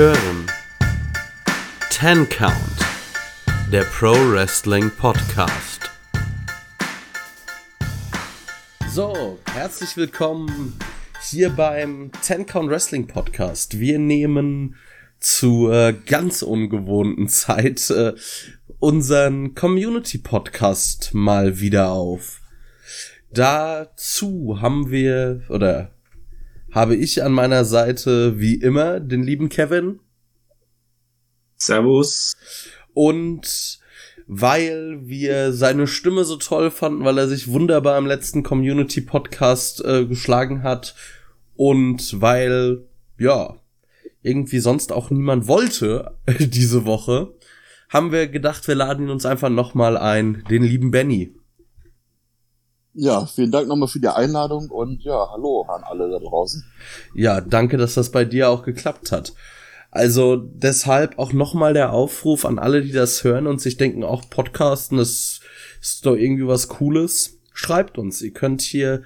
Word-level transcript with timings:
hören 0.00 0.46
Ten 1.90 2.26
Count, 2.30 2.54
der 3.70 3.82
Pro 3.82 4.12
Wrestling 4.32 4.90
Podcast. 4.96 5.90
So, 8.88 9.38
herzlich 9.52 9.98
willkommen 9.98 10.78
hier 11.28 11.50
beim 11.50 12.10
Ten 12.26 12.46
Count 12.46 12.70
Wrestling 12.70 13.08
Podcast. 13.08 13.78
Wir 13.78 13.98
nehmen 13.98 14.76
zur 15.18 15.92
ganz 15.92 16.40
ungewohnten 16.40 17.28
Zeit 17.28 17.90
äh, 17.90 18.14
unseren 18.78 19.54
Community 19.54 20.16
Podcast 20.16 21.12
mal 21.12 21.60
wieder 21.60 21.90
auf. 21.90 22.40
Dazu 23.30 24.62
haben 24.62 24.90
wir 24.90 25.42
oder 25.50 25.90
habe 26.70 26.96
ich 26.96 27.22
an 27.22 27.32
meiner 27.32 27.64
Seite 27.64 28.38
wie 28.38 28.54
immer 28.54 29.00
den 29.00 29.22
lieben 29.22 29.48
Kevin. 29.48 30.00
Servus. 31.56 32.36
Und 32.94 33.80
weil 34.26 35.00
wir 35.02 35.52
seine 35.52 35.86
Stimme 35.86 36.24
so 36.24 36.36
toll 36.36 36.70
fanden, 36.70 37.04
weil 37.04 37.18
er 37.18 37.26
sich 37.26 37.48
wunderbar 37.48 37.98
im 37.98 38.06
letzten 38.06 38.42
Community 38.42 39.00
Podcast 39.00 39.84
äh, 39.84 40.06
geschlagen 40.06 40.62
hat 40.62 40.94
und 41.56 42.20
weil 42.20 42.84
ja 43.18 43.56
irgendwie 44.22 44.60
sonst 44.60 44.92
auch 44.92 45.10
niemand 45.10 45.48
wollte 45.48 46.16
diese 46.38 46.84
Woche, 46.84 47.34
haben 47.88 48.12
wir 48.12 48.28
gedacht, 48.28 48.68
wir 48.68 48.76
laden 48.76 49.06
ihn 49.06 49.10
uns 49.10 49.26
einfach 49.26 49.48
nochmal 49.48 49.96
ein, 49.96 50.44
den 50.48 50.62
lieben 50.62 50.92
Benny. 50.92 51.34
Ja, 52.92 53.24
vielen 53.26 53.52
Dank 53.52 53.68
nochmal 53.68 53.88
für 53.88 54.00
die 54.00 54.08
Einladung 54.08 54.68
und 54.68 55.02
ja, 55.04 55.30
hallo 55.30 55.62
an 55.62 55.84
alle 55.84 56.10
da 56.10 56.18
draußen. 56.18 56.64
Ja, 57.14 57.40
danke, 57.40 57.76
dass 57.76 57.94
das 57.94 58.10
bei 58.10 58.24
dir 58.24 58.50
auch 58.50 58.62
geklappt 58.62 59.12
hat. 59.12 59.32
Also 59.92 60.36
deshalb 60.36 61.18
auch 61.18 61.32
nochmal 61.32 61.72
der 61.72 61.92
Aufruf 61.92 62.44
an 62.44 62.58
alle, 62.58 62.82
die 62.82 62.92
das 62.92 63.24
hören 63.24 63.46
und 63.46 63.60
sich 63.60 63.76
denken, 63.76 64.04
auch 64.04 64.28
Podcasten, 64.28 64.98
das 64.98 65.40
ist 65.80 66.06
doch 66.06 66.14
irgendwie 66.14 66.46
was 66.46 66.68
Cooles. 66.68 67.38
Schreibt 67.52 67.98
uns. 67.98 68.22
Ihr 68.22 68.32
könnt 68.32 68.62
hier 68.62 69.02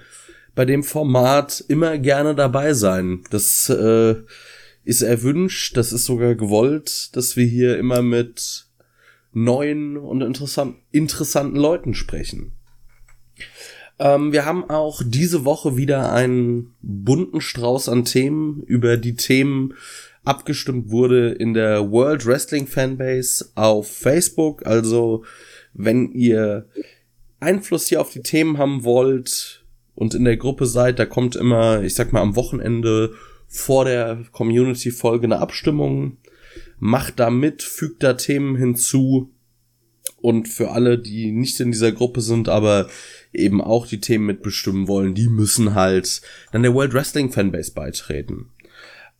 bei 0.53 0.65
dem 0.65 0.83
Format 0.83 1.63
immer 1.67 1.97
gerne 1.97 2.35
dabei 2.35 2.73
sein. 2.73 3.23
Das 3.29 3.69
äh, 3.69 4.15
ist 4.83 5.01
erwünscht, 5.01 5.75
das 5.77 5.91
ist 5.91 6.05
sogar 6.05 6.35
gewollt, 6.35 7.15
dass 7.15 7.35
wir 7.35 7.45
hier 7.45 7.77
immer 7.77 8.01
mit 8.01 8.65
neuen 9.33 9.97
und 9.97 10.21
interessant, 10.21 10.77
interessanten 10.91 11.57
Leuten 11.57 11.93
sprechen. 11.93 12.53
Ähm, 13.97 14.31
wir 14.31 14.45
haben 14.45 14.69
auch 14.69 15.01
diese 15.05 15.45
Woche 15.45 15.77
wieder 15.77 16.11
einen 16.11 16.75
bunten 16.81 17.41
Strauß 17.41 17.89
an 17.89 18.05
Themen, 18.05 18.61
über 18.63 18.97
die 18.97 19.15
Themen 19.15 19.73
abgestimmt 20.25 20.89
wurde 20.89 21.29
in 21.29 21.53
der 21.53 21.91
World 21.91 22.25
Wrestling 22.25 22.67
Fanbase 22.67 23.51
auf 23.55 23.89
Facebook. 23.89 24.65
Also, 24.65 25.23
wenn 25.73 26.11
ihr 26.11 26.67
Einfluss 27.39 27.87
hier 27.87 28.01
auf 28.01 28.11
die 28.11 28.23
Themen 28.23 28.57
haben 28.57 28.83
wollt 28.83 29.63
und 29.93 30.15
in 30.15 30.25
der 30.25 30.37
Gruppe 30.37 30.65
seid, 30.65 30.99
da 30.99 31.05
kommt 31.05 31.35
immer, 31.35 31.83
ich 31.83 31.95
sag 31.95 32.11
mal, 32.11 32.21
am 32.21 32.35
Wochenende 32.35 33.13
vor 33.47 33.85
der 33.85 34.25
Community-Folge 34.31 35.25
eine 35.25 35.39
Abstimmung. 35.39 36.17
Macht 36.79 37.19
da 37.19 37.29
mit, 37.29 37.61
fügt 37.61 38.03
da 38.03 38.13
Themen 38.13 38.55
hinzu. 38.55 39.29
Und 40.17 40.47
für 40.47 40.71
alle, 40.71 40.97
die 40.97 41.31
nicht 41.31 41.59
in 41.59 41.71
dieser 41.71 41.91
Gruppe 41.91 42.21
sind, 42.21 42.49
aber 42.49 42.87
eben 43.35 43.61
auch 43.61 43.87
die 43.87 43.99
Themen 43.99 44.25
mitbestimmen 44.25 44.87
wollen, 44.87 45.13
die 45.13 45.27
müssen 45.27 45.75
halt 45.75 46.21
dann 46.51 46.63
der 46.63 46.73
World 46.73 46.93
Wrestling 46.93 47.31
Fanbase 47.31 47.73
beitreten. 47.73 48.51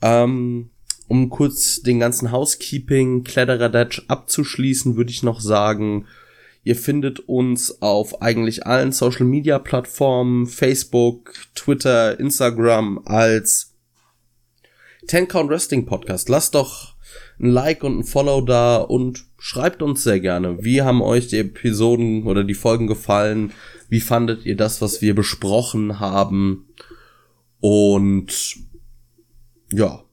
Ähm, 0.01 0.69
um 1.07 1.29
kurz 1.29 1.81
den 1.81 1.99
ganzen 1.99 2.31
Housekeeping 2.31 3.23
Kladderadatsch 3.23 4.03
abzuschließen, 4.07 4.95
würde 4.95 5.11
ich 5.11 5.23
noch 5.23 5.39
sagen, 5.39 6.07
ihr 6.63 6.75
findet 6.75 7.19
uns 7.19 7.81
auf 7.81 8.21
eigentlich 8.21 8.65
allen 8.65 8.91
Social 8.91 9.25
Media 9.25 9.59
Plattformen, 9.59 10.47
Facebook, 10.47 11.33
Twitter, 11.53 12.19
Instagram 12.19 13.01
als 13.05 13.73
Ten 15.07 15.27
Count 15.27 15.51
Wrestling 15.51 15.85
Podcast. 15.85 16.29
Lasst 16.29 16.55
doch 16.55 16.95
ein 17.39 17.49
Like 17.49 17.83
und 17.83 17.99
ein 17.99 18.03
Follow 18.03 18.41
da 18.41 18.77
und 18.77 19.25
schreibt 19.37 19.83
uns 19.83 20.03
sehr 20.03 20.19
gerne. 20.19 20.63
Wie 20.63 20.81
haben 20.81 21.01
euch 21.01 21.27
die 21.27 21.37
Episoden 21.37 22.23
oder 22.23 22.43
die 22.43 22.55
Folgen 22.55 22.87
gefallen? 22.87 23.51
Wie 23.89 24.01
fandet 24.01 24.45
ihr 24.45 24.55
das, 24.55 24.81
was 24.81 25.01
wir 25.01 25.15
besprochen 25.15 25.99
haben? 25.99 26.67
Und 27.59 28.57
ja, 29.71 30.03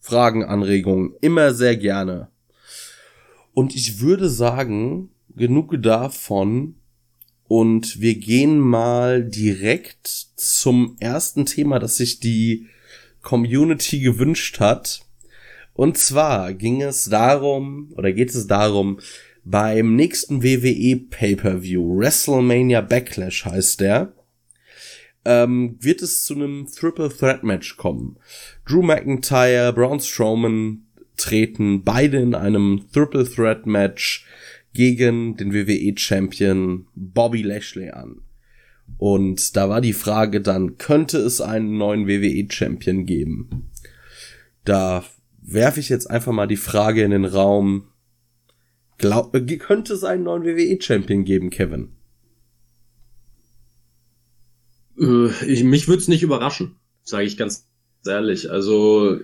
Fragen, 0.00 0.44
Anregungen 0.44 1.14
immer 1.20 1.54
sehr 1.54 1.76
gerne. 1.76 2.28
Und 3.54 3.74
ich 3.74 4.00
würde 4.00 4.28
sagen, 4.28 5.10
genug 5.36 5.80
davon. 5.82 6.76
Und 7.48 8.00
wir 8.00 8.14
gehen 8.14 8.58
mal 8.58 9.24
direkt 9.24 10.06
zum 10.36 10.96
ersten 11.00 11.44
Thema, 11.44 11.78
das 11.78 11.96
sich 11.96 12.18
die 12.18 12.66
Community 13.20 14.00
gewünscht 14.00 14.58
hat. 14.58 15.02
Und 15.74 15.98
zwar 15.98 16.54
ging 16.54 16.82
es 16.82 17.04
darum, 17.04 17.92
oder 17.96 18.12
geht 18.12 18.30
es 18.30 18.46
darum, 18.46 19.00
beim 19.44 19.96
nächsten 19.96 20.42
WWE 20.42 20.96
Pay-per-View, 21.10 21.98
WrestleMania 21.98 22.80
Backlash 22.80 23.44
heißt 23.44 23.80
der, 23.80 24.14
ähm, 25.24 25.76
wird 25.80 26.02
es 26.02 26.24
zu 26.24 26.34
einem 26.34 26.66
Triple 26.66 27.08
Threat 27.08 27.42
Match 27.42 27.76
kommen. 27.76 28.16
Drew 28.66 28.82
McIntyre, 28.82 29.72
Braun 29.72 30.00
Strowman 30.00 30.86
treten 31.16 31.84
beide 31.84 32.18
in 32.18 32.34
einem 32.34 32.86
Triple 32.92 33.28
Threat 33.28 33.66
Match 33.66 34.26
gegen 34.72 35.36
den 35.36 35.52
WWE 35.52 35.96
Champion 35.96 36.86
Bobby 36.94 37.42
Lashley 37.42 37.90
an. 37.90 38.22
Und 38.98 39.56
da 39.56 39.68
war 39.68 39.80
die 39.80 39.92
Frage 39.92 40.40
dann, 40.40 40.78
könnte 40.78 41.18
es 41.18 41.40
einen 41.40 41.76
neuen 41.76 42.06
WWE 42.06 42.46
Champion 42.50 43.06
geben? 43.06 43.70
Da 44.64 45.04
werfe 45.40 45.80
ich 45.80 45.88
jetzt 45.88 46.10
einfach 46.10 46.32
mal 46.32 46.46
die 46.46 46.56
Frage 46.56 47.02
in 47.02 47.10
den 47.10 47.24
Raum, 47.24 47.88
Glaub, 49.02 49.34
äh, 49.34 49.40
könnte 49.58 49.94
es 49.94 50.04
einen 50.04 50.22
neuen 50.22 50.44
WWE-Champion 50.44 51.24
geben, 51.24 51.50
Kevin? 51.50 51.96
Äh, 54.96 55.26
ich, 55.44 55.64
mich 55.64 55.88
würde 55.88 56.00
es 56.00 56.08
nicht 56.08 56.22
überraschen, 56.22 56.76
sage 57.02 57.24
ich 57.24 57.36
ganz 57.36 57.66
ehrlich. 58.06 58.48
Also 58.52 59.18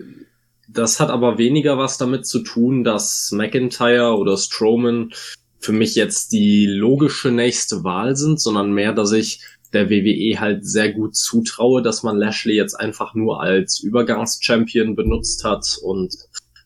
das 0.68 0.98
hat 0.98 1.10
aber 1.10 1.38
weniger 1.38 1.78
was 1.78 1.96
damit 1.96 2.26
zu 2.26 2.40
tun, 2.40 2.82
dass 2.82 3.30
McIntyre 3.30 4.16
oder 4.16 4.36
Strowman 4.36 5.12
für 5.60 5.72
mich 5.72 5.94
jetzt 5.94 6.32
die 6.32 6.66
logische 6.66 7.30
nächste 7.30 7.84
Wahl 7.84 8.16
sind, 8.16 8.40
sondern 8.40 8.72
mehr, 8.72 8.92
dass 8.92 9.12
ich 9.12 9.44
der 9.72 9.90
WWE 9.90 10.40
halt 10.40 10.66
sehr 10.66 10.92
gut 10.92 11.14
zutraue, 11.14 11.82
dass 11.82 12.02
man 12.02 12.16
Lashley 12.16 12.56
jetzt 12.56 12.74
einfach 12.74 13.14
nur 13.14 13.40
als 13.40 13.78
Übergangschampion 13.78 14.96
benutzt 14.96 15.44
hat 15.44 15.78
und 15.82 16.16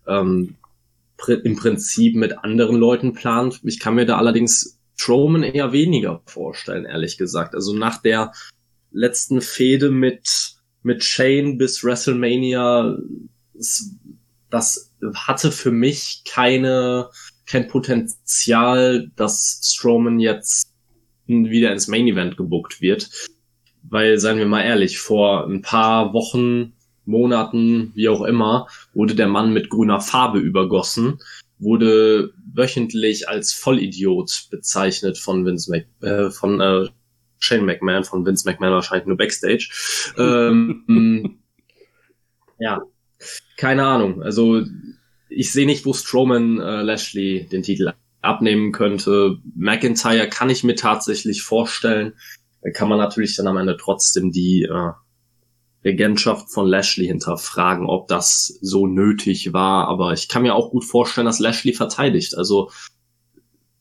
ähm, 0.06 0.56
im 1.28 1.56
Prinzip 1.56 2.16
mit 2.16 2.38
anderen 2.38 2.76
Leuten 2.76 3.12
plant. 3.12 3.60
Ich 3.64 3.80
kann 3.80 3.94
mir 3.94 4.06
da 4.06 4.18
allerdings 4.18 4.78
Strowman 4.96 5.42
eher 5.42 5.72
weniger 5.72 6.22
vorstellen, 6.26 6.84
ehrlich 6.84 7.18
gesagt. 7.18 7.54
Also 7.54 7.74
nach 7.74 8.00
der 8.00 8.32
letzten 8.92 9.40
Fehde 9.40 9.90
mit, 9.90 10.54
mit 10.82 11.02
Shane 11.02 11.58
bis 11.58 11.82
WrestleMania, 11.82 12.96
das 14.50 14.92
hatte 15.14 15.50
für 15.50 15.72
mich 15.72 16.22
keine, 16.24 17.08
kein 17.46 17.66
Potenzial, 17.66 19.10
dass 19.16 19.60
Strowman 19.64 20.20
jetzt 20.20 20.72
wieder 21.26 21.72
ins 21.72 21.88
Main 21.88 22.06
Event 22.06 22.36
gebuckt 22.36 22.80
wird. 22.80 23.10
Weil, 23.82 24.18
seien 24.18 24.38
wir 24.38 24.46
mal 24.46 24.62
ehrlich, 24.62 24.98
vor 24.98 25.48
ein 25.48 25.62
paar 25.62 26.12
Wochen 26.12 26.74
Monaten, 27.04 27.92
wie 27.94 28.08
auch 28.08 28.22
immer, 28.22 28.68
wurde 28.94 29.14
der 29.14 29.28
Mann 29.28 29.52
mit 29.52 29.70
grüner 29.70 30.00
Farbe 30.00 30.38
übergossen, 30.38 31.18
wurde 31.58 32.32
wöchentlich 32.54 33.28
als 33.28 33.52
Vollidiot 33.52 34.48
bezeichnet 34.50 35.18
von 35.18 35.46
Vince 35.46 35.70
Mac, 35.70 35.86
äh, 36.00 36.30
von 36.30 36.60
äh, 36.60 36.88
Shane 37.38 37.64
McMahon, 37.64 38.04
von 38.04 38.24
Vince 38.24 38.48
McMahon 38.48 38.74
wahrscheinlich 38.74 39.06
nur 39.06 39.16
Backstage. 39.16 39.68
ähm, 40.18 41.38
ja, 42.58 42.82
keine 43.56 43.84
Ahnung. 43.84 44.22
Also 44.22 44.62
ich 45.28 45.52
sehe 45.52 45.66
nicht, 45.66 45.86
wo 45.86 45.92
Strowman 45.92 46.60
äh, 46.60 46.82
Lashley 46.82 47.48
den 47.50 47.62
Titel 47.62 47.92
abnehmen 48.20 48.72
könnte. 48.72 49.38
McIntyre 49.54 50.28
kann 50.28 50.50
ich 50.50 50.62
mir 50.64 50.76
tatsächlich 50.76 51.42
vorstellen. 51.42 52.14
Kann 52.74 52.88
man 52.88 52.98
natürlich 52.98 53.36
dann 53.36 53.48
am 53.48 53.56
Ende 53.56 53.76
trotzdem 53.76 54.30
die 54.30 54.62
äh, 54.62 54.92
Regentschaft 55.84 56.50
von 56.50 56.66
Lashley 56.66 57.06
hinterfragen, 57.06 57.86
ob 57.86 58.08
das 58.08 58.58
so 58.60 58.86
nötig 58.86 59.52
war. 59.52 59.88
Aber 59.88 60.12
ich 60.12 60.28
kann 60.28 60.42
mir 60.42 60.54
auch 60.54 60.70
gut 60.70 60.84
vorstellen, 60.84 61.26
dass 61.26 61.40
Lashley 61.40 61.72
verteidigt. 61.72 62.36
Also 62.36 62.70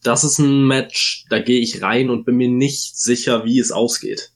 das 0.03 0.23
ist 0.23 0.39
ein 0.39 0.65
Match, 0.65 1.25
da 1.29 1.39
gehe 1.39 1.61
ich 1.61 1.81
rein 1.81 2.09
und 2.09 2.25
bin 2.25 2.37
mir 2.37 2.49
nicht 2.49 2.97
sicher, 2.97 3.45
wie 3.45 3.59
es 3.59 3.71
ausgeht. 3.71 4.33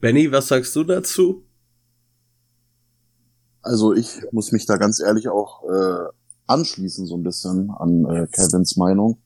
Benny, 0.00 0.30
was 0.30 0.48
sagst 0.48 0.76
du 0.76 0.84
dazu? 0.84 1.46
Also 3.62 3.94
ich 3.94 4.08
muss 4.30 4.52
mich 4.52 4.66
da 4.66 4.76
ganz 4.76 5.00
ehrlich 5.00 5.28
auch 5.28 5.64
äh, 5.64 6.10
anschließen 6.46 7.06
so 7.06 7.16
ein 7.16 7.22
bisschen 7.22 7.70
an 7.70 8.04
äh, 8.04 8.26
Kevins 8.30 8.76
Meinung. 8.76 9.22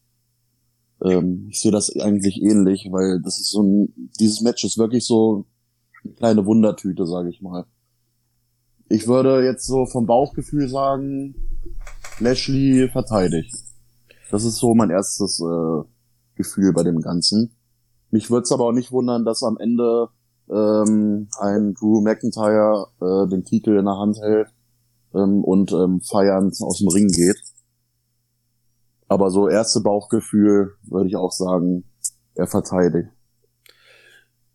Ähm, 1.03 1.49
ich 1.51 1.61
sehe 1.61 1.73
das 1.73 1.95
eigentlich 1.97 2.41
ähnlich, 2.41 2.87
weil 2.93 3.21
das 3.21 3.41
ist 3.41 3.51
so 3.51 3.63
ein, 3.65 4.11
dieses 4.21 4.41
Match 4.41 4.63
ist 4.63 4.79
wirklich 4.79 5.05
so 5.05 5.45
kleine 6.17 6.47
Wundertüte, 6.47 7.07
sage 7.07 7.31
ich 7.31 7.43
mal. 7.43 7.67
Ich 8.89 9.07
würde 9.07 9.45
jetzt 9.45 9.67
so 9.67 9.87
vom 9.87 10.07
Bauchgefühl 10.07 10.69
sagen, 10.69 11.35
Lashley 12.21 12.89
verteidigt. 12.89 13.55
Das 14.31 14.45
ist 14.45 14.57
so 14.57 14.75
mein 14.75 14.91
erstes 14.91 15.41
äh, 15.41 15.83
Gefühl 16.35 16.73
bei 16.73 16.83
dem 16.83 17.01
Ganzen. 17.01 17.53
Mich 18.11 18.31
würde 18.31 18.43
es 18.43 18.53
aber 18.53 18.65
auch 18.65 18.73
nicht 18.73 18.93
wundern, 18.93 19.25
dass 19.25 19.43
am 19.43 19.59
Ende 19.59 20.09
ähm, 20.51 21.29
ein 21.39 21.75
Drew 21.75 22.01
McIntyre 22.01 22.87
äh, 23.01 23.29
den 23.29 23.45
Titel 23.45 23.77
in 23.77 23.85
der 23.85 23.99
Hand 23.99 24.19
hält 24.21 24.49
ähm, 25.15 25.45
und 25.45 25.73
ähm, 25.73 26.01
feiernd 26.01 26.57
aus 26.63 26.79
dem 26.79 26.89
Ring 26.89 27.09
geht. 27.09 27.39
Aber 29.09 29.31
so 29.31 29.49
erste 29.49 29.81
Bauchgefühl 29.81 30.75
würde 30.83 31.09
ich 31.09 31.17
auch 31.17 31.33
sagen, 31.33 31.85
er 32.35 32.47
verteidigt. 32.47 33.09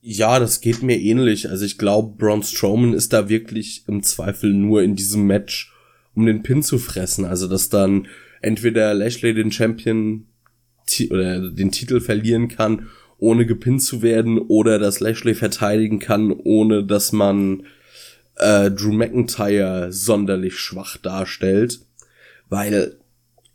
Ja, 0.05 0.38
das 0.38 0.59
geht 0.59 0.83
mir 0.83 1.00
ähnlich. 1.00 1.50
Also 1.50 1.63
ich 1.63 1.77
glaube, 1.77 2.17
Braun 2.17 2.44
Strowman 2.44 2.94
ist 2.94 3.13
da 3.13 3.29
wirklich 3.29 3.85
im 3.88 4.03
Zweifel 4.03 4.53
nur 4.53 4.83
in 4.83 4.97
diesem 4.97 5.25
Match, 5.25 5.71
um 6.13 6.25
den 6.25 6.44
Pin 6.44 6.61
zu 6.61 6.77
fressen. 6.77 7.23
Also 7.23 7.47
dass 7.47 7.69
dann 7.69 8.07
entweder 8.41 8.94
Lashley 8.94 9.33
den 9.33 9.53
Champion 9.53 10.25
oder 11.09 11.50
den 11.50 11.71
Titel 11.71 12.01
verlieren 12.01 12.50
kann, 12.50 12.89
ohne 13.17 13.45
gepinnt 13.45 13.81
zu 13.81 14.01
werden, 14.01 14.39
oder 14.39 14.77
dass 14.77 15.00
Lashley 15.00 15.35
verteidigen 15.35 16.00
kann, 16.00 16.31
ohne 16.31 16.83
dass 16.83 17.13
man 17.13 17.63
äh, 18.35 18.69
Drew 18.71 18.91
McIntyre 18.91 19.94
sonderlich 19.94 20.57
schwach 20.57 20.97
darstellt. 20.97 21.79
Weil 22.50 22.97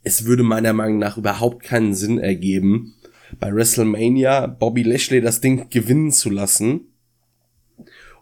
es 0.02 0.24
würde 0.24 0.44
meiner 0.44 0.72
Meinung 0.72 0.98
nach 0.98 1.18
überhaupt 1.18 1.62
keinen 1.62 1.92
Sinn 1.92 2.18
ergeben, 2.18 2.94
bei 3.38 3.52
WrestleMania 3.52 4.46
Bobby 4.46 4.82
Lashley 4.82 5.20
das 5.20 5.40
Ding 5.40 5.68
gewinnen 5.70 6.12
zu 6.12 6.30
lassen, 6.30 6.80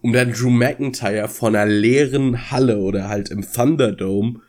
um 0.03 0.13
dann 0.13 0.33
Drew 0.33 0.51
McIntyre 0.51 1.29
von 1.29 1.57
einer 1.57 1.71
leeren 1.71 2.51
Halle 2.51 2.79
oder 2.79 3.09
halt 3.09 3.31
im 3.31 3.43
Thunderdome 3.43 4.41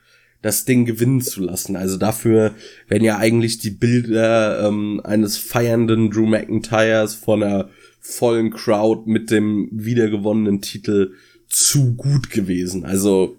das 0.41 0.65
Ding 0.65 0.85
gewinnen 0.85 1.21
zu 1.21 1.41
lassen. 1.41 1.75
Also 1.75 1.97
dafür 1.97 2.53
werden 2.87 3.03
ja 3.03 3.17
eigentlich 3.17 3.57
die 3.57 3.71
Bilder 3.71 4.67
ähm, 4.67 5.01
eines 5.03 5.37
feiernden 5.37 6.09
Drew 6.11 6.25
McIntyres 6.25 7.15
von 7.15 7.43
einer 7.43 7.69
vollen 7.99 8.51
Crowd 8.51 9.09
mit 9.09 9.31
dem 9.31 9.69
wiedergewonnenen 9.71 10.61
Titel 10.61 11.13
zu 11.47 11.95
gut 11.95 12.29
gewesen. 12.29 12.85
Also 12.85 13.37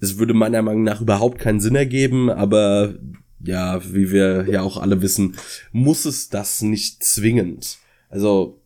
es 0.00 0.18
würde 0.18 0.34
meiner 0.34 0.62
Meinung 0.62 0.82
nach 0.82 1.00
überhaupt 1.00 1.38
keinen 1.38 1.60
Sinn 1.60 1.74
ergeben, 1.74 2.30
aber 2.30 2.94
ja, 3.42 3.80
wie 3.92 4.10
wir 4.10 4.46
ja 4.48 4.62
auch 4.62 4.76
alle 4.76 5.02
wissen, 5.02 5.36
muss 5.72 6.04
es 6.04 6.28
das 6.28 6.62
nicht 6.62 7.02
zwingend. 7.02 7.78
Also, 8.08 8.60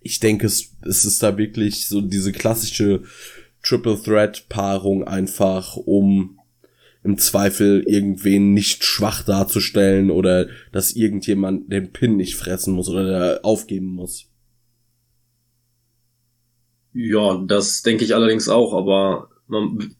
ich 0.00 0.20
denke, 0.20 0.46
es, 0.46 0.76
es 0.82 1.04
ist 1.04 1.22
da 1.22 1.36
wirklich 1.36 1.88
so 1.88 2.00
diese 2.00 2.32
klassische 2.32 3.02
Triple 3.62 4.00
Threat 4.00 4.48
Paarung 4.48 5.04
einfach, 5.04 5.76
um 5.76 6.38
im 7.04 7.18
Zweifel 7.18 7.82
irgendwen 7.86 8.54
nicht 8.54 8.84
schwach 8.84 9.22
darzustellen 9.22 10.10
oder 10.10 10.48
dass 10.72 10.92
irgendjemand 10.92 11.72
den 11.72 11.92
Pin 11.92 12.16
nicht 12.16 12.34
fressen 12.34 12.74
muss 12.74 12.88
oder 12.88 13.40
aufgeben 13.44 13.86
muss. 13.86 14.26
Ja, 16.92 17.36
das 17.46 17.82
denke 17.82 18.04
ich 18.04 18.14
allerdings 18.14 18.48
auch, 18.48 18.74
aber 18.74 19.28
man, 19.46 19.94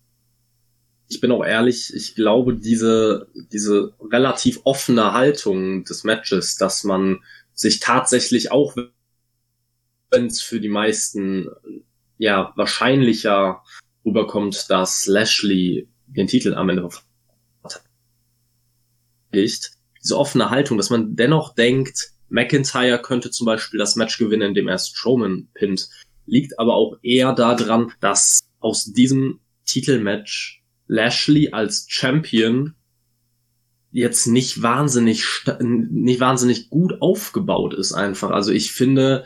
ich 1.09 1.21
bin 1.21 1.33
auch 1.33 1.45
ehrlich, 1.45 1.93
ich 1.95 2.15
glaube, 2.15 2.55
diese, 2.55 3.29
diese 3.35 3.95
relativ 4.01 4.61
offene 4.65 5.13
Haltung 5.15 5.85
des 5.85 6.05
Matches, 6.05 6.57
dass 6.57 6.85
man 6.85 7.21
sich 7.55 7.81
tatsächlich 7.81 8.53
auch, 8.53 8.77
wenn 10.11 10.27
es 10.27 10.43
für 10.43 10.61
die 10.61 10.69
meisten 10.69 11.49
ja 12.19 12.53
wahrscheinlicher 12.57 13.63
rüberkommt, 14.05 14.67
dass 14.69 15.07
Lashley 15.07 15.89
den 16.07 16.27
Titel 16.27 16.55
am 16.55 16.69
Ende 16.69 16.89
verteidigt, 19.31 19.73
diese 20.03 20.19
offene 20.19 20.51
Haltung, 20.51 20.77
dass 20.77 20.91
man 20.91 21.17
dennoch 21.17 21.55
denkt, 21.55 22.13
McIntyre 22.29 23.01
könnte 23.01 23.31
zum 23.31 23.47
Beispiel 23.47 23.79
das 23.79 23.97
Match 23.97 24.19
gewinnen, 24.19 24.51
indem 24.51 24.69
er 24.69 24.79
Strowman 24.79 25.49
pinnt, 25.55 25.89
liegt 26.27 26.59
aber 26.59 26.75
auch 26.75 26.99
eher 27.03 27.33
daran, 27.33 27.93
dass 28.01 28.41
aus 28.61 28.85
diesem 28.85 29.41
Titelmatch 29.65 30.63
Lashley 30.89 31.51
als 31.53 31.87
Champion 31.89 32.75
jetzt 33.91 34.27
nicht 34.27 34.63
wahnsinnig 34.63 35.25
nicht 35.61 36.21
wahnsinnig 36.21 36.71
gut 36.71 37.01
aufgebaut 37.01 37.75
ist 37.75 37.93
einfach. 37.93 38.31
Also 38.31 38.53
ich 38.53 38.73
finde, 38.73 39.25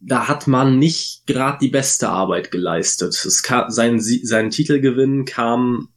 da 0.00 0.28
hat 0.28 0.46
man 0.46 0.78
nicht 0.78 1.26
gerade 1.26 1.58
die 1.60 1.68
beste 1.68 2.08
Arbeit 2.08 2.50
geleistet. 2.50 3.14
Es 3.14 3.42
kam, 3.42 3.70
sein, 3.70 4.00
sein 4.00 4.50
Titelgewinn 4.50 5.24
kam 5.24 5.88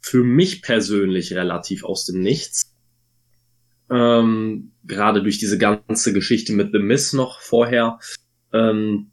für 0.00 0.24
mich 0.24 0.62
persönlich 0.62 1.34
relativ 1.34 1.84
aus 1.84 2.04
dem 2.04 2.20
Nichts. 2.20 2.74
Ähm, 3.90 4.72
gerade 4.84 5.22
durch 5.22 5.38
diese 5.38 5.58
ganze 5.58 6.12
Geschichte 6.12 6.52
mit 6.52 6.72
The 6.72 6.78
Miss 6.78 7.12
noch 7.12 7.40
vorher. 7.40 7.98
Ähm, 8.52 9.09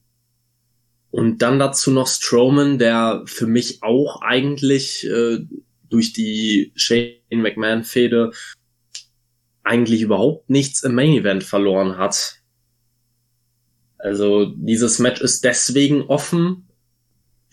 und 1.11 1.41
dann 1.41 1.59
dazu 1.59 1.91
noch 1.91 2.07
Strowman, 2.07 2.77
der 2.77 3.23
für 3.25 3.47
mich 3.47 3.81
auch 3.81 4.21
eigentlich 4.21 5.07
äh, 5.07 5.39
durch 5.89 6.13
die 6.13 6.71
Shane 6.75 7.15
McMahon-Fehde 7.31 8.31
eigentlich 9.63 10.01
überhaupt 10.01 10.49
nichts 10.49 10.83
im 10.83 10.95
Main 10.95 11.13
Event 11.13 11.43
verloren 11.43 11.97
hat. 11.97 12.41
Also 13.97 14.45
dieses 14.55 14.99
Match 14.99 15.21
ist 15.21 15.43
deswegen 15.43 16.03
offen, 16.03 16.67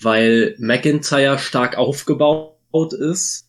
weil 0.01 0.55
McIntyre 0.59 1.39
stark 1.39 1.77
aufgebaut 1.77 2.93
ist 2.93 3.49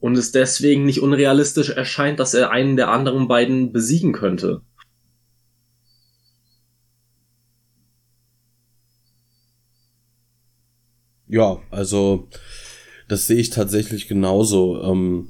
und 0.00 0.16
es 0.18 0.32
deswegen 0.32 0.84
nicht 0.84 1.00
unrealistisch 1.00 1.70
erscheint, 1.70 2.18
dass 2.18 2.34
er 2.34 2.50
einen 2.50 2.76
der 2.76 2.88
anderen 2.88 3.28
beiden 3.28 3.72
besiegen 3.72 4.12
könnte. 4.12 4.62
Ja, 11.32 11.62
also 11.70 12.28
das 13.08 13.26
sehe 13.26 13.38
ich 13.38 13.48
tatsächlich 13.48 14.06
genauso. 14.06 14.82
Ähm, 14.82 15.28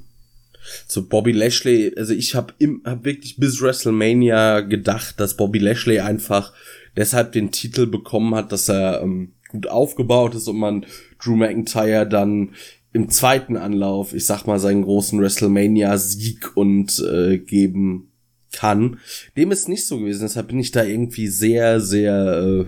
so 0.85 1.07
Bobby 1.07 1.31
Lashley, 1.31 1.93
also 1.95 2.13
ich 2.13 2.35
habe 2.35 2.53
hab 2.83 3.05
wirklich 3.05 3.37
bis 3.37 3.61
WrestleMania 3.61 4.59
gedacht, 4.61 5.17
dass 5.21 5.37
Bobby 5.37 5.59
Lashley 5.59 6.01
einfach 6.01 6.51
deshalb 6.97 7.31
den 7.31 7.51
Titel 7.51 7.85
bekommen 7.85 8.35
hat, 8.35 8.51
dass 8.51 8.67
er 8.67 9.01
ähm, 9.01 9.31
gut 9.47 9.67
aufgebaut 9.67 10.35
ist 10.35 10.49
und 10.49 10.57
man 10.57 10.85
Drew 11.23 11.37
McIntyre 11.37 12.05
dann 12.05 12.49
im 12.91 13.07
zweiten 13.09 13.55
Anlauf, 13.55 14.13
ich 14.13 14.25
sag 14.25 14.45
mal, 14.45 14.59
seinen 14.59 14.83
großen 14.83 15.21
WrestleMania-Sieg 15.21 16.57
und 16.57 16.99
äh, 16.99 17.37
geben 17.37 18.11
kann. 18.51 18.99
Dem 19.37 19.51
ist 19.51 19.69
nicht 19.69 19.87
so 19.87 19.99
gewesen, 19.99 20.23
deshalb 20.23 20.49
bin 20.49 20.59
ich 20.59 20.71
da 20.71 20.83
irgendwie 20.83 21.27
sehr, 21.27 21.79
sehr, 21.79 22.43
äh, 22.43 22.65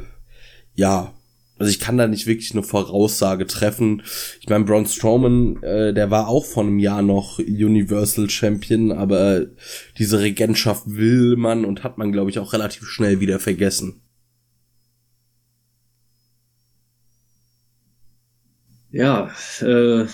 ja, 0.73 1.13
also 1.57 1.69
ich 1.69 1.79
kann 1.79 1.97
da 1.97 2.07
nicht 2.07 2.27
wirklich 2.27 2.51
eine 2.51 2.63
Voraussage 2.63 3.47
treffen. 3.47 4.03
Ich 4.41 4.49
meine, 4.49 4.65
Braun 4.65 4.85
Strowman, 4.85 5.63
äh, 5.63 5.93
der 5.93 6.11
war 6.11 6.27
auch 6.27 6.45
vor 6.45 6.63
einem 6.63 6.79
Jahr 6.79 7.01
noch 7.01 7.39
Universal 7.39 8.29
Champion, 8.29 8.91
aber 8.91 9.45
diese 9.97 10.19
Regentschaft 10.19 10.83
will 10.87 11.37
man 11.37 11.63
und 11.63 11.83
hat 11.83 11.97
man, 11.97 12.11
glaube 12.11 12.29
ich, 12.29 12.39
auch 12.39 12.51
relativ 12.53 12.85
schnell 12.87 13.19
wieder 13.21 13.39
vergessen. 13.39 14.01
Ja, 18.91 19.29
äh, 19.61 20.05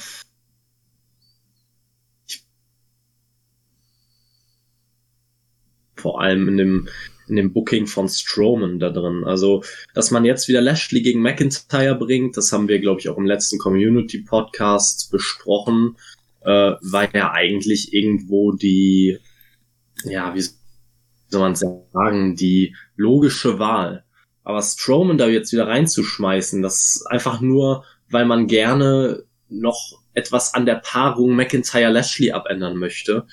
vor 5.96 6.22
allem 6.22 6.48
in 6.48 6.58
dem 6.58 6.90
in 7.32 7.38
dem 7.38 7.54
Booking 7.54 7.88
von 7.88 8.10
Strowman 8.10 8.78
da 8.80 8.90
drin. 8.90 9.24
Also, 9.26 9.64
dass 9.96 10.12
man 10.12 10.26
jetzt 10.26 10.48
wieder 10.50 10.62
Lashley 10.62 11.02
gegen 11.02 11.22
McIntyre 11.22 11.96
bringt, 11.96 12.38
das 12.38 12.52
haben 12.52 12.68
wir, 12.68 12.80
glaube 12.80 13.00
ich, 13.00 13.10
auch 13.10 13.18
im 13.18 13.26
letzten 13.26 13.58
Community-Podcast 13.58 15.10
besprochen, 15.12 15.96
äh, 16.42 16.74
war 16.82 17.16
ja 17.16 17.32
eigentlich 17.32 17.94
irgendwo 17.94 18.52
die, 18.52 19.18
ja, 20.04 20.36
wie 20.36 20.42
soll 20.42 21.42
man 21.42 21.56
sagen, 21.56 22.36
die 22.36 22.76
logische 22.98 23.58
Wahl. 23.58 24.04
Aber 24.44 24.62
Strowman 24.62 25.18
da 25.18 25.28
jetzt 25.28 25.54
wieder 25.54 25.68
reinzuschmeißen, 25.68 26.62
das 26.62 27.06
einfach 27.10 27.40
nur, 27.40 27.86
weil 28.10 28.26
man 28.26 28.48
gerne 28.48 29.24
noch 29.48 30.02
etwas 30.14 30.54
an 30.54 30.66
der 30.66 30.76
Paarung 30.76 31.36
McIntyre-Lashley 31.36 32.34
abändern 32.34 32.76
möchte, 32.76 33.26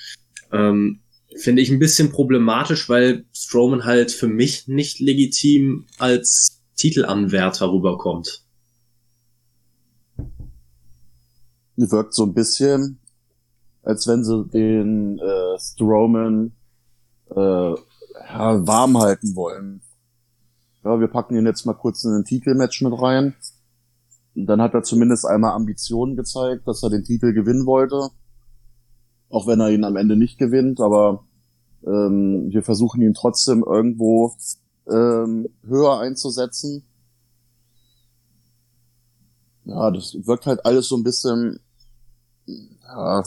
ähm, 0.53 1.01
finde 1.39 1.61
ich 1.61 1.69
ein 1.69 1.79
bisschen 1.79 2.11
problematisch, 2.11 2.89
weil 2.89 3.25
Strowman 3.33 3.85
halt 3.85 4.11
für 4.11 4.27
mich 4.27 4.67
nicht 4.67 4.99
legitim 4.99 5.85
als 5.97 6.61
Titelanwärter 6.75 7.71
rüberkommt. 7.71 8.43
wirkt 11.75 12.13
so 12.13 12.23
ein 12.25 12.33
bisschen, 12.33 12.99
als 13.83 14.05
wenn 14.07 14.23
sie 14.23 14.45
den 14.47 15.17
äh, 15.19 15.57
Strowman 15.57 16.51
äh, 17.29 17.35
warm 17.35 18.97
halten 18.97 19.35
wollen. 19.35 19.81
Ja, 20.83 20.99
wir 20.99 21.07
packen 21.07 21.37
ihn 21.37 21.45
jetzt 21.45 21.65
mal 21.65 21.73
kurz 21.73 22.03
in 22.03 22.11
ein 22.11 22.25
Titelmatch 22.25 22.81
mit 22.81 22.93
rein. 23.01 23.35
Und 24.35 24.45
dann 24.45 24.61
hat 24.61 24.73
er 24.73 24.83
zumindest 24.83 25.25
einmal 25.25 25.51
Ambitionen 25.51 26.15
gezeigt, 26.15 26.67
dass 26.67 26.83
er 26.83 26.89
den 26.89 27.03
Titel 27.03 27.33
gewinnen 27.33 27.65
wollte. 27.65 28.09
Auch 29.29 29.47
wenn 29.47 29.59
er 29.59 29.69
ihn 29.69 29.83
am 29.83 29.95
Ende 29.95 30.15
nicht 30.15 30.37
gewinnt, 30.37 30.81
aber 30.81 31.25
ähm, 31.85 32.49
wir 32.51 32.63
versuchen 32.63 33.01
ihn 33.01 33.13
trotzdem 33.13 33.63
irgendwo 33.63 34.33
ähm, 34.89 35.47
höher 35.65 35.99
einzusetzen. 35.99 36.83
Ja, 39.65 39.91
das 39.91 40.15
wirkt 40.25 40.45
halt 40.45 40.65
alles 40.65 40.87
so 40.87 40.97
ein 40.97 41.03
bisschen, 41.03 41.59
ja, 42.47 43.23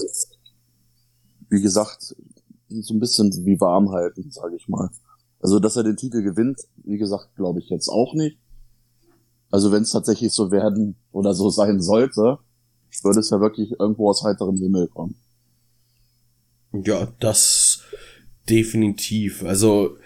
wie 1.48 1.62
gesagt, 1.62 2.16
so 2.68 2.94
ein 2.94 3.00
bisschen 3.00 3.30
wie 3.44 3.60
warm 3.60 3.90
halten, 3.90 4.30
sage 4.30 4.56
ich 4.56 4.68
mal. 4.68 4.90
Also, 5.40 5.58
dass 5.58 5.76
er 5.76 5.82
den 5.82 5.96
Titel 5.96 6.22
gewinnt, 6.22 6.60
wie 6.84 6.98
gesagt, 6.98 7.34
glaube 7.36 7.60
ich 7.60 7.68
jetzt 7.68 7.88
auch 7.88 8.14
nicht. 8.14 8.38
Also, 9.50 9.70
wenn 9.70 9.82
es 9.82 9.90
tatsächlich 9.90 10.32
so 10.32 10.50
werden 10.50 10.96
oder 11.12 11.34
so 11.34 11.50
sein 11.50 11.80
sollte, 11.80 12.38
würde 13.02 13.20
es 13.20 13.30
ja 13.30 13.40
wirklich 13.40 13.72
irgendwo 13.78 14.10
aus 14.10 14.22
heiterem 14.22 14.56
Himmel 14.56 14.88
kommen. 14.88 15.16
Ja, 16.72 17.08
das 17.20 17.71
definitiv. 18.48 19.44
Also, 19.44 19.96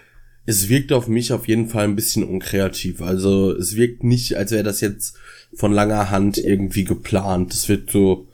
es 0.45 0.69
wirkt 0.69 0.93
auf 0.93 1.07
mich 1.07 1.33
auf 1.33 1.47
jeden 1.47 1.67
Fall 1.67 1.83
ein 1.83 1.95
bisschen 1.95 2.23
unkreativ. 2.23 3.01
Also, 3.01 3.51
es 3.51 3.75
wirkt 3.75 4.03
nicht, 4.03 4.35
als 4.35 4.51
wäre 4.51 4.63
das 4.63 4.81
jetzt 4.81 5.17
von 5.53 5.73
langer 5.73 6.09
Hand 6.09 6.37
irgendwie 6.37 6.83
geplant. 6.83 7.53
Es 7.53 7.67
wird 7.69 7.91
so, 7.91 8.27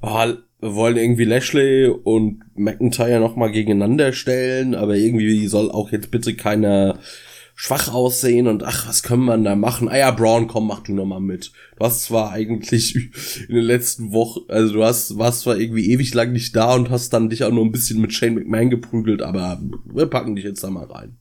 oh, 0.00 0.34
wir 0.62 0.74
wollen 0.76 0.96
irgendwie 0.96 1.24
Lashley 1.24 1.88
und 1.88 2.42
McIntyre 2.54 3.18
nochmal 3.18 3.50
gegeneinander 3.50 4.12
stellen, 4.12 4.76
aber 4.76 4.96
irgendwie 4.96 5.46
soll 5.48 5.70
auch 5.70 5.90
jetzt 5.90 6.12
bitte 6.12 6.34
keiner 6.34 7.00
schwach 7.62 7.94
aussehen 7.94 8.48
und 8.48 8.64
ach, 8.64 8.88
was 8.88 9.04
können 9.04 9.26
wir 9.26 9.38
da 9.38 9.54
machen? 9.54 9.88
Ah 9.88 9.96
ja, 9.96 10.10
Braun, 10.10 10.48
komm, 10.48 10.66
mach 10.66 10.80
du 10.80 10.92
nochmal 10.92 11.20
mit. 11.20 11.52
Du 11.78 11.84
hast 11.84 12.02
zwar 12.02 12.32
eigentlich 12.32 12.96
in 13.48 13.54
den 13.54 13.62
letzten 13.62 14.10
Wochen, 14.10 14.40
also 14.48 14.74
du 14.74 14.82
hast, 14.82 15.16
warst 15.16 15.42
zwar 15.42 15.56
irgendwie 15.56 15.92
ewig 15.92 16.12
lang 16.12 16.32
nicht 16.32 16.56
da 16.56 16.74
und 16.74 16.90
hast 16.90 17.12
dann 17.12 17.30
dich 17.30 17.44
auch 17.44 17.52
nur 17.52 17.64
ein 17.64 17.70
bisschen 17.70 18.00
mit 18.00 18.12
Shane 18.12 18.34
McMahon 18.34 18.68
geprügelt, 18.68 19.22
aber 19.22 19.62
wir 19.84 20.06
packen 20.06 20.34
dich 20.34 20.44
jetzt 20.44 20.64
da 20.64 20.70
mal 20.70 20.86
rein. 20.86 21.18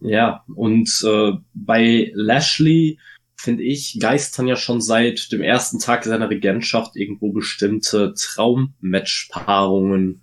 Ja, 0.00 0.46
und 0.54 1.04
äh, 1.06 1.32
bei 1.52 2.10
Lashley 2.14 2.98
finde 3.36 3.64
ich, 3.64 3.98
geistern 4.00 4.46
ja 4.46 4.56
schon 4.56 4.80
seit 4.80 5.30
dem 5.30 5.42
ersten 5.42 5.78
Tag 5.78 6.04
seiner 6.04 6.30
Regentschaft 6.30 6.96
irgendwo 6.96 7.32
bestimmte 7.32 8.14
Traummatch-Paarungen 8.14 10.22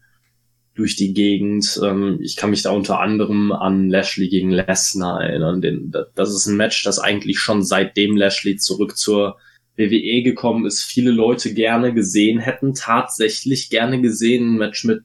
durch 0.77 0.96
die 0.96 1.13
Gegend. 1.13 1.79
Ähm, 1.84 2.19
ich 2.22 2.36
kann 2.36 2.51
mich 2.51 2.62
da 2.62 2.72
unter 2.72 3.00
anderem 3.00 3.51
an 3.51 3.89
Lashley 3.89 4.29
gegen 4.29 4.51
Lesnar 4.51 5.22
erinnern. 5.22 5.62
Den, 5.62 5.93
das 6.15 6.34
ist 6.34 6.46
ein 6.46 6.57
Match, 6.57 6.84
das 6.84 7.00
eigentlich 7.00 7.39
schon 7.39 7.63
seitdem 7.63 8.15
Lashley 8.15 8.57
zurück 8.57 8.98
zur 8.98 9.38
WWE 9.77 10.24
gekommen 10.24 10.65
ist, 10.65 10.84
viele 10.84 11.12
Leute 11.12 11.53
gerne 11.53 11.93
gesehen 11.93 12.39
hätten, 12.39 12.74
tatsächlich 12.74 13.69
gerne 13.69 14.01
gesehen, 14.01 14.55
ein 14.55 14.57
Match 14.57 14.84
mit 14.84 15.03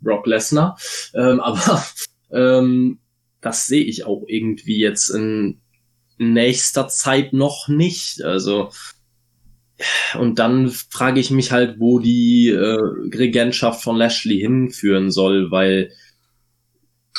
Brock 0.00 0.26
Lesnar. 0.26 0.78
Ähm, 1.14 1.40
aber 1.40 1.84
ähm, 2.30 2.98
das 3.40 3.66
sehe 3.66 3.84
ich 3.84 4.04
auch 4.04 4.24
irgendwie 4.26 4.78
jetzt 4.78 5.08
in 5.08 5.60
nächster 6.18 6.88
Zeit 6.88 7.32
noch 7.32 7.68
nicht. 7.68 8.22
Also 8.22 8.70
und 10.18 10.38
dann 10.38 10.70
frage 10.70 11.20
ich 11.20 11.30
mich 11.30 11.50
halt, 11.50 11.80
wo 11.80 11.98
die 11.98 12.50
äh, 12.50 12.78
Regentschaft 13.16 13.82
von 13.82 13.96
Lashley 13.96 14.38
hinführen 14.38 15.10
soll, 15.10 15.50
weil 15.50 15.90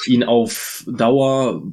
ihn 0.07 0.23
auf 0.23 0.85
Dauer 0.87 1.63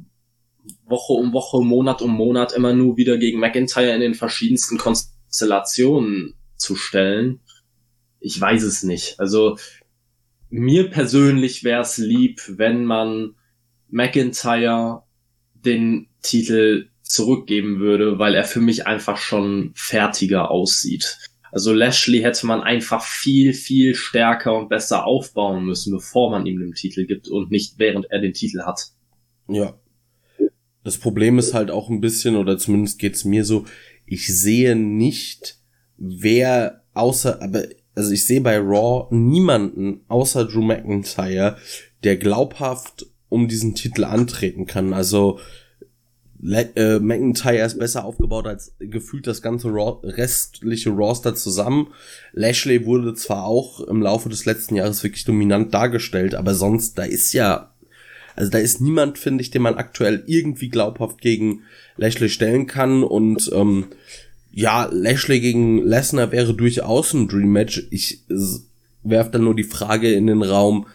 Woche 0.85 1.13
um 1.13 1.33
Woche, 1.33 1.63
Monat 1.63 2.01
um 2.01 2.11
Monat 2.11 2.53
immer 2.53 2.73
nur 2.73 2.97
wieder 2.97 3.17
gegen 3.17 3.39
McIntyre 3.39 3.93
in 3.93 4.01
den 4.01 4.13
verschiedensten 4.13 4.77
Konstellationen 4.77 6.35
zu 6.57 6.75
stellen. 6.75 7.41
Ich 8.19 8.39
weiß 8.39 8.63
es 8.63 8.83
nicht. 8.83 9.19
Also 9.19 9.57
mir 10.49 10.89
persönlich 10.89 11.63
wäre 11.63 11.81
es 11.81 11.97
lieb, 11.97 12.41
wenn 12.47 12.85
man 12.85 13.35
McIntyre 13.89 15.03
den 15.53 16.09
Titel 16.21 16.89
zurückgeben 17.13 17.79
würde, 17.79 18.19
weil 18.19 18.33
er 18.33 18.43
für 18.43 18.59
mich 18.59 18.87
einfach 18.87 19.17
schon 19.17 19.71
fertiger 19.75 20.51
aussieht. 20.51 21.17
Also 21.51 21.71
Lashley 21.71 22.21
hätte 22.21 22.47
man 22.47 22.61
einfach 22.61 23.03
viel, 23.03 23.53
viel 23.53 23.93
stärker 23.93 24.57
und 24.57 24.69
besser 24.69 25.05
aufbauen 25.05 25.65
müssen, 25.65 25.93
bevor 25.93 26.31
man 26.31 26.47
ihm 26.47 26.59
den 26.59 26.73
Titel 26.73 27.05
gibt 27.05 27.27
und 27.27 27.51
nicht 27.51 27.75
während 27.77 28.07
er 28.09 28.19
den 28.19 28.33
Titel 28.33 28.63
hat. 28.63 28.87
Ja. 29.47 29.77
Das 30.83 30.97
Problem 30.97 31.37
ist 31.37 31.53
halt 31.53 31.69
auch 31.69 31.89
ein 31.89 32.01
bisschen, 32.01 32.35
oder 32.35 32.57
zumindest 32.57 32.97
geht's 32.97 33.23
mir 33.23 33.45
so, 33.45 33.65
ich 34.05 34.27
sehe 34.35 34.75
nicht, 34.75 35.59
wer 35.97 36.83
außer, 36.93 37.41
aber, 37.41 37.65
also 37.93 38.11
ich 38.11 38.25
sehe 38.25 38.41
bei 38.41 38.57
Raw 38.57 39.07
niemanden 39.15 40.01
außer 40.07 40.45
Drew 40.45 40.63
McIntyre, 40.63 41.57
der 42.03 42.17
glaubhaft 42.17 43.05
um 43.29 43.47
diesen 43.47 43.75
Titel 43.75 44.03
antreten 44.03 44.65
kann. 44.65 44.93
Also 44.93 45.39
Le 46.45 46.75
äh, 46.75 46.99
McIntyre 46.99 47.65
ist 47.65 47.79
besser 47.79 48.03
aufgebaut 48.03 48.47
als 48.47 48.73
gefühlt 48.79 49.27
das 49.27 49.41
ganze 49.41 49.69
Raw 49.69 50.05
restliche 50.05 50.89
Roster 50.89 51.35
zusammen. 51.35 51.87
Lashley 52.33 52.85
wurde 52.85 53.13
zwar 53.13 53.45
auch 53.45 53.79
im 53.79 54.01
Laufe 54.01 54.27
des 54.27 54.43
letzten 54.43 54.75
Jahres 54.75 55.01
wirklich 55.03 55.23
dominant 55.23 55.73
dargestellt, 55.73 56.35
aber 56.35 56.53
sonst, 56.53 56.97
da 56.97 57.03
ist 57.03 57.31
ja, 57.31 57.71
also 58.35 58.51
da 58.51 58.57
ist 58.57 58.81
niemand, 58.81 59.17
finde 59.17 59.41
ich, 59.41 59.51
den 59.51 59.61
man 59.61 59.75
aktuell 59.75 60.21
irgendwie 60.27 60.67
glaubhaft 60.67 61.21
gegen 61.21 61.61
Lashley 61.95 62.27
stellen 62.27 62.67
kann 62.67 63.03
und 63.03 63.49
ähm, 63.53 63.85
ja, 64.51 64.89
Lashley 64.91 65.39
gegen 65.39 65.77
Lesnar 65.77 66.33
wäre 66.33 66.53
durchaus 66.53 67.13
ein 67.13 67.29
Dream 67.29 67.53
Match. 67.53 67.87
Ich 67.89 68.19
werf 69.01 69.31
dann 69.31 69.45
nur 69.45 69.55
die 69.55 69.63
Frage 69.63 70.11
in 70.11 70.27
den 70.27 70.43
Raum, 70.43 70.87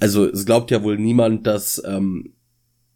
also 0.00 0.26
es 0.26 0.46
glaubt 0.46 0.70
ja 0.70 0.82
wohl 0.82 0.96
niemand, 0.96 1.46
dass 1.46 1.82
ähm, 1.86 2.32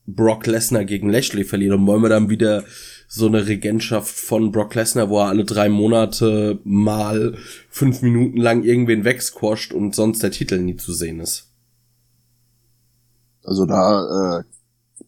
Brock 0.09 0.47
Lesnar 0.47 0.85
gegen 0.85 1.11
Lashley 1.11 1.45
verliert. 1.45 1.75
Und 1.75 1.87
wollen 1.87 2.03
wir 2.03 2.09
dann 2.09 2.31
wieder 2.31 2.65
so 3.07 3.27
eine 3.27 3.47
Regentschaft 3.47 4.15
von 4.15 4.51
Brock 4.53 4.75
Lesnar, 4.75 5.11
wo 5.11 5.19
er 5.19 5.29
alle 5.29 5.45
drei 5.45 5.69
Monate 5.69 6.59
mal 6.65 7.37
fünf 7.69 8.03
Minuten 8.03 8.39
lang 8.39 8.65
irgendwen 8.65 9.05
wegsquasht 9.05 9.73
und 9.73 9.95
sonst 9.95 10.23
der 10.23 10.31
Titel 10.31 10.59
nie 10.59 10.77
zu 10.77 10.93
sehen 10.93 11.21
ist. 11.21 11.47
Also 13.45 13.67
da, 13.67 14.41
äh, 14.41 14.45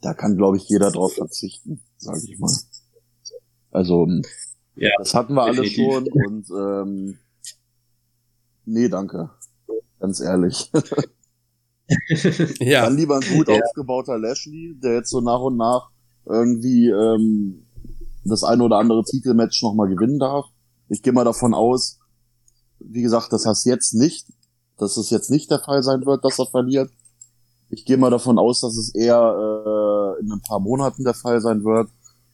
da 0.00 0.14
kann, 0.14 0.36
glaube 0.36 0.56
ich, 0.56 0.68
jeder 0.68 0.90
drauf 0.90 1.14
verzichten, 1.14 1.80
sage 1.96 2.20
ich 2.24 2.38
mal. 2.38 2.52
Also 3.70 4.06
ja, 4.76 4.90
das 4.98 5.14
hatten 5.14 5.34
wir 5.34 5.42
alle 5.42 5.64
schon 5.66 6.08
und 6.08 6.50
ähm, 6.50 7.18
nee, 8.64 8.88
danke. 8.88 9.30
Ganz 9.98 10.20
ehrlich. 10.20 10.70
ja. 12.60 12.82
Dann 12.82 12.96
lieber 12.96 13.16
ein 13.16 13.36
gut 13.36 13.48
ja. 13.48 13.60
aufgebauter 13.60 14.18
Lashley, 14.18 14.78
der 14.82 14.94
jetzt 14.94 15.10
so 15.10 15.20
nach 15.20 15.40
und 15.40 15.56
nach 15.56 15.90
irgendwie 16.26 16.88
ähm, 16.88 17.66
das 18.24 18.44
eine 18.44 18.62
oder 18.62 18.78
andere 18.78 19.04
Titelmatch 19.04 19.62
nochmal 19.62 19.88
gewinnen 19.88 20.18
darf. 20.18 20.46
Ich 20.88 21.02
gehe 21.02 21.12
mal 21.12 21.24
davon 21.24 21.54
aus, 21.54 21.98
wie 22.78 23.02
gesagt, 23.02 23.32
das 23.32 23.46
heißt 23.46 23.66
jetzt 23.66 23.94
nicht, 23.94 24.26
dass 24.78 24.96
es 24.96 25.10
jetzt 25.10 25.30
nicht 25.30 25.50
der 25.50 25.60
Fall 25.60 25.82
sein 25.82 26.04
wird, 26.06 26.24
dass 26.24 26.38
er 26.38 26.46
verliert. 26.46 26.90
Ich 27.68 27.84
gehe 27.84 27.96
mal 27.96 28.10
davon 28.10 28.38
aus, 28.38 28.60
dass 28.60 28.76
es 28.76 28.94
eher 28.94 29.16
äh, 29.16 30.20
in 30.20 30.32
ein 30.32 30.42
paar 30.42 30.60
Monaten 30.60 31.04
der 31.04 31.14
Fall 31.14 31.40
sein 31.40 31.64
wird 31.64 31.88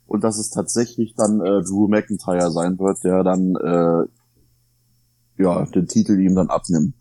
und 0.07 0.25
dass 0.25 0.39
es 0.39 0.51
tatsächlich 0.51 1.15
dann 1.15 1.41
äh, 1.41 1.63
Drew 1.63 1.89
McIntyre 1.89 2.51
sein 2.51 2.79
wird, 2.79 3.05
der 3.05 3.23
dann 3.23 3.55
äh, 3.57 5.43
ja 5.43 5.67
den 5.67 5.89
Titel 5.89 6.19
ihm 6.19 6.35
dann 6.35 6.49
abnimmt. 6.49 6.95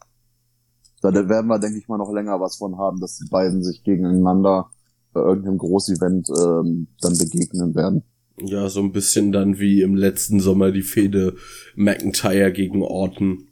Da 1.12 1.30
werden 1.30 1.48
wir, 1.48 1.60
denke 1.60 1.78
ich 1.78 1.88
mal, 1.88 1.98
noch 1.98 2.14
länger 2.14 2.40
was 2.40 2.58
von 2.58 2.78
haben, 2.78 3.00
dass 3.00 3.18
die 3.18 3.30
beiden 3.30 3.64
sich 3.64 3.84
gegeneinander 3.84 4.70
bei 5.14 5.22
irgendeinem 5.22 5.58
Großevent 5.58 6.30
ähm, 6.30 6.88
dann 7.02 7.18
begegnen 7.18 7.76
werden. 7.76 8.04
Ja, 8.40 8.68
so 8.68 8.82
ein 8.82 8.92
bisschen 8.92 9.32
dann 9.32 9.60
wie 9.60 9.82
im 9.82 9.96
letzten 9.96 10.42
Sommer 10.42 10.72
die 10.72 10.82
Fehde 10.82 11.36
McIntyre 11.76 12.52
gegen 12.52 12.84
Orton. 12.84 13.48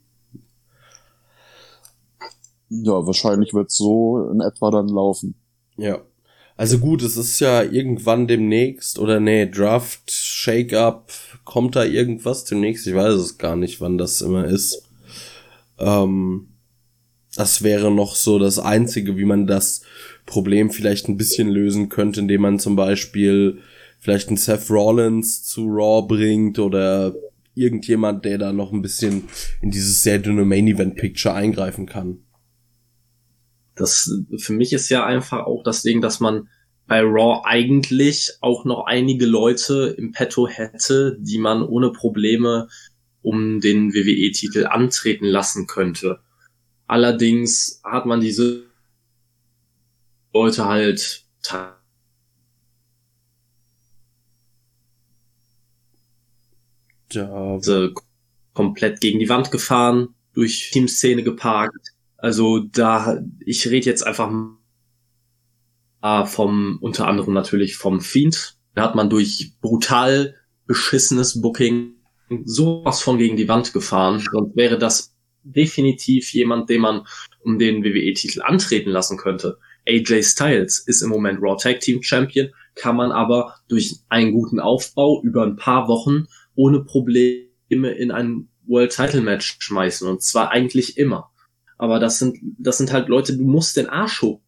Ja, 2.70 3.06
wahrscheinlich 3.06 3.54
wird 3.54 3.72
so 3.72 4.30
in 4.32 4.42
etwa 4.42 4.72
dann 4.72 4.90
laufen. 4.90 5.36
Ja. 5.78 6.02
Also 6.56 6.80
gut, 6.80 7.02
es 7.02 7.18
ist 7.18 7.40
ja 7.40 7.64
irgendwann 7.64 8.28
demnächst, 8.28 9.00
oder 9.00 9.20
nee, 9.20 9.48
Draft, 9.48 10.12
Shake-Up, 10.12 11.12
kommt 11.46 11.76
da 11.76 11.84
irgendwas 11.84 12.46
demnächst? 12.46 12.86
Ich 12.86 12.94
weiß 12.94 13.16
es 13.16 13.38
gar 13.38 13.56
nicht, 13.56 13.82
wann 13.82 13.98
das 13.98 14.22
immer 14.22 14.46
ist. 14.46 14.84
Ähm, 15.80 16.53
das 17.36 17.64
wäre 17.64 17.92
noch 17.92 18.16
so 18.16 18.40
das 18.40 18.60
Einzige, 18.60 19.18
wie 19.18 19.26
man 19.26 19.48
das 19.48 19.82
Problem 20.26 20.70
vielleicht 20.70 21.08
ein 21.08 21.18
bisschen 21.18 21.50
lösen 21.50 21.90
könnte, 21.90 22.22
indem 22.22 22.42
man 22.42 22.60
zum 22.60 22.76
Beispiel 22.76 23.60
vielleicht 24.00 24.28
einen 24.28 24.38
Seth 24.38 24.70
Rollins 24.70 25.44
zu 25.44 25.66
Raw 25.68 26.06
bringt 26.08 26.60
oder 26.60 27.16
irgendjemand, 27.56 28.26
der 28.26 28.38
da 28.38 28.54
noch 28.54 28.72
ein 28.72 28.82
bisschen 28.82 29.24
in 29.62 29.72
dieses 29.72 30.04
sehr 30.04 30.20
dünne 30.20 30.46
Main 30.46 30.68
Event 30.68 30.96
Picture 30.96 31.34
eingreifen 31.34 31.86
kann. 31.86 32.20
Das 33.76 34.12
für 34.38 34.54
mich 34.54 34.74
ist 34.74 34.90
ja 34.90 35.06
einfach 35.06 35.46
auch 35.46 35.64
das 35.64 35.82
Ding, 35.82 36.02
dass 36.02 36.20
man 36.20 36.50
bei 36.86 37.02
Raw 37.02 37.42
eigentlich 37.46 38.34
auch 38.42 38.66
noch 38.66 38.86
einige 38.86 39.26
Leute 39.26 39.96
im 39.98 40.12
Petto 40.12 40.48
hätte, 40.48 41.18
die 41.20 41.40
man 41.40 41.64
ohne 41.64 41.92
Probleme 41.92 42.68
um 43.22 43.62
den 43.62 43.94
WWE-Titel 43.94 44.66
antreten 44.66 45.26
lassen 45.26 45.66
könnte. 45.66 46.20
Allerdings 46.94 47.82
hat 47.84 48.06
man 48.06 48.22
diese 48.22 48.68
Leute 50.32 50.66
halt 50.66 51.26
ja. 51.50 51.80
komplett 58.54 59.02
gegen 59.02 59.18
die 59.18 59.28
Wand 59.28 59.50
gefahren, 59.50 60.10
durch 60.36 60.70
Teamszene 60.72 61.24
geparkt. 61.24 61.94
Also 62.18 62.60
da, 62.60 63.20
ich 63.44 63.68
rede 63.72 63.88
jetzt 63.88 64.06
einfach 64.06 64.32
vom, 66.26 66.78
unter 66.80 67.08
anderem 67.08 67.34
natürlich 67.34 67.76
vom 67.76 68.02
Fiend. 68.02 68.60
Da 68.76 68.84
hat 68.84 68.94
man 68.94 69.10
durch 69.10 69.56
brutal 69.62 70.36
beschissenes 70.68 71.42
Booking 71.42 71.96
sowas 72.46 73.02
von 73.02 73.18
gegen 73.18 73.36
die 73.36 73.48
Wand 73.48 73.74
gefahren. 73.74 74.24
Sonst 74.32 74.56
wäre 74.56 74.78
das 74.78 75.13
definitiv 75.44 76.34
jemand, 76.34 76.70
den 76.70 76.82
man 76.82 77.08
um 77.44 77.60
den 77.60 77.84
WWE-Titel 77.84 78.42
antreten 78.42 78.90
lassen 78.90 79.18
könnte. 79.18 79.58
AJ 79.88 80.24
Styles 80.24 80.80
ist 80.80 81.02
im 81.02 81.10
Moment 81.10 81.40
Raw 81.42 81.58
Tag 81.62 81.82
Team 81.82 82.02
Champion, 82.02 82.50
kann 82.76 82.96
man 82.96 83.12
aber 83.12 83.56
durch 83.68 83.98
einen 84.10 84.32
guten 84.32 84.60
Aufbau 84.60 85.22
über 85.24 85.44
ein 85.44 85.58
paar 85.58 85.88
Wochen 85.88 86.28
ohne 86.56 86.84
Probleme 86.84 87.92
in 87.92 88.12
ein 88.12 88.48
World 88.66 88.96
Title 88.96 89.22
Match 89.22 89.58
schmeißen 89.60 90.08
und 90.08 90.24
zwar 90.24 90.52
eigentlich 90.52 90.98
immer. 90.98 91.32
Aber 91.78 92.00
das 92.00 92.20
sind, 92.20 92.38
das 92.58 92.78
sind 92.78 92.94
halt 92.94 93.10
Leute, 93.10 93.36
du 93.36 93.44
musst 93.44 93.76
den 93.76 93.90
Arsch 93.90 94.22
hoch 94.22 94.40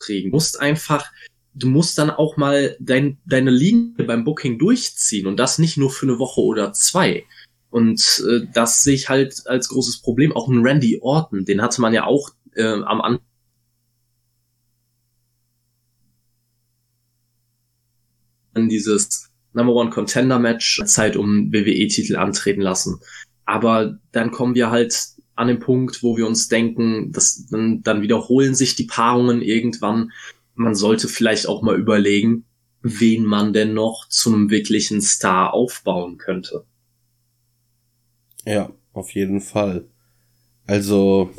kriegen. 0.00 0.30
Du 0.30 0.36
musst 0.36 0.60
einfach, 0.60 1.12
du 1.54 1.68
musst 1.68 1.96
dann 1.98 2.10
auch 2.10 2.36
mal 2.36 2.76
dein, 2.80 3.18
deine 3.24 3.50
Linie 3.50 4.04
beim 4.04 4.24
Booking 4.24 4.58
durchziehen 4.58 5.26
und 5.26 5.38
das 5.38 5.58
nicht 5.58 5.76
nur 5.76 5.90
für 5.90 6.06
eine 6.06 6.18
Woche 6.18 6.40
oder 6.40 6.72
zwei. 6.72 7.24
Und 7.70 8.24
äh, 8.28 8.46
das 8.52 8.82
sehe 8.82 8.94
ich 8.94 9.08
halt 9.08 9.46
als 9.46 9.68
großes 9.68 10.02
Problem. 10.02 10.32
Auch 10.32 10.48
ein 10.48 10.66
Randy 10.66 10.98
Orton, 11.00 11.44
den 11.44 11.62
hatte 11.62 11.80
man 11.80 11.94
ja 11.94 12.04
auch 12.04 12.30
äh, 12.54 12.64
am 12.64 13.00
Anfang 13.00 13.20
dieses 18.68 19.30
Number 19.52 19.74
One 19.74 19.90
Contender 19.90 20.38
Match 20.38 20.82
Zeit 20.84 21.16
um 21.16 21.52
WWE-Titel 21.52 22.16
antreten 22.16 22.60
lassen. 22.60 23.00
Aber 23.44 23.98
dann 24.12 24.30
kommen 24.30 24.54
wir 24.54 24.70
halt 24.70 24.94
an 25.34 25.48
den 25.48 25.58
Punkt, 25.58 26.02
wo 26.02 26.16
wir 26.16 26.26
uns 26.26 26.48
denken, 26.48 27.12
dass 27.12 27.46
dann, 27.46 27.82
dann 27.82 28.02
wiederholen 28.02 28.54
sich 28.54 28.76
die 28.76 28.84
Paarungen 28.84 29.42
irgendwann. 29.42 30.12
Man 30.54 30.74
sollte 30.74 31.08
vielleicht 31.08 31.48
auch 31.48 31.62
mal 31.62 31.78
überlegen, 31.78 32.44
wen 32.82 33.24
man 33.24 33.52
denn 33.52 33.74
noch 33.74 34.06
zu 34.08 34.32
einem 34.32 34.50
wirklichen 34.50 35.00
Star 35.00 35.54
aufbauen 35.54 36.18
könnte. 36.18 36.64
Ja, 38.44 38.70
auf 38.92 39.10
jeden 39.12 39.40
Fall. 39.40 39.86
Also, 40.66 41.30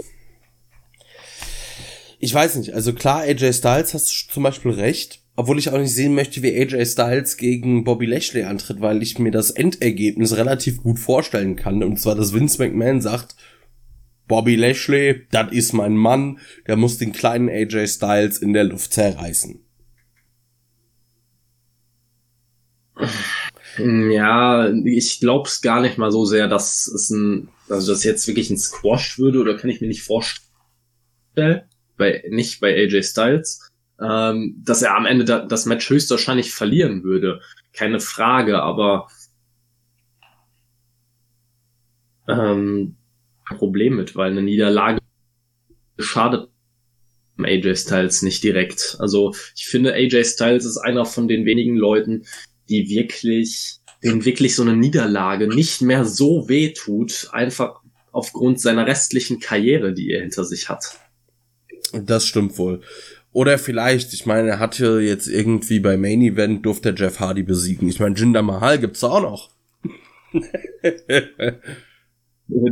ich 2.20 2.34
weiß 2.34 2.58
nicht, 2.58 2.74
also 2.74 2.94
klar, 2.94 3.22
AJ 3.22 3.54
Styles 3.54 3.94
hast 3.94 4.10
du 4.12 4.34
zum 4.34 4.44
Beispiel 4.44 4.72
recht, 4.72 5.24
obwohl 5.36 5.58
ich 5.58 5.70
auch 5.70 5.78
nicht 5.78 5.94
sehen 5.94 6.14
möchte, 6.14 6.44
wie 6.44 6.56
AJ 6.56 6.86
Styles 6.86 7.38
gegen 7.38 7.84
Bobby 7.84 8.06
Lashley 8.06 8.44
antritt, 8.44 8.82
weil 8.82 9.02
ich 9.02 9.18
mir 9.18 9.32
das 9.32 9.50
Endergebnis 9.50 10.36
relativ 10.36 10.84
gut 10.84 11.00
vorstellen 11.00 11.56
kann. 11.56 11.82
Und 11.84 12.00
zwar, 12.00 12.16
dass 12.16 12.34
Vince 12.34 12.62
McMahon 12.62 13.02
sagt, 13.02 13.36
Bobby 14.28 14.56
Lashley, 14.56 15.26
das 15.32 15.52
ist 15.52 15.74
mein 15.74 15.98
Mann, 15.98 16.40
der 16.68 16.78
muss 16.78 16.98
den 16.98 17.12
kleinen 17.12 17.50
AJ 17.50 17.88
Styles 17.88 18.38
in 18.38 18.54
der 18.54 18.66
Luft 18.66 18.94
zerreißen. 18.94 19.60
Ja, 23.78 24.70
ich 24.70 25.20
glaub's 25.20 25.62
gar 25.62 25.82
nicht 25.82 25.98
mal 25.98 26.12
so 26.12 26.26
sehr, 26.26 26.48
dass 26.48 26.88
es 26.88 27.10
ein, 27.10 27.50
also 27.70 27.92
das 27.92 28.04
jetzt 28.04 28.28
wirklich 28.28 28.50
ein 28.50 28.58
Squash 28.58 29.18
würde, 29.18 29.40
oder 29.40 29.58
kann 29.58 29.70
ich 29.70 29.82
mir 29.82 29.88
nicht 29.88 30.04
vorstellen, 30.04 31.62
bei, 31.98 32.24
nicht 32.30 32.60
bei 32.60 32.76
AJ 32.76 33.04
Styles, 33.04 33.72
ähm, 34.02 34.56
dass 34.64 34.82
er 34.82 34.96
am 34.98 35.06
Ende 35.06 35.26
da, 35.26 35.46
das 35.46 35.66
Match 35.66 35.90
höchstwahrscheinlich 35.90 36.52
verlieren 36.54 37.04
würde. 37.04 37.42
Keine 37.74 38.00
Frage, 38.00 38.62
aber 38.62 39.08
ähm, 42.28 42.96
Problem 43.58 43.96
mit, 43.96 44.16
weil 44.16 44.32
eine 44.32 44.42
Niederlage 44.42 45.00
schadet 46.00 46.50
AJ 47.38 47.76
Styles 47.76 48.22
nicht 48.22 48.44
direkt. 48.44 48.98
Also 49.00 49.34
ich 49.56 49.66
finde, 49.66 49.94
AJ 49.94 50.26
Styles 50.26 50.66
ist 50.66 50.78
einer 50.78 51.06
von 51.06 51.28
den 51.28 51.46
wenigen 51.46 51.76
Leuten, 51.76 52.26
die 52.72 52.90
wirklich, 52.90 53.80
den 54.04 54.26
wirklich 54.26 54.56
so 54.56 54.64
eine 54.64 54.76
Niederlage 54.76 55.48
nicht 55.48 55.82
mehr 55.82 56.06
so 56.06 56.48
weh 56.48 56.74
tut, 56.74 57.30
einfach 57.32 57.82
aufgrund 58.12 58.60
seiner 58.60 58.88
restlichen 58.88 59.40
Karriere, 59.40 59.94
die 59.94 60.12
er 60.12 60.22
hinter 60.22 60.46
sich 60.46 60.70
hat. 60.70 60.98
Das 61.94 62.26
stimmt 62.26 62.58
wohl. 62.58 62.82
Oder 63.34 63.58
vielleicht, 63.58 64.14
ich 64.14 64.26
meine, 64.26 64.50
er 64.50 64.60
hatte 64.60 65.00
jetzt 65.00 65.28
irgendwie 65.28 65.80
bei 65.80 65.98
Main 65.98 66.22
Event 66.22 66.66
durfte 66.66 66.90
er 66.90 66.96
Jeff 66.96 67.20
Hardy 67.20 67.44
besiegen. 67.44 67.88
Ich 67.88 68.00
meine, 68.00 68.16
Jinder 68.16 68.42
Mahal 68.42 68.80
gibt's 68.80 69.04
auch 69.04 69.22
noch. 69.22 69.52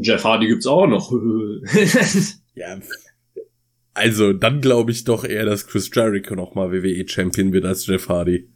Jeff 0.01 0.23
Hardy 0.23 0.47
gibt's 0.47 0.67
auch 0.67 0.87
noch. 0.87 1.11
ja. 2.55 2.79
Also, 3.93 4.33
dann 4.33 4.61
glaube 4.61 4.91
ich 4.91 5.05
doch 5.05 5.23
eher, 5.23 5.45
dass 5.45 5.67
Chris 5.67 5.89
Jericho 5.93 6.35
nochmal 6.35 6.71
WWE-Champion 6.71 7.53
wird 7.53 7.65
als 7.65 7.87
Jeff 7.87 8.09
Hardy. 8.09 8.49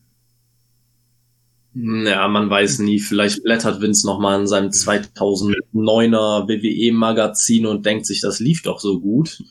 Ja, 1.76 2.28
man 2.28 2.50
weiß 2.50 2.80
nie. 2.80 3.00
Vielleicht 3.00 3.44
blättert 3.44 3.82
Vince 3.82 4.06
nochmal 4.06 4.42
in 4.42 4.48
seinem 4.48 4.70
2009er 4.70 6.48
WWE-Magazin 6.48 7.66
und 7.66 7.86
denkt 7.86 8.06
sich, 8.06 8.22
das 8.22 8.40
lief 8.40 8.62
doch 8.62 8.80
so 8.80 9.00
gut. 9.00 9.42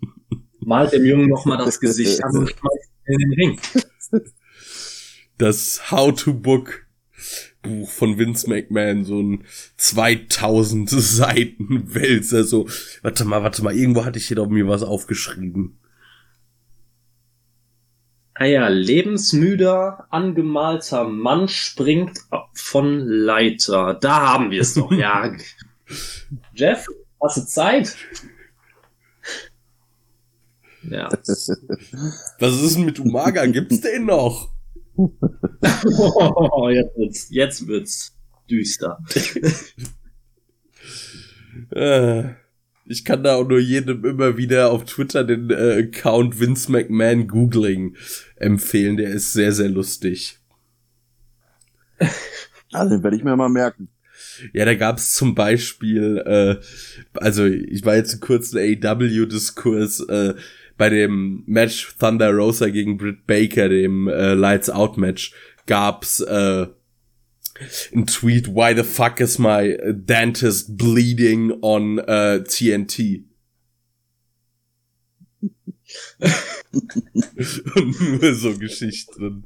Malt 0.60 0.92
dem 0.92 1.04
Jungen 1.04 1.28
nochmal 1.28 1.58
das 1.58 1.80
Gesicht 1.80 2.22
an 2.22 2.36
und 2.36 2.54
in 3.06 3.18
den 3.18 3.32
Ring. 3.32 3.60
Das 5.38 5.90
How 5.90 6.14
to 6.14 6.34
Book 6.34 6.86
Buch 7.62 7.90
von 7.90 8.18
Vince 8.18 8.48
McMahon, 8.48 9.04
so 9.04 9.20
ein 9.20 9.44
2000 9.76 10.90
Seiten 10.90 11.94
Wälzer, 11.94 12.44
so, 12.44 12.68
warte 13.02 13.24
mal, 13.24 13.42
warte 13.42 13.62
mal, 13.64 13.74
irgendwo 13.74 14.04
hatte 14.04 14.18
ich 14.18 14.26
hier 14.26 14.36
doch 14.36 14.48
mir 14.48 14.68
was 14.68 14.82
aufgeschrieben. 14.82 15.78
Ah 18.34 18.46
ja, 18.46 18.68
lebensmüder, 18.68 20.06
angemalter 20.10 21.04
Mann 21.04 21.48
springt 21.48 22.18
von 22.54 23.00
Leiter. 23.00 23.94
Da 23.94 24.32
haben 24.32 24.50
wir 24.50 24.62
es 24.62 24.74
doch, 24.74 24.90
ja. 24.90 25.32
Jeff, 26.54 26.86
hast 27.20 27.36
du 27.36 27.46
Zeit? 27.46 27.96
Ja. 30.82 31.08
Was 31.10 32.62
ist 32.62 32.76
denn 32.76 32.86
mit 32.86 32.98
Umaga? 32.98 33.46
Gibt's 33.46 33.82
den 33.82 34.06
noch? 34.06 34.50
oh, 34.96 36.68
jetzt 36.70 36.96
wird's, 36.96 37.30
jetzt 37.30 37.66
wird's 37.66 38.16
düster. 38.50 38.98
Äh, 41.70 42.34
ich 42.84 43.04
kann 43.04 43.22
da 43.22 43.36
auch 43.36 43.48
nur 43.48 43.60
jedem 43.60 44.04
immer 44.04 44.36
wieder 44.36 44.70
auf 44.70 44.84
Twitter 44.84 45.24
den 45.24 45.50
äh, 45.50 45.84
Account 45.84 46.40
Vince 46.40 46.70
McMahon 46.70 47.28
Googling 47.28 47.96
empfehlen. 48.36 48.96
Der 48.96 49.10
ist 49.10 49.32
sehr, 49.32 49.52
sehr 49.52 49.68
lustig. 49.68 50.38
Ah, 52.72 52.84
den 52.88 53.02
werde 53.02 53.16
ich 53.16 53.24
mir 53.24 53.36
mal 53.36 53.48
merken. 53.48 53.88
Ja, 54.52 54.64
da 54.64 54.74
gab's 54.74 55.14
zum 55.14 55.34
Beispiel, 55.34 56.18
äh, 56.26 56.56
also 57.14 57.46
ich 57.46 57.84
war 57.84 57.96
jetzt 57.96 58.20
kurz 58.20 58.54
ein 58.54 58.84
AW-Diskurs, 58.84 60.00
äh, 60.08 60.34
bei 60.76 60.88
dem 60.88 61.44
Match 61.46 61.96
Thunder 61.98 62.30
Rosa 62.30 62.68
gegen 62.68 62.96
Britt 62.96 63.26
Baker, 63.26 63.68
dem 63.68 64.08
äh, 64.08 64.34
Lights 64.34 64.70
Out 64.70 64.96
Match, 64.96 65.32
gab's 65.66 66.20
äh, 66.20 66.66
ein 67.94 68.06
Tweet, 68.06 68.48
why 68.48 68.74
the 68.74 68.84
fuck 68.84 69.20
is 69.20 69.38
my 69.38 69.76
dentist 69.92 70.76
bleeding 70.76 71.52
on 71.62 71.98
uh, 71.98 72.42
TNT? 72.44 73.24
Und 77.74 78.20
nur 78.20 78.34
so 78.34 78.56
Geschichten. 78.58 79.44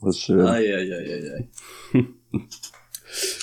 Was 0.00 0.18
schön. 0.18 0.40
Ai, 0.40 0.74
ai, 0.74 0.92
ai, 0.92 1.48
ai. 1.92 2.06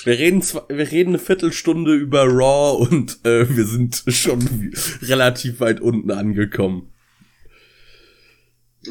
Wir 0.04 0.18
reden, 0.18 0.42
zwar, 0.42 0.68
wir 0.68 0.90
reden 0.90 1.10
eine 1.10 1.18
Viertelstunde 1.18 1.94
über 1.94 2.24
Raw 2.24 2.88
und 2.88 3.24
äh, 3.24 3.54
wir 3.54 3.64
sind 3.64 4.02
schon 4.08 4.72
relativ 5.02 5.60
weit 5.60 5.80
unten 5.80 6.10
angekommen. 6.10 6.92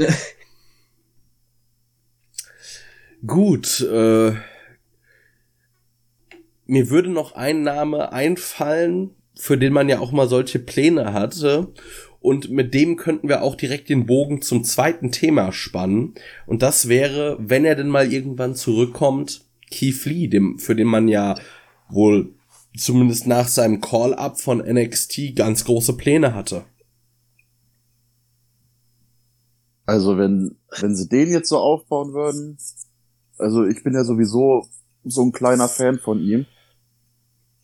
Gut, 3.26 3.82
äh, 3.82 4.34
mir 6.66 6.90
würde 6.90 7.10
noch 7.10 7.34
ein 7.34 7.64
Name 7.64 8.12
einfallen, 8.12 9.16
für 9.36 9.58
den 9.58 9.74
man 9.74 9.90
ja 9.90 10.00
auch 10.00 10.12
mal 10.12 10.28
solche 10.28 10.60
Pläne 10.60 11.14
hatte. 11.14 11.74
Und 12.20 12.50
mit 12.50 12.74
dem 12.74 12.96
könnten 12.98 13.30
wir 13.30 13.42
auch 13.42 13.56
direkt 13.56 13.90
den 13.90 14.06
Bogen 14.06 14.42
zum 14.42 14.64
zweiten 14.64 15.12
Thema 15.12 15.52
spannen. 15.52 16.16
Und 16.46 16.62
das 16.62 16.90
wäre, 16.90 17.38
wenn 17.40 17.66
er 17.66 17.76
denn 17.76 17.88
mal 17.88 18.12
irgendwann 18.12 18.56
zurückkommt, 18.56 19.46
Keith 19.72 20.06
Lee, 20.06 20.28
dem, 20.28 20.60
für 20.60 20.76
den 20.76 20.88
man 20.88 21.08
ja 21.08 21.36
wohl 21.90 22.34
zumindest 22.76 23.28
nach 23.28 23.48
seinem 23.48 23.82
Call-up 23.82 24.40
von 24.40 24.60
NXT 24.60 25.36
ganz 25.36 25.66
große 25.66 25.94
Pläne 25.98 26.34
hatte. 26.36 26.66
Also 29.86 30.18
wenn, 30.18 30.58
wenn 30.82 30.96
sie 30.96 31.08
den 31.08 31.30
jetzt 31.32 31.50
so 31.50 31.58
aufbauen 31.58 32.14
würden, 32.14 32.58
also 33.38 33.66
ich 33.66 33.84
bin 33.84 33.94
ja 33.94 34.04
sowieso 34.04 34.66
so 35.04 35.22
ein 35.22 35.32
kleiner 35.32 35.68
Fan 35.68 36.00
von 36.00 36.20
ihm, 36.20 36.46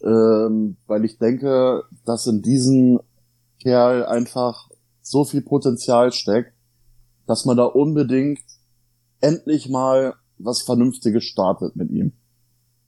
ähm, 0.03 0.77
weil 0.87 1.05
ich 1.05 1.17
denke, 1.17 1.83
dass 2.05 2.27
in 2.27 2.41
diesem 2.41 2.99
Kerl 3.61 4.05
einfach 4.05 4.69
so 5.01 5.25
viel 5.25 5.41
Potenzial 5.41 6.11
steckt, 6.11 6.53
dass 7.25 7.45
man 7.45 7.57
da 7.57 7.65
unbedingt 7.65 8.41
endlich 9.21 9.69
mal 9.69 10.15
was 10.37 10.61
Vernünftiges 10.61 11.23
startet 11.23 11.75
mit 11.75 11.89
ihm. 11.91 12.13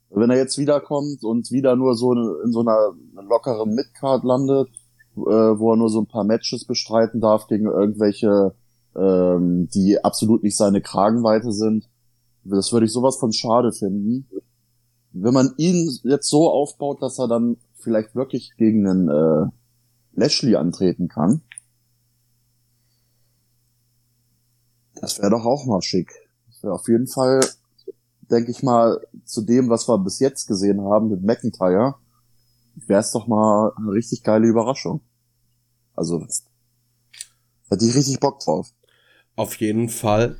Wenn 0.10 0.30
er 0.30 0.38
jetzt 0.38 0.58
wiederkommt 0.58 1.24
und 1.24 1.52
wieder 1.52 1.76
nur 1.76 1.96
so 1.96 2.14
in 2.14 2.52
so 2.52 2.62
einer 2.62 2.94
lockeren 3.28 3.74
Midcard 3.74 4.24
landet, 4.24 4.70
äh, 5.16 5.20
wo 5.20 5.72
er 5.72 5.78
nur 5.78 5.90
so 5.90 6.02
ein 6.02 6.08
paar 6.08 6.24
Matches 6.24 6.66
bestreiten 6.66 7.22
darf 7.22 7.48
gegen 7.48 7.66
irgendwelche, 7.66 8.56
ähm, 8.96 9.68
die 9.74 10.04
absolut 10.04 10.44
nicht 10.44 10.58
seine 10.58 10.82
Kragenweite 10.82 11.52
sind, 11.52 11.90
das 12.46 12.72
würde 12.72 12.86
ich 12.86 12.92
sowas 12.92 13.18
von 13.18 13.34
schade 13.34 13.72
finden. 13.72 14.28
Wenn 15.12 15.34
man 15.34 15.54
ihn 15.58 15.90
jetzt 16.04 16.30
so 16.30 16.50
aufbaut, 16.50 17.02
dass 17.02 17.20
er 17.20 17.28
dann 17.28 17.58
vielleicht 17.76 18.16
wirklich 18.16 18.52
gegen 18.58 18.88
einen 18.88 19.10
äh, 19.10 19.50
Lashley 20.14 20.56
antreten 20.56 21.08
kann, 21.08 21.42
das 24.96 25.20
wäre 25.20 25.32
doch 25.32 25.46
auch 25.46 25.66
mal 25.66 25.82
schick. 25.82 26.12
Das 26.48 26.64
wäre 26.64 26.74
auf 26.74 26.88
jeden 26.88 27.08
Fall 27.08 27.42
denke 28.30 28.52
ich 28.52 28.64
mal, 28.64 29.00
zu 29.24 29.42
dem, 29.42 29.70
was 29.70 29.88
wir 29.88 29.98
bis 29.98 30.20
jetzt 30.20 30.48
gesehen 30.48 30.82
haben 30.82 31.10
mit 31.10 31.24
McIntyre, 31.24 31.96
wäre 32.76 33.00
es 33.00 33.12
doch 33.12 33.28
mal 33.28 33.72
eine 33.78 33.92
richtig 33.92 34.24
geile 34.24 34.48
Überraschung. 34.48 35.02
Also, 35.96 36.26
hätte 37.70 37.86
ich 37.86 37.96
richtig 37.96 38.20
Bock 38.20 38.40
drauf. 38.40 38.70
Auf 39.36 39.56
jeden 39.58 39.90
Fall. 39.90 40.38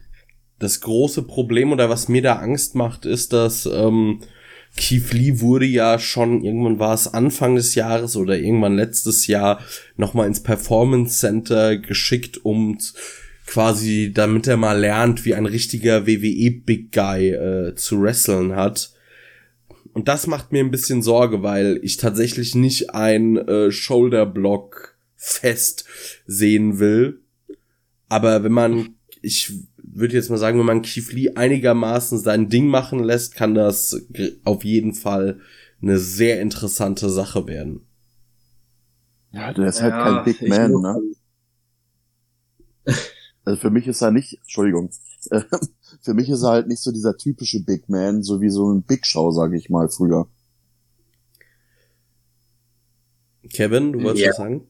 Das 0.60 0.82
große 0.82 1.24
Problem 1.24 1.72
oder 1.72 1.90
was 1.90 2.08
mir 2.08 2.22
da 2.22 2.38
Angst 2.38 2.76
macht, 2.76 3.06
ist, 3.06 3.34
dass 3.34 3.66
ähm, 3.66 4.22
Keith 4.78 5.14
Lee 5.14 5.40
wurde 5.40 5.66
ja 5.66 6.00
schon, 6.00 6.44
irgendwann 6.44 6.80
war 6.80 6.94
es 6.94 7.14
Anfang 7.14 7.56
des 7.56 7.76
Jahres 7.76 8.16
oder 8.16 8.38
irgendwann 8.38 8.76
letztes 8.76 9.28
Jahr 9.28 9.60
nochmal 9.96 10.28
ins 10.28 10.44
Performance 10.44 11.20
Center 11.20 11.78
geschickt, 11.78 12.44
um 12.44 12.78
quasi, 13.46 14.12
damit 14.14 14.48
er 14.48 14.58
mal 14.58 14.80
lernt, 14.80 15.24
wie 15.26 15.36
ein 15.36 15.46
richtiger 15.46 16.08
WWE 16.08 16.52
Big 16.52 16.92
Guy 16.92 17.30
äh, 17.30 17.76
zu 17.76 18.02
wresteln 18.02 18.56
hat. 18.56 18.92
Und 19.94 20.10
das 20.10 20.28
macht 20.28 20.52
mir 20.52 20.60
ein 20.60 20.72
bisschen 20.72 21.02
Sorge, 21.02 21.42
weil 21.42 21.80
ich 21.82 21.96
tatsächlich 21.96 22.54
nicht 22.54 22.94
ein 22.94 23.38
äh, 23.38 23.72
Shoulderblock 23.72 24.98
fest 25.16 25.86
sehen 26.28 26.80
will. 26.80 27.22
Aber 28.10 28.44
wenn 28.44 28.52
man, 28.52 28.96
ich 29.22 29.54
würde 29.96 30.14
jetzt 30.14 30.30
mal 30.30 30.38
sagen, 30.38 30.60
wenn 30.60 30.66
man 30.66 30.82
Keith 30.82 31.12
Lee 31.12 31.32
einigermaßen 31.36 32.20
sein 32.20 32.50
Ding 32.50 32.68
machen 32.68 33.04
lässt, 33.04 33.36
kann 33.36 33.56
das 33.56 34.06
auf 34.44 34.64
jeden 34.64 34.94
Fall 34.94 35.40
eine 35.82 35.98
sehr 35.98 36.42
interessante 36.42 37.10
Sache 37.10 37.48
werden. 37.48 37.88
Ja, 39.32 39.54
der 39.54 39.68
ist 39.68 39.82
halt 39.82 39.94
ja, 39.94 40.04
kein 40.04 40.24
Big 40.26 40.48
Man, 40.48 40.72
ne? 40.72 41.02
Also 43.44 43.62
für 43.62 43.70
mich 43.70 43.88
ist 43.88 44.02
er 44.02 44.12
nicht, 44.12 44.40
Entschuldigung, 44.42 44.90
für 46.02 46.14
mich 46.14 46.30
ist 46.30 46.44
er 46.44 46.50
halt 46.50 46.68
nicht 46.68 46.82
so 46.82 46.92
dieser 46.92 47.16
typische 47.16 47.64
Big 47.64 47.90
Man, 47.90 48.24
so 48.24 48.42
wie 48.42 48.50
so 48.50 48.72
ein 48.72 48.84
Big 48.84 49.06
Show, 49.06 49.32
sage 49.32 49.58
ich 49.58 49.70
mal, 49.70 49.88
früher. 49.90 50.28
Kevin, 53.54 53.94
du 53.94 54.04
wolltest 54.04 54.24
ja. 54.24 54.30
was 54.30 54.38
sagen? 54.38 54.68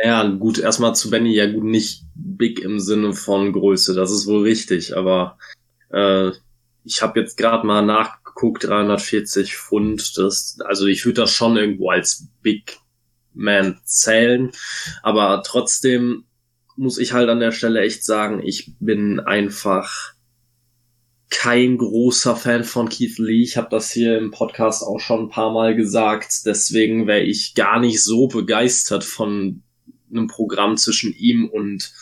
Ja, 0.00 0.24
ja, 0.24 0.28
gut, 0.28 0.58
erstmal 0.58 0.94
zu 0.94 1.10
Benny, 1.10 1.34
ja 1.34 1.50
gut, 1.50 1.64
nicht 1.64 2.04
big 2.14 2.60
im 2.60 2.80
Sinne 2.80 3.12
von 3.12 3.52
Größe, 3.52 3.94
das 3.94 4.10
ist 4.10 4.26
wohl 4.26 4.42
richtig, 4.42 4.96
aber 4.96 5.38
äh, 5.90 6.30
ich 6.84 7.02
habe 7.02 7.20
jetzt 7.20 7.36
gerade 7.36 7.66
mal 7.66 7.82
nachgeguckt, 7.82 8.64
340 8.64 9.56
Pfund, 9.56 10.16
das, 10.16 10.58
also 10.64 10.86
ich 10.86 11.04
würde 11.04 11.22
das 11.22 11.32
schon 11.32 11.56
irgendwo 11.56 11.90
als 11.90 12.28
Big 12.40 12.78
Man 13.34 13.80
zählen, 13.84 14.52
aber 15.02 15.42
trotzdem 15.44 16.24
muss 16.76 16.98
ich 16.98 17.12
halt 17.12 17.28
an 17.28 17.40
der 17.40 17.52
Stelle 17.52 17.82
echt 17.82 18.04
sagen, 18.04 18.40
ich 18.42 18.72
bin 18.80 19.20
einfach 19.20 20.14
kein 21.30 21.78
großer 21.78 22.36
Fan 22.36 22.62
von 22.62 22.88
Keith 22.88 23.18
Lee. 23.18 23.42
Ich 23.42 23.56
habe 23.56 23.68
das 23.70 23.90
hier 23.90 24.18
im 24.18 24.30
Podcast 24.30 24.82
auch 24.82 25.00
schon 25.00 25.24
ein 25.24 25.28
paar 25.30 25.52
Mal 25.52 25.74
gesagt. 25.74 26.44
Deswegen 26.44 27.06
wäre 27.06 27.22
ich 27.22 27.54
gar 27.54 27.80
nicht 27.80 28.02
so 28.02 28.28
begeistert 28.28 29.02
von 29.02 29.62
einem 30.12 30.26
Programm 30.26 30.76
zwischen 30.76 31.14
ihm 31.14 31.48
und 31.48 31.92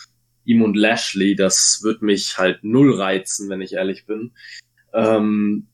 ihm 0.45 0.61
und 0.61 0.75
Lashley. 0.75 1.35
Das 1.35 1.81
wird 1.83 2.01
mich 2.01 2.37
halt 2.37 2.63
null 2.63 2.93
reizen, 2.93 3.49
wenn 3.49 3.61
ich 3.61 3.73
ehrlich 3.73 4.05
bin. 4.05 4.31
Ähm, 4.93 5.67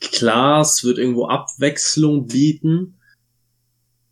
klar, 0.00 0.62
es 0.62 0.84
wird 0.84 0.98
irgendwo 0.98 1.26
Abwechslung 1.26 2.26
bieten, 2.26 2.98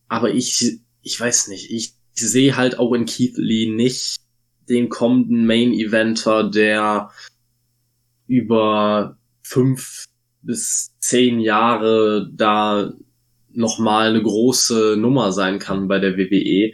aber 0.09 0.33
ich, 0.33 0.81
ich 1.03 1.21
weiß 1.21 1.49
nicht, 1.49 1.71
ich 1.71 1.95
sehe 2.13 2.57
halt 2.57 2.79
auch 2.79 2.93
in 2.93 3.07
Keith 3.07 3.37
Lee 3.37 3.71
nicht 3.71 4.17
den 4.69 4.89
kommenden 4.89 5.47
Main 5.47 5.73
Eventer, 5.73 6.49
der 6.49 7.11
über 8.27 9.17
fünf 9.43 10.07
bis 10.43 10.93
zehn 10.99 11.39
Jahre 11.41 12.31
da 12.33 12.93
nochmal 13.53 14.11
eine 14.11 14.23
große 14.23 14.97
Nummer 14.99 15.33
sein 15.33 15.59
kann 15.59 15.89
bei 15.89 15.99
der 15.99 16.17
WWE. 16.17 16.73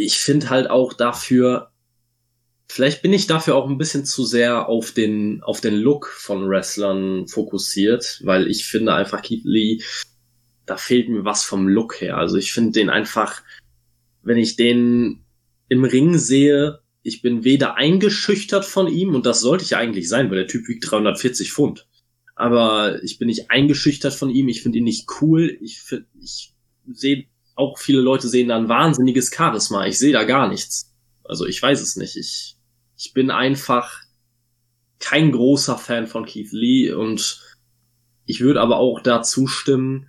Ich 0.00 0.18
finde 0.18 0.48
halt 0.48 0.70
auch 0.70 0.92
dafür, 0.92 1.72
vielleicht 2.68 3.02
bin 3.02 3.12
ich 3.12 3.26
dafür 3.26 3.56
auch 3.56 3.68
ein 3.68 3.78
bisschen 3.78 4.04
zu 4.04 4.24
sehr 4.24 4.68
auf 4.68 4.92
den, 4.92 5.42
auf 5.42 5.60
den 5.60 5.74
Look 5.74 6.06
von 6.06 6.48
Wrestlern 6.48 7.26
fokussiert, 7.26 8.20
weil 8.22 8.46
ich 8.46 8.66
finde 8.66 8.94
einfach 8.94 9.22
Keith 9.22 9.44
Lee 9.44 9.80
da 10.68 10.76
fehlt 10.76 11.08
mir 11.08 11.24
was 11.24 11.44
vom 11.44 11.66
Look 11.66 12.00
her. 12.00 12.18
Also 12.18 12.36
ich 12.36 12.52
finde 12.52 12.72
den 12.72 12.90
einfach, 12.90 13.42
wenn 14.22 14.36
ich 14.36 14.56
den 14.56 15.24
im 15.68 15.84
Ring 15.84 16.18
sehe, 16.18 16.80
ich 17.02 17.22
bin 17.22 17.44
weder 17.44 17.76
eingeschüchtert 17.76 18.64
von 18.64 18.86
ihm, 18.86 19.14
und 19.14 19.24
das 19.24 19.40
sollte 19.40 19.64
ich 19.64 19.76
eigentlich 19.76 20.08
sein, 20.08 20.30
weil 20.30 20.38
der 20.38 20.46
Typ 20.46 20.68
wiegt 20.68 20.90
340 20.90 21.52
Pfund. 21.52 21.88
Aber 22.34 23.02
ich 23.02 23.18
bin 23.18 23.28
nicht 23.28 23.50
eingeschüchtert 23.50 24.14
von 24.14 24.30
ihm, 24.30 24.48
ich 24.48 24.62
finde 24.62 24.78
ihn 24.78 24.84
nicht 24.84 25.08
cool. 25.20 25.58
Ich, 25.60 25.80
find, 25.80 26.06
ich 26.20 26.54
sehe, 26.92 27.26
auch 27.58 27.78
viele 27.78 28.00
Leute 28.00 28.28
sehen 28.28 28.48
da 28.48 28.56
ein 28.56 28.68
wahnsinniges 28.68 29.32
Charisma. 29.34 29.86
Ich 29.86 29.98
sehe 29.98 30.12
da 30.12 30.24
gar 30.24 30.48
nichts. 30.48 30.94
Also 31.24 31.44
ich 31.44 31.60
weiß 31.60 31.80
es 31.80 31.96
nicht. 31.96 32.16
Ich, 32.16 32.56
ich 32.96 33.12
bin 33.12 33.30
einfach 33.30 34.00
kein 35.00 35.32
großer 35.32 35.76
Fan 35.76 36.06
von 36.06 36.24
Keith 36.24 36.52
Lee 36.52 36.92
und 36.92 37.42
ich 38.24 38.40
würde 38.40 38.60
aber 38.60 38.76
auch 38.76 39.00
dazu 39.00 39.46
stimmen, 39.46 40.08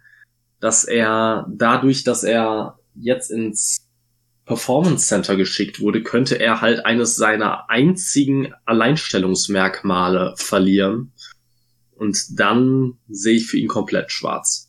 dass 0.59 0.83
er 0.83 1.47
dadurch, 1.49 2.03
dass 2.03 2.23
er 2.23 2.77
jetzt 2.93 3.31
ins 3.31 3.87
Performance 4.45 5.07
Center 5.07 5.35
geschickt 5.35 5.79
wurde, 5.79 6.03
könnte 6.03 6.39
er 6.39 6.61
halt 6.61 6.85
eines 6.85 7.15
seiner 7.15 7.69
einzigen 7.69 8.53
Alleinstellungsmerkmale 8.65 10.35
verlieren. 10.37 11.13
Und 11.95 12.39
dann 12.39 12.97
sehe 13.07 13.37
ich 13.37 13.47
für 13.47 13.57
ihn 13.57 13.67
komplett 13.67 14.11
schwarz. 14.11 14.68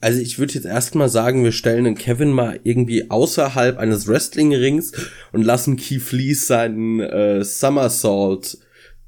Also 0.00 0.20
ich 0.20 0.38
würde 0.38 0.54
jetzt 0.54 0.66
erstmal 0.66 1.08
sagen, 1.08 1.42
wir 1.42 1.52
stellen 1.52 1.84
den 1.84 1.96
Kevin 1.96 2.30
mal 2.30 2.60
irgendwie 2.62 3.10
außerhalb 3.10 3.78
eines 3.78 4.06
Wrestling-Rings 4.06 4.92
und 5.32 5.42
lassen 5.42 5.76
Keith 5.76 6.12
Lee 6.12 6.34
seinen 6.34 7.00
äh, 7.00 7.44
Somersault 7.44 8.58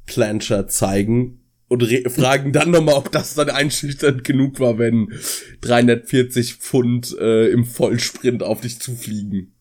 Plancher 0.07 0.67
zeigen 0.67 1.41
und 1.69 1.85
fragen 2.09 2.53
dann 2.53 2.73
nochmal, 2.73 2.97
ob 2.97 3.13
das 3.13 3.35
dann 3.35 3.49
einschüchternd 3.49 4.25
genug 4.25 4.59
war, 4.59 4.79
wenn 4.79 5.13
340 5.61 6.55
Pfund 6.55 7.17
äh, 7.21 7.49
im 7.51 7.65
Vollsprint 7.65 8.43
auf 8.43 8.61
dich 8.61 8.81
zufliegen. 8.81 9.55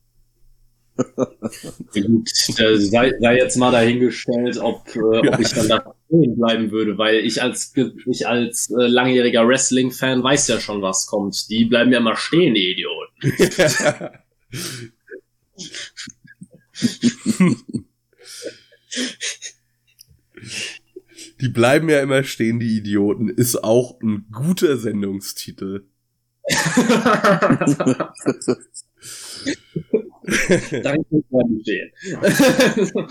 Gut, 1.93 2.29
sei, 2.29 3.13
sei 3.19 3.37
jetzt 3.37 3.57
mal 3.57 3.71
dahingestellt, 3.71 4.57
ob, 4.57 4.87
äh, 4.95 5.25
ja. 5.25 5.33
ob 5.33 5.39
ich 5.39 5.49
dann 5.49 5.69
da 5.69 5.95
bleiben 6.09 6.71
würde, 6.71 6.97
weil 6.97 7.19
ich 7.19 7.41
als 7.41 7.73
ich 8.05 8.27
als 8.27 8.69
äh, 8.71 8.87
langjähriger 8.87 9.47
Wrestling-Fan 9.47 10.23
weiß 10.23 10.47
ja 10.47 10.59
schon, 10.59 10.81
was 10.81 11.07
kommt. 11.07 11.49
Die 11.49 11.65
bleiben 11.65 11.91
ja 11.91 11.99
immer 11.99 12.15
stehen, 12.15 12.53
die 12.53 12.71
Idioten. 12.71 13.09
Die 21.41 21.49
bleiben 21.49 21.89
ja 21.89 22.01
immer 22.01 22.23
stehen, 22.23 22.59
die 22.59 22.77
Idioten, 22.77 23.29
ist 23.29 23.63
auch 23.63 23.99
ein 24.01 24.27
guter 24.31 24.77
Sendungstitel. 24.77 25.85
Danke, 30.83 31.23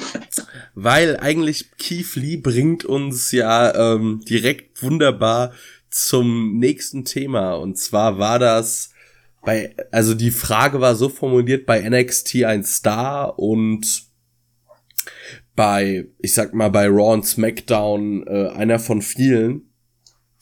Weil 0.75 1.17
eigentlich 1.19 1.71
Keith 1.79 2.15
Lee 2.15 2.37
bringt 2.37 2.85
uns 2.85 3.33
ja 3.33 3.95
ähm, 3.95 4.21
direkt 4.29 4.83
wunderbar 4.83 5.53
zum 5.91 6.59
nächsten 6.59 7.05
Thema. 7.05 7.55
Und 7.55 7.79
zwar 7.79 8.19
war 8.19 8.39
das 8.39 8.91
bei, 9.43 9.75
also 9.91 10.15
die 10.15 10.31
Frage 10.31 10.81
war 10.81 10.95
so 10.95 11.09
formuliert 11.09 11.67
bei 11.67 11.89
NXT 11.89 12.45
ein 12.45 12.65
Star 12.65 13.39
und 13.39 14.05
bei, 15.55 16.07
ich 16.19 16.35
sag 16.35 16.55
mal, 16.55 16.69
bei 16.69 16.87
Raw 16.87 17.15
und 17.15 17.27
SmackDown 17.27 18.27
äh, 18.27 18.49
einer 18.49 18.79
von 18.79 19.03
vielen. 19.03 19.73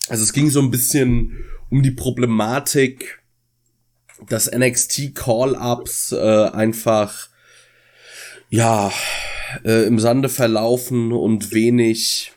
Also 0.09 0.23
es 0.23 0.33
ging 0.33 0.51
so 0.51 0.61
ein 0.61 0.71
bisschen 0.71 1.33
um 1.71 1.83
die 1.83 1.91
Problematik, 1.91 3.23
dass 4.29 4.50
NXT 4.50 5.14
Call-ups 5.14 6.12
äh, 6.12 6.50
einfach 6.52 7.29
ja 8.48 8.92
äh, 9.64 9.87
im 9.87 9.98
Sande 9.98 10.29
verlaufen 10.29 11.12
und 11.12 11.52
wenig 11.52 12.33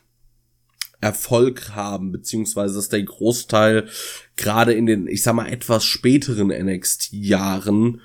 Erfolg 1.02 1.72
haben, 1.76 2.12
beziehungsweise 2.12 2.76
dass 2.76 2.90
der 2.90 3.04
Großteil 3.04 3.88
gerade 4.36 4.74
in 4.74 4.86
den, 4.86 5.08
ich 5.08 5.24
sag 5.24 5.34
mal, 5.34 5.48
etwas 5.48 5.86
späteren 5.86 6.48
NXT-Jahren, 6.48 8.02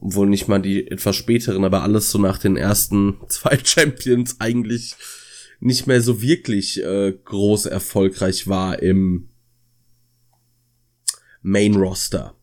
wohl 0.00 0.28
nicht 0.28 0.46
mal 0.46 0.60
die 0.60 0.90
etwas 0.90 1.16
späteren, 1.16 1.64
aber 1.64 1.82
alles 1.82 2.10
so 2.10 2.18
nach 2.18 2.38
den 2.38 2.56
ersten 2.56 3.16
zwei 3.28 3.58
Champions 3.62 4.36
eigentlich 4.38 4.94
nicht 5.60 5.86
mehr 5.86 6.00
so 6.00 6.22
wirklich 6.22 6.82
äh, 6.82 7.12
groß 7.12 7.66
erfolgreich 7.66 8.48
war 8.48 8.82
im 8.82 9.28
Main 11.42 11.74
Roster. 11.74 12.34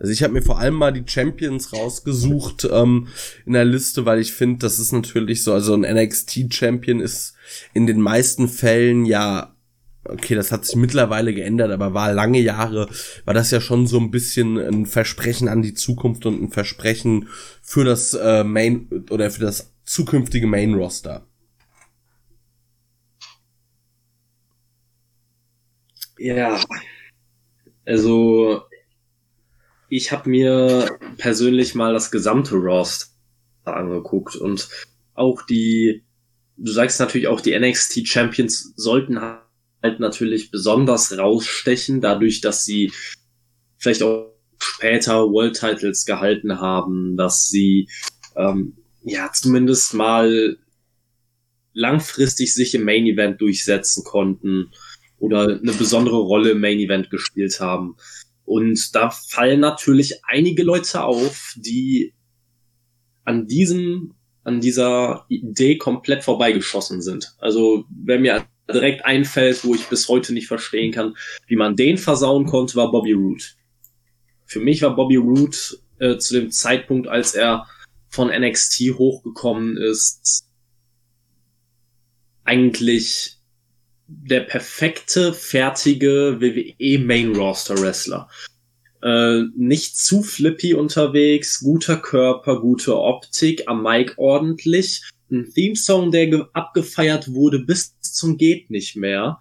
Also 0.00 0.14
ich 0.14 0.22
habe 0.22 0.32
mir 0.32 0.42
vor 0.42 0.58
allem 0.58 0.74
mal 0.74 0.92
die 0.92 1.04
Champions 1.06 1.74
rausgesucht 1.74 2.66
ähm, 2.72 3.08
in 3.44 3.52
der 3.52 3.66
Liste, 3.66 4.06
weil 4.06 4.18
ich 4.18 4.32
finde, 4.32 4.60
das 4.60 4.78
ist 4.78 4.92
natürlich 4.92 5.42
so, 5.42 5.52
also 5.52 5.74
ein 5.74 5.82
NXT-Champion 5.82 7.00
ist 7.00 7.34
in 7.74 7.86
den 7.86 8.00
meisten 8.00 8.48
Fällen 8.48 9.04
ja, 9.04 9.54
okay, 10.04 10.34
das 10.34 10.52
hat 10.52 10.64
sich 10.64 10.76
mittlerweile 10.76 11.34
geändert, 11.34 11.70
aber 11.70 11.92
war 11.92 12.14
lange 12.14 12.40
Jahre, 12.40 12.88
war 13.26 13.34
das 13.34 13.50
ja 13.50 13.60
schon 13.60 13.86
so 13.86 13.98
ein 13.98 14.10
bisschen 14.10 14.56
ein 14.56 14.86
Versprechen 14.86 15.48
an 15.48 15.60
die 15.60 15.74
Zukunft 15.74 16.24
und 16.24 16.42
ein 16.42 16.50
Versprechen 16.50 17.28
für 17.60 17.84
das 17.84 18.14
äh, 18.14 18.42
Main 18.42 19.04
oder 19.10 19.30
für 19.30 19.42
das 19.42 19.74
zukünftige 19.84 20.46
Main-Roster. 20.46 21.26
Ja, 26.18 26.58
also 27.84 28.62
ich 29.90 30.12
habe 30.12 30.30
mir 30.30 30.98
persönlich 31.18 31.74
mal 31.74 31.92
das 31.92 32.10
gesamte 32.10 32.54
Roster 32.54 33.08
angeguckt 33.64 34.36
und 34.36 34.68
auch 35.14 35.42
die, 35.42 36.04
du 36.56 36.70
sagst 36.70 37.00
natürlich 37.00 37.26
auch 37.26 37.40
die 37.40 37.58
NXT 37.58 38.06
Champions 38.06 38.72
sollten 38.76 39.20
halt 39.20 39.98
natürlich 39.98 40.50
besonders 40.50 41.18
rausstechen, 41.18 42.00
dadurch, 42.00 42.40
dass 42.40 42.64
sie 42.64 42.92
vielleicht 43.78 44.02
auch 44.02 44.32
später 44.58 45.28
World 45.28 45.58
Titles 45.58 46.04
gehalten 46.04 46.60
haben, 46.60 47.16
dass 47.16 47.48
sie 47.48 47.88
ähm, 48.36 48.76
ja 49.02 49.30
zumindest 49.32 49.94
mal 49.94 50.56
langfristig 51.72 52.54
sich 52.54 52.74
im 52.74 52.84
Main 52.84 53.06
Event 53.06 53.40
durchsetzen 53.40 54.04
konnten 54.04 54.70
oder 55.18 55.48
eine 55.48 55.72
besondere 55.72 56.18
Rolle 56.18 56.50
im 56.50 56.60
Main 56.60 56.78
Event 56.78 57.10
gespielt 57.10 57.58
haben. 57.60 57.96
Und 58.50 58.96
da 58.96 59.10
fallen 59.10 59.60
natürlich 59.60 60.24
einige 60.24 60.64
Leute 60.64 61.04
auf, 61.04 61.54
die 61.56 62.14
an 63.24 63.46
diesem, 63.46 64.14
an 64.42 64.60
dieser 64.60 65.24
Idee 65.28 65.78
komplett 65.78 66.24
vorbeigeschossen 66.24 67.00
sind. 67.00 67.36
Also, 67.38 67.84
wenn 67.90 68.22
mir 68.22 68.44
direkt 68.68 69.04
einfällt, 69.04 69.62
wo 69.62 69.76
ich 69.76 69.86
bis 69.86 70.08
heute 70.08 70.34
nicht 70.34 70.48
verstehen 70.48 70.90
kann, 70.90 71.14
wie 71.46 71.54
man 71.54 71.76
den 71.76 71.96
versauen 71.96 72.46
konnte, 72.46 72.74
war 72.74 72.90
Bobby 72.90 73.12
Roode. 73.12 73.44
Für 74.46 74.58
mich 74.58 74.82
war 74.82 74.96
Bobby 74.96 75.14
Roode 75.14 75.56
äh, 76.00 76.18
zu 76.18 76.34
dem 76.34 76.50
Zeitpunkt, 76.50 77.06
als 77.06 77.36
er 77.36 77.68
von 78.08 78.30
NXT 78.36 78.94
hochgekommen 78.98 79.76
ist, 79.76 80.44
eigentlich 82.42 83.39
der 84.10 84.40
perfekte, 84.40 85.32
fertige 85.32 86.40
WWE 86.40 86.98
Main 86.98 87.36
Roster 87.36 87.80
Wrestler. 87.80 88.28
Äh, 89.02 89.44
nicht 89.56 89.96
zu 89.96 90.22
flippy 90.22 90.74
unterwegs, 90.74 91.60
guter 91.60 91.96
Körper, 91.96 92.60
gute 92.60 92.96
Optik, 92.98 93.62
am 93.66 93.82
Mic 93.82 94.14
ordentlich. 94.16 95.02
Ein 95.30 95.50
Theme-Song, 95.54 96.10
der 96.10 96.48
abgefeiert 96.52 97.32
wurde 97.32 97.60
bis 97.60 97.98
zum 98.00 98.36
geht 98.36 98.68
nicht 98.68 98.96
mehr. 98.96 99.38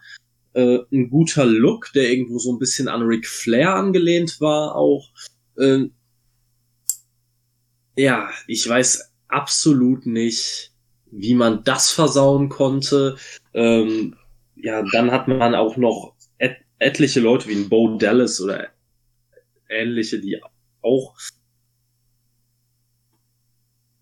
Äh, 0.53 0.79
ein 0.91 1.09
guter 1.09 1.45
Look, 1.45 1.91
der 1.93 2.11
irgendwo 2.11 2.37
so 2.37 2.53
ein 2.53 2.59
bisschen 2.59 2.87
an 2.87 3.01
Ric 3.01 3.27
Flair 3.27 3.73
angelehnt 3.73 4.39
war 4.39 4.75
auch. 4.75 5.09
Äh, 5.57 5.87
ja, 7.97 8.29
ich 8.47 8.69
weiß 8.69 9.11
absolut 9.27 10.05
nicht, 10.05 10.71
wie 11.11 11.33
man 11.33 11.63
das 11.63 11.89
versauen 11.89 12.49
konnte. 12.49 13.17
Ähm, 13.53 14.15
ja, 14.61 14.83
dann 14.91 15.11
hat 15.11 15.27
man 15.27 15.55
auch 15.55 15.77
noch 15.77 16.15
et 16.37 16.57
etliche 16.79 17.19
Leute 17.19 17.47
wie 17.49 17.55
ein 17.55 17.69
Bo 17.69 17.97
Dallas 17.97 18.39
oder 18.41 18.69
ähnliche, 19.69 20.19
die 20.19 20.41
auch 20.81 21.15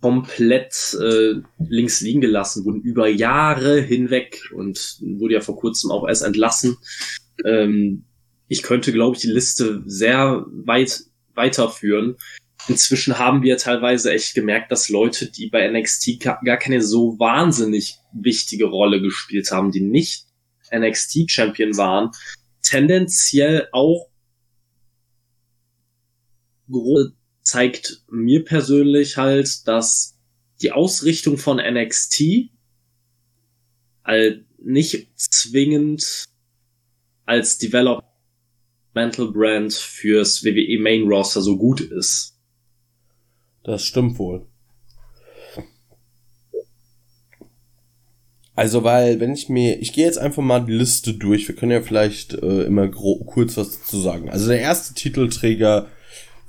komplett 0.02 0.96
äh, 1.02 1.42
links 1.68 2.02
liegen 2.02 2.22
gelassen 2.22 2.66
wurden 2.66 2.82
über 2.82 3.08
Jahre 3.08 3.82
hinweg 3.82 4.42
und 4.54 5.00
wurde 5.02 5.36
ja 5.36 5.42
vor 5.42 5.58
kurzem 5.58 5.92
auch 5.92 6.08
erst 6.08 6.24
entlassen. 6.24 6.78
Ähm, 7.44 8.06
ich 8.48 8.64
könnte, 8.64 8.94
glaube 8.94 9.16
ich, 9.16 9.22
die 9.22 9.32
Liste 9.32 9.84
sehr 9.86 10.46
weit 10.50 11.02
weiterführen. 11.34 12.16
Inzwischen 12.68 13.18
haben 13.18 13.44
wir 13.44 13.58
teilweise 13.58 14.12
echt 14.12 14.34
gemerkt, 14.34 14.72
dass 14.72 14.90
Leute, 14.90 15.32
die 15.32 15.50
bei 15.50 15.68
NXT 15.68 16.20
gar 16.22 16.58
keine 16.58 16.82
so 16.82 17.20
wahnsinnig 17.20 17.98
wichtige 18.14 18.66
Rolle 18.66 19.02
gespielt 19.02 19.52
haben, 19.52 19.72
die 19.72 19.82
nicht 19.82 20.27
NXT-Champion 20.72 21.78
waren, 21.78 22.12
tendenziell 22.62 23.68
auch 23.72 24.10
zeigt 27.42 28.04
mir 28.10 28.44
persönlich 28.44 29.18
halt, 29.18 29.68
dass 29.68 30.18
die 30.62 30.72
Ausrichtung 30.72 31.38
von 31.38 31.58
NXT 31.58 32.50
halt 34.04 34.46
nicht 34.60 35.08
zwingend 35.16 36.26
als 37.26 37.58
Developmental 37.58 39.32
Brand 39.32 39.74
fürs 39.74 40.44
WWE 40.44 40.80
Main 40.80 41.04
Roster 41.04 41.42
so 41.42 41.58
gut 41.58 41.82
ist. 41.82 42.38
Das 43.64 43.84
stimmt 43.84 44.18
wohl. 44.18 44.48
Also, 48.58 48.84
weil, 48.84 49.20
wenn 49.20 49.34
ich 49.34 49.50
mir, 49.50 49.80
ich 49.80 49.94
gehe 49.94 50.06
jetzt 50.06 50.18
einfach 50.18 50.42
mal 50.42 50.66
die 50.66 50.74
Liste 50.74 51.14
durch. 51.14 51.48
Wir 51.48 51.56
können 51.56 51.72
ja 51.72 51.84
vielleicht 51.84 52.34
äh, 52.34 52.64
immer 52.64 52.88
kurz 52.88 53.56
was 53.56 53.78
dazu 53.78 54.00
sagen. 54.00 54.32
Also, 54.32 54.48
der 54.48 54.60
erste 54.60 54.96
Titelträger 54.96 55.86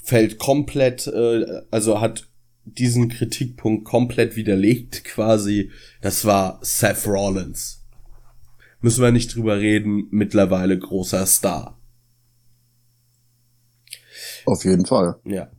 fällt 0.02 0.38
komplett, 0.38 1.06
äh, 1.06 1.44
also 1.70 2.00
hat 2.00 2.26
diesen 2.64 3.10
Kritikpunkt 3.10 3.84
komplett 3.84 4.36
widerlegt 4.36 5.04
quasi. 5.04 5.70
Das 6.00 6.24
war 6.24 6.58
Seth 6.62 7.06
Rollins. 7.06 7.84
Müssen 8.80 9.02
wir 9.02 9.12
nicht 9.12 9.34
drüber 9.34 9.58
reden, 9.58 10.08
mittlerweile 10.10 10.78
großer 10.78 11.26
Star. 11.26 11.78
Auf 14.46 14.64
jeden 14.64 14.86
Fall. 14.86 15.16
Ja. 15.26 15.50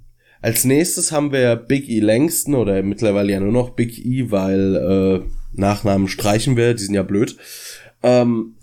Als 0.41 0.65
nächstes 0.65 1.11
haben 1.11 1.31
wir 1.31 1.55
Big 1.57 1.87
E 1.89 1.99
Langston 1.99 2.55
oder 2.55 2.81
mittlerweile 2.81 3.33
ja 3.33 3.39
nur 3.39 3.51
noch 3.51 3.75
Big 3.75 4.03
E, 4.03 4.31
weil 4.31 4.75
äh, 4.75 5.38
Nachnamen 5.53 6.07
streichen 6.07 6.57
wir, 6.57 6.73
die 6.73 6.83
sind 6.83 6.95
ja 6.95 7.03
blöd. 7.03 7.37
Ähm, 8.03 8.55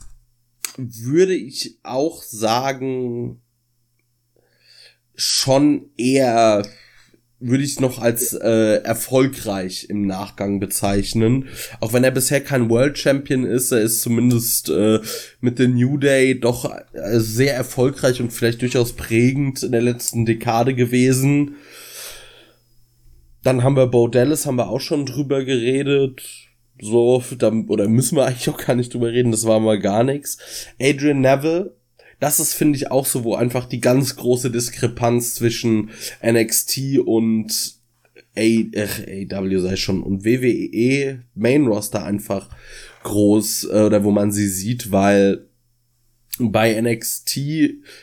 würde 0.76 1.34
ich 1.34 1.78
auch 1.82 2.22
sagen, 2.22 3.40
schon 5.14 5.90
eher 5.96 6.62
würde 7.38 7.64
ich 7.64 7.80
noch 7.80 8.00
als 8.00 8.32
äh, 8.32 8.82
erfolgreich 8.82 9.88
im 9.90 10.06
Nachgang 10.06 10.58
bezeichnen. 10.58 11.48
Auch 11.80 11.92
wenn 11.92 12.04
er 12.04 12.10
bisher 12.10 12.40
kein 12.40 12.70
World 12.70 12.98
Champion 12.98 13.44
ist, 13.44 13.72
er 13.72 13.82
ist 13.82 14.00
zumindest 14.00 14.70
äh, 14.70 15.00
mit 15.40 15.58
The 15.58 15.68
New 15.68 15.98
Day 15.98 16.38
doch 16.38 16.64
äh, 16.92 17.20
sehr 17.20 17.54
erfolgreich 17.54 18.20
und 18.20 18.32
vielleicht 18.32 18.62
durchaus 18.62 18.94
prägend 18.94 19.62
in 19.62 19.72
der 19.72 19.82
letzten 19.82 20.24
Dekade 20.24 20.74
gewesen. 20.74 21.56
Dann 23.42 23.62
haben 23.62 23.76
wir 23.76 23.86
Bo 23.86 24.08
Dallas, 24.08 24.46
haben 24.46 24.56
wir 24.56 24.70
auch 24.70 24.80
schon 24.80 25.04
drüber 25.04 25.44
geredet. 25.44 26.45
So, 26.80 27.22
da, 27.38 27.52
oder 27.68 27.88
müssen 27.88 28.16
wir 28.16 28.26
eigentlich 28.26 28.48
auch 28.50 28.58
gar 28.58 28.74
nicht 28.74 28.92
drüber 28.92 29.10
reden, 29.10 29.30
das 29.30 29.46
war 29.46 29.60
mal 29.60 29.78
gar 29.78 30.04
nichts. 30.04 30.38
Adrian 30.80 31.20
Neville, 31.20 31.74
das 32.20 32.40
ist, 32.40 32.54
finde 32.54 32.76
ich, 32.76 32.90
auch 32.90 33.06
so, 33.06 33.24
wo 33.24 33.34
einfach 33.34 33.66
die 33.66 33.80
ganz 33.80 34.16
große 34.16 34.50
Diskrepanz 34.50 35.34
zwischen 35.34 35.90
NXT 36.22 36.98
und 37.04 37.76
A, 38.36 38.40
äh, 38.40 39.26
AW 39.32 39.58
sei 39.58 39.76
schon 39.76 40.02
und 40.02 40.24
WWE 40.24 41.22
Main 41.34 41.66
Roster 41.66 42.04
einfach 42.04 42.50
groß 43.02 43.68
äh, 43.72 43.82
oder 43.82 44.04
wo 44.04 44.10
man 44.10 44.30
sie 44.30 44.48
sieht, 44.48 44.92
weil 44.92 45.46
bei 46.38 46.78
NXT 46.78 47.38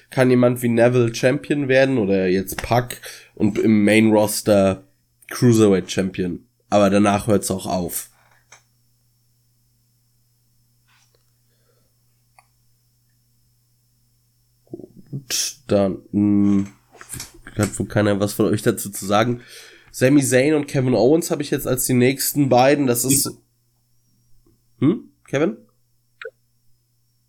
kann 0.10 0.32
jemand 0.32 0.64
wie 0.64 0.70
Neville 0.70 1.14
Champion 1.14 1.68
werden 1.68 2.00
oder 2.00 2.28
jetzt 2.28 2.58
Puck 2.64 2.98
und 3.36 3.60
im 3.60 3.84
Main 3.84 4.12
Roster 4.12 4.88
Cruiserweight 5.30 5.92
Champion. 5.92 6.48
Aber 6.70 6.90
danach 6.90 7.28
hört's 7.28 7.52
auch 7.52 7.68
auf. 7.68 8.10
Gut, 15.24 15.56
dann 15.68 16.00
mh, 16.12 16.68
hat 17.58 17.80
wohl 17.80 17.88
keiner 17.88 18.20
was 18.20 18.34
von 18.34 18.48
euch 18.48 18.62
dazu 18.62 18.90
zu 18.90 19.06
sagen. 19.06 19.42
Sami 19.92 20.24
Zayn 20.24 20.56
und 20.56 20.68
Kevin 20.68 20.96
Owens 20.96 21.32
habe 21.32 21.44
ich 21.44 21.52
jetzt 21.52 21.68
als 21.68 21.86
die 21.86 21.94
nächsten 21.94 22.50
beiden. 22.50 22.88
Das 22.88 23.06
ist. 23.06 23.30
Hm, 24.80 25.12
Kevin? 25.28 25.58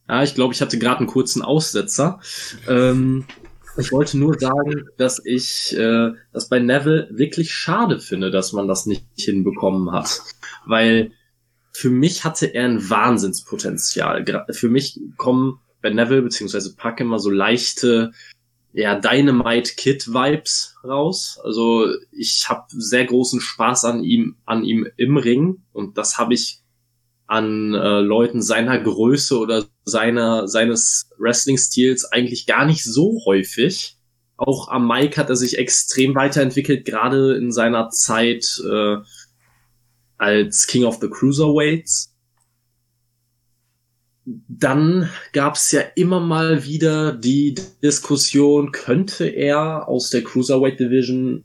Ja, 0.08 0.22
ich 0.22 0.34
glaube, 0.34 0.54
ich 0.54 0.60
hatte 0.60 0.78
gerade 0.78 0.98
einen 0.98 1.06
kurzen 1.06 1.42
Aussetzer. 1.42 2.20
Ähm, 2.68 3.26
ich 3.76 3.92
wollte 3.92 4.18
nur 4.18 4.38
sagen, 4.38 4.88
dass 4.96 5.20
ich 5.24 5.76
äh, 5.76 6.12
das 6.32 6.48
bei 6.48 6.58
Neville 6.58 7.08
wirklich 7.10 7.52
schade 7.52 7.98
finde, 7.98 8.30
dass 8.30 8.52
man 8.52 8.68
das 8.68 8.86
nicht 8.86 9.06
hinbekommen 9.16 9.92
hat. 9.92 10.22
Weil 10.66 11.12
für 11.72 11.90
mich 11.90 12.24
hatte 12.24 12.46
er 12.46 12.64
ein 12.64 12.88
Wahnsinnspotenzial. 12.88 14.24
Für 14.50 14.68
mich 14.68 15.00
kommen 15.16 15.58
bei 15.84 15.90
Neville 15.90 16.22
beziehungsweise 16.22 16.74
Pack 16.76 17.00
immer 17.00 17.18
so 17.18 17.28
leichte 17.28 18.12
ja, 18.72 18.98
Dynamite 18.98 19.74
Kid 19.76 20.08
Vibes 20.08 20.76
raus. 20.82 21.38
Also 21.44 21.86
ich 22.10 22.48
habe 22.48 22.64
sehr 22.70 23.04
großen 23.04 23.38
Spaß 23.38 23.84
an 23.84 24.02
ihm, 24.02 24.36
an 24.46 24.64
ihm 24.64 24.88
im 24.96 25.18
Ring 25.18 25.62
und 25.72 25.98
das 25.98 26.16
habe 26.16 26.32
ich 26.32 26.60
an 27.26 27.74
äh, 27.74 28.00
Leuten 28.00 28.40
seiner 28.40 28.80
Größe 28.80 29.38
oder 29.38 29.66
seiner 29.84 30.48
seines 30.48 31.10
Wrestling-Stils 31.18 32.06
eigentlich 32.06 32.46
gar 32.46 32.64
nicht 32.64 32.82
so 32.82 33.20
häufig. 33.26 33.98
Auch 34.38 34.68
am 34.68 34.88
Mike 34.88 35.18
hat 35.18 35.28
er 35.28 35.36
sich 35.36 35.58
extrem 35.58 36.14
weiterentwickelt, 36.14 36.86
gerade 36.86 37.36
in 37.36 37.52
seiner 37.52 37.90
Zeit 37.90 38.58
äh, 38.66 38.96
als 40.16 40.66
King 40.66 40.84
of 40.84 40.98
the 41.02 41.10
Cruiserweights 41.10 42.13
dann 44.26 45.10
gab 45.32 45.54
es 45.56 45.70
ja 45.72 45.82
immer 45.96 46.20
mal 46.20 46.64
wieder 46.64 47.12
die 47.12 47.54
Diskussion, 47.82 48.72
könnte 48.72 49.26
er 49.26 49.88
aus 49.88 50.10
der 50.10 50.24
Cruiserweight 50.24 50.80
Division 50.80 51.44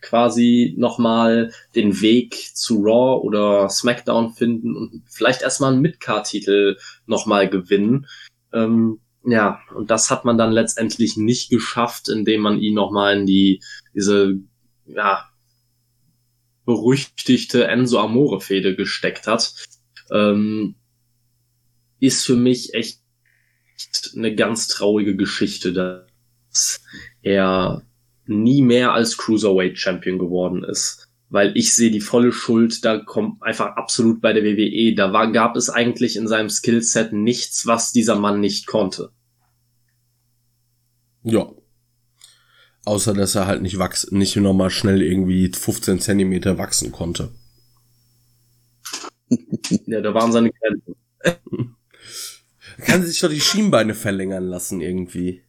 quasi 0.00 0.74
nochmal 0.76 1.52
den 1.74 2.00
Weg 2.00 2.34
zu 2.54 2.82
Raw 2.82 3.20
oder 3.26 3.68
SmackDown 3.68 4.32
finden 4.34 4.76
und 4.76 5.02
vielleicht 5.08 5.42
erstmal 5.42 5.72
einen 5.72 5.82
Midcard-Titel 5.82 6.76
nochmal 7.06 7.48
gewinnen. 7.48 8.06
Ähm, 8.52 9.00
ja, 9.24 9.60
und 9.74 9.90
das 9.90 10.10
hat 10.10 10.24
man 10.24 10.38
dann 10.38 10.52
letztendlich 10.52 11.16
nicht 11.16 11.50
geschafft, 11.50 12.08
indem 12.08 12.42
man 12.42 12.58
ihn 12.58 12.74
nochmal 12.74 13.18
in 13.18 13.26
die, 13.26 13.62
diese, 13.94 14.38
ja, 14.86 15.28
berüchtigte 16.64 17.66
Enzo 17.66 17.98
Amore-Fehde 17.98 18.76
gesteckt 18.76 19.26
hat. 19.26 19.54
Ähm, 20.12 20.76
ist 22.00 22.24
für 22.24 22.36
mich 22.36 22.74
echt 22.74 23.00
eine 24.16 24.34
ganz 24.34 24.68
traurige 24.68 25.16
Geschichte, 25.16 25.72
dass 25.72 26.80
er 27.22 27.82
nie 28.26 28.62
mehr 28.62 28.92
als 28.92 29.16
Cruiserweight 29.16 29.78
Champion 29.78 30.18
geworden 30.18 30.64
ist. 30.64 31.08
Weil 31.30 31.56
ich 31.56 31.74
sehe 31.74 31.90
die 31.90 32.00
volle 32.00 32.32
Schuld, 32.32 32.84
da 32.86 32.98
kommt 32.98 33.42
einfach 33.42 33.76
absolut 33.76 34.22
bei 34.22 34.32
der 34.32 34.44
WWE. 34.44 34.94
Da 34.94 35.12
war, 35.12 35.30
gab 35.30 35.56
es 35.56 35.68
eigentlich 35.68 36.16
in 36.16 36.26
seinem 36.26 36.48
Skillset 36.48 37.12
nichts, 37.12 37.66
was 37.66 37.92
dieser 37.92 38.16
Mann 38.16 38.40
nicht 38.40 38.66
konnte. 38.66 39.10
Ja. 41.22 41.50
Außer, 42.86 43.12
dass 43.12 43.34
er 43.34 43.46
halt 43.46 43.60
nicht 43.60 43.78
wachsen, 43.78 44.16
nicht 44.16 44.36
nochmal 44.36 44.70
schnell 44.70 45.02
irgendwie 45.02 45.52
15 45.52 46.00
Zentimeter 46.00 46.56
wachsen 46.56 46.92
konnte. 46.92 47.34
ja, 49.86 50.00
da 50.00 50.14
waren 50.14 50.32
seine 50.32 50.50
Grenzen. 50.50 50.96
Kann 52.78 53.04
sich 53.04 53.20
doch 53.20 53.28
die 53.28 53.40
Schienbeine 53.40 53.94
verlängern 53.94 54.44
lassen 54.44 54.80
irgendwie. 54.80 55.42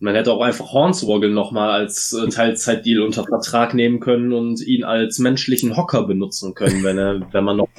Man 0.00 0.14
hätte 0.14 0.32
auch 0.32 0.42
einfach 0.42 0.72
Hornswoggle 0.72 1.30
nochmal 1.30 1.70
als 1.70 2.12
äh, 2.12 2.28
Teilzeitdeal 2.28 3.00
unter 3.00 3.24
Vertrag 3.24 3.72
nehmen 3.72 4.00
können 4.00 4.34
und 4.34 4.60
ihn 4.60 4.84
als 4.84 5.18
menschlichen 5.18 5.78
Hocker 5.78 6.06
benutzen 6.06 6.54
können, 6.54 6.82
wenn 6.82 6.98
er, 6.98 7.26
wenn 7.32 7.44
man 7.44 7.56
noch 7.56 7.70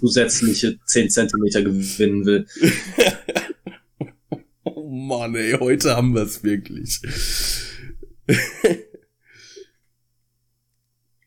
zusätzliche 0.00 0.78
10 0.84 1.10
Zentimeter 1.10 1.62
gewinnen 1.62 2.26
will. 2.26 2.46
oh 4.64 4.88
Mann, 4.88 5.36
ey, 5.36 5.52
heute 5.60 5.96
haben 5.96 6.14
wir 6.14 6.22
es 6.22 6.42
wirklich. 6.42 7.02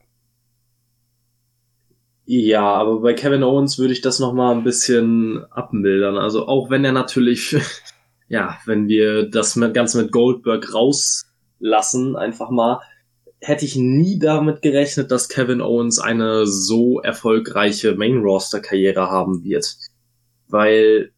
Ja, 2.28 2.64
aber 2.64 3.00
bei 3.00 3.14
Kevin 3.14 3.44
Owens 3.44 3.78
würde 3.78 3.92
ich 3.92 4.00
das 4.00 4.18
noch 4.18 4.32
mal 4.32 4.52
ein 4.52 4.64
bisschen 4.64 5.44
abmildern. 5.50 6.16
Also 6.16 6.48
auch 6.48 6.70
wenn 6.70 6.84
er 6.84 6.92
natürlich, 6.92 7.56
ja, 8.28 8.58
wenn 8.66 8.88
wir 8.88 9.30
das 9.30 9.58
Ganze 9.72 10.02
mit 10.02 10.12
Goldberg 10.12 10.74
raus 10.74 11.26
lassen, 11.58 12.16
einfach 12.16 12.50
mal, 12.50 12.80
hätte 13.40 13.64
ich 13.64 13.76
nie 13.76 14.18
damit 14.18 14.62
gerechnet, 14.62 15.10
dass 15.10 15.28
Kevin 15.28 15.60
Owens 15.60 15.98
eine 15.98 16.46
so 16.46 17.00
erfolgreiche 17.00 17.94
Main-Roster-Karriere 17.94 19.10
haben 19.10 19.44
wird. 19.44 19.76
Weil 20.48 21.12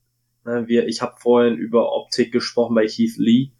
ne, 0.44 0.64
wir, 0.66 0.86
ich 0.88 1.00
habe 1.00 1.14
vorhin 1.18 1.56
über 1.56 1.92
Optik 1.92 2.32
gesprochen 2.32 2.74
bei 2.74 2.86
Heath 2.86 3.16
Lee. 3.16 3.50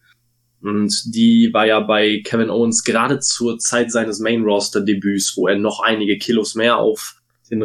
Und 0.61 1.15
die 1.15 1.51
war 1.53 1.67
ja 1.67 1.81
bei 1.81 2.21
Kevin 2.25 2.51
Owens 2.51 2.83
gerade 2.83 3.21
zur 3.21 3.59
Zeit 3.59 3.93
seines 3.93 4.19
Main-Roster-Debüts, 4.19 5.37
wo 5.37 5.47
er 5.47 5.57
noch 5.57 5.81
einige 5.81 6.19
Kilos 6.19 6.57
mehr 6.57 6.79
auf 6.79 7.23
den 7.51 7.63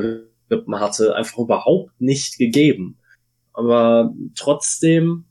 Rippen 0.51 0.79
hatte, 0.79 1.15
einfach 1.15 1.39
überhaupt 1.39 1.99
nicht 1.99 2.37
gegeben. 2.37 2.99
Aber 3.53 4.13
trotzdem 4.35 5.25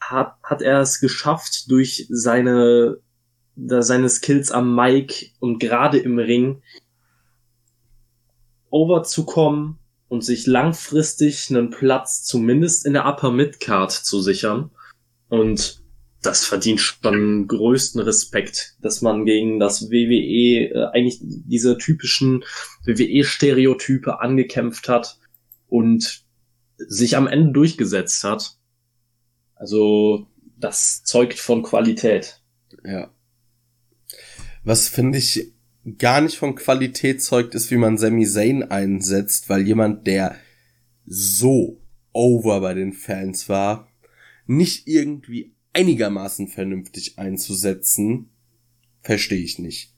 hat, 0.00 0.34
hat 0.42 0.62
er 0.62 0.80
es 0.80 1.00
geschafft, 1.00 1.70
durch 1.70 2.06
seine 2.10 2.98
da 3.56 3.82
seine 3.82 4.08
Skills 4.08 4.52
am 4.52 4.74
Mic 4.74 5.32
und 5.40 5.58
gerade 5.58 5.98
im 5.98 6.18
Ring 6.18 6.62
overzukommen 8.70 9.78
und 10.08 10.22
sich 10.22 10.46
langfristig 10.46 11.50
einen 11.50 11.70
Platz 11.70 12.22
zumindest 12.24 12.86
in 12.86 12.92
der 12.92 13.06
Upper 13.06 13.32
Midcard 13.32 13.90
zu 13.90 14.20
sichern. 14.20 14.70
Und 15.28 15.82
das 16.22 16.44
verdient 16.44 16.80
schon 16.80 17.46
größten 17.46 18.00
Respekt, 18.00 18.76
dass 18.80 19.00
man 19.00 19.24
gegen 19.24 19.58
das 19.58 19.90
WWE 19.90 20.70
äh, 20.70 20.86
eigentlich 20.92 21.18
diese 21.22 21.78
typischen 21.78 22.44
WWE-Stereotype 22.84 24.20
angekämpft 24.20 24.88
hat 24.88 25.18
und 25.68 26.24
sich 26.76 27.16
am 27.16 27.26
Ende 27.26 27.52
durchgesetzt 27.52 28.24
hat. 28.24 28.56
Also 29.54 30.26
das 30.58 31.02
zeugt 31.04 31.38
von 31.38 31.62
Qualität. 31.62 32.42
Ja. 32.84 33.10
Was 34.66 34.88
finde 34.88 35.18
ich 35.18 35.54
gar 35.96 36.20
nicht 36.20 36.38
von 36.38 36.56
Qualität 36.56 37.22
zeugt, 37.22 37.54
ist, 37.54 37.70
wie 37.70 37.76
man 37.76 37.98
Sami 37.98 38.26
Zayn 38.26 38.64
einsetzt, 38.64 39.48
weil 39.48 39.64
jemand, 39.64 40.08
der 40.08 40.34
so 41.06 41.80
over 42.12 42.60
bei 42.62 42.74
den 42.74 42.92
Fans 42.92 43.48
war, 43.48 43.86
nicht 44.44 44.88
irgendwie 44.88 45.54
einigermaßen 45.72 46.48
vernünftig 46.48 47.16
einzusetzen, 47.16 48.30
verstehe 49.02 49.38
ich 49.38 49.60
nicht. 49.60 49.94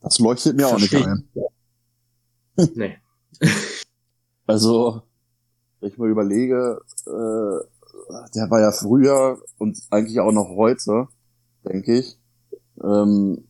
Das 0.00 0.18
leuchtet 0.18 0.56
mir 0.56 0.68
Versteh. 0.68 1.04
auch 1.04 1.06
nicht 2.56 2.66
ein. 2.66 2.70
nee. 2.76 2.96
also, 4.46 5.02
wenn 5.80 5.90
ich 5.90 5.98
mal 5.98 6.08
überlege, 6.08 6.80
äh, 7.04 8.30
der 8.34 8.50
war 8.50 8.62
ja 8.62 8.72
früher 8.72 9.38
und 9.58 9.78
eigentlich 9.90 10.18
auch 10.18 10.32
noch 10.32 10.48
heute, 10.48 11.08
denke 11.66 11.98
ich, 11.98 12.21
ähm, 12.82 13.48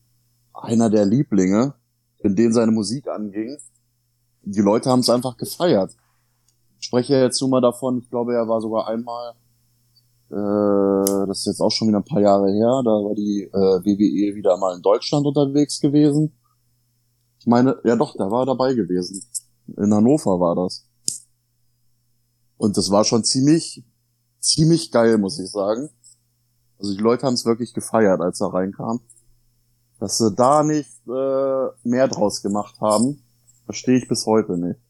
einer 0.53 0.91
der 0.91 1.07
Lieblinge, 1.07 1.74
in 2.18 2.37
denen 2.37 2.53
seine 2.53 2.72
Musik 2.72 3.09
anging. 3.09 3.57
Die 4.43 4.61
Leute 4.61 4.91
haben 4.91 5.01
es 5.01 5.11
einfach 5.11 5.37
gefeiert. 5.37 5.95
Ich 6.78 6.87
spreche 6.87 7.14
jetzt 7.14 7.41
nur 7.41 7.51
mal 7.51 7.61
davon, 7.61 7.99
ich 7.99 8.11
glaube, 8.11 8.35
er 8.35 8.49
war 8.49 8.61
sogar 8.61 8.89
einmal, 8.89 9.35
äh, 10.30 11.26
das 11.26 11.41
ist 11.41 11.47
jetzt 11.47 11.61
auch 11.61 11.70
schon 11.70 11.89
wieder 11.89 11.99
ein 11.99 12.05
paar 12.05 12.20
Jahre 12.20 12.51
her, 12.51 12.83
da 12.85 12.91
war 12.91 13.14
die 13.14 13.43
äh, 13.43 13.51
WWE 13.53 14.35
wieder 14.35 14.57
mal 14.57 14.74
in 14.74 14.83
Deutschland 14.83 15.24
unterwegs 15.26 15.80
gewesen. 15.80 16.33
Ich 17.39 17.47
meine, 17.47 17.76
ja 17.85 17.97
doch, 17.97 18.16
da 18.16 18.30
war 18.30 18.43
er 18.43 18.47
dabei 18.47 18.74
gewesen. 18.74 19.24
In 19.76 19.95
Hannover 19.95 20.39
war 20.41 20.55
das. 20.57 20.87
Und 22.57 22.76
das 22.76 22.91
war 22.91 23.05
schon 23.05 23.24
ziemlich, 23.24 23.85
ziemlich 24.39 24.91
geil, 24.91 25.18
muss 25.18 25.39
ich 25.39 25.51
sagen. 25.51 25.91
Also 26.78 26.95
die 26.95 27.03
Leute 27.03 27.26
haben 27.26 27.35
es 27.35 27.47
wirklich 27.47 27.74
gefeiert, 27.74 28.20
als 28.20 28.41
er 28.41 28.53
reinkam. 28.53 29.01
Dass 30.03 30.19
sie 30.19 30.35
da 30.35 30.65
nicht 30.65 30.91
äh, 31.07 31.69
mehr 31.85 32.09
draus 32.09 32.43
gemacht 32.43 32.81
haben, 32.81 33.23
verstehe 33.67 33.99
ich 33.99 34.09
bis 34.09 34.27
heute 34.27 34.59
nicht. 34.59 34.81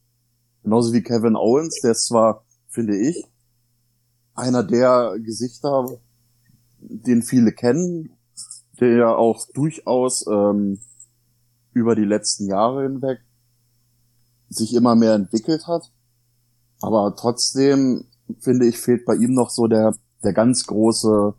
Genauso 0.63 0.95
wie 0.95 1.03
Kevin 1.03 1.37
Owens, 1.37 1.81
der 1.83 1.91
ist 1.91 2.07
zwar, 2.07 2.47
finde 2.71 2.97
ich, 2.97 3.29
einer 4.33 4.65
der 4.65 5.19
Gesichter, 5.19 5.87
den 6.79 7.21
viele 7.21 7.53
kennen, 7.53 8.17
der 8.81 8.97
ja 8.97 9.15
auch 9.15 9.45
durchaus 9.53 10.27
ähm, 10.27 10.81
über 11.75 11.95
die 11.95 12.07
letzten 12.07 12.47
Jahre 12.47 12.85
hinweg 12.85 13.19
sich 14.49 14.73
immer 14.73 14.95
mehr 14.95 15.13
entwickelt 15.13 15.67
hat. 15.67 15.93
Aber 16.81 17.15
trotzdem, 17.17 18.07
finde 18.41 18.67
ich, 18.67 18.79
fehlt 18.79 19.05
bei 19.05 19.17
ihm 19.17 19.35
noch 19.35 19.51
so 19.51 19.67
der, 19.67 19.95
der 20.25 20.33
ganz 20.33 20.67
große 20.67 21.35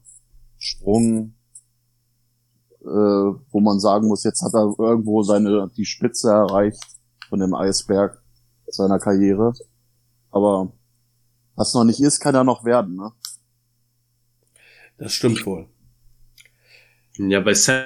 Sprung 0.59 1.33
äh, 2.83 2.87
wo 2.87 3.59
man 3.59 3.79
sagen 3.79 4.07
muss, 4.07 4.23
jetzt 4.23 4.41
hat 4.41 4.53
er 4.53 4.73
irgendwo 4.77 5.23
seine 5.23 5.69
die 5.75 5.85
Spitze 5.85 6.29
erreicht 6.29 6.83
von 7.29 7.39
dem 7.39 7.53
Eisberg 7.53 8.21
seiner 8.67 8.99
Karriere. 8.99 9.53
Aber 10.31 10.73
was 11.55 11.73
noch 11.73 11.83
nicht 11.83 12.01
ist, 12.01 12.19
kann 12.19 12.35
er 12.35 12.43
noch 12.43 12.65
werden, 12.65 12.95
ne? 12.95 13.11
Das 14.97 15.13
stimmt 15.13 15.45
wohl. 15.45 15.67
Ja, 17.17 17.39
bei 17.39 17.53
Sam 17.53 17.85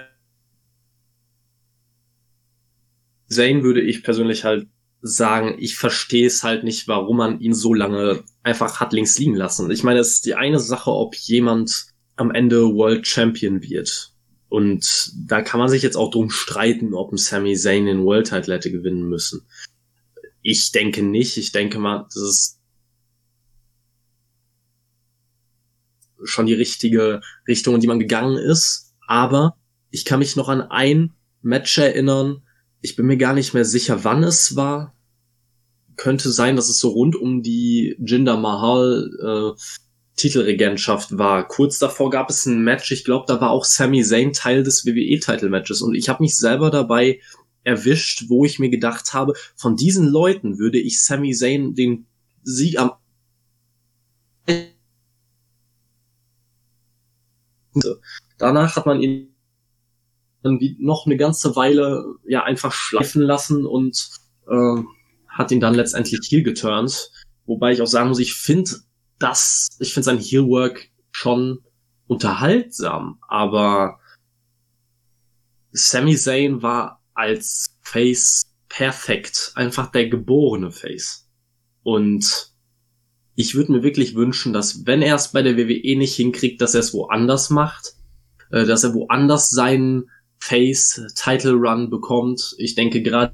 Zane 3.29 3.63
würde 3.63 3.81
ich 3.81 4.03
persönlich 4.03 4.45
halt 4.45 4.67
sagen, 5.01 5.55
ich 5.59 5.75
verstehe 5.75 6.27
es 6.27 6.43
halt 6.43 6.63
nicht, 6.63 6.87
warum 6.87 7.17
man 7.17 7.39
ihn 7.39 7.53
so 7.53 7.73
lange 7.73 8.23
einfach 8.43 8.79
hat 8.79 8.93
links 8.93 9.17
liegen 9.19 9.35
lassen. 9.35 9.69
Ich 9.69 9.83
meine, 9.83 9.99
es 9.99 10.13
ist 10.13 10.25
die 10.25 10.35
eine 10.35 10.59
Sache, 10.59 10.91
ob 10.91 11.15
jemand 11.15 11.87
am 12.15 12.31
Ende 12.31 12.73
World 12.73 13.05
Champion 13.05 13.61
wird. 13.61 14.13
Und 14.49 15.11
da 15.27 15.41
kann 15.41 15.59
man 15.59 15.69
sich 15.69 15.83
jetzt 15.83 15.97
auch 15.97 16.09
drum 16.09 16.29
streiten, 16.29 16.93
ob 16.93 17.11
ein 17.11 17.17
Sami 17.17 17.55
Zayn 17.55 17.85
den 17.85 18.03
World 18.03 18.29
Title 18.29 18.53
hätte 18.55 18.71
gewinnen 18.71 19.07
müssen. 19.09 19.45
Ich 20.41 20.71
denke 20.71 21.03
nicht. 21.03 21.37
Ich 21.37 21.51
denke 21.51 21.79
mal, 21.79 22.05
das 22.13 22.23
ist 22.23 22.59
schon 26.23 26.45
die 26.45 26.53
richtige 26.53 27.21
Richtung, 27.47 27.75
in 27.75 27.81
die 27.81 27.87
man 27.87 27.99
gegangen 27.99 28.37
ist. 28.37 28.93
Aber 29.07 29.57
ich 29.89 30.05
kann 30.05 30.19
mich 30.19 30.35
noch 30.35 30.49
an 30.49 30.61
ein 30.61 31.13
Match 31.41 31.77
erinnern. 31.77 32.41
Ich 32.81 32.95
bin 32.95 33.05
mir 33.05 33.17
gar 33.17 33.33
nicht 33.33 33.53
mehr 33.53 33.65
sicher, 33.65 34.03
wann 34.03 34.23
es 34.23 34.55
war. 34.55 34.95
Könnte 35.97 36.31
sein, 36.31 36.55
dass 36.55 36.69
es 36.69 36.79
so 36.79 36.89
rund 36.89 37.15
um 37.15 37.41
die 37.41 37.97
Jinder 37.99 38.37
Mahal 38.37 39.55
äh, 39.55 39.59
Titelregentschaft 40.17 41.17
war. 41.17 41.47
Kurz 41.47 41.79
davor 41.79 42.09
gab 42.09 42.29
es 42.29 42.45
ein 42.45 42.61
Match, 42.63 42.91
ich 42.91 43.05
glaube, 43.05 43.25
da 43.27 43.39
war 43.39 43.51
auch 43.51 43.63
Sami 43.63 44.03
Zayn 44.03 44.33
Teil 44.33 44.63
des 44.63 44.85
WWE-Title-Matches 44.85 45.81
und 45.81 45.95
ich 45.95 46.09
habe 46.09 46.23
mich 46.23 46.35
selber 46.35 46.69
dabei 46.69 47.21
erwischt, 47.63 48.25
wo 48.27 48.43
ich 48.43 48.59
mir 48.59 48.69
gedacht 48.69 49.13
habe, 49.13 49.33
von 49.55 49.75
diesen 49.75 50.07
Leuten 50.07 50.57
würde 50.57 50.79
ich 50.79 51.03
Sami 51.03 51.33
Zayn 51.33 51.75
den 51.75 52.05
Sieg 52.43 52.79
am 52.79 52.93
Danach 58.37 58.75
hat 58.75 58.85
man 58.85 59.01
ihn 59.01 59.35
noch 60.79 61.05
eine 61.05 61.17
ganze 61.17 61.55
Weile 61.55 62.15
ja 62.25 62.43
einfach 62.43 62.71
schleifen 62.71 63.21
lassen 63.21 63.65
und 63.65 64.09
äh, 64.47 64.81
hat 65.27 65.51
ihn 65.51 65.59
dann 65.59 65.75
letztendlich 65.75 66.21
hier 66.23 66.41
geturnt. 66.41 67.11
Wobei 67.45 67.73
ich 67.73 67.81
auch 67.81 67.87
sagen 67.87 68.09
muss, 68.09 68.19
ich 68.19 68.33
finde 68.33 68.71
das, 69.19 69.69
ich 69.79 69.93
finde 69.93 70.05
sein 70.05 70.19
Heelwork 70.19 70.89
schon 71.11 71.59
unterhaltsam, 72.07 73.19
aber 73.27 73.99
Sami 75.71 76.15
Zayn 76.15 76.61
war 76.61 77.01
als 77.13 77.67
Face 77.81 78.43
perfekt, 78.69 79.51
einfach 79.55 79.91
der 79.91 80.09
geborene 80.09 80.71
Face. 80.71 81.27
Und 81.83 82.51
ich 83.35 83.55
würde 83.55 83.71
mir 83.71 83.83
wirklich 83.83 84.15
wünschen, 84.15 84.53
dass 84.53 84.85
wenn 84.85 85.01
er 85.01 85.15
es 85.15 85.31
bei 85.31 85.41
der 85.41 85.57
WWE 85.57 85.97
nicht 85.97 86.15
hinkriegt, 86.15 86.61
dass 86.61 86.73
er 86.73 86.81
es 86.81 86.93
woanders 86.93 87.49
macht, 87.49 87.93
äh, 88.51 88.65
dass 88.65 88.83
er 88.83 88.93
woanders 88.93 89.49
seinen 89.49 90.09
Face 90.39 91.01
Title 91.15 91.53
Run 91.53 91.89
bekommt. 91.89 92.55
Ich 92.57 92.75
denke 92.75 93.01
gerade 93.01 93.33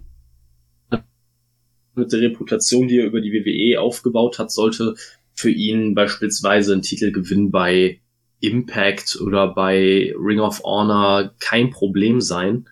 mit 1.96 2.12
der 2.12 2.22
Reputation, 2.22 2.88
die 2.88 3.00
er 3.00 3.06
über 3.06 3.22
die 3.22 3.32
WWE 3.32 3.80
aufgebaut 3.80 4.40
hat, 4.40 4.52
sollte 4.52 4.96
für 5.34 5.50
ihn 5.50 5.96
beispielsweise 5.96 6.74
ein 6.74 6.82
Titelgewinn 6.82 7.52
bei 7.52 8.00
Impact 8.40 9.20
oder 9.22 9.54
bei 9.54 10.14
Ring 10.18 10.40
of 10.40 10.62
Honor 10.64 11.34
kein 11.40 11.70
Problem 11.70 12.20
sein. 12.22 12.68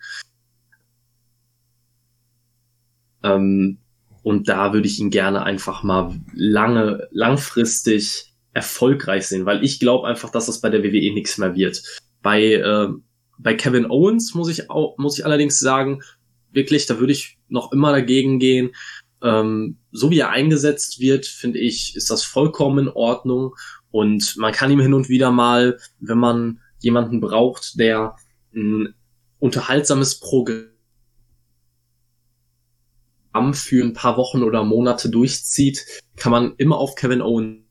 Ähm, 3.22 3.78
und 4.22 4.48
da 4.48 4.72
würde 4.72 4.86
ich 4.86 5.00
ihn 5.00 5.10
gerne 5.10 5.42
einfach 5.42 5.82
mal 5.82 6.14
lange, 6.34 7.08
langfristig 7.10 8.32
erfolgreich 8.52 9.26
sehen, 9.26 9.46
weil 9.46 9.64
ich 9.64 9.80
glaube 9.80 10.06
einfach, 10.06 10.30
dass 10.30 10.46
das 10.46 10.60
bei 10.60 10.68
der 10.68 10.82
WWE 10.82 11.14
nichts 11.14 11.38
mehr 11.38 11.54
wird. 11.56 11.82
Bei, 12.20 12.42
äh, 12.42 12.88
bei 13.38 13.54
Kevin 13.54 13.90
Owens 13.90 14.34
muss 14.34 14.48
ich 14.48 14.70
auch, 14.70 14.96
muss 14.98 15.18
ich 15.18 15.24
allerdings 15.24 15.58
sagen, 15.58 16.02
wirklich, 16.52 16.86
da 16.86 17.00
würde 17.00 17.12
ich 17.12 17.38
noch 17.48 17.72
immer 17.72 17.92
dagegen 17.92 18.38
gehen. 18.38 18.72
Ähm, 19.22 19.78
so 19.90 20.10
wie 20.10 20.18
er 20.18 20.30
eingesetzt 20.30 21.00
wird, 21.00 21.26
finde 21.26 21.58
ich, 21.58 21.96
ist 21.96 22.10
das 22.10 22.24
vollkommen 22.24 22.86
in 22.86 22.92
Ordnung. 22.92 23.54
Und 23.90 24.36
man 24.36 24.52
kann 24.52 24.70
ihm 24.70 24.80
hin 24.80 24.94
und 24.94 25.08
wieder 25.08 25.30
mal, 25.30 25.78
wenn 26.00 26.18
man 26.18 26.60
jemanden 26.80 27.20
braucht, 27.20 27.78
der 27.78 28.16
ein 28.54 28.94
unterhaltsames 29.38 30.18
Programm 30.20 30.66
für 33.52 33.84
ein 33.84 33.92
paar 33.92 34.16
Wochen 34.16 34.42
oder 34.42 34.64
Monate 34.64 35.08
durchzieht, 35.08 35.84
kann 36.16 36.32
man 36.32 36.54
immer 36.56 36.78
auf 36.78 36.94
Kevin 36.94 37.22
Owen 37.22 37.66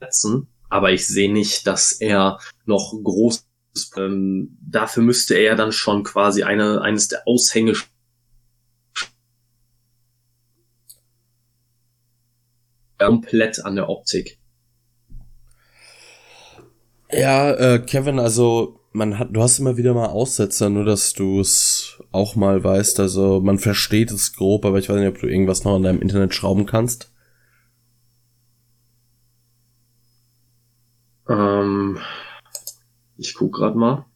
setzen. 0.00 0.48
Aber 0.68 0.92
ich 0.92 1.06
sehe 1.06 1.32
nicht, 1.32 1.66
dass 1.66 1.92
er 1.92 2.38
noch 2.64 2.94
groß 3.02 3.46
ähm, 3.96 4.56
dafür 4.60 5.02
müsste 5.02 5.34
er 5.34 5.56
dann 5.56 5.72
schon 5.72 6.02
quasi 6.02 6.42
eine, 6.42 6.82
eines 6.82 7.08
der 7.08 7.26
Aushänge 7.26 7.74
komplett 13.06 13.64
an 13.64 13.76
der 13.76 13.88
Optik. 13.88 14.38
Ja, 17.10 17.52
äh, 17.52 17.78
Kevin, 17.80 18.18
also 18.18 18.80
man 18.92 19.18
hat, 19.18 19.28
du 19.32 19.42
hast 19.42 19.58
immer 19.58 19.76
wieder 19.76 19.94
mal 19.94 20.06
Aussetzer, 20.06 20.70
nur 20.70 20.84
dass 20.84 21.12
du 21.12 21.40
es 21.40 22.02
auch 22.10 22.36
mal 22.36 22.62
weißt. 22.62 23.00
Also 23.00 23.40
man 23.40 23.58
versteht 23.58 24.10
es 24.10 24.34
grob, 24.34 24.64
aber 24.64 24.78
ich 24.78 24.88
weiß 24.88 24.96
nicht, 24.96 25.08
ob 25.08 25.18
du 25.18 25.26
irgendwas 25.26 25.64
noch 25.64 25.76
an 25.76 25.82
deinem 25.82 26.00
Internet 26.00 26.34
schrauben 26.34 26.66
kannst. 26.66 27.12
Ähm, 31.28 31.98
ich 33.16 33.34
guck 33.34 33.52
grad 33.52 33.76
mal. 33.76 34.06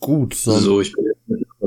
Gut, 0.00 0.34
so. 0.34 0.58
so 0.58 0.80
ich, 0.80 0.92
bin 0.92 1.11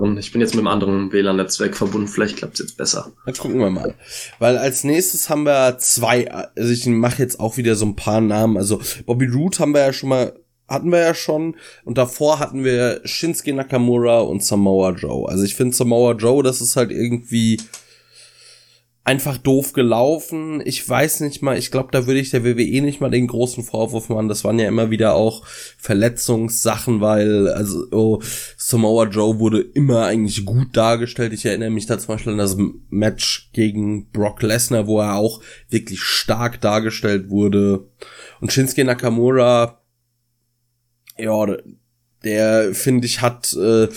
mit, 0.05 0.23
ich 0.23 0.31
bin 0.31 0.41
jetzt 0.41 0.55
mit 0.55 0.59
einem 0.59 0.67
anderen 0.67 1.11
WLAN-Netzwerk 1.11 1.75
verbunden, 1.75 2.07
vielleicht 2.07 2.37
klappt 2.37 2.55
es 2.55 2.59
jetzt 2.59 2.77
besser. 2.77 3.11
Dann 3.25 3.35
gucken 3.35 3.59
wir 3.59 3.69
mal. 3.69 3.95
Weil 4.39 4.57
als 4.57 4.83
nächstes 4.83 5.29
haben 5.29 5.43
wir 5.43 5.77
zwei, 5.79 6.31
also 6.31 6.71
ich 6.71 6.85
mache 6.85 7.21
jetzt 7.21 7.39
auch 7.39 7.57
wieder 7.57 7.75
so 7.75 7.85
ein 7.85 7.95
paar 7.95 8.21
Namen. 8.21 8.57
Also 8.57 8.81
Bobby 9.05 9.25
Root 9.25 9.59
haben 9.59 9.73
wir 9.73 9.81
ja 9.81 9.93
schon 9.93 10.09
mal, 10.09 10.33
hatten 10.67 10.91
wir 10.91 10.99
ja 10.99 11.13
schon. 11.13 11.55
Und 11.83 11.97
davor 11.97 12.39
hatten 12.39 12.63
wir 12.63 13.01
Shinsuke 13.03 13.53
Nakamura 13.53 14.19
und 14.21 14.43
Samoa 14.43 14.91
Joe. 14.91 15.29
Also 15.29 15.43
ich 15.43 15.55
finde 15.55 15.75
Samoa 15.75 16.13
Joe, 16.13 16.43
das 16.43 16.61
ist 16.61 16.75
halt 16.75 16.91
irgendwie 16.91 17.57
einfach 19.05 19.37
doof 19.37 19.73
gelaufen. 19.73 20.63
Ich 20.65 20.87
weiß 20.87 21.19
nicht 21.21 21.43
mal, 21.43 21.57
ich 21.57 21.69
glaube, 21.69 21.89
da 21.91 22.07
würde 22.07 22.19
ich 22.19 22.31
der 22.31 22.43
WWE 22.43 22.81
nicht 22.81 22.99
mal 22.99 23.11
den 23.11 23.27
großen 23.27 23.63
Vorwurf 23.63 24.09
machen. 24.09 24.27
Das 24.27 24.43
waren 24.43 24.57
ja 24.57 24.67
immer 24.67 24.89
wieder 24.89 25.13
auch 25.13 25.45
Verletzungssachen, 25.77 27.01
weil, 27.01 27.47
also, 27.49 27.85
oh, 27.91 28.21
Samoa 28.57 29.05
Joe 29.05 29.39
wurde 29.39 29.61
immer 29.61 30.05
eigentlich 30.05 30.43
gut 30.43 30.75
dargestellt. 30.75 31.33
Ich 31.33 31.45
erinnere 31.45 31.69
mich 31.69 31.85
da 31.85 31.99
zum 31.99 32.15
Beispiel 32.15 32.31
an 32.31 32.39
das 32.39 32.57
Match 32.89 33.51
gegen 33.53 34.09
Brock 34.09 34.41
Lesnar, 34.41 34.87
wo 34.87 34.99
er 34.99 35.15
auch 35.15 35.39
wirklich 35.69 36.01
stark 36.01 36.59
dargestellt 36.61 37.29
wurde. 37.29 37.87
Und 38.41 38.51
Shinsuke 38.51 38.83
Nakamura, 38.83 39.81
ja, 41.19 41.45
der, 42.23 42.73
finde 42.73 43.05
ich, 43.05 43.21
hat, 43.21 43.53
äh, 43.53 43.87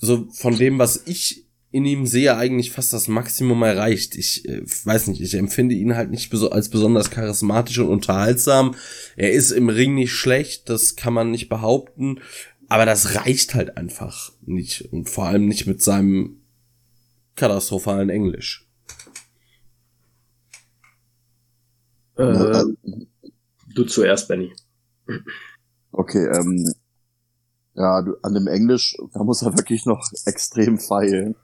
so 0.00 0.28
von 0.30 0.56
dem, 0.56 0.78
was 0.78 1.02
ich 1.06 1.43
in 1.74 1.84
ihm 1.86 2.06
sehe 2.06 2.36
eigentlich 2.36 2.70
fast 2.70 2.92
das 2.92 3.08
Maximum 3.08 3.64
erreicht. 3.64 4.14
Ich 4.14 4.48
äh, 4.48 4.62
weiß 4.62 5.08
nicht, 5.08 5.20
ich 5.20 5.34
empfinde 5.34 5.74
ihn 5.74 5.96
halt 5.96 6.08
nicht 6.08 6.32
als 6.32 6.68
besonders 6.68 7.10
charismatisch 7.10 7.80
und 7.80 7.88
unterhaltsam. 7.88 8.76
Er 9.16 9.32
ist 9.32 9.50
im 9.50 9.68
Ring 9.68 9.96
nicht 9.96 10.12
schlecht, 10.12 10.68
das 10.68 10.94
kann 10.94 11.12
man 11.12 11.32
nicht 11.32 11.48
behaupten, 11.48 12.20
aber 12.68 12.86
das 12.86 13.16
reicht 13.16 13.56
halt 13.56 13.76
einfach 13.76 14.30
nicht 14.42 14.82
und 14.92 15.10
vor 15.10 15.26
allem 15.26 15.48
nicht 15.48 15.66
mit 15.66 15.82
seinem 15.82 16.42
katastrophalen 17.34 18.08
Englisch. 18.08 18.68
Äh, 22.14 22.62
du 23.74 23.84
zuerst, 23.84 24.28
Benny. 24.28 24.52
Okay, 25.90 26.24
ähm, 26.24 26.72
ja, 27.74 28.00
du, 28.00 28.14
an 28.22 28.34
dem 28.34 28.46
Englisch, 28.46 28.96
da 29.12 29.24
muss 29.24 29.42
er 29.42 29.56
wirklich 29.56 29.86
noch 29.86 30.08
extrem 30.24 30.78
feilen. 30.78 31.34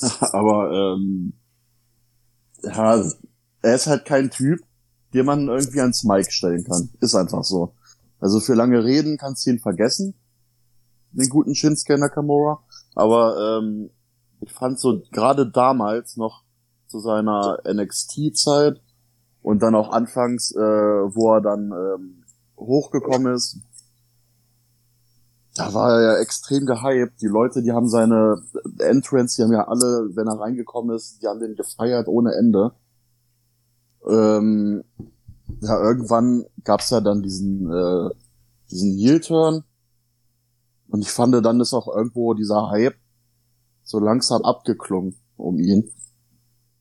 Aber 0.32 0.72
ähm, 0.72 1.34
ja, 2.62 3.02
er 3.62 3.74
ist 3.74 3.86
halt 3.86 4.04
kein 4.04 4.30
Typ, 4.30 4.60
den 5.12 5.26
man 5.26 5.48
irgendwie 5.48 5.80
ans 5.80 6.04
Mic 6.04 6.30
stellen 6.30 6.64
kann. 6.64 6.90
Ist 7.00 7.14
einfach 7.14 7.44
so. 7.44 7.74
Also 8.20 8.40
für 8.40 8.54
lange 8.54 8.84
Reden 8.84 9.18
kannst 9.18 9.46
du 9.46 9.50
ihn 9.50 9.58
vergessen, 9.58 10.14
den 11.12 11.28
guten 11.28 11.54
Shinsuke 11.54 11.98
Nakamura. 11.98 12.62
Aber 12.94 13.60
ähm, 13.60 13.90
ich 14.40 14.52
fand 14.52 14.78
so 14.78 15.02
gerade 15.10 15.50
damals 15.50 16.16
noch 16.16 16.42
zu 16.86 17.00
seiner 17.00 17.58
NXT-Zeit 17.66 18.80
und 19.42 19.62
dann 19.62 19.74
auch 19.74 19.90
anfangs, 19.90 20.52
äh, 20.52 20.58
wo 20.58 21.34
er 21.34 21.40
dann 21.40 21.72
ähm, 21.72 22.24
hochgekommen 22.56 23.34
ist, 23.34 23.58
da 25.54 25.72
war 25.72 25.92
er 25.92 26.02
ja 26.02 26.18
extrem 26.18 26.66
gehypt. 26.66 27.22
Die 27.22 27.28
Leute, 27.28 27.62
die 27.62 27.72
haben 27.72 27.88
seine 27.88 28.42
Entrance, 28.78 29.36
die 29.36 29.42
haben 29.44 29.52
ja 29.52 29.68
alle, 29.68 30.10
wenn 30.14 30.26
er 30.26 30.40
reingekommen 30.40 30.94
ist, 30.94 31.22
die 31.22 31.28
haben 31.28 31.38
den 31.38 31.54
gefeiert 31.54 32.08
ohne 32.08 32.34
Ende. 32.34 32.72
Ähm, 34.06 34.82
ja, 35.60 35.80
irgendwann 35.80 36.44
gab's 36.64 36.90
ja 36.90 37.00
dann 37.00 37.22
diesen, 37.22 37.70
äh, 37.70 38.10
diesen 38.70 38.96
Heel-Turn. 38.98 39.62
Und 40.88 41.02
ich 41.02 41.10
fand, 41.10 41.34
dann 41.44 41.60
ist 41.60 41.72
auch 41.72 41.88
irgendwo 41.88 42.34
dieser 42.34 42.70
Hype 42.70 42.96
so 43.84 44.00
langsam 44.00 44.42
abgeklungen 44.42 45.16
um 45.36 45.58
ihn. 45.58 45.90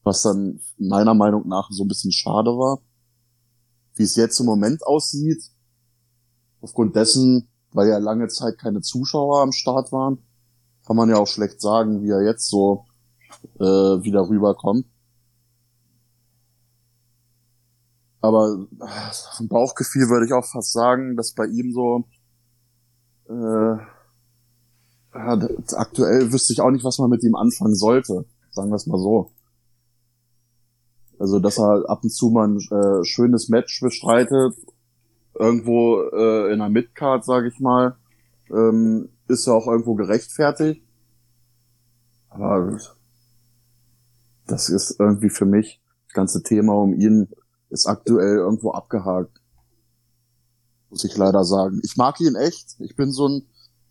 Was 0.03 0.23
dann 0.23 0.59
meiner 0.77 1.13
Meinung 1.13 1.47
nach 1.47 1.69
so 1.71 1.83
ein 1.83 1.87
bisschen 1.87 2.11
schade 2.11 2.51
war. 2.51 2.81
Wie 3.95 4.03
es 4.03 4.15
jetzt 4.15 4.39
im 4.39 4.47
Moment 4.47 4.85
aussieht, 4.85 5.43
aufgrund 6.61 6.95
dessen, 6.95 7.47
weil 7.73 7.89
ja 7.89 7.97
lange 7.97 8.27
Zeit 8.27 8.57
keine 8.57 8.81
Zuschauer 8.81 9.41
am 9.41 9.51
Start 9.51 9.91
waren. 9.91 10.19
Kann 10.85 10.95
man 10.95 11.09
ja 11.09 11.17
auch 11.17 11.27
schlecht 11.27 11.61
sagen, 11.61 12.03
wie 12.03 12.09
er 12.09 12.23
jetzt 12.23 12.49
so 12.49 12.85
äh, 13.59 13.63
wieder 13.63 14.29
rüberkommt. 14.29 14.85
Aber 18.21 18.67
vom 19.35 19.47
Bauchgefühl 19.49 20.07
würde 20.09 20.25
ich 20.25 20.33
auch 20.33 20.45
fast 20.45 20.71
sagen, 20.71 21.17
dass 21.17 21.33
bei 21.33 21.45
ihm 21.45 21.73
so 21.73 22.05
äh, 23.29 23.77
aktuell 25.11 26.31
wüsste 26.31 26.53
ich 26.53 26.61
auch 26.61 26.71
nicht, 26.71 26.85
was 26.85 26.99
man 26.99 27.09
mit 27.09 27.23
ihm 27.23 27.35
anfangen 27.35 27.75
sollte. 27.75 28.25
Sagen 28.51 28.69
wir 28.69 28.75
es 28.75 28.87
mal 28.87 28.99
so. 28.99 29.31
Also, 31.19 31.39
dass 31.39 31.59
er 31.59 31.89
ab 31.89 32.03
und 32.03 32.11
zu 32.11 32.29
mal 32.29 32.47
ein 32.47 32.59
äh, 32.59 33.03
schönes 33.03 33.49
Match 33.49 33.81
bestreitet 33.81 34.55
irgendwo 35.35 36.01
äh, 36.01 36.53
in 36.53 36.59
der 36.59 36.69
Midcard, 36.69 37.25
sage 37.25 37.47
ich 37.47 37.59
mal, 37.59 37.95
ähm, 38.49 39.09
ist 39.27 39.47
ja 39.47 39.53
auch 39.53 39.67
irgendwo 39.67 39.95
gerechtfertigt. 39.95 40.83
Aber 42.29 42.77
das 44.47 44.69
ist 44.69 44.99
irgendwie 44.99 45.29
für 45.29 45.45
mich, 45.45 45.81
das 46.07 46.13
ganze 46.13 46.43
Thema 46.43 46.73
um 46.73 46.93
ihn 46.93 47.29
ist 47.69 47.87
aktuell 47.87 48.37
irgendwo 48.37 48.71
abgehakt. 48.71 49.41
Muss 50.89 51.03
ich 51.03 51.17
leider 51.17 51.43
sagen. 51.43 51.81
Ich 51.83 51.97
mag 51.97 52.19
ihn 52.19 52.35
echt. 52.35 52.75
Ich 52.79 52.95
bin 52.95 53.11
so 53.11 53.27
ein, 53.27 53.47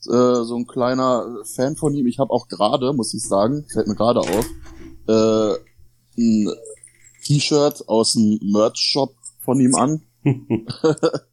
äh, 0.06 0.44
so 0.44 0.56
ein 0.56 0.66
kleiner 0.66 1.26
Fan 1.56 1.74
von 1.76 1.94
ihm. 1.94 2.06
Ich 2.06 2.20
habe 2.20 2.30
auch 2.30 2.46
gerade, 2.46 2.92
muss 2.92 3.14
ich 3.14 3.26
sagen, 3.26 3.66
fällt 3.72 3.88
mir 3.88 3.96
gerade 3.96 4.20
auf, 4.20 4.46
äh, 5.08 5.54
ein 6.16 6.52
T-Shirt 7.24 7.88
aus 7.88 8.12
dem 8.12 8.38
Merch-Shop 8.52 9.14
von 9.40 9.58
ihm 9.58 9.74
an. 9.74 10.02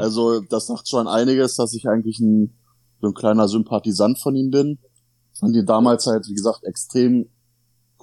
Also 0.00 0.40
das 0.40 0.66
sagt 0.66 0.88
schon 0.88 1.06
einiges, 1.06 1.56
dass 1.56 1.74
ich 1.74 1.88
eigentlich 1.88 2.18
ein, 2.20 2.54
so 3.00 3.08
ein 3.08 3.14
kleiner 3.14 3.48
Sympathisant 3.48 4.18
von 4.18 4.34
ihm 4.34 4.50
bin. 4.50 4.78
Fand 5.38 5.54
ihn 5.54 5.66
damals 5.66 6.06
halt, 6.06 6.26
wie 6.28 6.34
gesagt, 6.34 6.64
extrem 6.64 7.28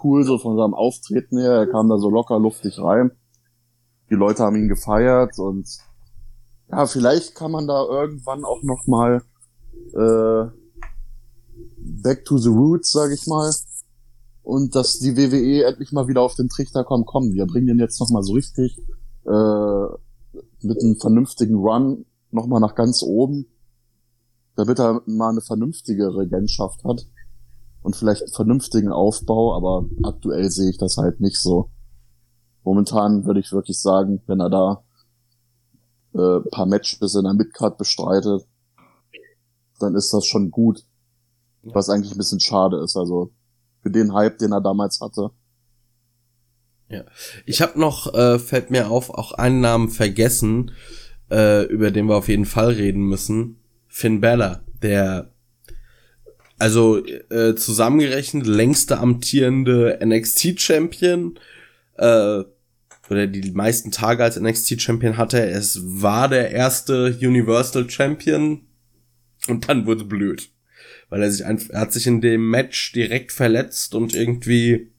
cool, 0.03 0.23
so 0.23 0.37
von 0.37 0.57
seinem 0.57 0.73
Auftreten 0.73 1.37
her. 1.37 1.51
Er 1.51 1.67
kam 1.67 1.89
da 1.89 1.97
so 1.97 2.09
locker 2.09 2.39
luftig 2.39 2.79
rein. 2.79 3.11
Die 4.09 4.15
Leute 4.15 4.43
haben 4.43 4.55
ihn 4.55 4.69
gefeiert 4.69 5.37
und 5.39 5.67
ja, 6.69 6.85
vielleicht 6.85 7.35
kann 7.35 7.51
man 7.51 7.67
da 7.67 7.83
irgendwann 7.85 8.43
auch 8.43 8.63
noch 8.63 8.87
mal 8.87 9.21
äh, 9.93 10.45
back 11.77 12.25
to 12.25 12.37
the 12.37 12.49
roots, 12.49 12.91
sag 12.91 13.11
ich 13.11 13.27
mal. 13.27 13.51
Und 14.43 14.75
dass 14.75 14.99
die 14.99 15.17
WWE 15.17 15.65
endlich 15.65 15.91
mal 15.91 16.07
wieder 16.07 16.21
auf 16.21 16.35
den 16.35 16.49
Trichter 16.49 16.83
kommt, 16.83 17.07
komm, 17.07 17.33
wir 17.33 17.45
bringen 17.47 17.67
den 17.67 17.79
jetzt 17.79 17.99
noch 17.99 18.09
mal 18.11 18.23
so 18.23 18.33
richtig 18.33 18.77
äh, 19.25 19.87
mit 20.65 20.81
einem 20.81 20.97
vernünftigen 20.97 21.55
Run 21.55 22.05
nochmal 22.31 22.59
nach 22.59 22.75
ganz 22.75 23.03
oben, 23.03 23.47
damit 24.55 24.79
er 24.79 25.01
mal 25.05 25.29
eine 25.29 25.41
vernünftige 25.41 26.15
Regentschaft 26.15 26.83
hat 26.83 27.07
und 27.81 27.95
vielleicht 27.95 28.23
einen 28.23 28.33
vernünftigen 28.33 28.91
Aufbau, 28.91 29.55
aber 29.55 29.87
aktuell 30.03 30.49
sehe 30.49 30.69
ich 30.69 30.77
das 30.77 30.97
halt 30.97 31.21
nicht 31.21 31.37
so. 31.37 31.69
Momentan 32.63 33.25
würde 33.25 33.39
ich 33.39 33.51
wirklich 33.51 33.79
sagen, 33.79 34.21
wenn 34.25 34.39
er 34.39 34.49
da 34.49 34.83
äh, 36.13 36.39
paar 36.49 36.65
Matches 36.65 37.15
in 37.15 37.23
der 37.23 37.33
Midcard 37.33 37.77
bestreitet, 37.77 38.47
dann 39.79 39.95
ist 39.95 40.13
das 40.13 40.25
schon 40.25 40.49
gut. 40.49 40.83
Was 41.61 41.89
eigentlich 41.89 42.11
ein 42.11 42.17
bisschen 42.17 42.39
schade 42.39 42.77
ist. 42.77 42.95
Also 42.95 43.31
für 43.81 43.91
den 43.91 44.13
Hype, 44.13 44.37
den 44.37 44.51
er 44.51 44.61
damals 44.61 44.99
hatte, 45.01 45.31
ja. 46.89 47.03
Ich 47.45 47.61
habe 47.61 47.79
noch, 47.79 48.13
äh, 48.13 48.39
fällt 48.39 48.71
mir 48.71 48.89
auf, 48.89 49.09
auch 49.09 49.31
einen 49.31 49.61
Namen 49.61 49.89
vergessen, 49.89 50.71
äh, 51.31 51.65
über 51.65 51.91
den 51.91 52.07
wir 52.07 52.15
auf 52.15 52.27
jeden 52.27 52.45
Fall 52.45 52.69
reden 52.69 53.03
müssen. 53.03 53.57
Finn 53.87 54.21
Balor, 54.21 54.61
der 54.81 55.31
also 56.57 57.05
äh, 57.05 57.55
zusammengerechnet 57.55 58.47
längste 58.47 58.99
amtierende 58.99 59.99
NXT-Champion, 60.03 61.37
äh, 61.97 62.43
oder 63.09 63.27
die 63.27 63.51
meisten 63.51 63.91
Tage 63.91 64.23
als 64.23 64.39
NXT-Champion 64.39 65.17
hatte. 65.17 65.45
Es 65.45 65.79
war 65.83 66.27
der 66.27 66.51
erste 66.51 67.17
Universal 67.21 67.89
Champion 67.89 68.61
und 69.47 69.69
dann 69.69 69.85
wurde 69.85 70.05
blöd. 70.05 70.49
Weil 71.09 71.21
er 71.21 71.31
sich 71.31 71.45
einfach, 71.45 71.69
er 71.69 71.81
hat 71.81 71.93
sich 71.93 72.07
in 72.07 72.21
dem 72.21 72.49
Match 72.49 72.93
direkt 72.93 73.31
verletzt 73.31 73.93
und 73.93 74.15
irgendwie 74.15 74.91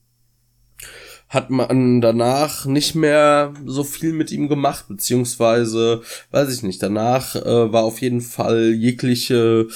hat 1.29 1.51
man 1.51 2.01
danach 2.01 2.67
nicht 2.67 2.95
mehr 2.95 3.53
so 3.65 3.83
viel 3.85 4.13
mit 4.13 4.31
ihm 4.31 4.49
gemacht, 4.49 4.87
beziehungsweise, 4.89 6.03
weiß 6.31 6.55
ich 6.55 6.63
nicht, 6.63 6.83
danach 6.83 7.35
äh, 7.35 7.73
war 7.73 7.83
auf 7.83 8.01
jeden 8.01 8.21
Fall 8.21 8.73
jegliche 8.73 9.69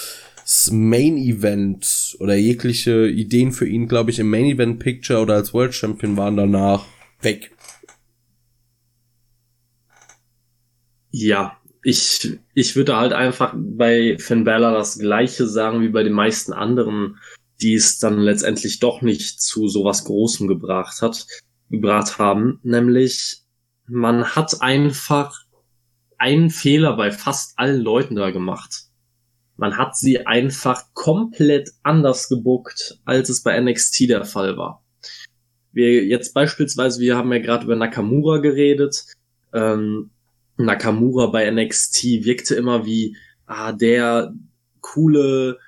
Main 0.71 1.17
Event 1.17 2.17
oder 2.19 2.35
jegliche 2.35 3.09
Ideen 3.09 3.53
für 3.53 3.69
ihn, 3.69 3.89
glaube 3.89 4.11
ich, 4.11 4.19
im 4.19 4.31
Main 4.31 4.47
Event 4.47 4.81
Picture 4.81 5.21
oder 5.21 5.35
als 5.35 5.55
World 5.55 5.75
Champion 5.75 6.17
waren 6.17 6.37
danach 6.37 6.87
weg. 7.21 7.53
Ja, 11.13 11.57
ich, 11.83 12.39
ich 12.55 12.77
würde 12.77 12.97
halt 12.97 13.13
einfach 13.13 13.55
bei 13.57 14.17
Finn 14.19 14.45
Balor 14.45 14.73
das 14.73 14.99
gleiche 14.99 15.47
sagen 15.47 15.83
wie 15.83 15.89
bei 15.89 16.03
den 16.03 16.13
meisten 16.13 16.53
anderen, 16.53 17.17
die 17.63 17.75
es 17.75 17.99
dann 17.99 18.19
letztendlich 18.19 18.81
doch 18.81 19.03
nicht 19.03 19.41
zu 19.41 19.69
sowas 19.69 20.05
Großem 20.05 20.49
gebracht 20.49 21.03
hat, 21.03 21.27
gebracht 21.71 22.19
haben, 22.19 22.61
nämlich 22.63 23.43
man 23.87 24.25
hat 24.25 24.63
einfach 24.63 25.37
einen 26.19 26.51
Fehler 26.51 26.97
bei 26.97 27.11
fast 27.11 27.59
allen 27.59 27.81
Leuten 27.81 28.17
da 28.17 28.31
gemacht. 28.31 28.85
Man 29.57 29.77
hat 29.77 29.97
sie 29.97 30.27
einfach 30.27 30.85
komplett 30.95 31.71
anders 31.83 32.29
gebuckt, 32.29 32.99
als 33.05 33.29
es 33.29 33.43
bei 33.43 33.59
NXT 33.61 34.09
der 34.09 34.25
Fall 34.25 34.57
war. 34.57 34.85
Wir 35.73 36.05
jetzt 36.05 36.35
beispielsweise, 36.35 37.01
wir 37.01 37.17
haben 37.17 37.33
ja 37.33 37.39
gerade 37.39 37.65
über 37.65 37.77
Nakamura 37.77 38.39
geredet. 38.39 39.05
Ähm, 39.53 40.11
Nakamura 40.57 41.27
bei 41.27 41.51
NXT 41.51 42.25
wirkte 42.25 42.55
immer 42.55 42.87
wie 42.87 43.17
ah, 43.47 43.73
der 43.73 44.33
coole 44.81 45.59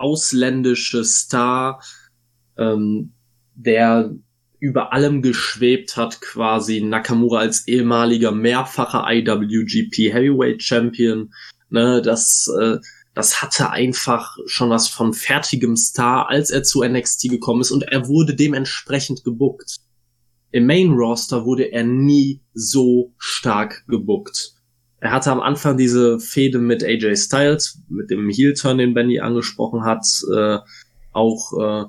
ausländische 0.00 1.04
Star, 1.04 1.82
ähm, 2.56 3.12
der 3.54 4.14
über 4.58 4.92
allem 4.92 5.22
geschwebt 5.22 5.96
hat, 5.96 6.20
quasi 6.20 6.80
Nakamura 6.82 7.40
als 7.40 7.66
ehemaliger 7.66 8.32
mehrfacher 8.32 9.04
IWGP 9.08 10.12
Heavyweight 10.12 10.62
Champion. 10.62 11.32
Ne, 11.70 12.02
das, 12.02 12.50
äh, 12.60 12.76
das 13.14 13.42
hatte 13.42 13.70
einfach 13.70 14.36
schon 14.46 14.70
was 14.70 14.88
von 14.88 15.14
fertigem 15.14 15.76
Star, 15.76 16.28
als 16.28 16.50
er 16.50 16.62
zu 16.62 16.82
NXT 16.82 17.30
gekommen 17.30 17.60
ist 17.60 17.70
und 17.70 17.84
er 17.84 18.08
wurde 18.08 18.34
dementsprechend 18.34 19.24
gebuckt 19.24 19.80
im 20.52 20.66
Main 20.66 20.90
Roster 20.90 21.44
wurde 21.44 21.70
er 21.70 21.84
nie 21.84 22.40
so 22.54 23.12
stark 23.18 23.84
gebuckt. 23.86 24.54
Er 25.00 25.12
hatte 25.12 25.30
am 25.30 25.40
Anfang 25.40 25.76
diese 25.76 26.20
Fehde 26.20 26.58
mit 26.58 26.84
AJ 26.84 27.16
Styles, 27.16 27.80
mit 27.88 28.10
dem 28.10 28.28
Heel-Turn, 28.28 28.78
den 28.78 28.94
Benny 28.94 29.20
angesprochen 29.20 29.84
hat, 29.84 30.04
äh, 30.32 30.58
auch 31.12 31.52
äh, 31.58 31.84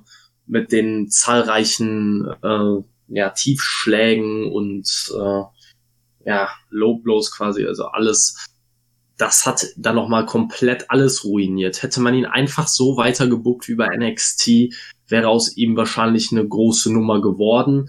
mit 0.48 0.72
den 0.72 1.10
zahlreichen 1.10 2.28
äh, 2.42 2.84
ja, 3.10 3.30
Tiefschlägen 3.30 4.52
und 4.52 5.14
äh, 5.14 5.44
ja, 6.26 6.50
Low 6.70 7.00
Blows 7.00 7.32
quasi, 7.32 7.66
also 7.66 7.86
alles. 7.86 8.48
Das 9.18 9.46
hat 9.46 9.68
dann 9.78 9.96
nochmal 9.96 10.26
komplett 10.26 10.90
alles 10.90 11.24
ruiniert. 11.24 11.84
Hätte 11.84 12.02
man 12.02 12.16
ihn 12.16 12.26
einfach 12.26 12.68
so 12.68 12.98
weitergebuckt 12.98 13.68
wie 13.68 13.76
bei 13.76 13.96
NXT, 13.96 14.74
wäre 15.08 15.28
aus 15.28 15.56
ihm 15.56 15.76
wahrscheinlich 15.76 16.32
eine 16.32 16.48
große 16.48 16.92
Nummer 16.92 17.22
geworden 17.22 17.88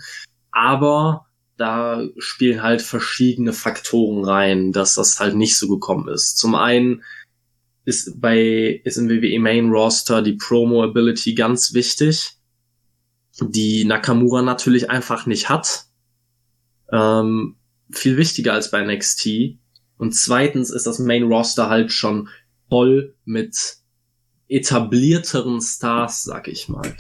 aber 0.53 1.27
da 1.63 2.03
spielen 2.19 2.61
halt 2.61 2.83
verschiedene 2.83 3.53
Faktoren 3.53 4.25
rein, 4.25 4.73
dass 4.73 4.97
das 4.97 5.21
halt 5.21 5.37
nicht 5.37 5.57
so 5.57 5.69
gekommen 5.69 6.09
ist. 6.09 6.37
Zum 6.37 6.57
einen 6.57 7.05
ist 7.85 8.21
bei 8.21 8.81
ist 8.83 8.97
im 8.97 9.09
WWE 9.09 9.39
Main 9.39 9.71
Roster 9.71 10.23
die 10.23 10.33
Promo 10.33 10.83
Ability 10.83 11.35
ganz 11.35 11.73
wichtig, 11.73 12.33
die 13.41 13.85
Nakamura 13.85 14.43
natürlich 14.43 14.91
einfach 14.91 15.27
nicht 15.27 15.51
hat. 15.51 15.85
Ähm, 16.91 17.55
viel 17.93 18.17
wichtiger 18.17 18.55
als 18.55 18.73
bei 18.73 18.85
NXT. 18.85 19.59
Und 19.99 20.17
zweitens 20.17 20.71
ist 20.71 20.89
das 20.89 20.99
Main 20.99 21.23
Roster 21.23 21.71
halt 21.71 21.93
schon 21.93 22.29
voll 22.69 23.15
mit 23.25 23.77
etablierteren 24.53 25.61
Stars, 25.61 26.25
sag 26.25 26.49
ich 26.49 26.69
mal. 26.69 26.95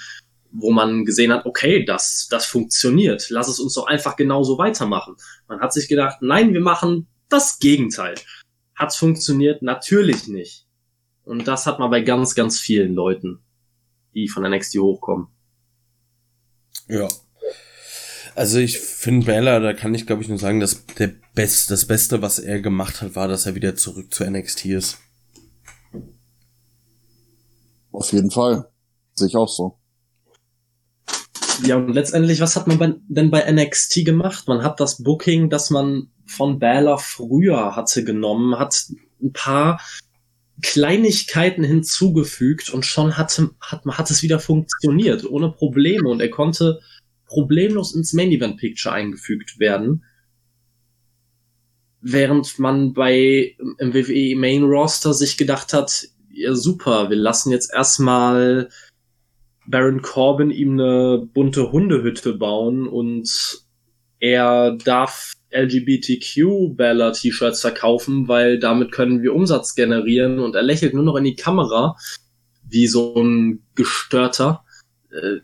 wo 0.51 0.73
man 0.73 1.05
gesehen 1.05 1.33
hat, 1.33 1.47
okay, 1.47 1.85
das, 1.85 2.27
das 2.29 2.45
funktioniert. 2.45 3.31
Lass 3.31 3.47
es 3.47 3.61
uns 3.61 3.75
doch 3.75 3.87
einfach 3.87 4.17
genauso 4.17 4.59
weitermachen. 4.59 5.15
Man 5.47 5.61
hat 5.61 5.73
sich 5.73 5.87
gedacht, 5.87 6.17
nein, 6.23 6.53
wir 6.53 6.61
machen 6.61 7.07
das 7.29 7.59
Gegenteil. 7.59 8.15
Hat's 8.75 8.97
funktioniert? 8.97 9.63
Natürlich 9.63 10.29
nicht. 10.29 10.67
Und 11.25 11.49
das 11.49 11.67
hat 11.67 11.79
man 11.79 11.91
bei 11.91 12.03
ganz, 12.03 12.35
ganz 12.35 12.61
vielen 12.61 12.95
Leuten, 12.95 13.41
die 14.15 14.29
von 14.29 14.43
der 14.43 14.53
NXT 14.53 14.79
hochkommen. 14.79 15.29
Ja. 16.89 17.09
Also 18.35 18.59
ich 18.59 18.79
finde 18.79 19.27
Bella, 19.27 19.61
da 19.61 19.73
kann 19.73 19.95
ich 19.95 20.07
glaube 20.07 20.23
ich 20.23 20.29
nur 20.29 20.39
sagen, 20.39 20.61
dass 20.61 20.85
der 20.87 21.13
Best, 21.35 21.71
das 21.71 21.87
Beste, 21.87 22.23
was 22.23 22.39
er 22.39 22.61
gemacht 22.61 23.01
hat, 23.01 23.17
war, 23.17 23.29
dass 23.29 23.47
er 23.47 23.55
wieder 23.55 23.77
zurück 23.77 24.13
zu 24.13 24.25
NXT 24.25 24.67
ist. 24.67 24.99
Auf 27.93 28.13
jeden 28.13 28.31
Fall. 28.31 28.71
Sehe 29.15 29.29
ich 29.29 29.37
auch 29.37 29.49
so. 29.49 29.79
Ja, 31.65 31.77
und 31.77 31.93
letztendlich, 31.93 32.41
was 32.41 32.57
hat 32.57 32.67
man 32.67 32.79
bei, 32.79 32.95
denn 33.09 33.31
bei 33.31 33.51
NXT 33.51 34.05
gemacht? 34.05 34.47
Man 34.47 34.63
hat 34.63 34.81
das 34.81 35.03
Booking, 35.03 35.49
das 35.49 35.71
man 35.71 36.09
von 36.27 36.59
Balor 36.59 36.99
früher 36.99 37.77
hatte 37.77 38.05
genommen, 38.05 38.59
hat 38.59 38.87
ein 39.23 39.33
paar 39.33 39.81
Kleinigkeiten 40.63 41.65
hinzugefügt 41.65 42.71
und 42.71 42.85
schon 42.85 43.17
hatte, 43.17 43.51
hat, 43.61 43.85
hat 43.87 44.11
es 44.11 44.23
wieder 44.23 44.39
funktioniert, 44.39 45.25
ohne 45.25 45.51
Probleme. 45.51 46.09
Und 46.09 46.21
er 46.21 46.31
konnte 46.31 46.81
problemlos 47.27 47.95
ins 47.95 48.13
Main 48.13 48.33
Event 48.33 48.59
Picture 48.59 48.95
eingefügt 48.95 49.59
werden. 49.59 50.05
Während 52.01 52.59
man 52.59 52.93
bei 52.93 53.57
im 53.79 53.95
WWE 53.95 54.37
Main 54.37 54.65
Roster 54.65 55.13
sich 55.13 55.37
gedacht 55.37 55.73
hat, 55.73 56.09
ja 56.31 56.55
super, 56.55 57.11
wir 57.11 57.17
lassen 57.17 57.51
jetzt 57.51 57.73
erstmal 57.73 58.69
Baron 59.67 60.03
Corbin 60.03 60.51
ihm 60.51 60.73
eine 60.73 61.27
bunte 61.33 61.73
Hundehütte 61.73 62.35
bauen 62.35 62.87
und 62.87 63.65
er 64.19 64.77
darf 64.85 65.33
LGBTQ-Banner-T-Shirts 65.51 67.61
verkaufen, 67.61 68.29
weil 68.29 68.59
damit 68.59 68.93
können 68.93 69.23
wir 69.23 69.35
Umsatz 69.35 69.75
generieren 69.75 70.39
und 70.39 70.55
er 70.55 70.63
lächelt 70.63 70.95
nur 70.95 71.05
noch 71.05 71.17
in 71.17 71.25
die 71.25 71.37
Kamera 71.37 71.97
wie 72.69 72.87
so 72.87 73.15
ein 73.17 73.63
gestörter. 73.75 74.65
Äh, 75.11 75.41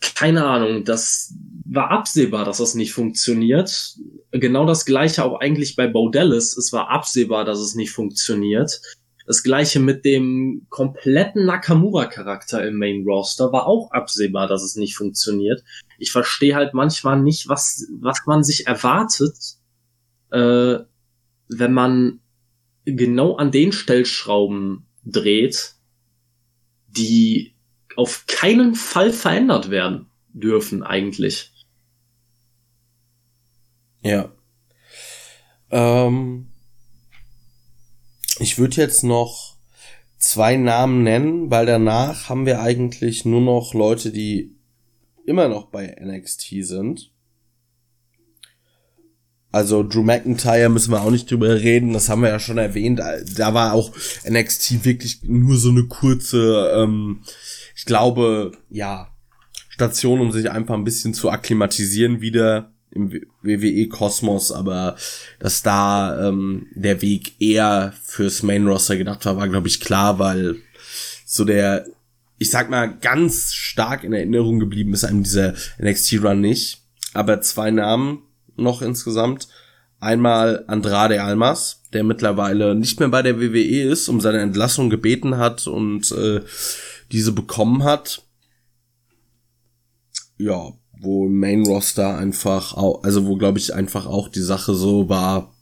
keine 0.00 0.46
Ahnung, 0.46 0.84
das 0.84 1.34
war 1.64 1.90
absehbar, 1.90 2.44
dass 2.44 2.58
das 2.58 2.74
nicht 2.74 2.92
funktioniert. 2.92 3.96
Genau 4.30 4.66
das 4.66 4.84
gleiche 4.84 5.24
auch 5.24 5.40
eigentlich 5.40 5.76
bei 5.76 5.86
Baudellis. 5.86 6.56
Es 6.56 6.72
war 6.72 6.90
absehbar, 6.90 7.44
dass 7.44 7.58
es 7.58 7.74
nicht 7.74 7.90
funktioniert. 7.90 8.80
Das 9.26 9.42
gleiche 9.42 9.80
mit 9.80 10.04
dem 10.04 10.66
kompletten 10.68 11.46
Nakamura-Charakter 11.46 12.64
im 12.66 12.78
Main 12.78 13.04
Roster 13.04 13.52
war 13.52 13.66
auch 13.66 13.90
absehbar, 13.90 14.46
dass 14.46 14.62
es 14.62 14.76
nicht 14.76 14.96
funktioniert. 14.96 15.64
Ich 15.98 16.12
verstehe 16.12 16.54
halt 16.54 16.74
manchmal 16.74 17.20
nicht, 17.20 17.48
was, 17.48 17.88
was 18.00 18.20
man 18.26 18.44
sich 18.44 18.68
erwartet, 18.68 19.36
äh, 20.30 20.78
wenn 21.48 21.72
man 21.72 22.20
genau 22.84 23.36
an 23.36 23.50
den 23.50 23.72
Stellschrauben 23.72 24.86
dreht, 25.04 25.74
die 26.86 27.56
auf 27.96 28.26
keinen 28.26 28.74
Fall 28.76 29.12
verändert 29.12 29.70
werden 29.70 30.06
dürfen 30.28 30.84
eigentlich. 30.84 31.52
Ja. 34.02 34.30
Ähm, 35.70 36.48
ich 38.38 38.58
würde 38.58 38.76
jetzt 38.76 39.02
noch 39.02 39.56
zwei 40.18 40.56
Namen 40.56 41.02
nennen, 41.02 41.50
weil 41.50 41.66
danach 41.66 42.28
haben 42.28 42.46
wir 42.46 42.60
eigentlich 42.60 43.24
nur 43.24 43.40
noch 43.40 43.74
Leute, 43.74 44.10
die 44.10 44.54
immer 45.26 45.48
noch 45.48 45.66
bei 45.66 45.96
NXT 46.00 46.54
sind. 46.60 47.10
Also 49.52 49.82
Drew 49.82 50.02
McIntyre 50.02 50.68
müssen 50.68 50.90
wir 50.90 51.00
auch 51.00 51.10
nicht 51.10 51.30
drüber 51.30 51.54
reden, 51.54 51.92
das 51.94 52.08
haben 52.08 52.22
wir 52.22 52.28
ja 52.28 52.38
schon 52.38 52.58
erwähnt. 52.58 53.00
Da 53.36 53.54
war 53.54 53.72
auch 53.72 53.90
NXT 54.28 54.84
wirklich 54.84 55.22
nur 55.22 55.56
so 55.56 55.70
eine 55.70 55.84
kurze, 55.84 56.72
ähm, 56.76 57.22
ich 57.74 57.86
glaube, 57.86 58.52
ja, 58.68 59.08
Station, 59.68 60.20
um 60.20 60.32
sich 60.32 60.50
einfach 60.50 60.74
ein 60.74 60.84
bisschen 60.84 61.14
zu 61.14 61.30
akklimatisieren 61.30 62.20
wieder 62.20 62.72
im 62.96 63.12
WWE-Kosmos, 63.42 64.50
aber 64.50 64.96
dass 65.38 65.62
da 65.62 66.28
ähm, 66.28 66.66
der 66.74 67.02
Weg 67.02 67.40
eher 67.40 67.92
fürs 68.02 68.42
Main-Roster 68.42 68.96
gedacht 68.96 69.24
war, 69.26 69.36
war, 69.36 69.48
glaube 69.48 69.68
ich, 69.68 69.80
klar, 69.80 70.18
weil 70.18 70.56
so 71.24 71.44
der, 71.44 71.86
ich 72.38 72.50
sag 72.50 72.70
mal, 72.70 72.86
ganz 72.86 73.52
stark 73.52 74.02
in 74.02 74.12
Erinnerung 74.12 74.58
geblieben 74.58 74.94
ist 74.94 75.04
einem 75.04 75.22
dieser 75.22 75.54
NXT-Run 75.78 76.40
nicht. 76.40 76.82
Aber 77.12 77.40
zwei 77.40 77.70
Namen, 77.70 78.22
noch 78.56 78.82
insgesamt. 78.82 79.48
Einmal 80.00 80.64
Andrade 80.66 81.22
Almas, 81.22 81.82
der 81.92 82.04
mittlerweile 82.04 82.74
nicht 82.74 83.00
mehr 83.00 83.08
bei 83.08 83.22
der 83.22 83.40
WWE 83.40 83.82
ist, 83.82 84.08
um 84.08 84.20
seine 84.20 84.40
Entlassung 84.40 84.90
gebeten 84.90 85.38
hat 85.38 85.66
und 85.66 86.12
äh, 86.12 86.42
diese 87.12 87.32
bekommen 87.32 87.84
hat. 87.84 88.22
Ja, 90.38 90.72
wo 91.00 91.26
im 91.26 91.38
Main 91.38 91.66
Roster 91.66 92.16
einfach 92.16 92.74
auch, 92.74 93.02
also 93.04 93.26
wo 93.26 93.36
glaube 93.36 93.58
ich 93.58 93.74
einfach 93.74 94.06
auch 94.06 94.28
die 94.28 94.40
Sache 94.40 94.74
so 94.74 95.08
war, 95.08 95.54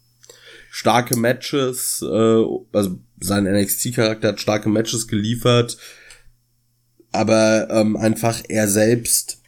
starke 0.71 1.17
Matches, 1.17 2.03
äh, 2.03 2.45
also 2.73 2.99
sein 3.21 3.45
NXT-Charakter 3.45 4.29
hat 4.29 4.41
starke 4.41 4.69
Matches 4.69 5.09
geliefert, 5.09 5.79
aber 7.13 7.69
ähm, 7.71 7.97
einfach 7.97 8.43
er 8.49 8.69
selbst 8.69 9.41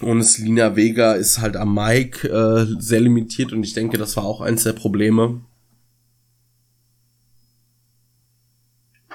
und 0.00 0.22
Selina 0.22 0.76
Vega 0.76 1.14
ist 1.14 1.40
halt 1.40 1.56
am 1.56 1.74
Mic 1.74 2.24
äh, 2.24 2.66
sehr 2.78 3.00
limitiert 3.00 3.52
und 3.52 3.62
ich 3.62 3.74
denke, 3.74 3.98
das 3.98 4.16
war 4.16 4.24
auch 4.24 4.40
eins 4.40 4.62
der 4.62 4.72
Probleme. 4.72 5.40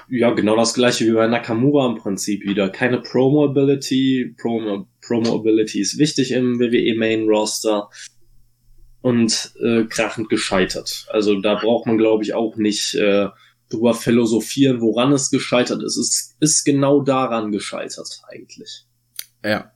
Ja, 0.08 0.30
genau 0.30 0.56
das 0.56 0.74
gleiche 0.74 1.06
wie 1.06 1.12
bei 1.12 1.26
Nakamura 1.26 1.86
im 1.86 1.96
Prinzip 1.96 2.44
wieder. 2.44 2.68
Keine 2.68 3.00
Promo-Ability. 3.00 4.36
Promo-Ability 4.38 5.80
ist 5.80 5.98
wichtig 5.98 6.32
im 6.32 6.58
WWE 6.58 6.94
Main 6.96 7.26
Roster. 7.28 7.88
Und 9.00 9.52
äh, 9.62 9.84
krachend 9.84 10.30
gescheitert. 10.30 11.06
Also 11.10 11.40
da 11.40 11.56
braucht 11.56 11.86
man, 11.86 11.98
glaube 11.98 12.24
ich, 12.24 12.32
auch 12.34 12.56
nicht 12.56 12.94
äh, 12.94 13.28
drüber 13.70 13.94
philosophieren, 13.94 14.80
woran 14.80 15.12
es 15.12 15.30
gescheitert 15.30 15.82
ist. 15.82 15.96
Es 15.96 16.34
ist 16.40 16.64
genau 16.64 17.02
daran 17.02 17.52
gescheitert, 17.52 18.22
eigentlich. 18.28 18.86
Ja. 19.44 19.72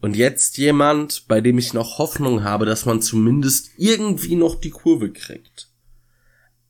Und 0.00 0.16
jetzt 0.16 0.58
jemand, 0.58 1.26
bei 1.26 1.40
dem 1.40 1.58
ich 1.58 1.74
noch 1.74 1.98
Hoffnung 1.98 2.44
habe, 2.44 2.66
dass 2.66 2.86
man 2.86 3.02
zumindest 3.02 3.70
irgendwie 3.76 4.36
noch 4.36 4.54
die 4.56 4.70
Kurve 4.70 5.12
kriegt. 5.12 5.68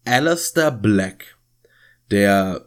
Alistair 0.05 0.71
Black, 0.71 1.38
der 2.11 2.65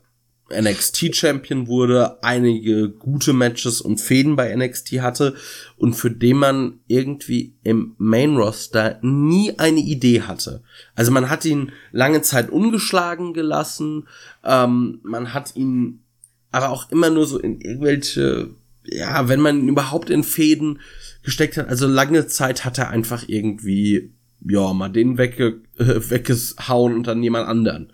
NXT 0.50 1.16
Champion 1.16 1.68
wurde, 1.68 2.22
einige 2.24 2.90
gute 2.90 3.34
Matches 3.34 3.80
und 3.80 4.02
Fäden 4.02 4.36
bei 4.36 4.54
NXT 4.54 5.02
hatte 5.02 5.36
und 5.78 5.94
für 5.94 6.12
den 6.12 6.38
man 6.38 6.80
irgendwie 6.88 7.56
im 7.64 7.96
Main 7.98 8.36
Roster 8.36 9.00
nie 9.02 9.58
eine 9.58 9.80
Idee 9.80 10.24
hatte. 10.24 10.62
Also 10.94 11.12
man 11.12 11.30
hat 11.30 11.46
ihn 11.46 11.72
lange 11.92 12.22
Zeit 12.22 12.50
ungeschlagen 12.50 13.34
gelassen, 13.34 14.08
ähm, 14.44 15.00
man 15.04 15.34
hat 15.34 15.56
ihn 15.56 16.02
aber 16.52 16.70
auch 16.70 16.92
immer 16.92 17.10
nur 17.10 17.26
so 17.26 17.40
in 17.40 17.62
irgendwelche 17.62 18.50
ja, 18.84 19.28
wenn 19.28 19.40
man 19.40 19.60
ihn 19.60 19.70
überhaupt 19.70 20.10
in 20.10 20.24
Fäden 20.24 20.80
gesteckt 21.24 21.58
hat, 21.58 21.68
also 21.68 21.88
lange 21.88 22.28
Zeit 22.28 22.66
hat 22.66 22.78
er 22.78 22.90
einfach 22.90 23.24
irgendwie, 23.28 24.12
ja, 24.44 24.74
mal 24.74 24.90
den 24.90 25.18
wegge 25.18 25.62
weggehauen 25.78 26.96
und 26.96 27.08
dann 27.08 27.24
jemand 27.24 27.48
anderen. 27.48 27.94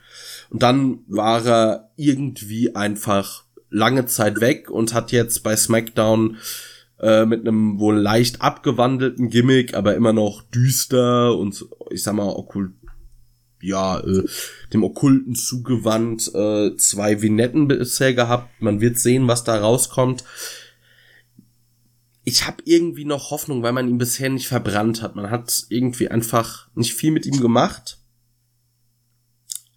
Und 0.49 0.63
dann 0.63 0.99
war 1.07 1.45
er 1.45 1.91
irgendwie 1.95 2.75
einfach 2.75 3.43
lange 3.69 4.05
Zeit 4.05 4.39
weg 4.39 4.69
und 4.69 4.93
hat 4.93 5.11
jetzt 5.11 5.43
bei 5.43 5.55
SmackDown 5.55 6.37
äh, 6.99 7.25
mit 7.25 7.41
einem 7.41 7.79
wohl 7.79 7.97
leicht 7.97 8.41
abgewandelten 8.41 9.29
Gimmick, 9.29 9.73
aber 9.73 9.95
immer 9.95 10.13
noch 10.13 10.41
düster 10.43 11.37
und 11.37 11.65
ich 11.91 12.03
sag 12.03 12.15
mal 12.15 12.29
okkult, 12.29 12.71
ja, 13.61 13.99
äh, 13.99 14.23
dem 14.73 14.83
Okkulten 14.83 15.35
zugewandt, 15.35 16.31
äh, 16.33 16.75
zwei 16.77 17.21
Vignetten 17.21 17.67
bisher 17.67 18.13
gehabt. 18.13 18.61
Man 18.61 18.81
wird 18.81 18.97
sehen, 18.97 19.27
was 19.27 19.43
da 19.43 19.57
rauskommt 19.57 20.23
ich 22.27 22.45
habe 22.45 22.57
irgendwie 22.65 23.05
noch 23.05 23.31
Hoffnung, 23.31 23.63
weil 23.63 23.71
man 23.71 23.87
ihn 23.87 23.97
bisher 23.97 24.29
nicht 24.29 24.49
verbrannt 24.49 25.01
hat. 25.01 25.15
Man 25.15 25.31
hat 25.31 25.65
irgendwie 25.69 26.09
einfach 26.09 26.67
nicht 26.75 26.93
viel 26.93 27.11
mit 27.11 27.25
ihm 27.25 27.39
gemacht. 27.39 27.99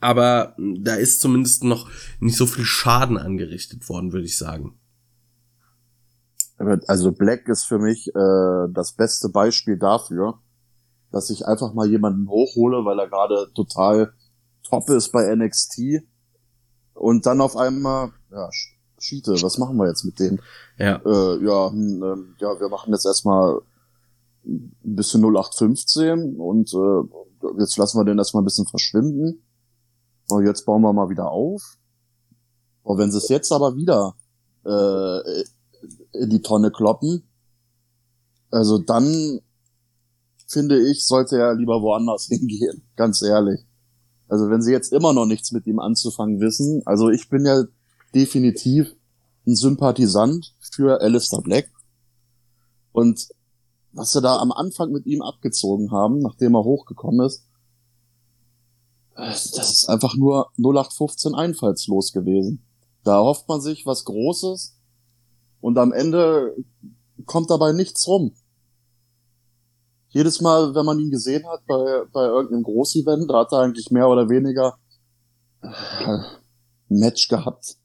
Aber 0.00 0.56
da 0.58 0.94
ist 0.94 1.20
zumindest 1.20 1.64
noch 1.64 1.90
nicht 2.20 2.36
so 2.36 2.46
viel 2.46 2.64
Schaden 2.64 3.18
angerichtet 3.18 3.88
worden, 3.88 4.12
würde 4.12 4.26
ich 4.26 4.38
sagen. 4.38 4.78
Also 6.86 7.12
Black 7.12 7.48
ist 7.48 7.64
für 7.64 7.78
mich 7.78 8.08
äh, 8.08 8.68
das 8.72 8.92
beste 8.92 9.30
Beispiel 9.30 9.78
dafür, 9.78 10.40
dass 11.10 11.30
ich 11.30 11.46
einfach 11.46 11.72
mal 11.72 11.88
jemanden 11.88 12.28
hochhole, 12.28 12.84
weil 12.84 12.98
er 12.98 13.08
gerade 13.08 13.50
total 13.54 14.12
top 14.62 14.88
ist 14.90 15.10
bei 15.10 15.34
NXT 15.34 16.02
und 16.94 17.24
dann 17.24 17.40
auf 17.40 17.56
einmal 17.56 18.12
ja, 18.30 18.50
Cheate, 18.98 19.42
was 19.42 19.58
machen 19.58 19.76
wir 19.78 19.88
jetzt 19.88 20.04
mit 20.04 20.20
dem? 20.20 20.38
Ja. 20.76 20.96
Äh, 20.96 21.44
ja, 21.44 21.70
hm, 21.70 22.02
äh, 22.02 22.42
ja, 22.42 22.60
wir 22.60 22.68
machen 22.68 22.92
jetzt 22.92 23.06
erstmal 23.06 23.60
ein 24.44 24.74
bisschen 24.82 25.22
0815 25.22 26.36
und 26.36 26.72
äh, 26.74 27.58
jetzt 27.58 27.76
lassen 27.78 27.98
wir 27.98 28.04
den 28.04 28.18
erstmal 28.18 28.42
ein 28.42 28.46
bisschen 28.46 28.66
verschwinden. 28.66 29.42
Und 30.30 30.46
jetzt 30.46 30.64
bauen 30.66 30.82
wir 30.82 30.92
mal 30.92 31.08
wieder 31.08 31.30
auf. 31.30 31.78
Und 32.82 32.98
wenn 32.98 33.10
sie 33.10 33.18
es 33.18 33.28
jetzt 33.28 33.52
aber 33.52 33.76
wieder 33.76 34.14
äh, 34.64 35.42
in 36.12 36.30
die 36.30 36.42
Tonne 36.42 36.70
kloppen, 36.70 37.22
also 38.50 38.78
dann 38.78 39.40
finde 40.46 40.80
ich, 40.90 41.06
sollte 41.06 41.38
er 41.38 41.54
lieber 41.54 41.80
woanders 41.82 42.26
hingehen, 42.28 42.82
ganz 42.96 43.22
ehrlich. 43.22 43.60
Also 44.28 44.48
wenn 44.48 44.62
sie 44.62 44.72
jetzt 44.72 44.92
immer 44.92 45.12
noch 45.12 45.26
nichts 45.26 45.52
mit 45.52 45.66
ihm 45.66 45.80
anzufangen 45.80 46.40
wissen, 46.40 46.82
also 46.86 47.10
ich 47.10 47.28
bin 47.28 47.44
ja 47.44 47.64
definitiv 48.14 48.94
ein 49.46 49.56
Sympathisant 49.56 50.54
für 50.60 51.00
Alistair 51.00 51.40
Black. 51.40 51.70
Und 52.92 53.28
was 53.92 54.12
sie 54.12 54.20
da 54.20 54.38
am 54.38 54.52
Anfang 54.52 54.92
mit 54.92 55.06
ihm 55.06 55.22
abgezogen 55.22 55.90
haben, 55.90 56.20
nachdem 56.20 56.54
er 56.54 56.64
hochgekommen 56.64 57.26
ist, 57.26 57.44
das 59.20 59.70
ist 59.70 59.88
einfach 59.88 60.16
nur 60.16 60.50
0815 60.56 61.34
einfallslos 61.34 62.12
gewesen. 62.12 62.64
Da 63.04 63.20
hofft 63.20 63.48
man 63.48 63.60
sich 63.60 63.86
was 63.86 64.04
Großes 64.04 64.76
und 65.60 65.78
am 65.78 65.92
Ende 65.92 66.56
kommt 67.26 67.50
dabei 67.50 67.72
nichts 67.72 68.06
rum. 68.06 68.32
Jedes 70.08 70.40
Mal, 70.40 70.74
wenn 70.74 70.86
man 70.86 70.98
ihn 70.98 71.10
gesehen 71.10 71.46
hat 71.46 71.64
bei, 71.66 72.04
bei 72.12 72.24
irgendeinem 72.24 72.64
Großevent, 72.64 73.30
da 73.30 73.40
hat 73.40 73.52
er 73.52 73.60
eigentlich 73.60 73.90
mehr 73.90 74.08
oder 74.08 74.28
weniger 74.28 74.76
ein 75.60 76.24
Match 76.88 77.28
gehabt, 77.28 77.76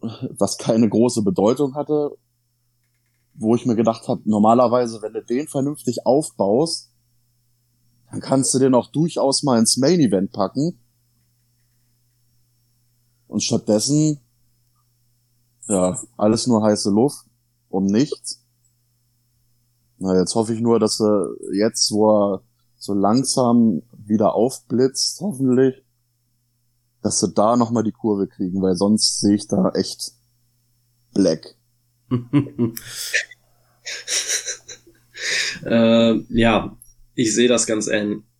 was 0.00 0.58
keine 0.58 0.88
große 0.88 1.22
Bedeutung 1.22 1.74
hatte, 1.74 2.16
wo 3.34 3.54
ich 3.54 3.64
mir 3.64 3.76
gedacht 3.76 4.08
habe, 4.08 4.20
normalerweise, 4.24 5.00
wenn 5.00 5.14
du 5.14 5.22
den 5.24 5.48
vernünftig 5.48 6.04
aufbaust, 6.04 6.89
dann 8.10 8.20
kannst 8.20 8.52
du 8.54 8.58
den 8.58 8.74
auch 8.74 8.90
durchaus 8.90 9.42
mal 9.42 9.58
ins 9.58 9.76
Main 9.76 10.00
Event 10.00 10.32
packen. 10.32 10.78
Und 13.28 13.42
stattdessen, 13.42 14.18
ja, 15.68 15.96
alles 16.16 16.48
nur 16.48 16.64
heiße 16.64 16.90
Luft, 16.90 17.24
um 17.68 17.86
nichts. 17.86 18.42
Na, 19.98 20.18
jetzt 20.18 20.34
hoffe 20.34 20.54
ich 20.54 20.60
nur, 20.60 20.80
dass 20.80 21.00
er 21.00 21.28
jetzt, 21.52 21.92
wo 21.92 22.10
er 22.10 22.42
so 22.76 22.94
langsam 22.94 23.82
wieder 23.92 24.34
aufblitzt, 24.34 25.20
hoffentlich, 25.20 25.84
dass 27.02 27.20
sie 27.20 27.32
da 27.32 27.56
nochmal 27.56 27.84
die 27.84 27.92
Kurve 27.92 28.26
kriegen, 28.26 28.60
weil 28.62 28.74
sonst 28.74 29.20
sehe 29.20 29.36
ich 29.36 29.46
da 29.46 29.70
echt 29.70 30.14
black. 31.12 31.54
äh, 35.64 36.14
ja, 36.34 36.76
Ich 37.14 37.34
sehe 37.34 37.48
das 37.48 37.66
ganz 37.66 37.88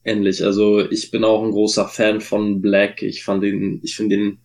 ähnlich. 0.04 0.44
Also 0.44 0.80
ich 0.80 1.10
bin 1.10 1.24
auch 1.24 1.44
ein 1.44 1.50
großer 1.50 1.88
Fan 1.88 2.20
von 2.20 2.60
Black. 2.60 3.02
Ich 3.02 3.24
fand 3.24 3.42
den, 3.42 3.80
ich 3.82 3.96
finde 3.96 4.16
den 4.16 4.38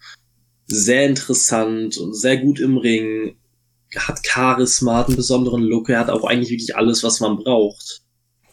sehr 0.68 1.06
interessant 1.06 1.98
und 1.98 2.14
sehr 2.14 2.38
gut 2.38 2.60
im 2.60 2.78
Ring. 2.78 3.36
Hat 3.96 4.26
Charisma, 4.26 4.98
hat 4.98 5.08
einen 5.08 5.16
besonderen 5.16 5.62
Look. 5.64 5.90
Er 5.90 6.00
hat 6.00 6.10
auch 6.10 6.26
eigentlich 6.26 6.50
wirklich 6.50 6.76
alles, 6.76 7.04
was 7.04 7.20
man 7.20 7.38
braucht. 7.38 8.02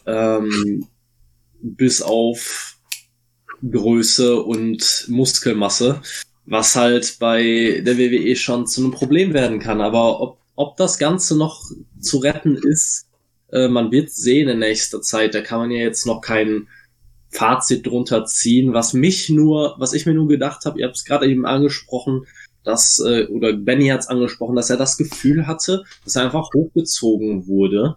Ähm, 0.06 0.86
bis 1.60 2.02
auf 2.02 2.76
Größe 3.68 4.42
und 4.42 5.06
Muskelmasse, 5.08 6.02
was 6.46 6.74
halt 6.76 7.16
bei 7.20 7.80
der 7.84 7.96
WWE 7.98 8.34
schon 8.36 8.66
zu 8.66 8.82
einem 8.82 8.90
Problem 8.90 9.32
werden 9.32 9.58
kann. 9.58 9.80
Aber 9.80 10.20
ob, 10.20 10.38
ob 10.56 10.76
das 10.76 10.98
Ganze 10.98 11.36
noch 11.36 11.62
zu 12.00 12.18
retten 12.18 12.56
ist, 12.56 13.06
äh, 13.52 13.68
man 13.68 13.92
wird 13.92 14.10
sehen 14.10 14.48
in 14.48 14.58
nächster 14.58 15.00
Zeit. 15.02 15.34
Da 15.34 15.42
kann 15.42 15.60
man 15.60 15.70
ja 15.70 15.78
jetzt 15.78 16.06
noch 16.06 16.20
kein 16.20 16.68
Fazit 17.30 17.86
drunter 17.86 18.24
ziehen. 18.24 18.72
Was 18.74 18.92
mich 18.92 19.28
nur, 19.28 19.76
was 19.78 19.92
ich 19.92 20.06
mir 20.06 20.14
nur 20.14 20.28
gedacht 20.28 20.64
habe, 20.64 20.80
ihr 20.80 20.86
habt 20.86 20.96
es 20.96 21.04
gerade 21.04 21.26
eben 21.26 21.46
angesprochen, 21.46 22.26
dass, 22.64 22.98
äh, 23.00 23.26
oder 23.26 23.52
Benny 23.52 23.88
hat 23.88 24.00
es 24.00 24.08
angesprochen, 24.08 24.56
dass 24.56 24.70
er 24.70 24.76
das 24.76 24.96
Gefühl 24.96 25.46
hatte, 25.46 25.84
dass 26.04 26.16
er 26.16 26.24
einfach 26.24 26.48
hochgezogen 26.54 27.46
wurde. 27.46 27.96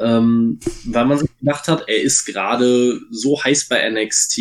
Ähm, 0.00 0.60
weil 0.84 1.06
man 1.06 1.18
sich 1.18 1.30
gedacht 1.38 1.68
hat, 1.68 1.84
er 1.88 2.00
ist 2.00 2.24
gerade 2.24 3.00
so 3.10 3.42
heiß 3.42 3.68
bei 3.68 3.88
NXT, 3.90 4.38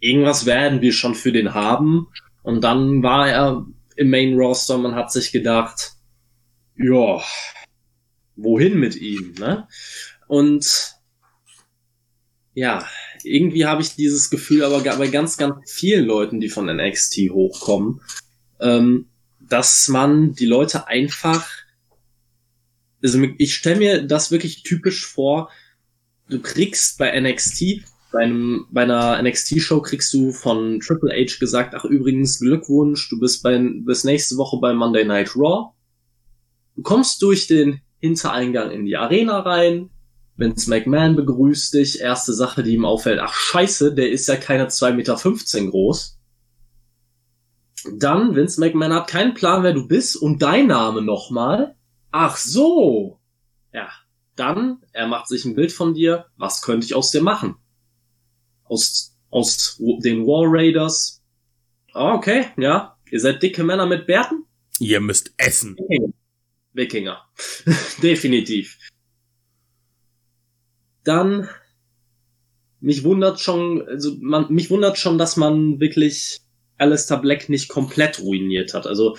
irgendwas 0.00 0.46
werden 0.46 0.80
wir 0.80 0.92
schon 0.92 1.14
für 1.14 1.30
den 1.30 1.54
haben. 1.54 2.08
Und 2.42 2.64
dann 2.64 3.02
war 3.02 3.28
er 3.28 3.66
im 3.96 4.10
Main 4.10 4.34
Roster, 4.34 4.78
man 4.78 4.94
hat 4.94 5.12
sich 5.12 5.30
gedacht, 5.30 5.92
ja, 6.76 7.20
wohin 8.36 8.78
mit 8.78 8.96
ihm, 8.96 9.34
ne? 9.38 9.68
Und 10.26 10.96
ja, 12.54 12.86
irgendwie 13.24 13.66
habe 13.66 13.82
ich 13.82 13.94
dieses 13.94 14.30
Gefühl 14.30 14.64
aber 14.64 14.80
bei 14.80 15.08
ganz, 15.08 15.36
ganz 15.36 15.70
vielen 15.70 16.06
Leuten, 16.06 16.40
die 16.40 16.48
von 16.48 16.66
NXT 16.66 17.30
hochkommen, 17.30 18.00
ähm, 18.60 19.06
dass 19.40 19.88
man 19.88 20.34
die 20.34 20.46
Leute 20.46 20.86
einfach, 20.86 21.48
also 23.02 23.22
ich 23.38 23.54
stelle 23.54 23.78
mir 23.78 24.02
das 24.02 24.30
wirklich 24.30 24.62
typisch 24.62 25.06
vor, 25.06 25.50
du 26.28 26.40
kriegst 26.40 26.98
bei 26.98 27.18
NXT, 27.18 27.84
bei, 28.12 28.20
einem, 28.20 28.66
bei 28.70 28.82
einer 28.82 29.20
NXT-Show 29.22 29.80
kriegst 29.80 30.12
du 30.12 30.32
von 30.32 30.80
Triple 30.80 31.12
H 31.12 31.38
gesagt, 31.40 31.74
ach 31.74 31.84
übrigens 31.84 32.38
Glückwunsch, 32.38 33.08
du 33.08 33.18
bist, 33.18 33.42
bei, 33.42 33.58
bist 33.58 34.04
nächste 34.04 34.36
Woche 34.36 34.58
bei 34.60 34.74
Monday 34.74 35.04
Night 35.04 35.34
Raw. 35.34 35.72
Du 36.76 36.82
kommst 36.82 37.22
durch 37.22 37.46
den 37.46 37.80
Hintereingang 38.02 38.72
in 38.72 38.84
die 38.84 38.96
Arena 38.96 39.38
rein, 39.38 39.90
Vince 40.36 40.68
McMahon 40.68 41.14
begrüßt 41.14 41.74
dich. 41.74 42.00
Erste 42.00 42.34
Sache, 42.34 42.62
die 42.62 42.74
ihm 42.74 42.84
auffällt, 42.84 43.20
ach 43.20 43.32
scheiße, 43.32 43.94
der 43.94 44.10
ist 44.10 44.26
ja 44.26 44.36
keine 44.36 44.66
2,15 44.66 44.92
Meter 44.92 45.70
groß. 45.70 46.18
Dann, 47.96 48.34
Vince 48.34 48.60
McMahon 48.60 48.92
hat 48.92 49.08
keinen 49.08 49.34
Plan, 49.34 49.62
wer 49.62 49.72
du 49.72 49.86
bist 49.86 50.16
und 50.16 50.42
dein 50.42 50.66
Name 50.66 51.02
nochmal. 51.02 51.76
Ach 52.10 52.36
so. 52.36 53.20
Ja, 53.72 53.88
dann, 54.34 54.82
er 54.92 55.06
macht 55.06 55.28
sich 55.28 55.44
ein 55.44 55.54
Bild 55.54 55.72
von 55.72 55.94
dir. 55.94 56.26
Was 56.36 56.62
könnte 56.62 56.86
ich 56.86 56.94
aus 56.94 57.12
dir 57.12 57.22
machen? 57.22 57.56
Aus, 58.64 59.16
aus 59.30 59.78
den 59.78 60.26
War 60.26 60.44
Raiders. 60.46 61.22
Ah, 61.92 62.14
okay, 62.14 62.46
ja. 62.56 62.96
Ihr 63.10 63.20
seid 63.20 63.42
dicke 63.42 63.62
Männer 63.62 63.86
mit 63.86 64.06
Bärten? 64.06 64.44
Ihr 64.78 65.00
müsst 65.00 65.34
essen. 65.36 65.76
Wikinger. 65.76 66.12
Wikinger. 66.72 67.22
Definitiv 68.02 68.78
dann 71.04 71.48
mich 72.80 73.04
wundert 73.04 73.40
schon, 73.40 73.86
also 73.86 74.16
man, 74.20 74.52
mich 74.52 74.70
wundert 74.70 74.98
schon, 74.98 75.18
dass 75.18 75.36
man 75.36 75.80
wirklich 75.80 76.40
Alistair 76.78 77.18
Black 77.18 77.48
nicht 77.48 77.68
komplett 77.68 78.20
ruiniert 78.20 78.74
hat. 78.74 78.86
Also 78.86 79.16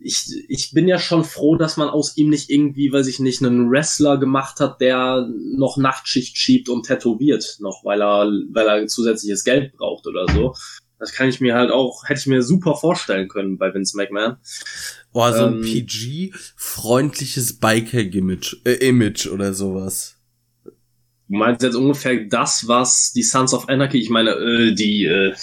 ich, 0.00 0.44
ich 0.48 0.72
bin 0.72 0.88
ja 0.88 0.98
schon 0.98 1.22
froh, 1.22 1.54
dass 1.54 1.76
man 1.76 1.88
aus 1.88 2.16
ihm 2.16 2.28
nicht 2.28 2.50
irgendwie, 2.50 2.92
weiß 2.92 3.06
ich 3.06 3.20
nicht, 3.20 3.40
einen 3.40 3.70
Wrestler 3.70 4.18
gemacht 4.18 4.58
hat, 4.58 4.80
der 4.80 5.28
noch 5.56 5.76
Nachtschicht 5.76 6.36
schiebt 6.36 6.68
und 6.68 6.86
tätowiert 6.86 7.58
noch, 7.60 7.84
weil 7.84 8.02
er, 8.02 8.26
weil 8.50 8.66
er 8.66 8.86
zusätzliches 8.88 9.44
Geld 9.44 9.76
braucht 9.76 10.08
oder 10.08 10.26
so. 10.32 10.54
Das 10.98 11.12
kann 11.12 11.28
ich 11.28 11.40
mir 11.40 11.54
halt 11.54 11.70
auch, 11.70 12.08
hätte 12.08 12.20
ich 12.20 12.26
mir 12.26 12.42
super 12.42 12.74
vorstellen 12.74 13.28
können 13.28 13.58
bei 13.58 13.72
Vince 13.72 13.96
McMahon. 13.96 14.38
Boah, 15.12 15.32
so 15.32 15.44
ein 15.44 15.54
ähm, 15.54 15.62
PG-freundliches 15.62 17.58
Biker-Image 17.58 18.56
äh, 18.64 18.88
Image 18.88 19.26
oder 19.26 19.52
sowas. 19.52 20.16
Du 20.64 20.72
meinst 21.38 21.62
jetzt 21.62 21.74
ungefähr 21.74 22.24
das, 22.24 22.66
was 22.66 23.12
die 23.12 23.22
Sons 23.22 23.54
of 23.54 23.68
Anarchy, 23.68 23.98
ich 23.98 24.10
meine, 24.10 24.30
äh, 24.30 24.74
die, 24.74 25.04
äh, 25.04 25.34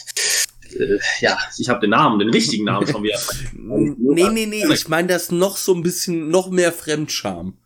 äh, 0.78 0.99
ja, 1.20 1.38
ich 1.57 1.70
habe 1.70 1.82
den 1.82 1.91
Namen, 1.91 2.20
den 2.20 2.30
richtigen 2.30 2.65
Namen 2.65 2.88
schon 2.88 3.03
wieder. 3.03 3.20
nee, 3.53 4.30
nee, 4.32 4.45
nee, 4.45 4.74
ich 4.74 4.88
meine 4.88 5.07
das 5.07 5.32
noch 5.32 5.57
so 5.57 5.74
ein 5.74 5.84
bisschen, 5.84 6.30
noch 6.30 6.49
mehr 6.49 6.72
Fremdscham. 6.72 7.57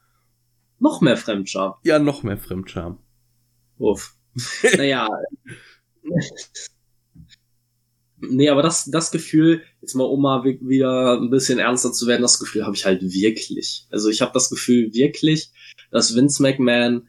Noch 0.79 0.99
mehr 0.99 1.15
Fremdscham? 1.15 1.75
Ja, 1.83 1.99
noch 1.99 2.23
mehr 2.23 2.37
Fremdscham. 2.37 2.99
Uff. 3.77 4.15
naja. 4.77 5.07
Nee, 8.29 8.49
aber 8.49 8.61
das, 8.61 8.85
das 8.85 9.11
Gefühl, 9.11 9.63
jetzt 9.81 9.95
mal 9.95 10.03
um 10.03 10.21
mal 10.21 10.43
wieder 10.43 11.19
ein 11.19 11.29
bisschen 11.29 11.59
ernster 11.59 11.91
zu 11.91 12.07
werden, 12.07 12.21
das 12.21 12.39
Gefühl 12.39 12.65
habe 12.65 12.75
ich 12.75 12.85
halt 12.85 13.01
wirklich. 13.01 13.87
Also 13.89 14.09
ich 14.09 14.21
habe 14.21 14.31
das 14.33 14.49
Gefühl 14.49 14.93
wirklich, 14.93 15.51
dass 15.91 16.15
Vince 16.15 16.41
McMahon 16.41 17.07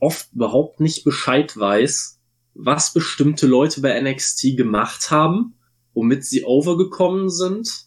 oft 0.00 0.32
überhaupt 0.32 0.80
nicht 0.80 1.04
Bescheid 1.04 1.56
weiß, 1.56 2.18
was 2.54 2.92
bestimmte 2.92 3.46
Leute 3.46 3.80
bei 3.80 3.98
NXT 4.00 4.56
gemacht 4.56 5.10
haben, 5.10 5.54
womit 5.94 6.24
sie 6.24 6.44
overgekommen 6.44 7.30
sind 7.30 7.86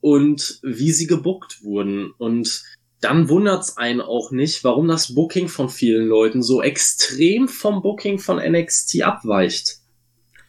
und 0.00 0.60
wie 0.62 0.92
sie 0.92 1.06
gebuckt 1.06 1.62
wurden. 1.62 2.12
Und 2.18 2.62
dann 3.00 3.28
wundert's 3.28 3.76
einen 3.76 4.00
auch 4.00 4.30
nicht, 4.30 4.64
warum 4.64 4.88
das 4.88 5.14
Booking 5.14 5.48
von 5.48 5.68
vielen 5.68 6.06
Leuten 6.06 6.42
so 6.42 6.62
extrem 6.62 7.48
vom 7.48 7.82
Booking 7.82 8.18
von 8.18 8.38
NXT 8.38 9.02
abweicht. 9.02 9.77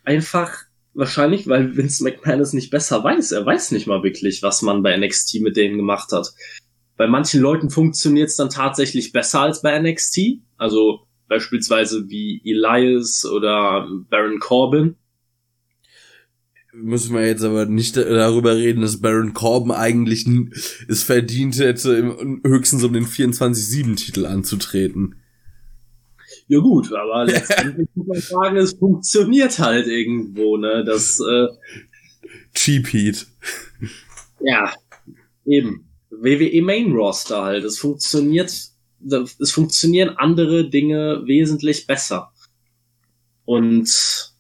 Einfach 0.10 0.64
wahrscheinlich, 0.96 1.48
weil 1.48 1.78
Vince 1.78 2.04
McMahon 2.04 2.40
es 2.40 2.54
nicht 2.54 2.72
besser 2.72 3.04
weiß. 3.04 3.32
Er 3.32 3.46
weiß 3.46 3.70
nicht 3.70 3.86
mal 3.86 4.02
wirklich, 4.02 4.42
was 4.42 4.64
man 4.64 4.82
bei 4.82 4.98
NXT 4.98 5.42
mit 5.42 5.56
denen 5.56 5.78
gemacht 5.78 6.12
hat. 6.12 6.34
Bei 6.98 7.06
manchen 7.06 7.42
Leuten 7.42 7.70
funktioniert 7.70 8.30
es 8.30 8.36
dann 8.36 8.50
tatsächlich 8.50 9.12
besser 9.12 9.42
als 9.42 9.62
bei 9.62 9.80
NXT. 9.80 10.40
Also 10.58 11.02
beispielsweise 11.28 12.10
wie 12.10 12.42
Elias 12.44 13.24
oder 13.24 13.88
Baron 14.10 14.40
Corbin. 14.40 14.96
Müssen 16.74 17.14
wir 17.14 17.28
jetzt 17.28 17.44
aber 17.44 17.68
nicht 17.68 17.96
darüber 17.96 18.56
reden, 18.56 18.82
dass 18.82 19.00
Baron 19.00 19.36
Corbin 19.36 19.74
eigentlich 19.74 20.26
es 20.88 21.04
verdient 21.04 21.60
hätte, 21.60 22.18
höchstens 22.44 22.84
um 22.84 22.94
den 22.94 23.06
24-7-Titel 23.06 24.26
anzutreten. 24.26 25.18
Ja 26.50 26.60
gut, 26.60 26.92
aber 26.92 27.26
letztendlich 27.26 27.88
muss 27.94 28.08
man 28.08 28.20
sagen, 28.20 28.58
es 28.58 28.74
funktioniert 28.74 29.60
halt 29.60 29.86
irgendwo, 29.86 30.58
ne? 30.58 30.84
Das 30.84 31.20
äh, 31.20 31.48
Cheap 32.56 32.92
Heat. 32.92 33.28
Ja, 34.42 34.74
eben. 35.46 35.86
WWE 36.10 36.62
Main 36.64 36.92
Roster 36.92 37.44
halt. 37.44 37.64
Es 37.64 37.78
funktioniert, 37.78 38.52
es 39.40 39.52
funktionieren 39.52 40.18
andere 40.18 40.70
Dinge 40.70 41.22
wesentlich 41.26 41.86
besser. 41.86 42.32
Und 43.46 44.34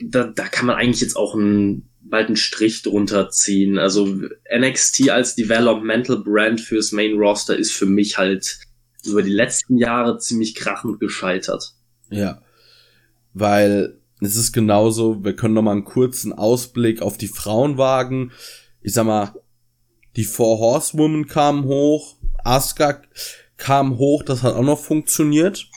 da, 0.00 0.24
da 0.24 0.48
kann 0.48 0.66
man 0.66 0.76
eigentlich 0.76 1.02
jetzt 1.02 1.16
auch 1.16 1.34
einen, 1.34 1.90
bald 2.00 2.28
einen 2.28 2.36
Strich 2.36 2.82
drunter 2.82 3.28
ziehen. 3.28 3.78
Also 3.78 4.06
NXT 4.50 5.10
als 5.10 5.34
Developmental 5.34 6.22
Brand 6.24 6.62
fürs 6.62 6.90
Main 6.92 7.18
Roster 7.18 7.54
ist 7.54 7.72
für 7.72 7.86
mich 7.86 8.16
halt 8.16 8.60
über 9.06 9.22
die 9.22 9.32
letzten 9.32 9.76
Jahre 9.76 10.18
ziemlich 10.18 10.54
krachend 10.54 11.00
gescheitert. 11.00 11.74
Ja. 12.10 12.42
Weil 13.32 13.98
es 14.20 14.36
ist 14.36 14.52
genauso, 14.52 15.24
wir 15.24 15.36
können 15.36 15.54
noch 15.54 15.62
mal 15.62 15.72
einen 15.72 15.84
kurzen 15.84 16.32
Ausblick 16.32 17.02
auf 17.02 17.18
die 17.18 17.28
Frauen 17.28 17.78
wagen. 17.78 18.32
Ich 18.80 18.94
sag 18.94 19.06
mal, 19.06 19.34
die 20.16 20.24
Four 20.24 20.58
Horsewomen 20.58 21.26
kamen 21.26 21.64
hoch, 21.64 22.16
Asuka 22.44 23.02
kam 23.56 23.98
hoch, 23.98 24.22
das 24.22 24.42
hat 24.42 24.54
auch 24.54 24.62
noch 24.62 24.78
funktioniert. 24.78 25.68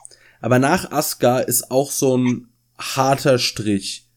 Aber 0.42 0.60
nach 0.60 0.92
Asuka 0.92 1.40
ist 1.40 1.72
auch 1.72 1.92
so 1.92 2.18
ein 2.18 2.50
harter 2.78 3.40
Strich, 3.40 4.08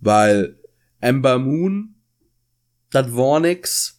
weil 0.00 0.58
Ember 1.00 1.38
Moon, 1.38 1.94
das 2.90 3.16
war 3.16 3.40
nix. 3.40 3.98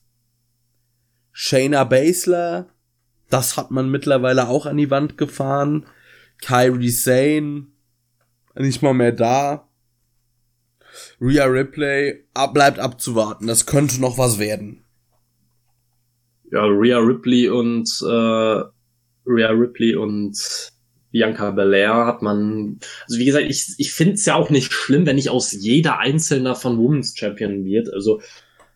Shayna 1.31 1.83
Baszler, 1.83 2.69
das 3.33 3.57
hat 3.57 3.71
man 3.71 3.89
mittlerweile 3.89 4.47
auch 4.47 4.65
an 4.65 4.77
die 4.77 4.91
Wand 4.91 5.17
gefahren. 5.17 5.85
Kyrie 6.41 6.89
Sane, 6.89 7.67
nicht 8.55 8.81
mal 8.81 8.93
mehr 8.93 9.11
da. 9.11 9.67
Rhea 11.19 11.45
Ripley, 11.45 12.27
ab, 12.33 12.53
bleibt 12.53 12.79
abzuwarten, 12.79 13.47
das 13.47 13.65
könnte 13.65 13.99
noch 13.99 14.17
was 14.17 14.37
werden 14.37 14.83
ja, 16.53 16.65
Rhea 16.65 16.99
Ripley 16.99 17.49
und 17.49 17.89
äh, 18.03 18.63
Rhea 19.25 19.49
Ripley 19.49 19.95
und 19.95 20.37
Bianca 21.11 21.51
Belair 21.51 22.05
hat 22.05 22.21
man, 22.21 22.79
also 23.07 23.19
wie 23.19 23.25
gesagt, 23.25 23.45
ich, 23.49 23.73
ich 23.77 23.91
finde 23.91 24.13
es 24.13 24.25
ja 24.25 24.35
auch 24.35 24.51
nicht 24.51 24.71
schlimm, 24.71 25.05
wenn 25.05 25.15
nicht 25.15 25.29
aus 25.29 25.51
jeder 25.51 25.97
einzelner 25.99 26.55
von 26.55 26.77
Women's 26.77 27.17
Champion 27.17 27.65
wird. 27.65 27.91
Also 27.91 28.21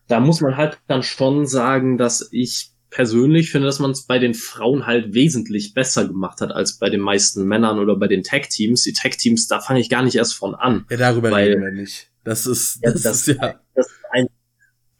da 0.08 0.18
muss 0.18 0.40
man 0.40 0.56
halt 0.56 0.80
dann 0.88 1.04
schon 1.04 1.46
sagen, 1.46 1.98
dass 1.98 2.28
ich 2.32 2.72
persönlich 2.90 3.50
finde, 3.50 3.66
dass 3.66 3.78
man 3.78 3.90
es 3.90 4.06
bei 4.06 4.18
den 4.18 4.34
Frauen 4.34 4.86
halt 4.86 5.14
wesentlich 5.14 5.74
besser 5.74 6.06
gemacht 6.06 6.40
hat 6.40 6.52
als 6.52 6.78
bei 6.78 6.90
den 6.90 7.00
meisten 7.00 7.44
Männern 7.46 7.78
oder 7.78 7.96
bei 7.96 8.08
den 8.08 8.22
Tag-Teams. 8.22 8.82
Die 8.82 8.92
Tag-Teams, 8.92 9.46
da 9.46 9.60
fange 9.60 9.80
ich 9.80 9.90
gar 9.90 10.02
nicht 10.02 10.16
erst 10.16 10.34
von 10.34 10.54
an. 10.54 10.86
Ja, 10.90 10.96
darüber 10.96 11.30
weil, 11.30 11.48
reden 11.48 11.62
wir 11.62 11.72
nicht. 11.72 12.10
Das 12.24 12.46
ist, 12.46 12.78
das, 12.82 13.02
ja, 13.02 13.10
das 13.10 13.28
ist 13.28 13.40
ja. 13.40 13.60
Das 13.74 13.86
ist 13.86 14.00
ein, 14.10 14.26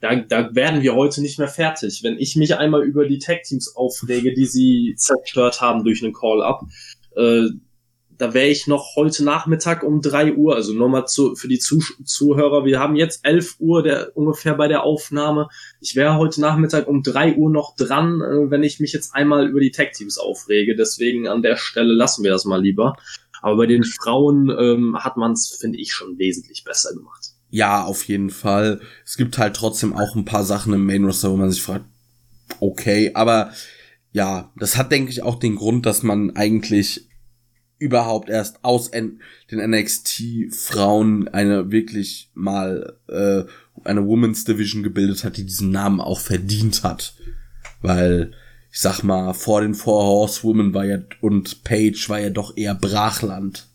da, 0.01 0.15
da 0.15 0.55
werden 0.55 0.81
wir 0.81 0.95
heute 0.95 1.21
nicht 1.21 1.39
mehr 1.39 1.47
fertig. 1.47 2.01
Wenn 2.03 2.17
ich 2.17 2.35
mich 2.35 2.55
einmal 2.55 2.83
über 2.83 3.05
die 3.07 3.19
Tag-Teams 3.19 3.75
aufrege, 3.75 4.33
die 4.33 4.45
sie 4.45 4.95
zerstört 4.97 5.61
haben 5.61 5.83
durch 5.83 6.03
einen 6.03 6.13
Call-Up, 6.13 6.61
äh, 7.15 7.47
da 8.19 8.33
wäre 8.33 8.49
ich 8.49 8.67
noch 8.67 8.97
heute 8.97 9.23
Nachmittag 9.23 9.81
um 9.81 10.01
drei 10.01 10.33
Uhr, 10.33 10.53
also 10.53 10.73
nochmal 10.73 11.07
zu, 11.07 11.35
für 11.35 11.47
die 11.47 11.57
Zuh 11.57 11.81
Zuhörer, 12.03 12.65
wir 12.65 12.77
haben 12.77 12.97
jetzt 12.97 13.21
elf 13.23 13.55
Uhr 13.59 13.81
der, 13.81 14.15
ungefähr 14.15 14.55
bei 14.55 14.67
der 14.67 14.83
Aufnahme. 14.83 15.47
Ich 15.79 15.95
wäre 15.95 16.17
heute 16.17 16.41
Nachmittag 16.41 16.89
um 16.89 17.01
drei 17.01 17.35
Uhr 17.35 17.49
noch 17.49 17.77
dran, 17.77 18.21
äh, 18.21 18.51
wenn 18.51 18.61
ich 18.61 18.81
mich 18.81 18.91
jetzt 18.91 19.15
einmal 19.15 19.47
über 19.47 19.61
die 19.61 19.71
Tech-Teams 19.71 20.17
aufrege. 20.17 20.75
Deswegen 20.75 21.29
an 21.29 21.41
der 21.41 21.55
Stelle 21.55 21.93
lassen 21.93 22.25
wir 22.25 22.31
das 22.31 22.43
mal 22.43 22.61
lieber. 22.61 22.97
Aber 23.41 23.55
bei 23.55 23.67
den 23.67 23.85
Frauen 23.85 24.49
ähm, 24.49 24.97
hat 24.99 25.15
man 25.15 25.31
es, 25.31 25.57
finde 25.59 25.79
ich, 25.79 25.93
schon 25.93 26.19
wesentlich 26.19 26.65
besser 26.65 26.93
gemacht. 26.93 27.29
Ja, 27.51 27.85
auf 27.85 28.03
jeden 28.03 28.31
Fall. 28.31 28.81
Es 29.05 29.15
gibt 29.15 29.37
halt 29.37 29.55
trotzdem 29.55 29.93
auch 29.93 30.17
ein 30.17 30.25
paar 30.25 30.43
Sachen 30.43 30.73
im 30.73 30.85
Main 30.85 31.05
Roster, 31.05 31.31
wo 31.31 31.37
man 31.37 31.49
sich 31.49 31.61
fragt, 31.61 31.85
okay, 32.59 33.11
aber 33.13 33.53
ja, 34.11 34.51
das 34.57 34.75
hat, 34.75 34.91
denke 34.91 35.09
ich, 35.09 35.23
auch 35.23 35.39
den 35.39 35.55
Grund, 35.55 35.85
dass 35.85 36.03
man 36.03 36.35
eigentlich 36.35 37.08
überhaupt 37.79 38.29
erst 38.29 38.63
aus 38.63 38.89
N 38.89 39.21
den 39.49 39.59
NXT-Frauen 39.71 41.29
eine 41.29 41.71
wirklich 41.71 42.29
mal 42.33 42.97
äh, 43.07 43.43
eine 43.85 44.05
Women's 44.05 44.43
Division 44.43 44.83
gebildet 44.83 45.23
hat, 45.23 45.37
die 45.37 45.45
diesen 45.45 45.71
Namen 45.71 46.01
auch 46.01 46.19
verdient 46.19 46.83
hat. 46.83 47.15
Weil, 47.81 48.33
ich 48.71 48.79
sag 48.79 49.03
mal, 49.03 49.33
vor 49.33 49.61
den 49.61 49.73
Four 49.73 50.03
Horsewomen 50.03 50.73
war 50.73 50.85
ja 50.85 50.99
und 51.21 51.63
Paige 51.63 52.05
war 52.09 52.19
ja 52.19 52.29
doch 52.29 52.55
eher 52.57 52.75
Brachland. 52.75 53.68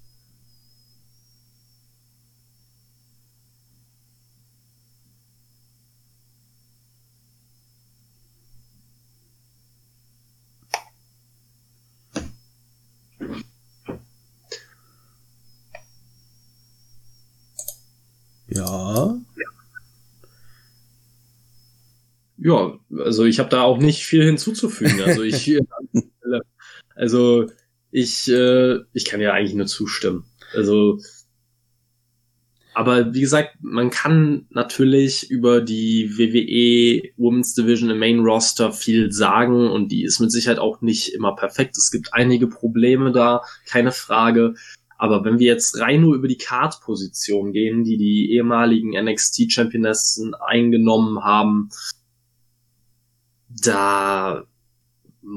Ja. 18.54 19.18
Ja, 22.36 22.78
also 22.98 23.24
ich 23.24 23.38
habe 23.38 23.48
da 23.48 23.62
auch 23.62 23.78
nicht 23.78 24.04
viel 24.04 24.24
hinzuzufügen. 24.24 25.00
Also 25.02 25.22
ich, 25.22 25.58
also 26.94 27.46
ich, 27.90 28.28
äh, 28.28 28.80
ich 28.92 29.04
kann 29.04 29.20
ja 29.20 29.32
eigentlich 29.32 29.54
nur 29.54 29.66
zustimmen. 29.66 30.24
Also, 30.52 31.00
aber 32.74 33.14
wie 33.14 33.20
gesagt, 33.20 33.56
man 33.60 33.90
kann 33.90 34.46
natürlich 34.50 35.30
über 35.30 35.60
die 35.60 36.18
WWE 36.18 37.08
Women's 37.16 37.54
Division 37.54 37.90
im 37.90 37.98
Main 37.98 38.18
Roster 38.20 38.72
viel 38.72 39.12
sagen 39.12 39.70
und 39.70 39.92
die 39.92 40.02
ist 40.02 40.18
mit 40.18 40.32
Sicherheit 40.32 40.58
auch 40.58 40.80
nicht 40.80 41.14
immer 41.14 41.36
perfekt. 41.36 41.76
Es 41.78 41.90
gibt 41.90 42.12
einige 42.12 42.48
Probleme 42.48 43.12
da, 43.12 43.42
keine 43.66 43.92
Frage. 43.92 44.54
Aber 44.96 45.24
wenn 45.24 45.38
wir 45.38 45.46
jetzt 45.46 45.80
rein 45.80 46.00
nur 46.00 46.14
über 46.14 46.28
die 46.28 46.38
Card-Position 46.38 47.52
gehen, 47.52 47.84
die 47.84 47.96
die 47.96 48.32
ehemaligen 48.32 48.90
NXT-Championessen 48.90 50.34
eingenommen 50.34 51.24
haben, 51.24 51.70
da 53.48 54.44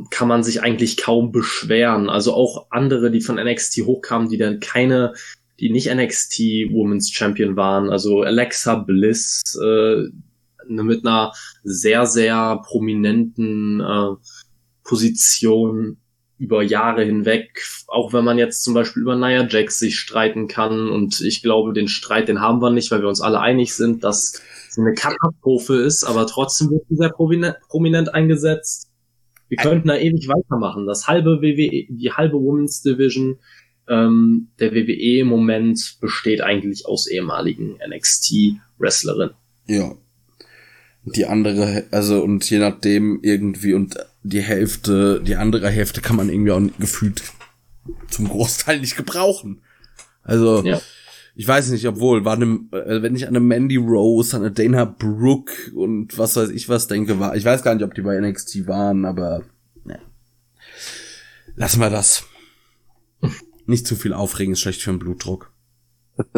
kann 0.10 0.28
man 0.28 0.44
sich 0.44 0.62
eigentlich 0.62 0.98
kaum 0.98 1.32
beschweren. 1.32 2.10
Also 2.10 2.34
auch 2.34 2.68
andere, 2.70 3.12
die 3.12 3.22
von 3.22 3.38
NXT 3.38 3.86
hochkamen, 3.86 4.30
die 4.30 4.38
dann 4.38 4.60
keine, 4.60 5.14
die 5.60 5.70
nicht 5.70 5.94
NXT 5.94 6.40
Women's 6.72 7.12
Champion 7.12 7.56
waren, 7.56 7.90
also 7.90 8.22
Alexa 8.22 8.76
Bliss, 8.76 9.42
äh, 9.62 10.04
mit 10.70 11.06
einer 11.06 11.32
sehr, 11.64 12.06
sehr 12.06 12.62
prominenten 12.66 13.80
äh, 13.80 14.16
Position 14.84 15.98
über 16.40 16.62
Jahre 16.62 17.04
hinweg, 17.04 17.64
auch 17.88 18.14
wenn 18.14 18.24
man 18.24 18.38
jetzt 18.38 18.64
zum 18.64 18.74
Beispiel 18.74 19.02
über 19.02 19.16
Nia 19.16 19.48
Jax 19.48 19.80
sich 19.80 19.98
streiten 19.98 20.48
kann 20.48 20.90
und 20.90 21.20
ich 21.22 21.42
glaube, 21.42 21.74
den 21.74 21.88
Streit, 21.88 22.28
den 22.28 22.42
haben 22.42 22.62
wir 22.62 22.70
nicht, 22.70 22.92
weil 22.92 23.02
wir 23.02 23.10
uns 23.10 23.22
alle 23.22 23.40
einig 23.40 23.74
sind, 23.74 24.04
dass 24.04 24.42
sie 24.70 24.82
eine 24.82 24.94
Katastrophe 24.94 25.76
ist, 25.76 26.04
aber 26.04 26.28
trotzdem 26.28 26.70
wird 26.70 26.84
sie 26.90 26.96
sehr 26.96 27.10
prominent, 27.10 28.14
eingesetzt. 28.14 28.88
Wir 29.50 29.58
könnten 29.58 29.88
da 29.88 29.96
ewig 29.96 30.28
weitermachen. 30.28 30.86
Das 30.86 31.08
halbe 31.08 31.42
WWE, 31.42 31.86
die 31.90 32.12
halbe 32.12 32.38
Women's 32.38 32.82
Division 32.82 33.40
ähm, 33.88 34.50
der 34.60 34.74
WWE 34.74 35.20
im 35.22 35.28
Moment 35.28 35.98
besteht 36.02 36.42
eigentlich 36.42 36.86
aus 36.86 37.08
ehemaligen 37.08 37.78
NXT-Wrestlerinnen. 37.88 39.34
Ja. 39.68 39.96
Die 41.06 41.26
andere, 41.26 41.86
also 41.92 42.22
und 42.22 42.50
je 42.50 42.60
nachdem 42.60 43.20
irgendwie 43.24 43.74
und 43.74 43.96
die 44.28 44.42
Hälfte, 44.42 45.22
die 45.22 45.36
andere 45.36 45.70
Hälfte 45.70 46.02
kann 46.02 46.16
man 46.16 46.30
irgendwie 46.30 46.52
auch 46.52 46.62
gefühlt 46.80 47.22
zum 48.10 48.28
Großteil 48.28 48.80
nicht 48.80 48.98
gebrauchen. 48.98 49.62
Also, 50.24 50.64
ja. 50.64 50.82
ich 51.36 51.48
weiß 51.48 51.70
nicht, 51.70 51.88
obwohl, 51.88 52.26
war 52.26 52.38
ne, 52.38 52.60
wenn 52.72 53.16
ich 53.16 53.28
an 53.28 53.36
eine 53.36 53.40
Mandy 53.40 53.78
Rose, 53.78 54.36
an 54.36 54.44
eine 54.44 54.52
Dana 54.52 54.86
Brooke 54.86 55.72
und 55.74 56.18
was 56.18 56.36
weiß 56.36 56.50
ich 56.50 56.68
was 56.68 56.88
denke, 56.88 57.20
war, 57.20 57.36
ich 57.36 57.46
weiß 57.46 57.64
gar 57.64 57.74
nicht, 57.74 57.84
ob 57.84 57.94
die 57.94 58.02
bei 58.02 58.20
NXT 58.20 58.68
waren, 58.68 59.06
aber, 59.06 59.44
ne. 59.86 60.00
Lassen 61.56 61.80
wir 61.80 61.90
das. 61.90 62.26
Nicht 63.66 63.88
zu 63.88 63.96
viel 63.96 64.14
aufregen, 64.14 64.54
ist 64.54 64.62
schlecht 64.62 64.82
für 64.82 64.92
den 64.92 65.00
Blutdruck. 65.00 65.52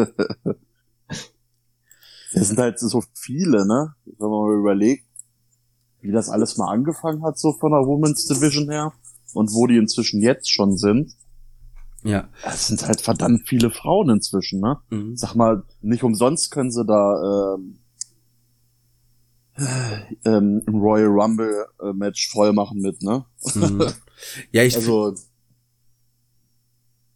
Es 2.32 2.48
sind 2.48 2.58
halt 2.58 2.78
so 2.78 3.02
viele, 3.14 3.66
ne? 3.66 3.94
Wenn 4.04 4.28
man 4.28 4.46
mal 4.46 4.58
überlegt, 4.58 5.04
wie 6.00 6.12
das 6.12 6.28
alles 6.28 6.56
mal 6.56 6.70
angefangen 6.70 7.22
hat, 7.22 7.38
so 7.38 7.52
von 7.52 7.72
der 7.72 7.86
Women's 7.86 8.26
Division 8.26 8.70
her 8.70 8.92
und 9.34 9.52
wo 9.52 9.66
die 9.66 9.76
inzwischen 9.76 10.20
jetzt 10.20 10.50
schon 10.50 10.76
sind. 10.76 11.14
Ja. 12.02 12.28
Es 12.44 12.68
sind 12.68 12.86
halt 12.86 13.00
verdammt 13.00 13.46
viele 13.46 13.70
Frauen 13.70 14.10
inzwischen, 14.10 14.60
ne? 14.60 14.78
Mhm. 14.90 15.16
Sag 15.16 15.34
mal, 15.34 15.64
nicht 15.82 16.02
umsonst 16.02 16.50
können 16.50 16.70
sie 16.70 16.84
da 16.84 17.54
ähm, 17.54 17.78
ähm, 20.24 20.62
im 20.66 20.74
Royal 20.76 21.08
Rumble 21.08 21.66
äh, 21.82 21.92
Match 21.92 22.30
voll 22.30 22.52
machen 22.52 22.80
mit, 22.80 23.02
ne? 23.02 23.24
Mhm. 23.54 23.86
Ja, 24.52 24.62
ich 24.62 24.76
also 24.76 25.14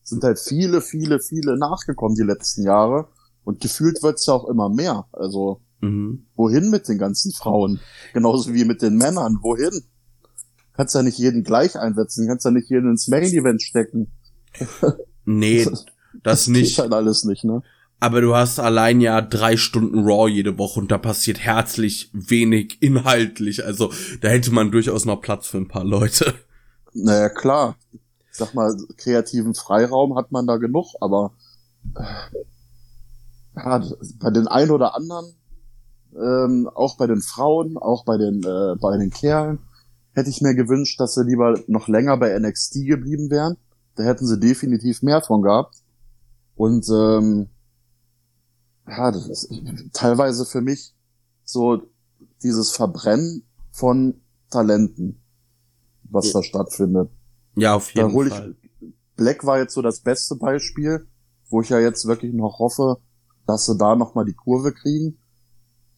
sind 0.02 0.24
halt 0.24 0.38
viele, 0.38 0.80
viele, 0.80 1.20
viele 1.20 1.58
nachgekommen 1.58 2.14
die 2.14 2.22
letzten 2.22 2.62
Jahre 2.62 3.08
und 3.44 3.60
gefühlt 3.60 4.02
wird's 4.02 4.24
ja 4.24 4.34
auch 4.34 4.48
immer 4.48 4.70
mehr. 4.70 5.06
Also 5.12 5.60
Mhm. 5.84 6.26
Wohin 6.34 6.70
mit 6.70 6.88
den 6.88 6.98
ganzen 6.98 7.32
Frauen? 7.32 7.80
Genauso 8.12 8.54
wie 8.54 8.64
mit 8.64 8.82
den 8.82 8.96
Männern. 8.96 9.38
Wohin? 9.42 9.84
Kannst 10.72 10.94
ja 10.94 11.02
nicht 11.02 11.18
jeden 11.18 11.44
gleich 11.44 11.76
einsetzen, 11.78 12.26
kannst 12.26 12.44
ja 12.44 12.50
nicht 12.50 12.68
jeden 12.70 12.90
ins 12.90 13.08
Main-Event 13.08 13.62
stecken. 13.62 14.10
Nee, 15.26 15.64
das, 15.64 15.86
das 16.22 16.48
nicht. 16.48 16.76
Geht 16.76 16.82
halt 16.82 16.92
alles 16.92 17.24
nicht, 17.24 17.44
ne? 17.44 17.62
Aber 17.98 18.20
du 18.20 18.34
hast 18.34 18.60
allein 18.60 19.00
ja 19.00 19.22
drei 19.22 19.56
Stunden 19.56 20.00
Raw 20.00 20.28
jede 20.28 20.58
Woche 20.58 20.80
und 20.80 20.90
da 20.90 20.98
passiert 20.98 21.40
herzlich 21.40 22.10
wenig 22.12 22.82
inhaltlich. 22.82 23.64
Also 23.64 23.90
da 24.20 24.28
hätte 24.28 24.52
man 24.52 24.70
durchaus 24.70 25.06
noch 25.06 25.22
Platz 25.22 25.46
für 25.46 25.56
ein 25.56 25.68
paar 25.68 25.84
Leute. 25.84 26.34
Naja, 26.92 27.30
klar. 27.30 27.76
Ich 28.30 28.36
sag 28.36 28.52
mal, 28.52 28.76
kreativen 28.98 29.54
Freiraum 29.54 30.14
hat 30.16 30.30
man 30.30 30.46
da 30.46 30.58
genug, 30.58 30.88
aber 31.00 31.32
äh, 31.96 32.02
ja, 33.56 33.82
bei 34.18 34.30
den 34.30 34.46
einen 34.46 34.72
oder 34.72 34.94
anderen 34.94 35.34
ähm, 36.14 36.68
auch 36.74 36.96
bei 36.96 37.06
den 37.06 37.20
Frauen, 37.20 37.76
auch 37.76 38.04
bei 38.04 38.16
den, 38.16 38.42
äh, 38.42 38.76
bei 38.80 38.96
den 38.98 39.10
Kerlen, 39.10 39.58
hätte 40.12 40.30
ich 40.30 40.40
mir 40.40 40.54
gewünscht, 40.54 41.00
dass 41.00 41.14
sie 41.14 41.24
lieber 41.24 41.58
noch 41.66 41.88
länger 41.88 42.16
bei 42.16 42.38
NXT 42.38 42.86
geblieben 42.86 43.30
wären. 43.30 43.56
Da 43.96 44.04
hätten 44.04 44.26
sie 44.26 44.38
definitiv 44.38 45.02
mehr 45.02 45.22
von 45.22 45.42
gehabt. 45.42 45.76
Und 46.56 46.88
ähm, 46.88 47.48
ja, 48.88 49.10
das 49.10 49.26
ist 49.28 49.50
teilweise 49.92 50.44
für 50.44 50.60
mich 50.60 50.94
so 51.44 51.82
dieses 52.42 52.72
Verbrennen 52.72 53.44
von 53.70 54.20
Talenten, 54.50 55.20
was 56.04 56.32
da 56.32 56.42
stattfindet. 56.42 57.10
Ja, 57.56 57.74
auf 57.74 57.90
jeden 57.94 58.08
da 58.08 58.14
hol 58.14 58.26
ich, 58.28 58.34
Fall. 58.34 58.56
Black 59.16 59.44
war 59.44 59.58
jetzt 59.58 59.74
so 59.74 59.82
das 59.82 60.00
beste 60.00 60.36
Beispiel, 60.36 61.06
wo 61.48 61.60
ich 61.60 61.68
ja 61.68 61.78
jetzt 61.78 62.06
wirklich 62.06 62.32
noch 62.32 62.58
hoffe, 62.58 62.98
dass 63.46 63.66
sie 63.66 63.76
da 63.76 63.96
nochmal 63.96 64.24
die 64.24 64.34
Kurve 64.34 64.72
kriegen. 64.72 65.18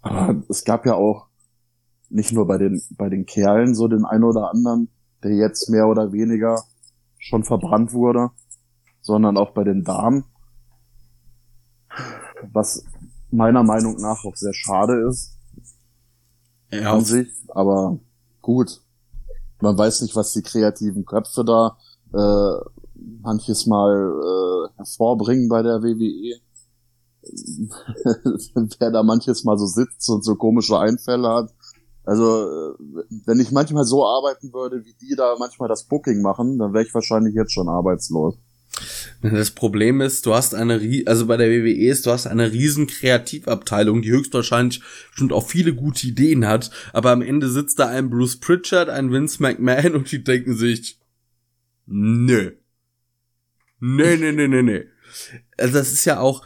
Aber 0.06 0.42
es 0.48 0.64
gab 0.64 0.86
ja 0.86 0.94
auch 0.94 1.26
nicht 2.08 2.32
nur 2.32 2.46
bei 2.46 2.58
den, 2.58 2.80
bei 2.90 3.08
den 3.08 3.26
Kerlen 3.26 3.74
so 3.74 3.88
den 3.88 4.04
einen 4.04 4.24
oder 4.24 4.50
anderen, 4.50 4.88
der 5.22 5.32
jetzt 5.32 5.68
mehr 5.68 5.88
oder 5.88 6.12
weniger 6.12 6.62
schon 7.18 7.42
verbrannt 7.44 7.92
wurde, 7.92 8.30
sondern 9.00 9.36
auch 9.36 9.52
bei 9.52 9.64
den 9.64 9.82
Damen. 9.82 10.24
Was 12.52 12.84
meiner 13.30 13.62
Meinung 13.62 13.96
nach 13.96 14.24
auch 14.24 14.36
sehr 14.36 14.54
schade 14.54 15.06
ist. 15.08 15.36
Ja. 16.70 16.94
An 16.94 17.04
sich, 17.04 17.28
aber 17.48 17.98
gut. 18.42 18.82
Man 19.60 19.78
weiß 19.78 20.02
nicht, 20.02 20.14
was 20.14 20.32
die 20.32 20.42
kreativen 20.42 21.04
Köpfe 21.04 21.44
da 21.44 21.78
äh, 22.12 22.70
manches 23.22 23.66
Mal 23.66 23.92
äh, 23.92 24.76
hervorbringen 24.76 25.48
bei 25.48 25.62
der 25.62 25.82
WWE. 25.82 26.40
Wer 28.78 28.90
da 28.90 29.02
manches 29.02 29.44
Mal 29.44 29.58
so 29.58 29.66
sitzt 29.66 30.08
und 30.10 30.24
so 30.24 30.36
komische 30.36 30.78
Einfälle 30.78 31.28
hat. 31.28 31.54
Also, 32.04 32.76
wenn 33.24 33.40
ich 33.40 33.50
manchmal 33.50 33.84
so 33.84 34.06
arbeiten 34.06 34.52
würde, 34.52 34.84
wie 34.84 34.94
die 34.94 35.16
da 35.16 35.34
manchmal 35.38 35.68
das 35.68 35.84
Booking 35.84 36.22
machen, 36.22 36.58
dann 36.58 36.72
wäre 36.72 36.84
ich 36.84 36.94
wahrscheinlich 36.94 37.34
jetzt 37.34 37.52
schon 37.52 37.68
arbeitslos. 37.68 38.36
Das 39.22 39.50
Problem 39.50 40.00
ist, 40.00 40.26
du 40.26 40.34
hast 40.34 40.54
eine, 40.54 40.80
also 41.06 41.26
bei 41.26 41.36
der 41.36 41.48
WWE 41.48 41.88
ist, 41.88 42.06
du 42.06 42.10
hast 42.10 42.26
eine 42.26 42.52
riesen 42.52 42.86
Kreativabteilung, 42.86 44.02
die 44.02 44.10
höchstwahrscheinlich 44.10 44.82
schon 45.12 45.32
auch 45.32 45.46
viele 45.46 45.74
gute 45.74 46.06
Ideen 46.06 46.46
hat, 46.46 46.70
aber 46.92 47.10
am 47.10 47.22
Ende 47.22 47.48
sitzt 47.48 47.78
da 47.78 47.88
ein 47.88 48.10
Bruce 48.10 48.38
Pritchard, 48.38 48.88
ein 48.88 49.10
Vince 49.10 49.42
McMahon 49.42 49.94
und 49.94 50.12
die 50.12 50.22
denken 50.22 50.54
sich, 50.54 51.00
nö. 51.86 52.52
Nee, 53.80 54.16
nee, 54.16 54.32
nee, 54.32 54.48
nee, 54.48 54.62
nee. 54.62 54.84
Also 55.56 55.74
das 55.74 55.92
ist 55.92 56.04
ja 56.04 56.20
auch 56.20 56.44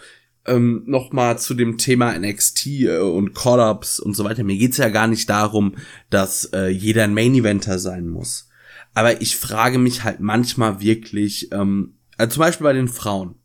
ähm, 0.51 0.83
noch 0.87 1.13
mal 1.13 1.39
zu 1.39 1.55
dem 1.55 1.79
Thema 1.79 2.19
NXT 2.19 2.67
äh, 2.67 2.99
und 2.99 3.35
Call-Ups 3.35 4.01
und 4.01 4.15
so 4.15 4.25
weiter. 4.25 4.45
Mir 4.45 4.59
geht's 4.59 4.77
ja 4.77 4.89
gar 4.89 5.07
nicht 5.07 5.31
darum, 5.31 5.77
dass 6.11 6.47
äh, 6.47 6.69
jeder 6.69 7.05
ein 7.05 7.15
Main-Eventer 7.15 7.79
sein 7.79 8.09
muss. 8.09 8.49
Aber 8.93 9.21
ich 9.23 9.37
frage 9.37 9.79
mich 9.79 10.03
halt 10.03 10.21
manchmal 10.21 10.81
wirklich, 10.81 11.53
ähm, 11.53 11.95
also 12.17 12.35
zum 12.35 12.41
Beispiel 12.41 12.65
bei 12.65 12.73
den 12.73 12.89
Frauen. 12.89 13.37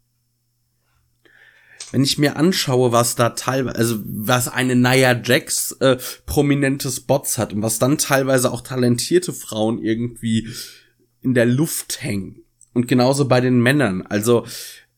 Wenn 1.91 2.03
ich 2.03 2.17
mir 2.17 2.35
anschaue, 2.35 2.91
was 2.91 3.15
da 3.15 3.29
teilweise, 3.29 3.77
also 3.77 3.99
was 4.03 4.47
eine 4.47 4.75
Nia 4.75 5.21
Jax 5.23 5.73
äh, 5.73 5.97
prominente 6.25 6.89
Spots 6.89 7.37
hat 7.37 7.53
und 7.53 7.61
was 7.61 7.79
dann 7.79 7.97
teilweise 7.99 8.51
auch 8.51 8.61
talentierte 8.61 9.31
Frauen 9.31 9.81
irgendwie 9.81 10.49
in 11.21 11.35
der 11.35 11.45
Luft 11.45 12.01
hängen. 12.01 12.41
Und 12.73 12.87
genauso 12.87 13.27
bei 13.27 13.39
den 13.39 13.61
Männern. 13.61 14.01
Also 14.01 14.45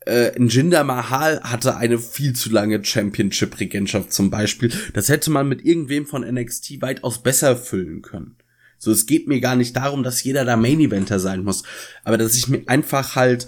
äh, 0.07 0.41
Jinder 0.41 0.83
Mahal 0.83 1.41
hatte 1.41 1.77
eine 1.77 1.99
viel 1.99 2.33
zu 2.33 2.49
lange 2.49 2.83
Championship-Regentschaft 2.83 4.11
zum 4.11 4.29
Beispiel. 4.29 4.71
Das 4.93 5.09
hätte 5.09 5.29
man 5.31 5.47
mit 5.47 5.65
irgendwem 5.65 6.05
von 6.05 6.21
NXT 6.21 6.81
weitaus 6.81 7.21
besser 7.21 7.55
füllen 7.55 8.01
können. 8.01 8.35
So, 8.79 8.91
es 8.91 9.05
geht 9.05 9.27
mir 9.27 9.39
gar 9.39 9.55
nicht 9.55 9.75
darum, 9.75 10.03
dass 10.03 10.23
jeder 10.23 10.45
da 10.45 10.55
Main 10.55 10.79
Eventer 10.79 11.19
sein 11.19 11.43
muss, 11.43 11.63
aber 12.03 12.17
dass 12.17 12.35
ich 12.35 12.47
mir 12.47 12.63
einfach 12.67 13.15
halt 13.15 13.47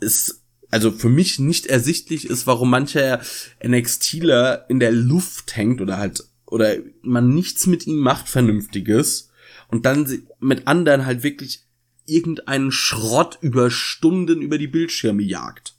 es 0.00 0.42
also 0.70 0.90
für 0.90 1.08
mich 1.08 1.38
nicht 1.38 1.66
ersichtlich 1.66 2.28
ist, 2.28 2.46
warum 2.46 2.70
mancher 2.70 3.20
NXTler 3.64 4.66
in 4.68 4.80
der 4.80 4.92
Luft 4.92 5.56
hängt 5.56 5.80
oder 5.80 5.98
halt 5.98 6.24
oder 6.46 6.76
man 7.02 7.34
nichts 7.34 7.66
mit 7.66 7.86
ihm 7.86 7.98
macht 7.98 8.28
vernünftiges 8.28 9.30
und 9.68 9.86
dann 9.86 10.22
mit 10.40 10.66
anderen 10.66 11.06
halt 11.06 11.22
wirklich 11.22 11.64
irgendeinen 12.04 12.72
Schrott 12.72 13.38
über 13.40 13.70
Stunden 13.70 14.42
über 14.42 14.58
die 14.58 14.68
Bildschirme 14.68 15.22
jagt. 15.22 15.75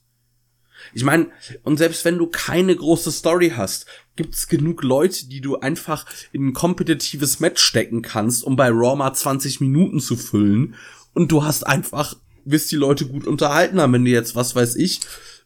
Ich 0.94 1.04
meine, 1.04 1.28
und 1.64 1.78
selbst 1.78 2.06
wenn 2.06 2.18
du 2.18 2.28
keine 2.28 2.76
große 2.76 3.12
Story 3.12 3.54
hast, 3.56 3.86
gibt's 4.16 4.48
genug 4.48 4.84
Leute, 4.84 5.28
die 5.28 5.42
du 5.42 5.58
einfach 5.58 6.06
in 6.32 6.48
ein 6.48 6.54
kompetitives 6.54 7.40
Match 7.40 7.62
stecken 7.62 8.02
kannst, 8.02 8.44
um 8.44 8.56
bei 8.56 8.70
Raw 8.70 8.96
mal 8.96 9.14
20 9.14 9.62
Minuten 9.62 10.00
zu 10.00 10.16
füllen. 10.16 10.76
Und 11.14 11.32
du 11.32 11.44
hast 11.44 11.66
einfach, 11.66 12.16
wirst 12.46 12.72
die 12.72 12.76
Leute 12.76 13.08
gut 13.08 13.26
unterhalten 13.26 13.80
haben, 13.80 13.94
wenn 13.94 14.06
du 14.06 14.12
jetzt, 14.12 14.36
was 14.36 14.56
weiß 14.56 14.76
ich, 14.76 15.02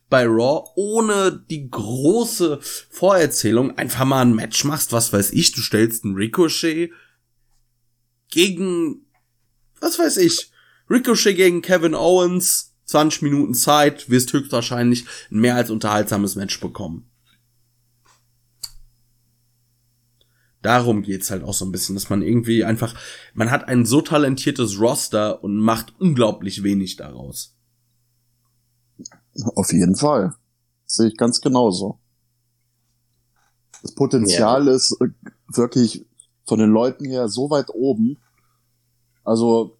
bei 0.09 0.25
Raw 0.25 0.69
ohne 0.75 1.43
die 1.49 1.69
große 1.69 2.59
Vorerzählung 2.89 3.77
einfach 3.77 4.05
mal 4.05 4.21
ein 4.21 4.35
Match 4.35 4.63
machst, 4.65 4.91
was 4.91 5.13
weiß 5.13 5.31
ich, 5.31 5.53
du 5.53 5.61
stellst 5.61 6.03
ein 6.03 6.15
Ricochet 6.15 6.91
gegen, 8.29 9.05
was 9.79 9.97
weiß 9.97 10.17
ich, 10.17 10.51
Ricochet 10.89 11.35
gegen 11.35 11.61
Kevin 11.61 11.95
Owens, 11.95 12.70
20 12.91 13.21
Minuten 13.21 13.53
Zeit, 13.53 14.09
wirst 14.09 14.33
höchstwahrscheinlich 14.33 15.05
ein 15.31 15.39
mehr 15.39 15.55
als 15.55 15.69
unterhaltsames 15.69 16.35
Match 16.35 16.59
bekommen. 16.59 17.09
Darum 20.61 21.01
geht's 21.01 21.31
halt 21.31 21.43
auch 21.43 21.53
so 21.53 21.65
ein 21.65 21.71
bisschen, 21.71 21.95
dass 21.95 22.09
man 22.09 22.21
irgendwie 22.21 22.63
einfach, 22.63 22.93
man 23.33 23.49
hat 23.49 23.67
ein 23.67 23.85
so 23.85 24.01
talentiertes 24.01 24.79
Roster 24.79 25.43
und 25.43 25.57
macht 25.57 25.99
unglaublich 25.99 26.61
wenig 26.61 26.97
daraus. 26.97 27.55
Auf 29.55 29.71
jeden 29.71 29.95
Fall. 29.95 30.35
Das 30.85 30.95
sehe 30.97 31.07
ich 31.07 31.17
ganz 31.17 31.41
genauso. 31.41 31.97
Das 33.81 33.95
Potenzial 33.95 34.67
ja. 34.67 34.73
ist 34.73 34.95
wirklich 35.47 36.05
von 36.45 36.59
den 36.59 36.69
Leuten 36.69 37.05
her 37.05 37.29
so 37.29 37.49
weit 37.49 37.69
oben. 37.69 38.17
Also 39.23 39.79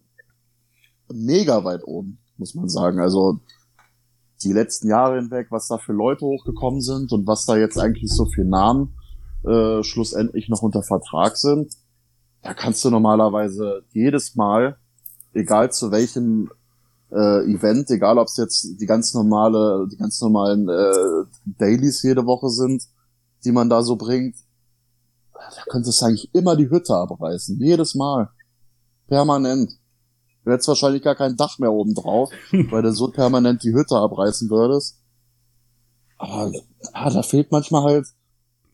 mega 1.08 1.62
weit 1.62 1.84
oben 1.84 2.21
muss 2.36 2.54
man 2.54 2.68
sagen. 2.68 3.00
Also 3.00 3.40
die 4.42 4.52
letzten 4.52 4.88
Jahre 4.88 5.16
hinweg, 5.16 5.48
was 5.50 5.68
da 5.68 5.78
für 5.78 5.92
Leute 5.92 6.24
hochgekommen 6.24 6.80
sind 6.80 7.12
und 7.12 7.26
was 7.26 7.44
da 7.44 7.56
jetzt 7.56 7.78
eigentlich 7.78 8.10
so 8.10 8.26
für 8.26 8.44
Namen 8.44 8.94
äh, 9.44 9.82
schlussendlich 9.82 10.48
noch 10.48 10.62
unter 10.62 10.82
Vertrag 10.82 11.36
sind, 11.36 11.72
da 12.42 12.54
kannst 12.54 12.84
du 12.84 12.90
normalerweise 12.90 13.84
jedes 13.92 14.34
Mal, 14.34 14.76
egal 15.32 15.70
zu 15.72 15.92
welchem 15.92 16.50
äh, 17.10 17.44
Event, 17.44 17.88
egal 17.90 18.18
ob 18.18 18.26
es 18.26 18.36
jetzt 18.36 18.80
die 18.80 18.86
ganz 18.86 19.14
normale, 19.14 19.86
die 19.90 19.96
ganz 19.96 20.20
normalen 20.20 20.68
äh, 20.68 21.24
Dailies 21.44 22.02
jede 22.02 22.26
Woche 22.26 22.48
sind, 22.48 22.82
die 23.44 23.52
man 23.52 23.68
da 23.68 23.82
so 23.82 23.96
bringt, 23.96 24.36
da 25.34 25.62
könntest 25.68 26.00
du 26.00 26.06
eigentlich 26.06 26.34
immer 26.34 26.56
die 26.56 26.70
Hütte 26.70 26.94
abreißen. 26.94 27.58
Jedes 27.60 27.94
Mal. 27.94 28.30
Permanent. 29.08 29.72
Du 30.44 30.50
hättest 30.50 30.68
wahrscheinlich 30.68 31.02
gar 31.02 31.14
kein 31.14 31.36
Dach 31.36 31.58
mehr 31.58 31.72
oben 31.72 31.94
drauf, 31.94 32.30
weil 32.70 32.82
du 32.82 32.92
so 32.92 33.08
permanent 33.08 33.62
die 33.62 33.72
Hütte 33.72 33.96
abreißen 33.96 34.50
würdest. 34.50 34.98
Aber 36.18 36.52
ah, 36.92 37.10
da 37.10 37.22
fehlt 37.22 37.50
manchmal 37.50 37.82
halt, 37.82 38.06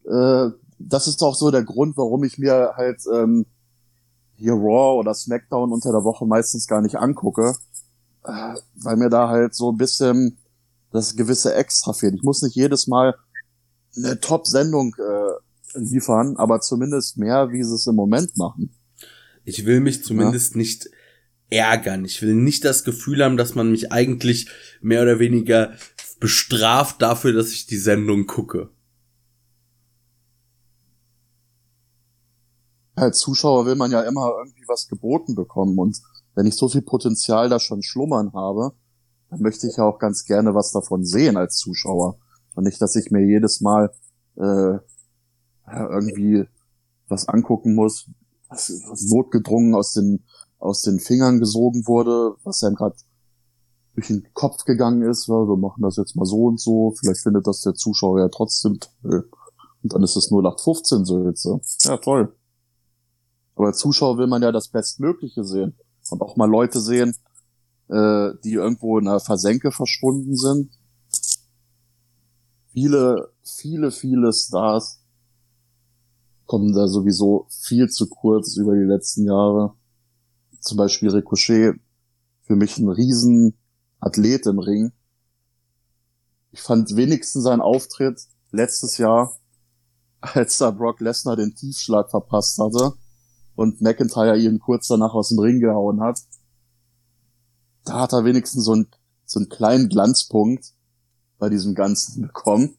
äh, 0.04 0.54
das 0.78 1.08
ist 1.08 1.22
auch 1.22 1.34
so 1.34 1.50
der 1.50 1.64
Grund, 1.64 1.96
warum 1.96 2.24
ich 2.24 2.38
mir 2.38 2.74
halt 2.76 3.00
ähm, 3.12 3.46
hier 4.36 4.52
Raw 4.52 4.98
oder 4.98 5.14
SmackDown 5.14 5.72
unter 5.72 5.90
der 5.92 6.04
Woche 6.04 6.26
meistens 6.26 6.66
gar 6.66 6.80
nicht 6.80 6.96
angucke, 6.96 7.54
äh, 8.24 8.54
weil 8.74 8.96
mir 8.96 9.10
da 9.10 9.28
halt 9.28 9.54
so 9.54 9.72
ein 9.72 9.76
bisschen 9.76 10.38
das 10.92 11.16
gewisse 11.16 11.54
Extra 11.54 11.92
fehlt. 11.92 12.14
Ich 12.14 12.22
muss 12.22 12.42
nicht 12.42 12.54
jedes 12.54 12.86
Mal 12.86 13.14
eine 13.96 14.20
Top-Sendung 14.20 14.94
äh, 14.98 15.78
liefern, 15.78 16.36
aber 16.36 16.60
zumindest 16.60 17.18
mehr, 17.18 17.50
wie 17.50 17.62
sie 17.64 17.74
es 17.74 17.86
im 17.86 17.96
Moment 17.96 18.36
machen. 18.36 18.74
Ich 19.44 19.66
will 19.66 19.80
mich 19.80 20.04
zumindest 20.04 20.52
ja? 20.52 20.58
nicht 20.58 20.90
ärgern. 21.50 22.04
Ich 22.04 22.22
will 22.22 22.34
nicht 22.34 22.64
das 22.64 22.84
Gefühl 22.84 23.24
haben, 23.24 23.36
dass 23.36 23.54
man 23.54 23.70
mich 23.70 23.92
eigentlich 23.92 24.50
mehr 24.80 25.02
oder 25.02 25.18
weniger 25.18 25.72
bestraft 26.20 27.00
dafür, 27.02 27.32
dass 27.32 27.52
ich 27.52 27.66
die 27.66 27.78
Sendung 27.78 28.26
gucke. 28.26 28.70
Als 32.96 33.18
Zuschauer 33.18 33.66
will 33.66 33.76
man 33.76 33.92
ja 33.92 34.02
immer 34.02 34.32
irgendwie 34.38 34.64
was 34.66 34.88
geboten 34.88 35.34
bekommen 35.34 35.78
und 35.78 36.00
wenn 36.34 36.46
ich 36.46 36.56
so 36.56 36.68
viel 36.68 36.82
Potenzial 36.82 37.48
da 37.48 37.58
schon 37.58 37.82
schlummern 37.82 38.32
habe, 38.32 38.72
dann 39.30 39.40
möchte 39.40 39.66
ich 39.66 39.76
ja 39.76 39.84
auch 39.84 39.98
ganz 39.98 40.24
gerne 40.24 40.54
was 40.54 40.72
davon 40.72 41.04
sehen 41.04 41.36
als 41.36 41.56
Zuschauer. 41.56 42.18
Und 42.54 42.64
nicht, 42.64 42.80
dass 42.80 42.96
ich 42.96 43.10
mir 43.10 43.24
jedes 43.24 43.60
Mal 43.60 43.92
äh, 44.36 44.78
irgendwie 45.66 46.44
was 47.08 47.28
angucken 47.28 47.74
muss, 47.74 48.08
was, 48.48 48.72
notgedrungen 49.08 49.74
aus 49.74 49.92
den 49.92 50.24
aus 50.58 50.82
den 50.82 50.98
Fingern 50.98 51.38
gesogen 51.38 51.86
wurde, 51.86 52.36
was 52.44 52.62
einem 52.64 52.76
gerade 52.76 52.96
durch 53.94 54.08
den 54.08 54.26
Kopf 54.32 54.64
gegangen 54.64 55.02
ist, 55.02 55.26
ja, 55.26 55.34
wir 55.34 55.56
machen 55.56 55.82
das 55.82 55.96
jetzt 55.96 56.14
mal 56.14 56.24
so 56.24 56.44
und 56.44 56.60
so, 56.60 56.94
vielleicht 56.98 57.20
findet 57.20 57.46
das 57.46 57.62
der 57.62 57.74
Zuschauer 57.74 58.20
ja 58.20 58.28
trotzdem 58.28 58.78
toll. 58.80 59.28
Und 59.82 59.92
dann 59.92 60.02
ist 60.02 60.16
es 60.16 60.30
nur 60.30 60.42
nach 60.42 60.58
15 60.58 61.04
so 61.04 61.24
jetzt. 61.24 61.48
Ja, 61.84 61.96
toll. 61.96 62.34
Aber 63.54 63.72
Zuschauer 63.72 64.18
will 64.18 64.26
man 64.26 64.42
ja 64.42 64.52
das 64.52 64.68
Bestmögliche 64.68 65.44
sehen. 65.44 65.76
Und 66.10 66.22
auch 66.22 66.36
mal 66.36 66.48
Leute 66.48 66.80
sehen, 66.80 67.14
äh, 67.88 68.30
die 68.44 68.54
irgendwo 68.54 68.98
in 68.98 69.08
einer 69.08 69.20
Versenke 69.20 69.72
verschwunden 69.72 70.36
sind. 70.36 70.70
Viele, 72.72 73.32
viele, 73.42 73.90
viele 73.90 74.32
Stars 74.32 75.00
kommen 76.46 76.72
da 76.72 76.86
sowieso 76.86 77.46
viel 77.50 77.88
zu 77.88 78.08
kurz 78.08 78.56
über 78.56 78.74
die 78.74 78.84
letzten 78.84 79.26
Jahre 79.26 79.74
zum 80.60 80.76
Beispiel 80.78 81.10
Ricochet 81.10 81.74
für 82.42 82.56
mich 82.56 82.78
ein 82.78 82.88
Riesenathlet 82.88 84.46
im 84.46 84.58
Ring. 84.58 84.92
Ich 86.50 86.62
fand 86.62 86.96
wenigstens 86.96 87.44
seinen 87.44 87.60
Auftritt 87.60 88.20
letztes 88.50 88.98
Jahr, 88.98 89.36
als 90.20 90.58
da 90.58 90.70
Brock 90.70 91.00
Lesnar 91.00 91.36
den 91.36 91.54
Tiefschlag 91.54 92.10
verpasst 92.10 92.58
hatte 92.58 92.94
und 93.54 93.80
McIntyre 93.80 94.38
ihn 94.38 94.58
kurz 94.60 94.88
danach 94.88 95.14
aus 95.14 95.28
dem 95.28 95.38
Ring 95.38 95.60
gehauen 95.60 96.00
hat. 96.00 96.20
da 97.84 98.00
hat 98.00 98.12
er 98.12 98.24
wenigstens 98.24 98.64
so, 98.64 98.74
ein, 98.74 98.88
so 99.24 99.40
einen 99.40 99.48
kleinen 99.48 99.88
Glanzpunkt 99.88 100.74
bei 101.38 101.48
diesem 101.48 101.74
Ganzen 101.74 102.22
bekommen, 102.22 102.76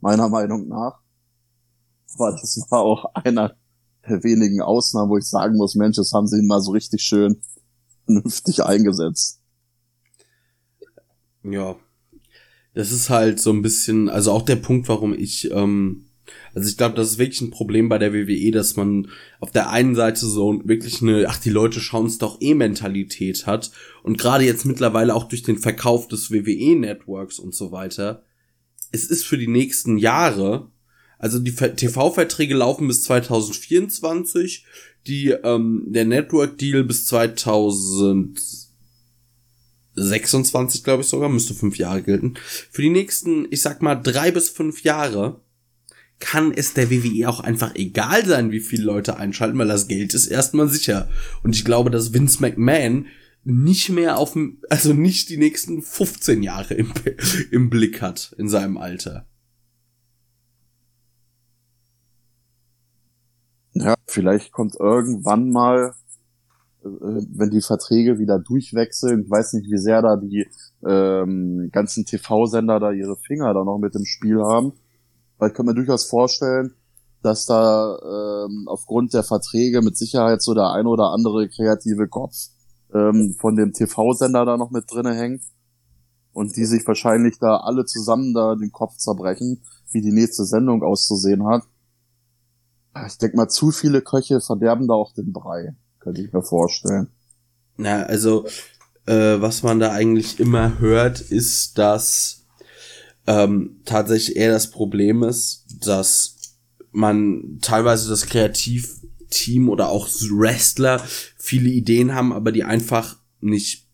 meiner 0.00 0.28
Meinung 0.28 0.68
nach. 0.68 1.00
Aber 2.14 2.32
das 2.32 2.64
war 2.70 2.80
auch 2.80 3.06
einer 3.14 3.56
wenigen 4.06 4.60
Ausnahmen, 4.60 5.10
wo 5.10 5.18
ich 5.18 5.26
sagen 5.26 5.56
muss, 5.56 5.74
Mensch, 5.74 5.96
das 5.96 6.12
haben 6.12 6.26
sie 6.26 6.38
ihn 6.38 6.50
so 6.60 6.72
richtig 6.72 7.02
schön 7.02 7.40
vernünftig 8.04 8.62
eingesetzt. 8.62 9.40
Ja. 11.42 11.76
Das 12.74 12.90
ist 12.90 13.08
halt 13.08 13.40
so 13.40 13.50
ein 13.50 13.62
bisschen, 13.62 14.08
also 14.08 14.32
auch 14.32 14.42
der 14.42 14.56
Punkt, 14.56 14.88
warum 14.88 15.14
ich, 15.14 15.50
ähm, 15.52 16.06
also 16.54 16.68
ich 16.68 16.76
glaube, 16.76 16.96
das 16.96 17.12
ist 17.12 17.18
wirklich 17.18 17.40
ein 17.40 17.50
Problem 17.50 17.88
bei 17.88 17.98
der 17.98 18.12
WWE, 18.12 18.50
dass 18.50 18.76
man 18.76 19.08
auf 19.40 19.52
der 19.52 19.70
einen 19.70 19.94
Seite 19.94 20.26
so 20.26 20.60
wirklich 20.64 21.00
eine, 21.00 21.26
ach, 21.28 21.38
die 21.38 21.50
Leute 21.50 21.80
schauen 21.80 22.06
es 22.06 22.18
doch 22.18 22.40
eh 22.40 22.54
Mentalität 22.54 23.46
hat 23.46 23.70
und 24.02 24.18
gerade 24.18 24.44
jetzt 24.44 24.64
mittlerweile 24.64 25.14
auch 25.14 25.24
durch 25.24 25.42
den 25.42 25.58
Verkauf 25.58 26.08
des 26.08 26.32
WWE-Networks 26.32 27.38
und 27.38 27.54
so 27.54 27.70
weiter, 27.70 28.24
es 28.90 29.06
ist 29.06 29.24
für 29.24 29.38
die 29.38 29.48
nächsten 29.48 29.98
Jahre, 29.98 30.70
also 31.24 31.38
die 31.38 31.54
TV-Verträge 31.54 32.54
laufen 32.54 32.86
bis 32.86 33.02
2024, 33.04 34.66
die, 35.06 35.30
ähm, 35.30 35.84
der 35.86 36.04
Network-Deal 36.04 36.84
bis 36.84 37.06
2000 37.06 38.38
26, 39.96 40.84
glaube 40.84 41.02
ich 41.02 41.08
sogar, 41.08 41.30
müsste 41.30 41.54
fünf 41.54 41.78
Jahre 41.78 42.02
gelten. 42.02 42.34
Für 42.70 42.82
die 42.82 42.90
nächsten, 42.90 43.46
ich 43.50 43.62
sag 43.62 43.80
mal, 43.80 43.94
drei 43.94 44.32
bis 44.32 44.50
fünf 44.50 44.82
Jahre 44.82 45.40
kann 46.18 46.52
es 46.52 46.74
der 46.74 46.90
WWE 46.90 47.26
auch 47.30 47.40
einfach 47.40 47.74
egal 47.74 48.26
sein, 48.26 48.52
wie 48.52 48.60
viele 48.60 48.84
Leute 48.84 49.16
einschalten, 49.16 49.56
weil 49.56 49.68
das 49.68 49.88
Geld 49.88 50.12
ist 50.12 50.26
erstmal 50.26 50.68
sicher. 50.68 51.08
Und 51.42 51.56
ich 51.56 51.64
glaube, 51.64 51.90
dass 51.90 52.12
Vince 52.12 52.42
McMahon 52.42 53.06
nicht 53.44 53.88
mehr 53.88 54.18
auf 54.18 54.36
also 54.68 54.92
nicht 54.92 55.30
die 55.30 55.38
nächsten 55.38 55.80
15 55.80 56.42
Jahre 56.42 56.74
im, 56.74 56.92
im 57.50 57.70
Blick 57.70 58.02
hat 58.02 58.34
in 58.36 58.50
seinem 58.50 58.76
Alter. 58.76 59.26
Ja, 63.74 63.94
vielleicht 64.06 64.52
kommt 64.52 64.76
irgendwann 64.78 65.50
mal 65.50 65.94
äh, 66.84 66.88
wenn 66.88 67.50
die 67.50 67.62
Verträge 67.62 68.18
wieder 68.18 68.38
durchwechseln, 68.38 69.22
ich 69.22 69.30
weiß 69.30 69.54
nicht, 69.54 69.70
wie 69.70 69.78
sehr 69.78 70.02
da 70.02 70.16
die 70.16 70.46
ähm, 70.86 71.70
ganzen 71.72 72.04
TV-Sender 72.04 72.78
da 72.80 72.92
ihre 72.92 73.16
Finger 73.16 73.52
da 73.54 73.64
noch 73.64 73.78
mit 73.78 73.94
im 73.94 74.04
Spiel 74.04 74.42
haben. 74.42 74.72
Weil 75.38 75.48
ich 75.48 75.54
kann 75.54 75.66
mir 75.66 75.74
durchaus 75.74 76.04
vorstellen, 76.04 76.74
dass 77.22 77.46
da 77.46 77.98
ähm, 78.46 78.64
aufgrund 78.68 79.14
der 79.14 79.22
Verträge 79.22 79.80
mit 79.82 79.96
Sicherheit 79.96 80.42
so 80.42 80.54
der 80.54 80.70
ein 80.72 80.86
oder 80.86 81.10
andere 81.10 81.48
kreative 81.48 82.06
Kopf 82.06 82.34
ähm, 82.92 83.34
von 83.40 83.56
dem 83.56 83.72
TV-Sender 83.72 84.44
da 84.44 84.56
noch 84.56 84.70
mit 84.70 84.84
drinne 84.90 85.14
hängt 85.14 85.42
und 86.32 86.56
die 86.56 86.66
sich 86.66 86.86
wahrscheinlich 86.86 87.38
da 87.38 87.56
alle 87.56 87.86
zusammen 87.86 88.34
da 88.34 88.54
den 88.54 88.72
Kopf 88.72 88.96
zerbrechen, 88.98 89.62
wie 89.90 90.02
die 90.02 90.12
nächste 90.12 90.44
Sendung 90.44 90.82
auszusehen 90.82 91.46
hat. 91.46 91.62
Ich 93.06 93.18
denke 93.18 93.36
mal, 93.36 93.48
zu 93.48 93.70
viele 93.70 94.02
Köche 94.02 94.40
verderben 94.40 94.86
da 94.86 94.94
auch 94.94 95.12
den 95.12 95.32
Brei. 95.32 95.74
Könnte 95.98 96.22
ich 96.22 96.32
mir 96.32 96.42
vorstellen. 96.42 97.08
Na, 97.76 98.04
also, 98.04 98.46
äh, 99.06 99.40
was 99.40 99.62
man 99.62 99.80
da 99.80 99.90
eigentlich 99.92 100.38
immer 100.38 100.78
hört, 100.78 101.20
ist, 101.20 101.78
dass 101.78 102.46
ähm, 103.26 103.80
tatsächlich 103.84 104.36
eher 104.36 104.52
das 104.52 104.70
Problem 104.70 105.22
ist, 105.22 105.64
dass 105.80 106.36
man 106.92 107.58
teilweise 107.60 108.08
das 108.08 108.26
Kreativteam 108.26 109.68
oder 109.68 109.88
auch 109.88 110.08
Wrestler 110.08 111.00
viele 111.36 111.70
Ideen 111.70 112.14
haben, 112.14 112.32
aber 112.32 112.52
die 112.52 112.64
einfach 112.64 113.16
nicht 113.40 113.88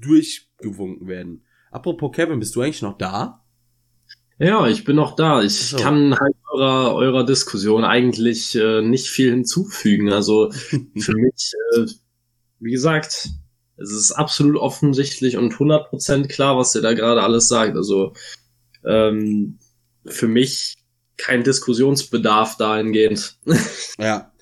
durchgewunken 0.00 1.06
werden. 1.06 1.44
Apropos 1.70 2.12
Kevin, 2.12 2.40
bist 2.40 2.56
du 2.56 2.62
eigentlich 2.62 2.82
noch 2.82 2.98
da? 2.98 3.44
Ja, 4.38 4.68
ich 4.68 4.84
bin 4.84 4.96
noch 4.96 5.16
da. 5.16 5.42
Ich 5.42 5.70
so. 5.70 5.76
kann 5.76 6.18
halt 6.18 6.36
eurer, 6.52 6.94
eurer 6.94 7.24
Diskussion 7.24 7.84
eigentlich 7.84 8.54
äh, 8.54 8.82
nicht 8.82 9.08
viel 9.08 9.30
hinzufügen. 9.30 10.12
Also 10.12 10.50
für 10.96 11.14
mich, 11.14 11.52
äh, 11.74 11.86
wie 12.60 12.70
gesagt, 12.70 13.30
es 13.76 13.92
ist 13.92 14.12
absolut 14.12 14.56
offensichtlich 14.56 15.36
und 15.36 15.54
100% 15.54 16.28
klar, 16.28 16.56
was 16.56 16.74
ihr 16.74 16.82
da 16.82 16.92
gerade 16.94 17.22
alles 17.22 17.48
sagt. 17.48 17.76
Also 17.76 18.12
ähm, 18.84 19.58
für 20.06 20.28
mich 20.28 20.76
kein 21.16 21.42
Diskussionsbedarf 21.42 22.56
dahingehend. 22.56 23.38
ja. 23.98 24.32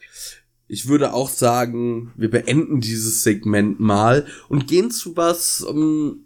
Ich 0.68 0.88
würde 0.88 1.14
auch 1.14 1.28
sagen, 1.28 2.12
wir 2.16 2.28
beenden 2.28 2.80
dieses 2.80 3.22
Segment 3.22 3.78
mal 3.78 4.26
und 4.48 4.66
gehen 4.66 4.90
zu 4.90 5.16
was, 5.16 5.60
um, 5.60 5.76
ähm, 5.76 6.25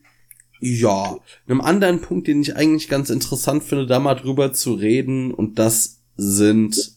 ja, 0.61 1.19
einem 1.49 1.61
anderen 1.61 2.01
Punkt, 2.01 2.27
den 2.28 2.43
ich 2.43 2.57
eigentlich 2.57 2.89
ganz 2.89 3.11
interessant 3.11 3.65
finde, 3.65 3.87
da 3.87 3.99
mal 3.99 4.15
drüber 4.15 4.53
zu 4.53 4.74
reden, 4.74 5.32
und 5.32 5.59
das 5.59 6.03
sind 6.16 6.93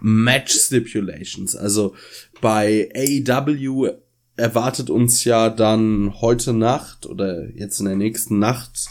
Match 0.00 0.54
Stipulations. 0.54 1.56
Also 1.56 1.94
bei 2.40 2.90
AEW 2.94 3.90
erwartet 4.36 4.90
uns 4.90 5.24
ja 5.24 5.48
dann 5.48 6.20
heute 6.20 6.52
Nacht 6.52 7.06
oder 7.06 7.50
jetzt 7.54 7.80
in 7.80 7.86
der 7.86 7.96
nächsten 7.96 8.38
Nacht 8.38 8.90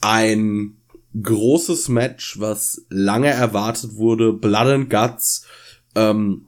ein 0.00 0.78
großes 1.20 1.88
Match, 1.88 2.40
was 2.40 2.86
lange 2.88 3.28
erwartet 3.28 3.96
wurde, 3.96 4.32
Blood 4.32 4.66
and 4.66 4.90
Guts. 4.90 5.46
Ähm, 5.94 6.46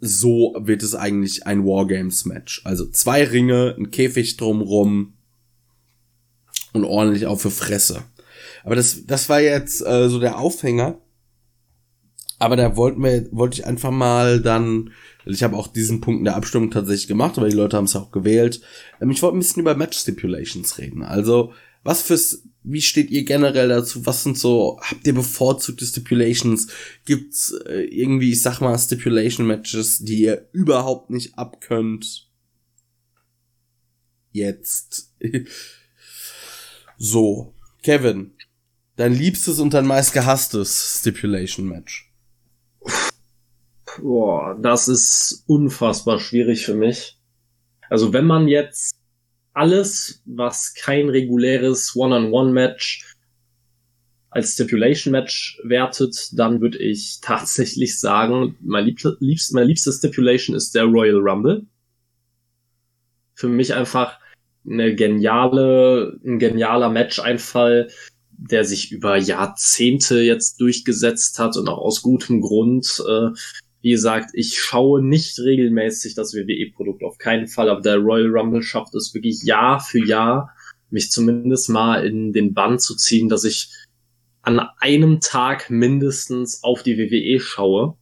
so 0.00 0.54
wird 0.58 0.82
es 0.82 0.94
eigentlich 0.94 1.46
ein 1.46 1.64
Wargames 1.64 2.24
Match. 2.24 2.62
Also 2.64 2.86
zwei 2.86 3.24
Ringe, 3.24 3.74
ein 3.78 3.90
Käfig 3.90 4.36
drumrum, 4.36 5.15
und 6.76 6.84
ordentlich 6.84 7.26
auf 7.26 7.42
für 7.42 7.50
Fresse. 7.50 8.04
Aber 8.64 8.74
das, 8.74 9.06
das 9.06 9.28
war 9.28 9.40
jetzt 9.40 9.84
äh, 9.86 10.08
so 10.08 10.18
der 10.18 10.38
Aufhänger. 10.38 10.98
Aber 12.38 12.56
da 12.56 12.76
wollten 12.76 13.02
wir, 13.02 13.28
wollte 13.32 13.60
ich 13.60 13.66
einfach 13.66 13.90
mal 13.90 14.40
dann, 14.40 14.90
ich 15.24 15.42
habe 15.42 15.56
auch 15.56 15.68
diesen 15.68 16.00
Punkt 16.00 16.18
in 16.18 16.24
der 16.24 16.36
Abstimmung 16.36 16.70
tatsächlich 16.70 17.08
gemacht, 17.08 17.38
aber 17.38 17.48
die 17.48 17.56
Leute 17.56 17.76
haben 17.76 17.84
es 17.84 17.96
auch 17.96 18.10
gewählt. 18.10 18.60
Ähm, 19.00 19.10
ich 19.10 19.22
wollte 19.22 19.36
ein 19.36 19.40
bisschen 19.40 19.62
über 19.62 19.74
Match 19.74 19.98
Stipulations 19.98 20.78
reden. 20.78 21.02
Also, 21.02 21.52
was 21.82 22.02
fürs, 22.02 22.42
wie 22.64 22.82
steht 22.82 23.10
ihr 23.10 23.24
generell 23.24 23.68
dazu? 23.68 24.04
Was 24.04 24.24
sind 24.24 24.36
so, 24.36 24.78
habt 24.82 25.06
ihr 25.06 25.14
bevorzugte 25.14 25.86
Stipulations? 25.86 26.66
Gibt's 27.04 27.52
äh, 27.66 27.84
irgendwie, 27.84 28.32
ich 28.32 28.42
sag 28.42 28.60
mal, 28.60 28.76
Stipulation 28.76 29.46
Matches, 29.46 30.00
die 30.00 30.22
ihr 30.22 30.48
überhaupt 30.52 31.10
nicht 31.10 31.38
abkönnt? 31.38 32.28
Jetzt. 34.32 35.14
So, 36.98 37.52
Kevin, 37.82 38.32
dein 38.96 39.12
liebstes 39.12 39.58
und 39.58 39.74
dein 39.74 39.86
meist 39.86 40.12
gehasstes 40.14 41.00
Stipulation 41.00 41.68
Match. 41.68 42.10
Boah, 44.00 44.58
das 44.60 44.88
ist 44.88 45.44
unfassbar 45.46 46.18
schwierig 46.18 46.64
für 46.64 46.74
mich. 46.74 47.18
Also 47.88 48.12
wenn 48.12 48.26
man 48.26 48.48
jetzt 48.48 48.94
alles, 49.52 50.22
was 50.24 50.74
kein 50.74 51.08
reguläres 51.08 51.94
One-on-One-Match 51.96 53.14
als 54.30 54.54
Stipulation-Match 54.54 55.60
wertet, 55.64 56.30
dann 56.32 56.60
würde 56.60 56.78
ich 56.78 57.20
tatsächlich 57.20 57.98
sagen, 57.98 58.56
mein 58.60 58.84
liebst, 59.20 59.52
meine 59.54 59.66
liebste 59.66 59.92
Stipulation 59.92 60.56
ist 60.56 60.74
der 60.74 60.84
Royal 60.84 61.16
Rumble. 61.16 61.66
Für 63.34 63.48
mich 63.48 63.72
einfach 63.74 64.18
eine 64.68 64.94
geniale, 64.94 66.18
ein 66.24 66.38
genialer 66.38 66.90
Match-Einfall, 66.90 67.88
der 68.38 68.64
sich 68.64 68.92
über 68.92 69.16
Jahrzehnte 69.16 70.20
jetzt 70.20 70.60
durchgesetzt 70.60 71.38
hat 71.38 71.56
und 71.56 71.68
auch 71.68 71.78
aus 71.78 72.02
gutem 72.02 72.40
Grund. 72.40 73.02
Äh, 73.08 73.30
wie 73.80 73.90
gesagt, 73.90 74.30
ich 74.34 74.58
schaue 74.58 75.02
nicht 75.02 75.38
regelmäßig 75.38 76.14
das 76.14 76.34
WWE-Produkt, 76.34 77.04
auf 77.04 77.18
keinen 77.18 77.46
Fall, 77.46 77.70
aber 77.70 77.80
der 77.80 77.98
Royal 77.98 78.28
Rumble 78.28 78.62
schafft 78.62 78.94
es 78.94 79.14
wirklich 79.14 79.42
Jahr 79.42 79.80
für 79.80 80.04
Jahr, 80.04 80.50
mich 80.90 81.10
zumindest 81.10 81.68
mal 81.68 82.04
in 82.04 82.32
den 82.32 82.52
Bann 82.52 82.78
zu 82.78 82.96
ziehen, 82.96 83.28
dass 83.28 83.44
ich 83.44 83.70
an 84.42 84.60
einem 84.78 85.20
Tag 85.20 85.70
mindestens 85.70 86.62
auf 86.62 86.82
die 86.82 86.98
WWE 86.98 87.40
schaue. 87.40 87.96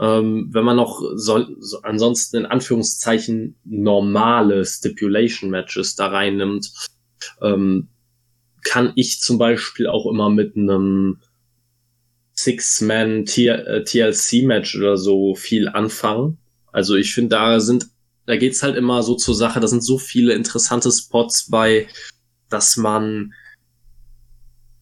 Ähm, 0.00 0.48
wenn 0.50 0.64
man 0.64 0.76
noch 0.76 1.00
so, 1.14 1.46
so, 1.60 1.82
ansonsten 1.82 2.38
in 2.38 2.46
Anführungszeichen 2.46 3.56
normale 3.64 4.64
Stipulation 4.64 5.50
Matches 5.50 5.94
da 5.94 6.08
reinnimmt, 6.08 6.72
ähm, 7.40 7.88
kann 8.64 8.92
ich 8.96 9.20
zum 9.20 9.38
Beispiel 9.38 9.86
auch 9.86 10.10
immer 10.10 10.30
mit 10.30 10.56
einem 10.56 11.20
Six-Man 12.34 13.24
TLC-Match 13.26 14.76
oder 14.76 14.96
so 14.96 15.34
viel 15.34 15.68
anfangen. 15.68 16.38
Also 16.72 16.96
ich 16.96 17.14
finde, 17.14 17.36
da 17.36 17.60
sind, 17.60 17.86
da 18.26 18.36
geht's 18.36 18.62
halt 18.62 18.76
immer 18.76 19.02
so 19.04 19.14
zur 19.14 19.36
Sache, 19.36 19.60
da 19.60 19.68
sind 19.68 19.84
so 19.84 19.98
viele 19.98 20.34
interessante 20.34 20.90
Spots 20.90 21.48
bei, 21.48 21.86
dass 22.48 22.76
man, 22.76 23.32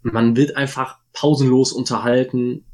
man 0.01 0.37
wird 0.37 0.57
einfach 0.57 0.97
pausenlos 1.13 1.73
unterhalten 1.73 2.65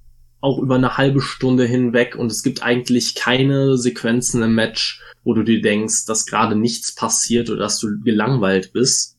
auch 0.41 0.59
über 0.59 0.77
eine 0.77 0.97
halbe 0.97 1.21
Stunde 1.21 1.65
hinweg 1.65 2.15
und 2.15 2.31
es 2.31 2.43
gibt 2.43 2.63
eigentlich 2.63 3.15
keine 3.15 3.77
Sequenzen 3.77 4.43
im 4.43 4.55
Match, 4.55 5.03
wo 5.25 5.35
du 5.35 5.43
dir 5.43 5.61
denkst, 5.61 6.07
dass 6.07 6.27
gerade 6.27 6.55
nichts 6.55 6.95
passiert 6.95 7.51
oder 7.51 7.61
dass 7.61 7.79
du 7.79 8.01
gelangweilt 8.01 8.73
bist. 8.73 9.17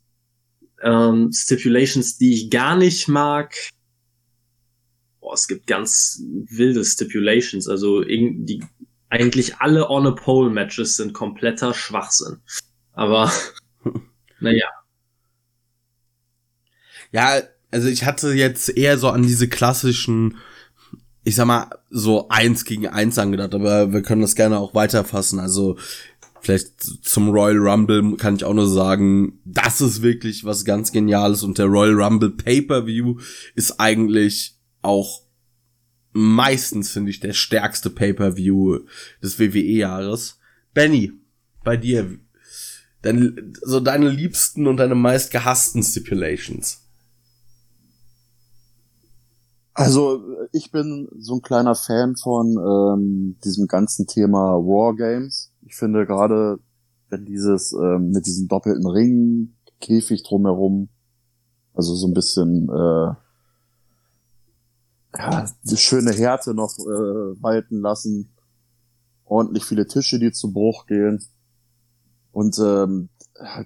Ähm, 0.82 1.32
Stipulations, 1.34 2.18
die 2.18 2.34
ich 2.34 2.50
gar 2.50 2.78
nicht 2.78 3.08
mag. 3.10 3.54
Boah, 5.20 5.34
es 5.34 5.48
gibt 5.48 5.68
ganz 5.68 6.22
wilde 6.24 6.86
Stipulations. 6.86 7.68
Also 7.68 8.02
die, 8.02 8.64
eigentlich 9.10 9.58
alle 9.58 9.90
on 9.90 10.08
a 10.08 10.12
pole 10.12 10.50
Matches 10.50 10.96
sind 10.96 11.14
kompletter 11.14 11.74
Schwachsinn. 11.74 12.38
Aber 12.94 13.32
naja. 14.40 14.68
Ja, 17.12 17.42
also 17.72 17.88
ich 17.88 18.06
hatte 18.06 18.34
jetzt 18.34 18.70
eher 18.70 18.98
so 18.98 19.10
an 19.10 19.24
diese 19.24 19.48
klassischen, 19.48 20.38
ich 21.30 21.36
sag 21.36 21.46
mal, 21.46 21.70
so 21.92 22.28
eins 22.30 22.66
gegen 22.66 22.88
eins 22.88 23.20
angedacht, 23.20 23.54
aber 23.54 23.94
wir 23.94 24.02
können 24.02 24.22
das 24.22 24.36
gerne 24.36 24.58
auch 24.58 24.74
weiterfassen. 24.74 25.40
Also 25.40 25.78
vielleicht 26.42 26.82
zum 26.82 27.30
Royal 27.30 27.58
Rumble 27.58 28.18
kann 28.18 28.36
ich 28.36 28.44
auch 28.44 28.54
nur 28.54 28.68
sagen, 28.68 29.40
das 29.46 29.80
ist 29.80 30.02
wirklich 30.02 30.44
was 30.44 30.66
ganz 30.66 30.92
Geniales 30.92 31.44
und 31.44 31.60
der 31.60 31.68
Royal 31.68 32.02
Rumble 32.02 32.32
Pay-per-View 32.32 33.20
ist 33.54 33.80
eigentlich 33.80 34.56
auch 34.82 35.22
meistens, 36.14 36.92
finde 36.92 37.12
ich, 37.12 37.20
der 37.20 37.34
stärkste 37.34 37.92
Pay-per-View 37.92 38.80
des 39.22 39.40
WWE-Jahres. 39.40 40.40
Benny, 40.74 41.12
bei 41.64 41.78
dir, 41.78 42.18
dein, 43.04 43.54
so 43.62 43.80
deine 43.80 44.10
liebsten 44.10 44.66
und 44.66 44.78
deine 44.78 44.96
meist 44.96 45.30
gehassten 45.30 45.84
Stipulations. 45.84 46.89
Also 49.80 50.22
ich 50.52 50.72
bin 50.72 51.08
so 51.18 51.36
ein 51.36 51.42
kleiner 51.42 51.74
Fan 51.74 52.18
von 52.18 52.58
ähm, 52.58 53.38
diesem 53.46 53.66
ganzen 53.68 54.08
Thema 54.08 54.56
Raw 54.56 54.94
Games. 54.94 55.54
Ich 55.62 55.78
finde 55.78 56.06
gerade, 56.06 56.60
wenn 57.08 57.24
dieses 57.24 57.72
ähm, 57.72 58.12
mit 58.12 58.26
diesen 58.26 58.50
doppelten 58.50 58.86
Ringen, 58.86 59.56
Käfig 59.80 60.24
drumherum, 60.24 60.90
also 61.74 61.96
so 61.96 62.08
ein 62.08 62.14
bisschen 62.14 62.68
äh, 62.68 63.14
ja, 65.18 65.50
die 65.64 65.78
schöne 65.78 66.12
Härte 66.12 66.54
noch 66.54 66.78
äh, 66.78 67.42
walten 67.42 67.80
lassen, 67.80 68.36
ordentlich 69.24 69.64
viele 69.64 69.88
Tische, 69.88 70.20
die 70.20 70.34
zu 70.34 70.52
Bruch 70.52 70.88
gehen. 70.88 71.24
Und 72.34 72.60
ähm, 72.60 73.08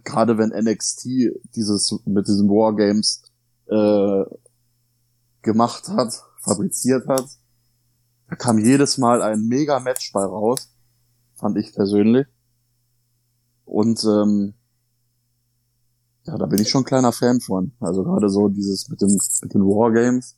gerade 0.04 0.38
wenn 0.38 0.50
NXT 0.50 1.08
dieses 1.56 2.00
mit 2.06 2.28
diesen 2.28 2.50
Wargames 2.50 3.24
äh, 3.66 4.26
gemacht 5.44 5.90
hat, 5.90 6.24
fabriziert 6.42 7.08
hat. 7.08 7.26
Da 8.30 8.36
kam 8.36 8.58
jedes 8.58 8.98
Mal 8.98 9.22
ein 9.22 9.48
mega 9.48 9.80
Match 9.80 10.12
bei 10.12 10.24
raus, 10.24 10.74
fand 11.36 11.58
ich 11.58 11.74
persönlich. 11.74 12.26
Und 13.66 14.04
ähm, 14.06 14.56
ja, 16.26 16.38
da 16.38 16.46
bin 16.46 16.60
ich 16.60 16.70
schon 16.70 16.82
ein 16.82 16.86
kleiner 16.88 17.12
Fan 17.12 17.40
von. 17.42 17.74
Also 17.80 18.04
gerade 18.04 18.30
so 18.30 18.50
dieses 18.50 18.90
mit 18.90 19.02
den, 19.02 19.20
mit 19.42 19.54
den 19.54 19.62
Wargames. 19.62 20.38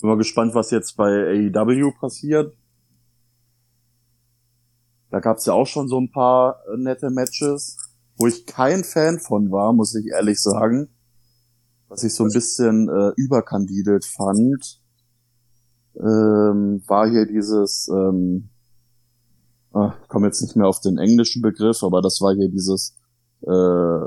Bin 0.00 0.10
mal 0.10 0.18
gespannt, 0.18 0.54
was 0.54 0.70
jetzt 0.70 0.96
bei 0.96 1.50
AEW 1.54 1.92
passiert. 1.98 2.54
Da 5.10 5.20
gab's 5.20 5.46
ja 5.46 5.52
auch 5.52 5.66
schon 5.66 5.88
so 5.88 5.98
ein 6.00 6.10
paar 6.10 6.58
nette 6.76 7.08
Matches, 7.08 7.76
wo 8.16 8.26
ich 8.26 8.46
kein 8.46 8.82
Fan 8.82 9.20
von 9.20 9.50
war, 9.52 9.72
muss 9.72 9.94
ich 9.94 10.08
ehrlich 10.08 10.42
sagen 10.42 10.90
was 11.94 12.02
ich 12.02 12.14
so 12.14 12.24
ein 12.24 12.32
bisschen 12.32 12.88
äh, 12.88 13.12
überkandidet 13.16 14.04
fand, 14.04 14.80
ähm, 15.96 16.82
war 16.86 17.08
hier 17.08 17.24
dieses, 17.24 17.88
ähm, 17.88 18.50
ich 19.72 20.08
komme 20.08 20.26
jetzt 20.26 20.40
nicht 20.42 20.56
mehr 20.56 20.66
auf 20.66 20.80
den 20.80 20.98
englischen 20.98 21.40
Begriff, 21.40 21.82
aber 21.84 22.02
das 22.02 22.20
war 22.20 22.34
hier 22.34 22.48
dieses, 22.48 22.96
äh, 23.42 24.06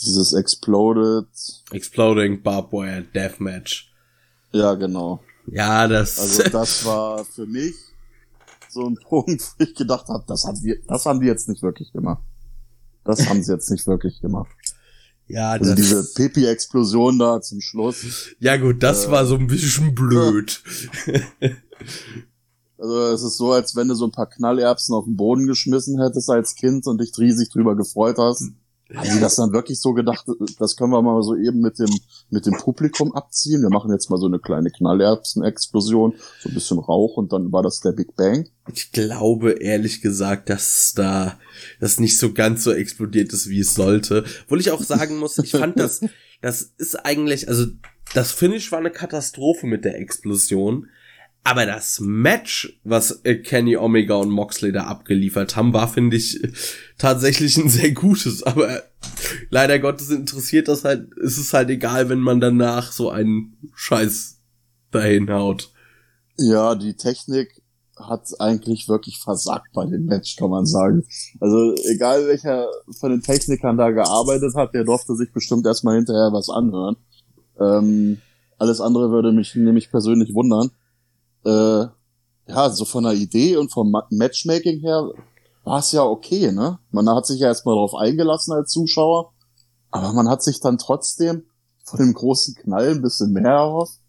dieses 0.00 0.34
Exploded. 0.34 1.26
Exploding 1.72 2.42
Barbed 2.42 2.72
Wire 2.72 3.04
Deathmatch. 3.12 3.92
Ja, 4.52 4.74
genau. 4.74 5.20
Ja, 5.46 5.88
das. 5.88 6.18
Also 6.18 6.42
das 6.50 6.84
war 6.84 7.24
für 7.24 7.46
mich 7.46 7.74
so 8.68 8.86
ein 8.86 8.96
Punkt, 9.08 9.54
wo 9.58 9.64
ich 9.64 9.74
gedacht 9.74 10.08
habe, 10.08 10.24
das 10.28 10.44
haben 10.44 10.60
die, 10.60 10.80
das 10.86 11.06
haben 11.06 11.20
die 11.20 11.26
jetzt 11.26 11.48
nicht 11.48 11.62
wirklich 11.62 11.92
gemacht. 11.92 12.22
Das 13.04 13.28
haben 13.28 13.42
sie 13.42 13.52
jetzt 13.52 13.70
nicht 13.70 13.86
wirklich 13.86 14.20
gemacht. 14.20 14.55
Ja, 15.28 15.52
also 15.52 15.70
das 15.70 15.76
diese 15.76 16.14
Pepi-Explosion 16.14 17.18
da 17.18 17.40
zum 17.40 17.60
Schluss. 17.60 18.34
Ja 18.38 18.56
gut, 18.56 18.82
das 18.82 19.06
äh, 19.06 19.10
war 19.10 19.26
so 19.26 19.36
ein 19.36 19.48
bisschen 19.48 19.94
blöd. 19.94 20.62
also 22.78 23.00
es 23.08 23.22
ist 23.22 23.36
so, 23.36 23.52
als 23.52 23.74
wenn 23.74 23.88
du 23.88 23.94
so 23.94 24.06
ein 24.06 24.12
paar 24.12 24.28
Knallerbsen 24.28 24.94
auf 24.94 25.04
den 25.04 25.16
Boden 25.16 25.46
geschmissen 25.46 26.00
hättest 26.00 26.30
als 26.30 26.54
Kind 26.54 26.86
und 26.86 27.00
dich 27.00 27.12
riesig 27.18 27.50
drüber 27.50 27.74
gefreut 27.74 28.18
hast. 28.18 28.52
Haben 28.94 29.10
die 29.14 29.20
das 29.20 29.34
dann 29.34 29.52
wirklich 29.52 29.80
so 29.80 29.94
gedacht, 29.94 30.26
das 30.60 30.76
können 30.76 30.92
wir 30.92 31.02
mal 31.02 31.20
so 31.22 31.34
eben 31.34 31.60
mit 31.60 31.78
dem, 31.80 31.90
mit 32.30 32.46
dem 32.46 32.56
Publikum 32.56 33.12
abziehen? 33.14 33.62
Wir 33.62 33.70
machen 33.70 33.90
jetzt 33.90 34.10
mal 34.10 34.16
so 34.16 34.26
eine 34.26 34.38
kleine 34.38 34.70
Knallerbsen-Explosion, 34.70 36.14
so 36.40 36.48
ein 36.48 36.54
bisschen 36.54 36.78
Rauch 36.78 37.16
und 37.16 37.32
dann 37.32 37.50
war 37.50 37.64
das 37.64 37.80
der 37.80 37.92
Big 37.92 38.14
Bang. 38.14 38.48
Ich 38.72 38.92
glaube 38.92 39.52
ehrlich 39.60 40.02
gesagt, 40.02 40.50
dass 40.50 40.92
da 40.94 41.36
das 41.80 41.98
nicht 41.98 42.16
so 42.16 42.32
ganz 42.32 42.62
so 42.62 42.72
explodiert 42.72 43.32
ist, 43.32 43.48
wie 43.48 43.58
es 43.58 43.74
sollte. 43.74 44.24
Obwohl 44.44 44.60
ich 44.60 44.70
auch 44.70 44.82
sagen 44.82 45.16
muss, 45.16 45.36
ich 45.38 45.50
fand 45.50 45.80
das, 45.80 46.00
das 46.40 46.62
ist 46.78 46.94
eigentlich, 47.04 47.48
also 47.48 47.66
das 48.14 48.30
Finish 48.30 48.70
war 48.70 48.78
eine 48.78 48.92
Katastrophe 48.92 49.66
mit 49.66 49.84
der 49.84 49.98
Explosion. 49.98 50.86
Aber 51.46 51.64
das 51.64 52.00
Match, 52.00 52.76
was 52.82 53.20
äh, 53.22 53.36
Kenny 53.36 53.76
Omega 53.76 54.16
und 54.16 54.30
Moxley 54.30 54.72
da 54.72 54.86
abgeliefert 54.86 55.54
haben, 55.54 55.72
war, 55.72 55.86
finde 55.86 56.16
ich, 56.16 56.42
tatsächlich 56.98 57.56
ein 57.56 57.68
sehr 57.68 57.92
gutes. 57.92 58.42
Aber 58.42 58.82
leider 59.50 59.78
Gottes 59.78 60.10
interessiert 60.10 60.66
das 60.66 60.84
halt, 60.84 61.08
ist 61.18 61.38
es 61.38 61.52
halt 61.52 61.70
egal, 61.70 62.08
wenn 62.08 62.18
man 62.18 62.40
danach 62.40 62.90
so 62.90 63.10
einen 63.10 63.56
Scheiß 63.76 64.40
dahin 64.90 65.30
haut. 65.30 65.70
Ja, 66.36 66.74
die 66.74 66.94
Technik 66.94 67.62
hat 67.94 68.28
eigentlich 68.40 68.88
wirklich 68.88 69.20
versagt 69.20 69.68
bei 69.72 69.86
dem 69.86 70.06
Match, 70.06 70.34
kann 70.34 70.50
man 70.50 70.66
sagen. 70.66 71.04
Also 71.38 71.76
egal 71.94 72.26
welcher 72.26 72.66
von 72.98 73.12
den 73.12 73.22
Technikern 73.22 73.76
da 73.76 73.92
gearbeitet 73.92 74.56
hat, 74.56 74.74
der 74.74 74.82
durfte 74.82 75.14
sich 75.14 75.32
bestimmt 75.32 75.64
erstmal 75.64 75.94
hinterher 75.94 76.32
was 76.32 76.50
anhören. 76.50 76.96
Ähm, 77.60 78.18
alles 78.58 78.80
andere 78.80 79.12
würde 79.12 79.30
mich 79.30 79.54
nämlich 79.54 79.92
persönlich 79.92 80.34
wundern 80.34 80.72
äh, 81.46 81.86
ja, 82.48 82.70
so 82.70 82.84
von 82.84 83.04
der 83.04 83.14
Idee 83.14 83.56
und 83.56 83.72
vom 83.72 83.94
Matchmaking 84.10 84.80
her 84.80 85.10
war 85.64 85.80
es 85.80 85.92
ja 85.92 86.04
okay, 86.04 86.52
ne? 86.52 86.78
Man 86.90 87.08
hat 87.08 87.26
sich 87.26 87.40
ja 87.40 87.48
erstmal 87.48 87.74
darauf 87.74 87.94
eingelassen 87.94 88.52
als 88.52 88.70
Zuschauer, 88.70 89.32
aber 89.90 90.12
man 90.12 90.28
hat 90.28 90.42
sich 90.42 90.60
dann 90.60 90.78
trotzdem 90.78 91.44
von 91.84 91.98
dem 91.98 92.14
großen 92.14 92.54
Knall 92.54 92.90
ein 92.90 93.02
bisschen 93.02 93.32
mehr 93.32 93.50
erhofft. 93.50 94.00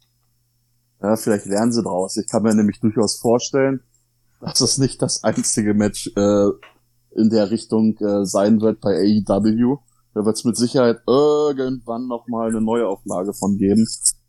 Ja, 1.01 1.15
vielleicht 1.15 1.45
lernen 1.45 1.71
sie 1.71 1.83
draus. 1.83 2.17
Ich 2.17 2.27
kann 2.27 2.43
mir 2.43 2.53
nämlich 2.53 2.79
durchaus 2.79 3.19
vorstellen, 3.19 3.81
dass 4.41 4.61
es 4.61 4.77
nicht 4.77 5.01
das 5.01 5.23
einzige 5.23 5.73
Match 5.73 6.11
äh, 6.15 6.49
in 7.15 7.29
der 7.29 7.49
Richtung 7.49 7.97
äh, 7.97 8.25
sein 8.25 8.61
wird 8.61 8.81
bei 8.81 8.95
AEW. 8.95 9.77
Da 10.13 10.25
wird 10.25 10.35
es 10.35 10.43
mit 10.43 10.57
Sicherheit 10.57 10.99
irgendwann 11.07 12.07
nochmal 12.07 12.49
eine 12.49 12.61
neue 12.61 12.87
Auflage 12.87 13.33
von 13.33 13.57
geben, 13.57 13.87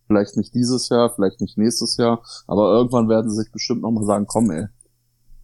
Vielleicht 0.09 0.39
nicht 0.39 0.55
dieses 0.55 0.89
Jahr, 0.89 1.15
vielleicht 1.15 1.43
nicht 1.43 1.59
nächstes 1.59 1.99
Jahr, 1.99 2.23
aber 2.47 2.73
irgendwann 2.73 3.11
werden 3.11 3.31
sie 3.31 3.37
sich 3.37 3.53
bestimmt 3.53 3.83
nochmal 3.83 4.05
sagen, 4.05 4.25
komm 4.27 4.51
ey, 4.51 4.67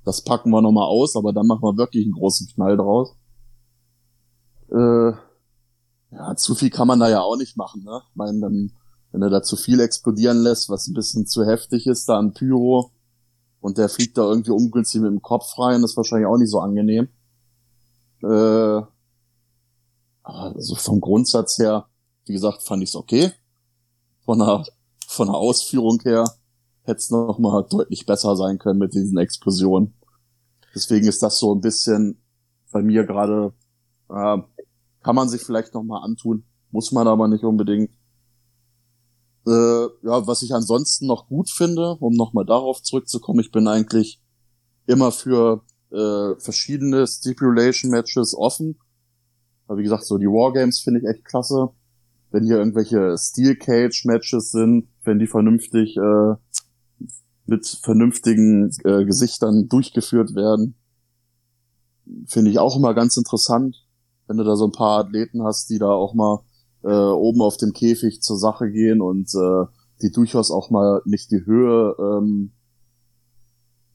das 0.05 0.25
packen 0.25 0.51
wir 0.51 0.63
nochmal 0.63 0.89
aus, 0.89 1.17
aber 1.17 1.35
dann 1.35 1.47
machen 1.47 1.63
wir 1.63 1.77
wirklich 1.77 2.07
einen 2.07 2.15
großen 2.15 2.49
Knall 2.49 2.79
draus. 2.79 3.15
Äh, 4.73 5.13
ja, 6.13 6.35
zu 6.37 6.55
viel 6.55 6.71
kann 6.71 6.89
man 6.89 6.99
da 6.99 7.11
ja 7.11 7.21
auch 7.21 7.37
nicht 7.37 7.59
machen, 7.59 7.85
ne? 7.85 8.01
Ich 8.09 8.17
meine, 8.17 8.41
dann, 8.41 8.73
wenn 9.13 9.21
er 9.21 9.29
da 9.29 9.43
zu 9.43 9.57
viel 9.57 9.81
explodieren 9.81 10.39
lässt, 10.39 10.71
was 10.71 10.87
ein 10.87 10.95
bisschen 10.95 11.27
zu 11.27 11.45
heftig 11.45 11.87
ist, 11.87 12.09
da 12.09 12.19
an 12.19 12.33
Pyro, 12.33 12.91
und 13.61 13.77
der 13.77 13.91
fliegt 13.91 14.17
da 14.17 14.23
irgendwie 14.23 14.53
ungünstig 14.53 15.03
mit 15.03 15.11
dem 15.11 15.21
Kopf 15.21 15.59
rein, 15.59 15.83
das 15.83 15.91
ist 15.91 15.97
wahrscheinlich 15.99 16.27
auch 16.27 16.39
nicht 16.39 16.51
so 16.51 16.61
angenehm. 16.61 17.09
Äh, 18.23 18.27
aber 18.27 18.89
also 20.23 20.75
vom 20.77 21.03
Grundsatz 21.03 21.59
her, 21.59 21.87
wie 22.25 22.33
gesagt, 22.33 22.63
fand 22.63 22.83
ich's 22.83 22.97
okay 22.97 23.31
von 24.25 24.39
der, 24.39 24.65
von 25.07 25.29
der 25.29 25.37
Ausführung 25.37 26.01
her 26.03 26.25
hätte 26.83 26.99
es 26.99 27.11
noch 27.11 27.39
mal 27.39 27.63
deutlich 27.63 28.07
besser 28.07 28.37
sein 28.37 28.59
können 28.59 28.79
mit 28.79 28.95
diesen 28.95 29.19
Explosionen. 29.19 29.95
Deswegen 30.75 31.07
ist 31.07 31.23
das 31.23 31.39
so 31.39 31.55
ein 31.55 31.61
bisschen 31.61 32.23
bei 32.73 32.83
mir 32.83 33.05
gerade, 33.05 33.55
äh, 34.11 34.39
kann 35.03 35.15
man 35.15 35.29
sich 35.29 35.43
vielleicht 35.43 35.75
noch 35.75 35.83
mal 35.83 36.03
antun, 36.03 36.45
muss 36.71 36.93
man 36.93 37.07
aber 37.07 37.29
nicht 37.29 37.45
unbedingt. 37.45 37.91
Äh, 39.47 39.51
ja, 40.03 40.27
was 40.27 40.43
ich 40.43 40.55
ansonsten 40.55 41.07
noch 41.07 41.29
gut 41.29 41.51
finde, 41.51 41.97
um 42.01 42.15
noch 42.15 42.33
mal 42.33 42.45
darauf 42.45 42.83
zurückzukommen, 42.83 43.41
ich 43.41 43.53
bin 43.53 43.69
eigentlich 43.69 44.21
immer 44.87 45.13
für 45.13 45.63
äh, 45.91 46.35
verschiedene 46.41 47.07
Stipulation 47.07 47.91
Matches 47.91 48.35
offen. 48.35 48.79
Aber 49.67 49.79
wie 49.79 49.85
gesagt, 49.85 50.05
so 50.05 50.19
die 50.19 50.27
Wargames 50.27 50.81
finde 50.81 51.01
ich 51.01 51.07
echt 51.07 51.25
klasse 51.25 51.71
wenn 52.35 52.45
hier 52.45 52.59
irgendwelche 52.59 53.17
Steel 53.17 53.55
Cage 53.55 54.07
Matches 54.07 54.51
sind, 54.51 54.89
wenn 55.05 55.21
die 55.21 55.29
vernünftig 55.29 55.97
äh, 55.97 56.35
mit 57.47 57.65
vernünftigen 57.65 58.71
äh, 58.83 59.05
Gesichtern 59.05 59.69
durchgeführt 59.69 60.35
werden. 60.35 60.75
Finde 62.27 62.51
ich 62.51 62.59
auch 62.59 62.77
immer 62.77 62.93
ganz 62.93 63.17
interessant, 63.17 63.87
wenn 64.27 64.37
du 64.37 64.43
da 64.43 64.57
so 64.57 64.65
ein 64.65 64.73
paar 64.73 65.05
Athleten 65.05 65.45
hast, 65.45 65.71
die 65.71 65.79
da 65.79 65.91
auch 65.91 66.15
mal 66.15 66.41
äh, 66.83 66.89
oben 66.89 67.41
auf 67.41 67.57
dem 67.57 67.73
Käfig 67.73 68.21
zur 68.21 68.37
Sache 68.37 68.69
gehen 68.69 69.01
und 69.01 69.33
äh, 69.37 69.67
die 70.03 70.11
durchaus 70.11 70.51
auch 70.51 70.71
mal 70.71 71.03
nicht 71.05 71.31
die 71.31 71.47
Höhe 71.47 71.95
ähm, 72.01 72.51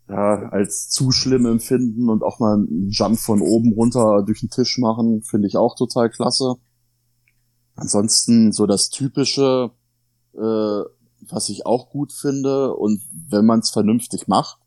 ja, 0.07 0.48
als 0.49 0.88
zu 0.88 1.11
schlimm 1.11 1.45
empfinden 1.45 2.10
und 2.10 2.24
auch 2.24 2.40
mal 2.40 2.53
einen 2.53 2.90
Jump 2.90 3.20
von 3.20 3.41
oben 3.41 3.74
runter 3.74 4.24
durch 4.26 4.40
den 4.40 4.49
Tisch 4.49 4.78
machen, 4.78 5.24
finde 5.24 5.49
ich 5.49 5.57
auch 5.57 5.76
total 5.76 6.10
klasse. 6.10 6.56
Ansonsten 7.80 8.51
so 8.51 8.65
das 8.65 8.89
typische, 8.89 9.72
äh, 10.34 10.81
was 11.30 11.47
ich 11.47 11.65
auch 11.65 11.89
gut 11.89 12.11
finde 12.11 12.76
und 12.76 13.01
wenn 13.30 13.45
man 13.45 13.60
es 13.60 13.69
vernünftig 13.69 14.27
macht, 14.27 14.60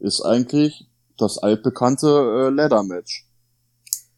ist 0.00 0.20
eigentlich 0.20 0.86
das 1.16 1.38
altbekannte 1.38 2.06
äh, 2.06 2.50
Ladder 2.50 2.82
Match 2.82 3.26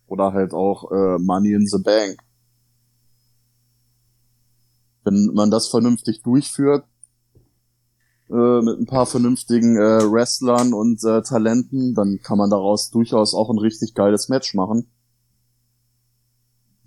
oder 0.09 0.33
halt 0.33 0.53
auch 0.53 0.91
äh, 0.91 1.19
Money 1.19 1.53
in 1.53 1.67
the 1.69 1.79
Bank. 1.79 2.19
Wenn 5.05 5.27
man 5.33 5.53
das 5.53 5.69
vernünftig 5.69 6.23
durchführt, 6.23 6.85
äh, 8.31 8.61
mit 8.63 8.81
ein 8.81 8.87
paar 8.87 9.07
vernünftigen 9.07 9.77
äh, 9.77 10.11
Wrestlern 10.11 10.75
und 10.75 11.05
äh, 11.05 11.23
Talenten, 11.23 11.95
dann 11.95 12.19
kann 12.21 12.37
man 12.37 12.51
daraus 12.51 12.91
durchaus 12.91 13.33
auch 13.33 13.49
ein 13.49 13.59
richtig 13.59 13.95
geiles 13.95 14.29
Match 14.29 14.55
machen. 14.55 14.91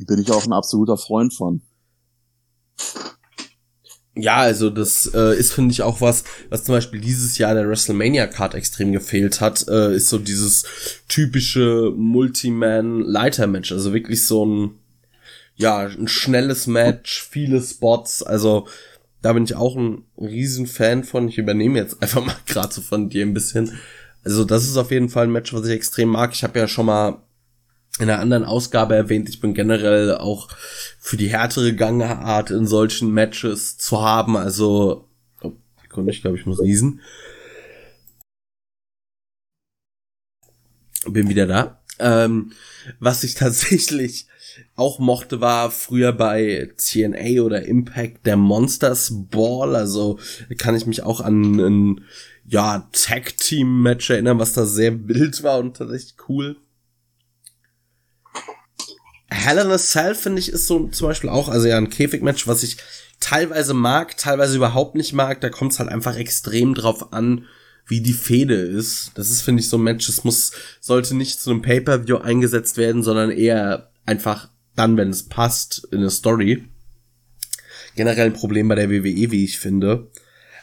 Bin 0.08 0.20
ich 0.20 0.32
auch 0.32 0.46
ein 0.46 0.54
absoluter 0.54 0.98
Freund 0.98 1.34
von. 1.34 1.62
Ja, 4.14 4.38
also 4.38 4.70
das 4.70 5.10
äh, 5.14 5.38
ist, 5.38 5.54
finde 5.54 5.72
ich, 5.72 5.84
auch 5.84 6.02
was, 6.02 6.26
was 6.50 6.66
zum 6.66 6.76
Beispiel 6.76 7.00
dieses 7.00 7.38
Jahr 7.38 7.54
der 7.54 7.70
WrestleMania-Card 7.70 8.56
extrem 8.56 8.92
gefehlt 8.92 9.40
hat, 9.40 9.66
äh, 9.70 9.96
ist 9.96 10.10
so 10.10 10.18
dieses 10.18 10.66
typische 11.08 11.94
Multi-Man-Leiter-Match. 11.96 13.72
Also 13.72 13.94
wirklich 13.94 14.28
so 14.28 14.46
ein, 14.46 14.72
ja, 15.56 15.80
ein 15.80 16.10
schnelles 16.10 16.68
Match, 16.68 17.26
viele 17.30 17.62
Spots. 17.62 18.22
Also 18.22 18.68
da 19.22 19.32
bin 19.32 19.46
ich 19.46 19.56
auch 19.56 19.78
ein 19.78 20.04
Riesenfan 20.18 21.06
von. 21.06 21.30
Ich 21.30 21.38
übernehme 21.38 21.80
jetzt 21.80 22.02
einfach 22.02 22.26
mal 22.26 22.36
gerade 22.48 22.74
so 22.74 22.82
von 22.82 23.10
dir 23.10 23.26
ein 23.26 23.34
bisschen. 23.34 23.80
Also 24.26 24.44
das 24.44 24.66
ist 24.66 24.76
auf 24.78 24.92
jeden 24.92 25.10
Fall 25.10 25.28
ein 25.28 25.32
Match, 25.32 25.54
was 25.54 25.66
ich 25.66 25.72
extrem 25.72 26.10
mag. 26.10 26.34
Ich 26.34 26.44
habe 26.44 26.60
ja 26.60 26.68
schon 26.68 26.88
mal 26.88 27.24
in 28.00 28.10
einer 28.10 28.20
anderen 28.20 28.46
Ausgabe 28.46 28.96
erwähnt, 28.96 29.30
ich 29.30 29.42
bin 29.42 29.54
generell 29.54 30.16
auch 30.16 30.48
für 31.00 31.18
die 31.18 31.30
härtere 31.30 31.74
Gangart 31.76 32.50
in 32.52 32.66
solchen 32.66 33.12
Matches 33.12 33.78
zu 33.78 34.02
haben. 34.02 34.38
Also, 34.38 35.08
oh, 35.42 35.54
ich 36.08 36.22
glaube, 36.22 36.38
ich 36.38 36.46
muss 36.46 36.62
niesen. 36.62 37.02
Bin 41.06 41.30
wieder 41.30 41.48
da. 41.48 41.82
Ähm, 42.00 42.54
was 43.00 43.24
ich 43.24 43.34
tatsächlich 43.36 44.28
auch 44.76 45.00
mochte, 45.00 45.42
war 45.42 45.72
früher 45.72 46.14
bei 46.14 46.72
CNA 46.76 47.42
oder 47.42 47.66
Impact 47.66 48.26
der 48.26 48.38
Monsters 48.38 49.12
Ball. 49.30 49.76
Also 49.76 50.20
kann 50.58 50.76
ich 50.76 50.86
mich 50.86 51.04
auch 51.04 51.22
an 51.22 51.60
ein 51.60 52.02
ja, 52.46 52.90
Tag 52.92 53.38
Team 53.38 53.82
Match 53.82 54.10
erinnern, 54.10 54.40
was 54.40 54.54
da 54.54 54.66
sehr 54.66 55.08
wild 55.08 55.44
war 55.44 55.60
und 55.60 55.78
tatsächlich 55.78 56.16
cool. 56.28 56.58
Hell 59.34 59.60
in 59.60 59.72
a 59.72 59.78
Cell 59.78 60.14
finde 60.14 60.40
ich 60.40 60.50
ist 60.50 60.68
so 60.68 60.90
zum 60.90 61.08
Beispiel 61.08 61.30
auch, 61.30 61.48
also 61.48 61.66
ja 61.66 61.78
ein 61.78 61.90
Käfigmatch, 61.90 62.48
was 62.48 62.64
ich 62.64 62.78
teilweise 63.22 63.74
mag, 63.74 64.18
teilweise 64.18 64.58
überhaupt 64.58 64.96
nicht 64.96 65.14
mag. 65.14 65.40
Da 65.40 65.50
kommt 65.50 65.72
es 65.72 65.80
halt 65.80 65.90
einfach 65.90 66.18
extrem 66.18 66.74
drauf 66.74 67.14
an, 67.14 67.46
wie 67.88 68.02
die 68.02 68.14
Fehde 68.14 68.56
ist. 68.56 69.12
Das 69.16 69.30
ist 69.30 69.42
finde 69.42 69.62
ich 69.62 69.70
so 69.70 69.78
ein 69.78 69.84
Match, 69.84 70.08
das 70.08 70.26
muss 70.26 70.52
sollte 70.82 71.16
nicht 71.16 71.40
zu 71.40 71.50
einem 71.50 71.62
Pay-per-View 71.62 72.18
eingesetzt 72.18 72.76
werden, 72.76 73.04
sondern 73.04 73.32
eher 73.32 73.92
einfach 74.06 74.50
dann, 74.76 74.98
wenn 74.98 75.10
es 75.10 75.24
passt 75.24 75.88
in 75.92 76.02
der 76.02 76.10
Story. 76.10 76.66
Generell 77.96 78.28
ein 78.28 78.34
Problem 78.34 78.68
bei 78.68 78.76
der 78.76 78.90
WWE, 78.90 79.32
wie 79.32 79.46
ich 79.46 79.60
finde. 79.60 80.12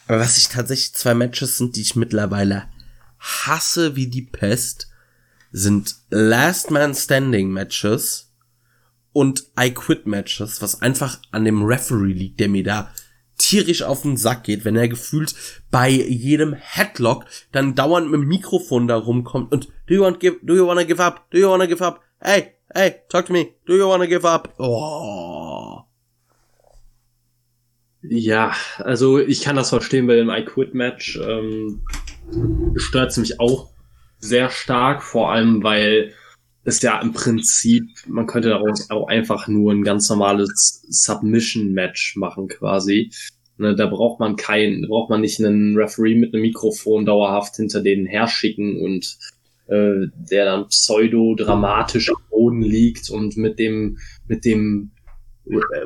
Aber 0.07 0.19
was 0.19 0.37
ich 0.37 0.49
tatsächlich 0.49 0.93
zwei 0.93 1.15
Matches 1.15 1.57
sind, 1.57 1.75
die 1.75 1.81
ich 1.81 1.95
mittlerweile 1.95 2.67
hasse 3.19 3.95
wie 3.95 4.07
die 4.07 4.23
Pest, 4.23 4.87
sind 5.51 5.95
Last 6.09 6.69
Man 6.69 6.93
Standing 6.93 7.49
Matches 7.49 8.28
und 9.13 9.45
I 9.59 9.71
Quit 9.71 10.05
Matches, 10.05 10.61
was 10.61 10.81
einfach 10.81 11.19
an 11.31 11.45
dem 11.45 11.63
Referee 11.63 12.13
liegt, 12.13 12.39
der 12.39 12.49
mir 12.49 12.63
da 12.63 12.91
tierisch 13.37 13.83
auf 13.83 14.03
den 14.03 14.17
Sack 14.17 14.43
geht, 14.43 14.65
wenn 14.65 14.75
er 14.75 14.87
gefühlt 14.87 15.33
bei 15.71 15.89
jedem 15.89 16.53
Headlock 16.53 17.25
dann 17.51 17.73
dauernd 17.73 18.11
mit 18.11 18.21
dem 18.21 18.27
Mikrofon 18.27 18.87
da 18.87 18.97
rumkommt 18.97 19.51
und 19.51 19.69
do 19.87 19.93
you 19.95 20.01
want 20.01 20.19
give, 20.19 20.37
do 20.43 20.55
you 20.55 20.67
wanna 20.67 20.83
give 20.83 21.01
up, 21.01 21.29
do 21.31 21.37
you 21.37 21.49
wanna 21.49 21.65
give 21.65 21.83
up, 21.83 22.01
hey, 22.19 22.53
hey, 22.73 22.95
talk 23.09 23.25
to 23.25 23.33
me, 23.33 23.53
do 23.65 23.75
you 23.75 23.87
wanna 23.87 24.05
give 24.07 24.27
up? 24.27 24.53
Oh. 24.59 25.79
Ja, 28.01 28.53
also 28.77 29.19
ich 29.19 29.41
kann 29.41 29.55
das 29.55 29.69
verstehen 29.69 30.07
bei 30.07 30.15
dem 30.15 30.29
I 30.29 30.45
Quit 30.45 30.73
Match. 30.73 31.19
Ähm, 31.21 31.81
stört 32.77 33.17
mich 33.17 33.39
auch 33.39 33.71
sehr 34.19 34.49
stark, 34.49 35.03
vor 35.03 35.31
allem 35.31 35.63
weil 35.63 36.13
ist 36.69 36.83
ja 36.83 36.99
im 37.01 37.13
Prinzip, 37.13 37.83
man 38.07 38.27
könnte 38.27 38.49
daraus 38.49 38.89
auch 38.89 39.07
einfach 39.07 39.47
nur 39.47 39.71
ein 39.73 39.83
ganz 39.83 40.09
normales 40.09 40.83
Submission-Match 40.87 42.15
machen 42.15 42.47
quasi. 42.47 43.11
Ne, 43.57 43.75
da 43.75 43.87
braucht 43.87 44.19
man 44.21 44.37
kein, 44.37 44.85
braucht 44.87 45.09
man 45.09 45.21
nicht 45.21 45.43
einen 45.43 45.75
Referee 45.75 46.15
mit 46.15 46.33
einem 46.33 46.43
Mikrofon 46.43 47.05
dauerhaft 47.05 47.57
hinter 47.57 47.81
denen 47.81 48.05
herschicken 48.05 48.79
und 48.79 49.17
äh, 49.67 50.07
der 50.15 50.45
dann 50.45 50.67
pseudo-dramatisch 50.67 52.09
am 52.09 52.21
Boden 52.29 52.61
liegt 52.61 53.09
und 53.09 53.35
mit 53.35 53.59
dem, 53.59 53.97
mit 54.27 54.45
dem 54.45 54.91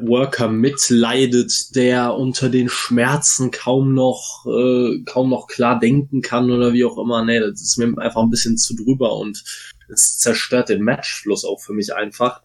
Worker 0.02 0.50
mitleidet, 0.50 1.76
der 1.76 2.16
unter 2.16 2.50
den 2.50 2.68
Schmerzen 2.70 3.50
kaum 3.52 3.94
noch, 3.94 4.46
äh, 4.46 5.02
kaum 5.06 5.30
noch 5.30 5.48
klar 5.48 5.80
denken 5.80 6.22
kann 6.22 6.52
oder 6.52 6.74
wie 6.74 6.84
auch 6.84 6.98
immer. 6.98 7.24
Nee, 7.24 7.40
das 7.40 7.62
ist 7.62 7.78
mir 7.78 7.98
einfach 7.98 8.22
ein 8.22 8.30
bisschen 8.30 8.58
zu 8.58 8.76
drüber 8.76 9.18
und 9.18 9.44
es 9.90 10.18
zerstört 10.18 10.70
den 10.70 10.82
Matchfluss 10.82 11.46
auch 11.46 11.60
für 11.60 11.74
mich 11.74 11.94
einfach. 11.94 12.42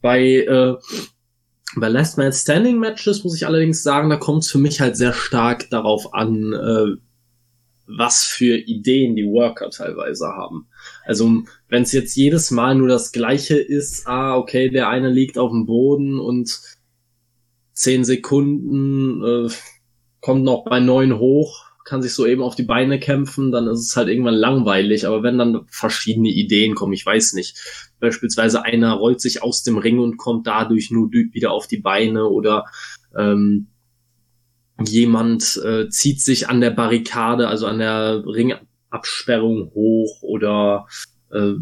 Bei, 0.00 0.22
äh, 0.22 0.76
bei 1.76 1.88
Last 1.88 2.18
Man 2.18 2.32
Standing 2.32 2.78
Matches 2.78 3.24
muss 3.24 3.36
ich 3.36 3.46
allerdings 3.46 3.82
sagen, 3.82 4.10
da 4.10 4.16
kommt 4.16 4.44
es 4.44 4.50
für 4.50 4.58
mich 4.58 4.80
halt 4.80 4.96
sehr 4.96 5.12
stark 5.12 5.68
darauf 5.70 6.14
an, 6.14 6.52
äh, 6.52 7.00
was 7.86 8.24
für 8.24 8.56
Ideen 8.56 9.14
die 9.16 9.26
Worker 9.26 9.70
teilweise 9.70 10.28
haben. 10.28 10.68
Also 11.04 11.44
wenn 11.68 11.82
es 11.82 11.92
jetzt 11.92 12.16
jedes 12.16 12.50
Mal 12.50 12.74
nur 12.74 12.88
das 12.88 13.12
gleiche 13.12 13.56
ist, 13.56 14.06
ah, 14.06 14.36
okay, 14.36 14.70
der 14.70 14.88
eine 14.88 15.10
liegt 15.10 15.38
auf 15.38 15.50
dem 15.50 15.66
Boden 15.66 16.18
und 16.18 16.60
zehn 17.72 18.04
Sekunden 18.04 19.22
äh, 19.22 19.50
kommt 20.20 20.42
noch 20.42 20.64
bei 20.64 20.80
neun 20.80 21.18
hoch, 21.18 21.65
kann 21.86 22.02
sich 22.02 22.12
so 22.12 22.26
eben 22.26 22.42
auf 22.42 22.56
die 22.56 22.64
Beine 22.64 22.98
kämpfen, 22.98 23.52
dann 23.52 23.68
ist 23.68 23.80
es 23.80 23.96
halt 23.96 24.08
irgendwann 24.08 24.34
langweilig. 24.34 25.06
Aber 25.06 25.22
wenn 25.22 25.38
dann 25.38 25.66
verschiedene 25.68 26.28
Ideen 26.28 26.74
kommen, 26.74 26.92
ich 26.92 27.06
weiß 27.06 27.32
nicht, 27.34 27.56
beispielsweise 28.00 28.64
einer 28.64 28.94
rollt 28.94 29.20
sich 29.20 29.42
aus 29.42 29.62
dem 29.62 29.78
Ring 29.78 30.00
und 30.00 30.16
kommt 30.16 30.46
dadurch 30.46 30.90
nur 30.90 31.10
wieder 31.12 31.52
auf 31.52 31.68
die 31.68 31.78
Beine 31.78 32.26
oder 32.26 32.64
ähm, 33.16 33.68
jemand 34.84 35.60
äh, 35.64 35.88
zieht 35.88 36.20
sich 36.20 36.48
an 36.48 36.60
der 36.60 36.70
Barrikade, 36.70 37.48
also 37.48 37.66
an 37.66 37.78
der 37.78 38.24
Ringabsperrung 38.26 39.70
hoch 39.72 40.22
oder 40.22 40.88
äh, 41.30 41.54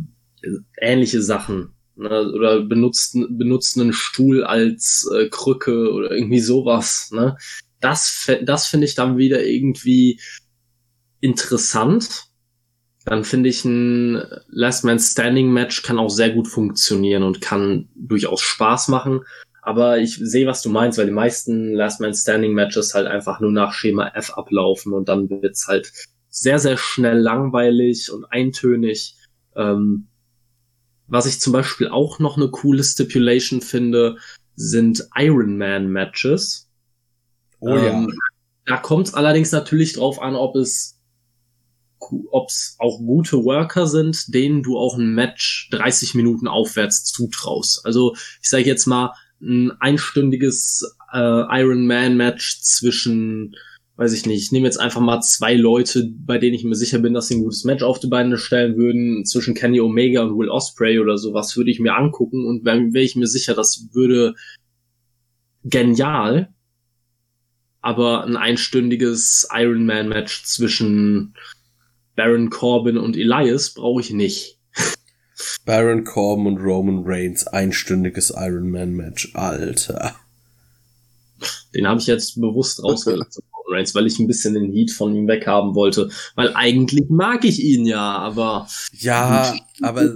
ähnliche 0.80 1.22
Sachen. 1.22 1.74
Ne? 1.96 2.32
Oder 2.32 2.62
benutzt, 2.62 3.16
benutzt 3.28 3.78
einen 3.78 3.92
Stuhl 3.92 4.42
als 4.42 5.08
äh, 5.14 5.28
Krücke 5.28 5.92
oder 5.92 6.10
irgendwie 6.10 6.40
sowas. 6.40 7.10
Ne? 7.12 7.36
Das, 7.84 8.30
das 8.42 8.66
finde 8.66 8.86
ich 8.86 8.94
dann 8.94 9.18
wieder 9.18 9.44
irgendwie 9.44 10.20
interessant. 11.20 12.24
Dann 13.04 13.24
finde 13.24 13.50
ich 13.50 13.64
ein 13.64 14.22
Last 14.48 14.84
Man 14.84 14.98
Standing 14.98 15.52
Match 15.52 15.82
kann 15.82 15.98
auch 15.98 16.08
sehr 16.08 16.30
gut 16.30 16.48
funktionieren 16.48 17.22
und 17.22 17.42
kann 17.42 17.88
durchaus 17.94 18.40
Spaß 18.40 18.88
machen. 18.88 19.20
Aber 19.60 19.98
ich 19.98 20.16
sehe, 20.16 20.46
was 20.46 20.62
du 20.62 20.70
meinst, 20.70 20.98
weil 20.98 21.06
die 21.06 21.12
meisten 21.12 21.74
Last 21.74 22.00
Man 22.00 22.14
Standing 22.14 22.52
Matches 22.52 22.94
halt 22.94 23.06
einfach 23.06 23.40
nur 23.40 23.52
nach 23.52 23.74
Schema 23.74 24.08
F 24.14 24.30
ablaufen 24.30 24.94
und 24.94 25.08
dann 25.08 25.28
wird's 25.28 25.66
halt 25.66 25.92
sehr, 26.30 26.58
sehr 26.58 26.78
schnell 26.78 27.18
langweilig 27.18 28.10
und 28.10 28.24
eintönig. 28.24 29.16
Ähm, 29.56 30.08
was 31.06 31.26
ich 31.26 31.40
zum 31.40 31.52
Beispiel 31.52 31.88
auch 31.88 32.18
noch 32.18 32.38
eine 32.38 32.48
coole 32.48 32.82
Stipulation 32.82 33.60
finde, 33.60 34.16
sind 34.56 35.06
Iron 35.16 35.58
Man 35.58 35.88
Matches. 35.88 36.63
Oh 37.64 37.76
ja. 37.76 37.92
Ähm, 37.92 38.12
da 38.66 38.76
kommt 38.76 39.08
es 39.08 39.14
allerdings 39.14 39.52
natürlich 39.52 39.94
drauf 39.94 40.20
an, 40.20 40.36
ob 40.36 40.56
es 40.56 41.00
ob 42.30 42.50
es 42.50 42.76
auch 42.78 42.98
gute 42.98 43.44
Worker 43.44 43.86
sind, 43.86 44.34
denen 44.34 44.62
du 44.62 44.76
auch 44.76 44.98
ein 44.98 45.14
Match 45.14 45.70
30 45.72 46.14
Minuten 46.14 46.48
aufwärts 46.48 47.04
zutraust. 47.04 47.86
Also 47.86 48.14
ich 48.42 48.50
sage 48.50 48.64
jetzt 48.64 48.84
mal 48.86 49.14
ein 49.40 49.72
einstündiges 49.80 50.96
äh, 51.14 51.18
Iron 51.60 51.86
Man 51.86 52.18
Match 52.18 52.60
zwischen 52.60 53.54
weiß 53.96 54.12
ich 54.12 54.26
nicht, 54.26 54.42
ich 54.42 54.52
nehme 54.52 54.66
jetzt 54.66 54.80
einfach 54.80 55.00
mal 55.00 55.20
zwei 55.20 55.54
Leute, 55.54 56.10
bei 56.26 56.38
denen 56.38 56.54
ich 56.54 56.64
mir 56.64 56.74
sicher 56.74 56.98
bin, 56.98 57.14
dass 57.14 57.28
sie 57.28 57.36
ein 57.36 57.44
gutes 57.44 57.64
Match 57.64 57.84
auf 57.84 58.00
die 58.00 58.08
Beine 58.08 58.38
stellen 58.38 58.76
würden, 58.76 59.24
zwischen 59.24 59.54
Kenny 59.54 59.80
Omega 59.80 60.22
und 60.22 60.36
Will 60.36 60.48
Osprey 60.48 60.98
oder 60.98 61.16
sowas, 61.16 61.56
würde 61.56 61.70
ich 61.70 61.78
mir 61.78 61.94
angucken 61.94 62.44
und 62.44 62.64
wäre 62.64 62.92
wär 62.92 63.02
ich 63.02 63.14
mir 63.14 63.28
sicher, 63.28 63.54
das 63.54 63.88
würde 63.92 64.34
genial, 65.62 66.52
aber 67.84 68.24
ein 68.24 68.38
einstündiges 68.38 69.46
Iron 69.52 69.84
Man 69.84 70.08
Match 70.08 70.44
zwischen 70.44 71.34
Baron 72.16 72.48
Corbin 72.48 72.96
und 72.96 73.14
Elias 73.14 73.74
brauche 73.74 74.00
ich 74.00 74.10
nicht. 74.10 74.58
Baron 75.66 76.04
Corbin 76.04 76.46
und 76.46 76.56
Roman 76.58 77.02
Reigns, 77.04 77.46
einstündiges 77.46 78.32
Iron 78.34 78.70
Man 78.70 78.94
Match, 78.94 79.34
Alter. 79.34 80.16
Den 81.74 81.86
habe 81.86 82.00
ich 82.00 82.06
jetzt 82.06 82.40
bewusst 82.40 82.82
rausgelassen. 82.82 83.44
Reigns, 83.68 83.94
weil 83.94 84.06
ich 84.06 84.18
ein 84.18 84.26
bisschen 84.26 84.54
den 84.54 84.72
Heat 84.72 84.90
von 84.90 85.14
ihm 85.14 85.28
weghaben 85.28 85.74
wollte. 85.74 86.10
Weil 86.36 86.54
eigentlich 86.54 87.10
mag 87.10 87.44
ich 87.44 87.62
ihn 87.62 87.84
ja, 87.84 88.16
aber. 88.16 88.66
Ja, 88.92 89.54
aber. 89.82 90.08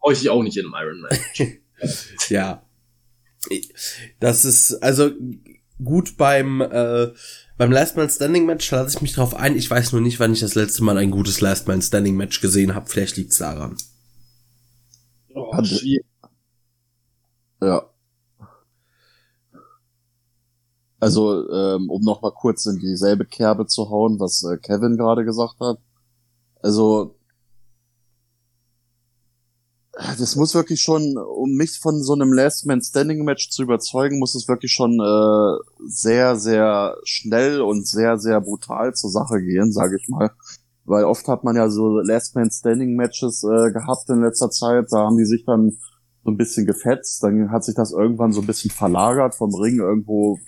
brauche 0.00 0.12
ich 0.14 0.30
auch 0.30 0.42
nicht 0.42 0.56
in 0.56 0.72
einem 0.72 0.74
Iron 0.86 1.00
Man. 1.02 1.18
ja. 2.30 2.62
Das 4.20 4.44
ist, 4.44 4.82
also, 4.82 5.10
gut 5.82 6.16
beim, 6.16 6.60
äh, 6.60 7.12
beim 7.56 7.72
Last 7.72 7.96
Man 7.96 8.10
Standing 8.10 8.46
Match 8.46 8.70
lasse 8.70 8.96
ich 8.96 9.02
mich 9.02 9.14
drauf 9.14 9.34
ein. 9.34 9.56
Ich 9.56 9.70
weiß 9.70 9.92
nur 9.92 10.00
nicht, 10.00 10.20
wann 10.20 10.32
ich 10.32 10.40
das 10.40 10.54
letzte 10.54 10.84
Mal 10.84 10.98
ein 10.98 11.10
gutes 11.10 11.40
Last 11.40 11.66
Man 11.68 11.82
Standing 11.82 12.16
Match 12.16 12.40
gesehen 12.40 12.74
habe. 12.74 12.86
Vielleicht 12.86 13.16
liegt's 13.16 13.38
daran. 13.38 13.76
Oh, 15.34 15.52
ja. 17.60 17.88
Also, 21.00 21.50
ähm, 21.50 21.90
um 21.90 22.02
noch 22.02 22.22
mal 22.22 22.32
kurz 22.32 22.66
in 22.66 22.78
dieselbe 22.78 23.26
Kerbe 23.26 23.66
zu 23.66 23.90
hauen, 23.90 24.18
was 24.20 24.42
äh, 24.44 24.56
Kevin 24.56 24.96
gerade 24.96 25.24
gesagt 25.24 25.60
hat. 25.60 25.78
Also, 26.62 27.16
das 29.96 30.36
muss 30.36 30.54
wirklich 30.54 30.82
schon, 30.82 31.16
um 31.16 31.52
mich 31.52 31.78
von 31.78 32.02
so 32.02 32.14
einem 32.14 32.32
Last 32.32 32.66
Man 32.66 32.82
Standing 32.82 33.24
Match 33.24 33.50
zu 33.50 33.62
überzeugen, 33.62 34.18
muss 34.18 34.34
es 34.34 34.48
wirklich 34.48 34.72
schon 34.72 34.98
äh, 35.00 35.58
sehr, 35.86 36.36
sehr 36.36 36.96
schnell 37.04 37.60
und 37.60 37.86
sehr, 37.86 38.18
sehr 38.18 38.40
brutal 38.40 38.94
zur 38.94 39.10
Sache 39.10 39.40
gehen, 39.40 39.72
sage 39.72 39.96
ich 40.00 40.08
mal. 40.08 40.30
Weil 40.84 41.04
oft 41.04 41.26
hat 41.28 41.44
man 41.44 41.56
ja 41.56 41.68
so 41.68 42.00
Last 42.00 42.34
Man 42.34 42.50
Standing 42.50 42.96
Matches 42.96 43.44
äh, 43.44 43.72
gehabt 43.72 44.08
in 44.08 44.22
letzter 44.22 44.50
Zeit, 44.50 44.86
da 44.90 45.06
haben 45.06 45.16
die 45.16 45.26
sich 45.26 45.44
dann 45.44 45.70
so 46.24 46.30
ein 46.30 46.36
bisschen 46.36 46.66
gefetzt, 46.66 47.22
dann 47.22 47.50
hat 47.50 47.64
sich 47.64 47.74
das 47.74 47.92
irgendwann 47.92 48.32
so 48.32 48.40
ein 48.40 48.46
bisschen 48.46 48.70
verlagert 48.70 49.34
vom 49.34 49.54
Ring 49.54 49.78
irgendwo 49.78 50.38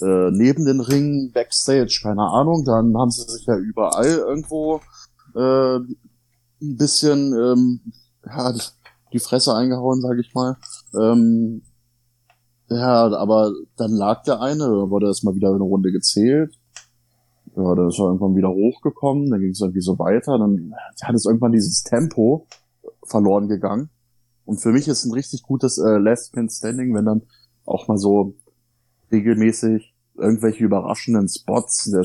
äh, 0.00 0.30
neben 0.30 0.64
den 0.64 0.80
Ringen, 0.80 1.32
Backstage, 1.32 2.00
keine 2.02 2.22
Ahnung. 2.22 2.64
Dann 2.64 2.96
haben 2.96 3.10
sie 3.10 3.22
sich 3.30 3.46
ja 3.46 3.56
überall 3.56 4.06
irgendwo 4.06 4.80
äh, 5.34 5.76
ein 5.76 6.76
bisschen 6.76 7.32
ähm, 7.34 7.80
ja, 8.26 8.54
die 9.12 9.18
Fresse 9.18 9.54
eingehauen, 9.54 10.00
sag 10.00 10.18
ich 10.18 10.34
mal. 10.34 10.56
Ähm, 10.94 11.62
ja, 12.68 13.06
aber 13.16 13.52
dann 13.76 13.92
lag 13.92 14.24
der 14.24 14.40
eine, 14.40 14.90
wurde 14.90 15.06
erstmal 15.06 15.34
wieder 15.34 15.50
eine 15.50 15.62
Runde 15.62 15.92
gezählt. 15.92 16.54
Ja, 17.54 17.74
dann 17.74 17.88
ist 17.88 17.98
er 17.98 18.06
irgendwann 18.06 18.36
wieder 18.36 18.50
hochgekommen, 18.50 19.30
dann 19.30 19.40
ging 19.40 19.50
es 19.50 19.60
irgendwie 19.60 19.80
so 19.80 19.98
weiter, 19.98 20.38
dann 20.38 20.74
hat 21.00 21.14
es 21.14 21.24
irgendwann 21.24 21.52
dieses 21.52 21.84
Tempo 21.84 22.46
verloren 23.04 23.48
gegangen. 23.48 23.88
Und 24.44 24.60
für 24.60 24.72
mich 24.72 24.88
ist 24.88 25.04
ein 25.04 25.12
richtig 25.12 25.42
gutes 25.42 25.78
äh, 25.78 25.98
Last 25.98 26.36
Man 26.36 26.50
Standing, 26.50 26.94
wenn 26.94 27.06
dann 27.06 27.22
auch 27.64 27.88
mal 27.88 27.98
so 27.98 28.34
regelmäßig 29.10 29.94
irgendwelche 30.14 30.64
überraschenden 30.64 31.28
Spots. 31.28 31.90
Der, 31.90 32.02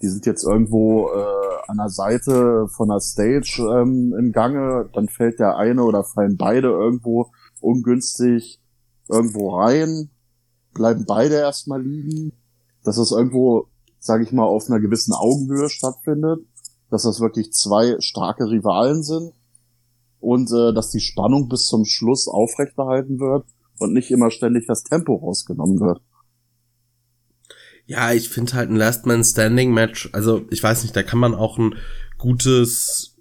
die 0.00 0.08
sind 0.08 0.26
jetzt 0.26 0.44
irgendwo 0.44 1.08
äh, 1.08 1.43
an 1.68 1.78
der 1.78 1.88
Seite 1.88 2.66
von 2.68 2.88
der 2.88 3.00
Stage 3.00 3.62
ähm, 3.62 4.14
im 4.18 4.32
Gange, 4.32 4.88
dann 4.92 5.08
fällt 5.08 5.38
der 5.38 5.56
eine 5.56 5.82
oder 5.84 6.04
fallen 6.04 6.36
beide 6.36 6.68
irgendwo 6.68 7.30
ungünstig 7.60 8.60
irgendwo 9.08 9.56
rein, 9.56 10.10
bleiben 10.72 11.04
beide 11.06 11.36
erstmal 11.36 11.82
liegen, 11.82 12.32
dass 12.82 12.96
das 12.96 13.12
irgendwo, 13.12 13.68
sage 13.98 14.24
ich 14.24 14.32
mal, 14.32 14.44
auf 14.44 14.68
einer 14.68 14.80
gewissen 14.80 15.12
Augenhöhe 15.14 15.68
stattfindet, 15.68 16.40
dass 16.90 17.02
das 17.02 17.20
wirklich 17.20 17.52
zwei 17.52 17.96
starke 18.00 18.44
Rivalen 18.50 19.02
sind. 19.02 19.32
Und 20.20 20.50
äh, 20.52 20.72
dass 20.72 20.90
die 20.90 21.00
Spannung 21.00 21.50
bis 21.50 21.66
zum 21.66 21.84
Schluss 21.84 22.28
aufrechterhalten 22.28 23.20
wird 23.20 23.44
und 23.78 23.92
nicht 23.92 24.10
immer 24.10 24.30
ständig 24.30 24.66
das 24.66 24.82
Tempo 24.82 25.16
rausgenommen 25.16 25.80
wird. 25.80 26.00
Ja, 27.86 28.12
ich 28.12 28.30
finde 28.30 28.54
halt 28.54 28.70
ein 28.70 28.76
Last 28.76 29.04
Man 29.04 29.22
Standing 29.22 29.72
Match, 29.72 30.08
also 30.12 30.46
ich 30.50 30.62
weiß 30.62 30.82
nicht, 30.82 30.96
da 30.96 31.02
kann 31.02 31.18
man 31.18 31.34
auch 31.34 31.58
ein 31.58 31.74
gutes, 32.16 33.16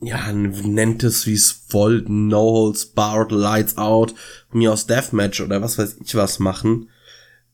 ja, 0.00 0.32
nennt 0.32 1.04
es 1.04 1.26
wie 1.26 1.34
es 1.34 1.66
wollt, 1.68 2.08
No 2.08 2.40
Holds 2.40 2.86
Barred, 2.86 3.30
Lights 3.30 3.76
Out, 3.76 4.14
mir 4.52 4.72
aus 4.72 4.88
Deathmatch 4.88 5.40
oder 5.40 5.62
was 5.62 5.78
weiß 5.78 5.98
ich 6.04 6.14
was 6.16 6.40
machen. 6.40 6.90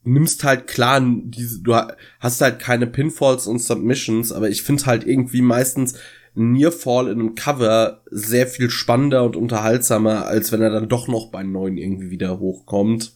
Nimmst 0.03 0.45
halt 0.45 0.67
klar, 0.67 1.01
du 1.01 1.75
hast 2.21 2.41
halt 2.41 2.59
keine 2.61 2.87
Pinfalls 2.87 3.47
und 3.47 3.59
Submissions, 3.59 4.33
aber 4.33 4.49
ich 4.49 4.63
finde 4.63 4.87
halt 4.87 5.07
irgendwie 5.07 5.43
meistens 5.43 5.95
Nearfall 6.35 7.09
in 7.09 7.19
einem 7.19 7.35
Cover 7.35 8.03
sehr 8.11 8.47
viel 8.47 8.71
spannender 8.71 9.25
und 9.25 9.37
unterhaltsamer, 9.37 10.27
als 10.27 10.53
wenn 10.53 10.63
er 10.63 10.71
dann 10.71 10.89
doch 10.89 11.09
noch 11.09 11.31
bei 11.31 11.43
neun 11.43 11.77
irgendwie 11.77 12.11
wieder 12.11 12.39
hochkommt. 12.39 13.16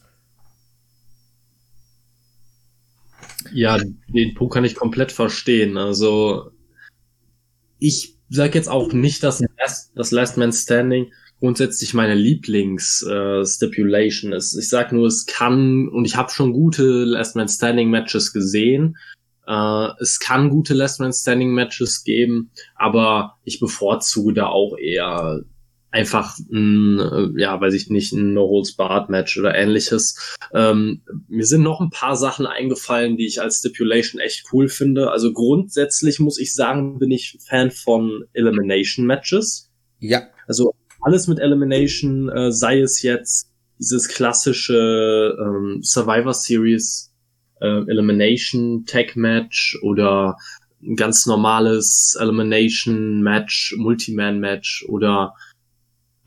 Ja, 3.53 3.77
den 4.07 4.33
Punkt 4.35 4.53
kann 4.53 4.65
ich 4.65 4.75
komplett 4.75 5.11
verstehen. 5.11 5.77
Also 5.77 6.51
ich 7.79 8.15
sage 8.29 8.57
jetzt 8.57 8.69
auch 8.69 8.93
nicht, 8.93 9.23
dass 9.23 9.43
das 9.95 10.11
Last 10.11 10.37
Man 10.37 10.53
Standing 10.53 11.11
grundsätzlich 11.39 11.93
meine 11.93 12.13
Lieblings-Stipulation 12.13 14.31
äh, 14.31 14.37
ist. 14.37 14.55
Ich 14.55 14.69
sag 14.69 14.93
nur, 14.93 15.07
es 15.07 15.25
kann, 15.25 15.89
und 15.89 16.05
ich 16.05 16.15
habe 16.15 16.31
schon 16.31 16.53
gute 16.53 17.03
Last 17.03 17.35
Man 17.35 17.49
Standing 17.49 17.89
Matches 17.89 18.31
gesehen. 18.31 18.95
Äh, 19.47 19.87
es 19.99 20.19
kann 20.19 20.51
gute 20.51 20.75
Last 20.75 20.99
Man 20.99 21.11
Standing 21.11 21.51
Matches 21.51 22.03
geben, 22.03 22.51
aber 22.75 23.39
ich 23.43 23.59
bevorzuge 23.59 24.33
da 24.33 24.45
auch 24.47 24.77
eher 24.77 25.41
einfach 25.91 26.37
ein, 26.51 26.99
äh, 26.99 27.41
ja, 27.41 27.59
weiß 27.59 27.73
ich 27.73 27.89
nicht, 27.89 28.13
ein 28.13 28.33
No-Holds-Barred-Match 28.33 29.37
oder 29.37 29.55
ähnliches. 29.55 30.37
Ähm, 30.53 31.01
mir 31.27 31.45
sind 31.45 31.63
noch 31.63 31.81
ein 31.81 31.89
paar 31.89 32.15
Sachen 32.15 32.45
eingefallen, 32.45 33.17
die 33.17 33.27
ich 33.27 33.41
als 33.41 33.59
Stipulation 33.59 34.21
echt 34.21 34.45
cool 34.51 34.69
finde. 34.69 35.11
Also 35.11 35.33
grundsätzlich 35.33 36.19
muss 36.19 36.39
ich 36.39 36.53
sagen, 36.53 36.97
bin 36.97 37.11
ich 37.11 37.37
Fan 37.45 37.71
von 37.71 38.23
Elimination-Matches. 38.33 39.69
Ja. 39.99 40.23
Also 40.47 40.73
alles 41.01 41.27
mit 41.27 41.39
Elimination, 41.39 42.29
äh, 42.29 42.51
sei 42.51 42.79
es 42.79 43.01
jetzt 43.01 43.49
dieses 43.79 44.07
klassische 44.07 45.35
ähm, 45.39 45.81
Survivor 45.83 46.33
Series 46.33 47.11
äh, 47.59 47.83
Elimination 47.87 48.85
Tag 48.85 49.15
Match 49.15 49.77
oder 49.81 50.37
ein 50.83 50.95
ganz 50.95 51.25
normales 51.25 52.17
Elimination 52.19 53.21
Match, 53.21 53.75
Multiman 53.77 54.39
Match 54.39 54.85
oder 54.87 55.35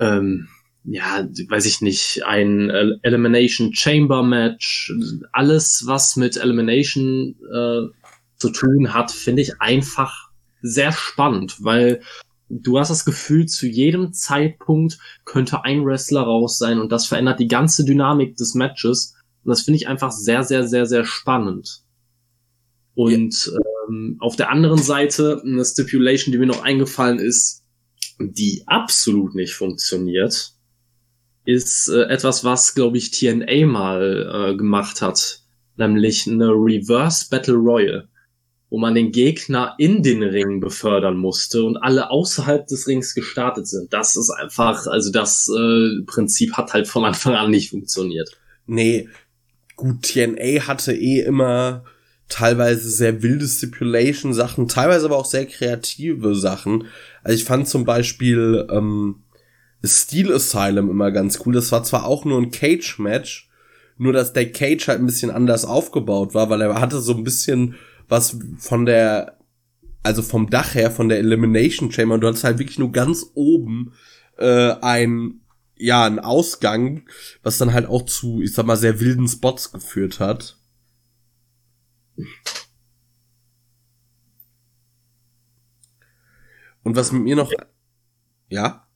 ähm, 0.00 0.48
ja, 0.84 1.26
weiß 1.48 1.64
ich 1.66 1.80
nicht, 1.80 2.22
ein 2.26 2.70
Elimination 3.02 3.74
Chamber 3.74 4.22
Match, 4.22 4.92
alles, 5.32 5.84
was 5.86 6.16
mit 6.16 6.36
Elimination 6.36 7.36
äh, 7.52 7.88
zu 8.36 8.50
tun 8.50 8.92
hat, 8.92 9.10
finde 9.10 9.42
ich 9.42 9.60
einfach 9.60 10.28
sehr 10.60 10.92
spannend, 10.92 11.56
weil 11.60 12.02
du 12.50 12.78
hast 12.78 12.90
das 12.90 13.04
Gefühl, 13.04 13.46
zu 13.46 13.66
jedem 13.66 14.12
Zeitpunkt 14.12 14.98
könnte 15.24 15.64
ein 15.64 15.84
Wrestler 15.84 16.22
raus 16.22 16.58
sein 16.58 16.78
und 16.78 16.92
das 16.92 17.06
verändert 17.06 17.40
die 17.40 17.48
ganze 17.48 17.84
Dynamik 17.84 18.36
des 18.36 18.54
Matches. 18.54 19.14
Und 19.44 19.50
das 19.50 19.62
finde 19.62 19.76
ich 19.76 19.88
einfach 19.88 20.10
sehr, 20.10 20.44
sehr, 20.44 20.66
sehr, 20.66 20.86
sehr 20.86 21.04
spannend. 21.04 21.82
Und 22.94 23.46
ja. 23.46 23.58
ähm, 23.88 24.16
auf 24.20 24.36
der 24.36 24.50
anderen 24.50 24.78
Seite 24.78 25.42
eine 25.44 25.64
Stipulation, 25.64 26.32
die 26.32 26.38
mir 26.38 26.46
noch 26.46 26.62
eingefallen 26.62 27.18
ist, 27.18 27.63
die 28.18 28.62
absolut 28.66 29.34
nicht 29.34 29.54
funktioniert, 29.54 30.52
ist 31.44 31.88
äh, 31.88 32.04
etwas, 32.04 32.44
was, 32.44 32.74
glaube 32.74 32.96
ich, 32.98 33.10
TNA 33.10 33.66
mal 33.66 34.52
äh, 34.52 34.56
gemacht 34.56 35.02
hat, 35.02 35.40
nämlich 35.76 36.26
eine 36.26 36.48
Reverse 36.48 37.26
Battle 37.30 37.54
Royal, 37.54 38.08
wo 38.70 38.78
man 38.78 38.94
den 38.94 39.12
Gegner 39.12 39.74
in 39.78 40.02
den 40.02 40.22
Ring 40.22 40.60
befördern 40.60 41.16
musste 41.16 41.64
und 41.64 41.76
alle 41.76 42.10
außerhalb 42.10 42.66
des 42.66 42.86
Rings 42.86 43.14
gestartet 43.14 43.66
sind. 43.66 43.92
Das 43.92 44.16
ist 44.16 44.30
einfach, 44.30 44.86
also 44.86 45.12
das 45.12 45.48
äh, 45.48 46.02
Prinzip 46.06 46.54
hat 46.54 46.72
halt 46.72 46.88
von 46.88 47.04
Anfang 47.04 47.34
an 47.34 47.50
nicht 47.50 47.70
funktioniert. 47.70 48.30
Nee, 48.66 49.08
gut, 49.76 50.02
TNA 50.02 50.66
hatte 50.66 50.94
eh 50.94 51.20
immer 51.20 51.84
teilweise 52.28 52.90
sehr 52.90 53.22
wilde 53.22 53.46
Stipulation-Sachen, 53.46 54.68
teilweise 54.68 55.06
aber 55.06 55.16
auch 55.16 55.26
sehr 55.26 55.46
kreative 55.46 56.34
Sachen. 56.34 56.84
Also 57.22 57.36
ich 57.36 57.44
fand 57.44 57.68
zum 57.68 57.84
Beispiel 57.84 58.66
ähm, 58.70 59.22
Steel 59.84 60.32
Asylum 60.32 60.90
immer 60.90 61.10
ganz 61.10 61.40
cool. 61.44 61.54
Das 61.54 61.70
war 61.72 61.84
zwar 61.84 62.06
auch 62.06 62.24
nur 62.24 62.40
ein 62.40 62.50
Cage-Match, 62.50 63.50
nur 63.98 64.12
dass 64.12 64.32
der 64.32 64.50
Cage 64.50 64.88
halt 64.88 65.00
ein 65.00 65.06
bisschen 65.06 65.30
anders 65.30 65.64
aufgebaut 65.64 66.34
war, 66.34 66.50
weil 66.50 66.62
er 66.62 66.80
hatte 66.80 67.00
so 67.00 67.14
ein 67.14 67.24
bisschen 67.24 67.76
was 68.08 68.36
von 68.58 68.86
der, 68.86 69.38
also 70.02 70.22
vom 70.22 70.50
Dach 70.50 70.74
her, 70.74 70.90
von 70.90 71.08
der 71.08 71.18
Elimination 71.18 71.92
Chamber, 71.92 72.14
und 72.14 72.20
du 72.22 72.28
hattest 72.28 72.44
halt 72.44 72.58
wirklich 72.58 72.78
nur 72.78 72.92
ganz 72.92 73.26
oben 73.34 73.92
äh, 74.38 74.72
ein, 74.80 75.40
ja, 75.76 76.04
ein 76.04 76.18
Ausgang, 76.18 77.02
was 77.42 77.58
dann 77.58 77.72
halt 77.72 77.86
auch 77.86 78.04
zu, 78.06 78.42
ich 78.42 78.52
sag 78.52 78.66
mal, 78.66 78.76
sehr 78.76 79.00
wilden 79.00 79.28
Spots 79.28 79.72
geführt 79.72 80.20
hat. 80.20 80.58
Und 86.82 86.96
was 86.96 87.12
mit 87.12 87.22
mir 87.22 87.36
noch, 87.36 87.52
ja? 88.50 88.86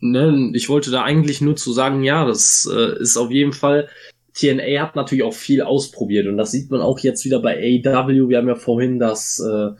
Ne, 0.00 0.52
ich 0.54 0.68
wollte 0.68 0.90
da 0.90 1.02
eigentlich 1.02 1.40
nur 1.40 1.56
zu 1.56 1.72
sagen, 1.72 2.04
ja, 2.04 2.24
das 2.24 2.68
äh, 2.72 3.00
ist 3.00 3.16
auf 3.16 3.30
jeden 3.30 3.52
Fall, 3.52 3.88
TNA 4.34 4.82
hat 4.82 4.94
natürlich 4.94 5.24
auch 5.24 5.34
viel 5.34 5.62
ausprobiert 5.62 6.28
und 6.28 6.36
das 6.36 6.52
sieht 6.52 6.70
man 6.70 6.80
auch 6.80 7.00
jetzt 7.00 7.24
wieder 7.24 7.40
bei 7.40 7.56
AEW. 7.56 8.28
Wir 8.28 8.38
haben 8.38 8.46
ja 8.46 8.54
vorhin 8.54 9.00
das 9.00 9.40
äh, 9.40 9.70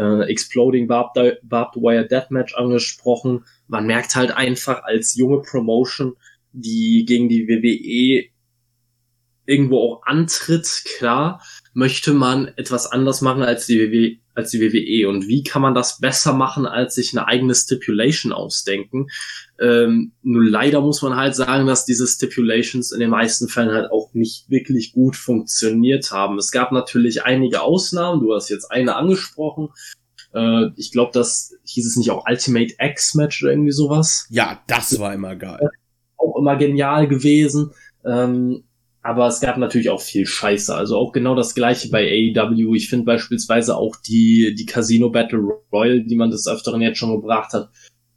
äh, 0.00 0.30
Exploding 0.30 0.86
Barbed, 0.86 1.40
Barbed 1.42 1.82
Wire 1.82 2.06
Deathmatch 2.06 2.54
angesprochen. 2.54 3.44
Man 3.66 3.86
merkt 3.86 4.14
halt 4.14 4.30
einfach 4.30 4.84
als 4.84 5.16
junge 5.16 5.42
Promotion, 5.42 6.14
die 6.52 7.04
gegen 7.04 7.28
die 7.28 7.48
WWE 7.48 8.30
irgendwo 9.46 9.78
auch 9.78 10.02
antritt, 10.04 10.84
klar, 10.96 11.42
möchte 11.72 12.12
man 12.12 12.48
etwas 12.56 12.86
anders 12.86 13.20
machen 13.20 13.42
als 13.42 13.66
die 13.66 13.78
WWE, 13.78 14.18
als 14.34 14.50
die 14.50 14.60
WWE. 14.60 15.08
Und 15.08 15.28
wie 15.28 15.42
kann 15.42 15.62
man 15.62 15.74
das 15.74 15.98
besser 16.00 16.32
machen, 16.32 16.66
als 16.66 16.94
sich 16.94 17.16
eine 17.16 17.26
eigene 17.26 17.54
Stipulation 17.54 18.32
ausdenken? 18.32 19.06
Ähm, 19.60 20.12
nur 20.22 20.44
leider 20.44 20.80
muss 20.80 21.02
man 21.02 21.16
halt 21.16 21.34
sagen, 21.34 21.66
dass 21.66 21.84
diese 21.84 22.06
Stipulations 22.06 22.92
in 22.92 23.00
den 23.00 23.10
meisten 23.10 23.48
Fällen 23.48 23.72
halt 23.72 23.90
auch 23.90 24.12
nicht 24.14 24.50
wirklich 24.50 24.92
gut 24.92 25.16
funktioniert 25.16 26.10
haben. 26.10 26.38
Es 26.38 26.50
gab 26.50 26.72
natürlich 26.72 27.24
einige 27.24 27.62
Ausnahmen. 27.62 28.20
Du 28.20 28.34
hast 28.34 28.48
jetzt 28.48 28.70
eine 28.70 28.96
angesprochen. 28.96 29.68
Äh, 30.34 30.68
ich 30.76 30.90
glaube, 30.92 31.12
das 31.12 31.54
hieß 31.64 31.86
es 31.86 31.96
nicht 31.96 32.10
auch 32.10 32.24
Ultimate 32.28 32.74
X 32.78 33.14
Match 33.14 33.42
oder 33.42 33.52
irgendwie 33.52 33.72
sowas. 33.72 34.26
Ja, 34.30 34.60
das 34.66 34.98
war 34.98 35.14
immer 35.14 35.36
geil. 35.36 35.68
Auch 36.16 36.36
immer 36.36 36.56
genial 36.56 37.06
gewesen. 37.06 37.72
Ähm, 38.04 38.64
aber 39.02 39.26
es 39.26 39.40
gab 39.40 39.56
natürlich 39.56 39.88
auch 39.88 40.02
viel 40.02 40.26
Scheiße. 40.26 40.74
Also 40.74 40.96
auch 40.96 41.12
genau 41.12 41.34
das 41.34 41.54
gleiche 41.54 41.88
bei 41.88 42.06
AEW. 42.06 42.74
Ich 42.74 42.88
finde 42.88 43.06
beispielsweise 43.06 43.76
auch 43.76 43.96
die, 43.96 44.54
die 44.58 44.66
Casino 44.66 45.10
Battle 45.10 45.40
Royale, 45.72 46.04
die 46.04 46.16
man 46.16 46.30
des 46.30 46.46
Öfteren 46.46 46.82
jetzt 46.82 46.98
schon 46.98 47.12
gebracht 47.12 47.52
hat, 47.52 47.70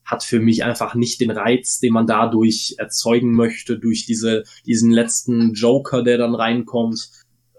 hat 0.03 0.23
für 0.23 0.41
mich 0.41 0.65
einfach 0.65 0.95
nicht 0.95 1.21
den 1.21 1.31
Reiz, 1.31 1.79
den 1.79 1.93
man 1.93 2.05
dadurch 2.05 2.75
erzeugen 2.77 3.31
möchte, 3.31 3.79
durch 3.79 4.05
diese, 4.05 4.43
diesen 4.65 4.91
letzten 4.91 5.53
Joker, 5.53 6.03
der 6.03 6.17
dann 6.17 6.35
reinkommt. 6.35 7.09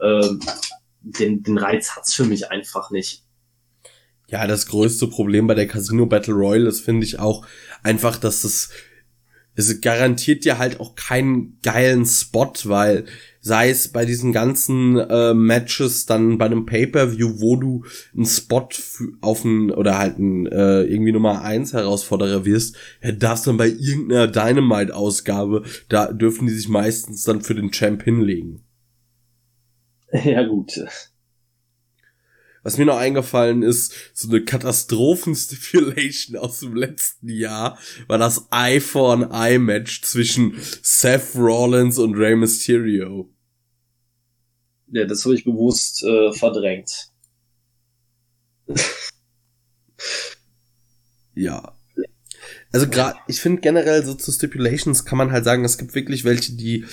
Ähm, 0.02 0.40
den, 1.00 1.42
den 1.42 1.56
Reiz 1.56 1.96
hat's 1.96 2.12
für 2.12 2.24
mich 2.24 2.50
einfach 2.50 2.90
nicht. 2.90 3.22
Ja, 4.28 4.46
das 4.46 4.66
größte 4.66 5.06
Problem 5.06 5.46
bei 5.46 5.54
der 5.54 5.66
Casino 5.66 6.06
Battle 6.06 6.34
Royale 6.34 6.68
ist, 6.68 6.80
finde 6.80 7.06
ich 7.06 7.18
auch 7.18 7.46
einfach, 7.82 8.16
dass 8.16 8.44
es 8.44 8.70
es 9.56 9.80
garantiert 9.80 10.44
dir 10.44 10.58
halt 10.58 10.80
auch 10.80 10.94
keinen 10.94 11.58
geilen 11.62 12.06
Spot, 12.06 12.52
weil 12.64 13.04
sei 13.40 13.70
es 13.70 13.88
bei 13.88 14.04
diesen 14.04 14.32
ganzen 14.32 14.98
äh, 14.98 15.34
Matches 15.34 16.06
dann 16.06 16.38
bei 16.38 16.46
einem 16.46 16.66
Pay-per-View, 16.66 17.40
wo 17.40 17.56
du 17.56 17.84
einen 18.14 18.26
Spot 18.26 18.68
auf 19.20 19.44
ein 19.44 19.70
oder 19.70 19.98
halt 19.98 20.18
ein 20.18 20.46
äh, 20.46 20.82
irgendwie 20.82 21.12
Nummer 21.12 21.42
eins 21.42 21.72
Herausforderer 21.72 22.44
wirst, 22.44 22.76
ja, 23.02 23.12
darfst 23.12 23.46
dann 23.46 23.56
bei 23.56 23.68
irgendeiner 23.68 24.28
Dynamite 24.28 24.94
Ausgabe, 24.94 25.62
da 25.88 26.12
dürfen 26.12 26.46
die 26.46 26.54
sich 26.54 26.68
meistens 26.68 27.22
dann 27.24 27.42
für 27.42 27.54
den 27.54 27.70
Champ 27.70 28.02
hinlegen. 28.02 28.60
Ja 30.24 30.44
gut. 30.46 30.78
Was 32.64 32.78
mir 32.78 32.86
noch 32.86 32.96
eingefallen 32.96 33.62
ist, 33.62 33.92
so 34.14 34.28
eine 34.28 34.42
Katastrophen-Stipulation 34.42 36.36
aus 36.40 36.60
dem 36.60 36.74
letzten 36.74 37.28
Jahr, 37.28 37.78
war 38.08 38.16
das 38.18 38.48
Eye 38.50 38.80
for 38.80 39.12
an 39.12 39.30
Eye 39.30 39.58
Match 39.58 40.02
zwischen 40.02 40.54
Seth 40.82 41.36
Rollins 41.36 41.98
und 41.98 42.14
Rey 42.14 42.34
Mysterio. 42.34 43.30
Ja, 44.88 45.04
das 45.04 45.24
habe 45.24 45.34
ich 45.34 45.44
bewusst 45.44 46.02
äh, 46.04 46.32
verdrängt. 46.32 47.10
ja. 51.34 51.76
Also 52.72 52.88
gerade, 52.88 53.18
ich 53.28 53.40
finde 53.40 53.60
generell 53.60 54.04
so 54.04 54.14
zu 54.14 54.32
Stipulations 54.32 55.04
kann 55.04 55.18
man 55.18 55.32
halt 55.32 55.44
sagen, 55.44 55.64
es 55.64 55.76
gibt 55.76 55.94
wirklich 55.94 56.24
welche, 56.24 56.54
die 56.54 56.86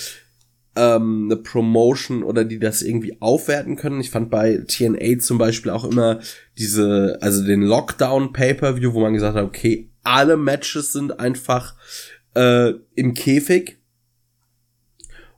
ähm, 0.75 1.25
eine 1.25 1.37
Promotion 1.37 2.23
oder 2.23 2.45
die 2.45 2.59
das 2.59 2.81
irgendwie 2.81 3.21
aufwerten 3.21 3.75
können. 3.75 3.99
Ich 3.99 4.11
fand 4.11 4.29
bei 4.29 4.63
TNA 4.67 5.19
zum 5.19 5.37
Beispiel 5.37 5.71
auch 5.71 5.83
immer 5.83 6.19
diese, 6.57 7.17
also 7.21 7.43
den 7.43 7.61
Lockdown 7.61 8.31
Pay-per-View, 8.33 8.93
wo 8.93 9.01
man 9.01 9.13
gesagt 9.13 9.35
hat, 9.35 9.43
okay, 9.43 9.89
alle 10.03 10.37
Matches 10.37 10.93
sind 10.93 11.19
einfach 11.19 11.75
äh, 12.35 12.73
im 12.95 13.13
Käfig. 13.13 13.77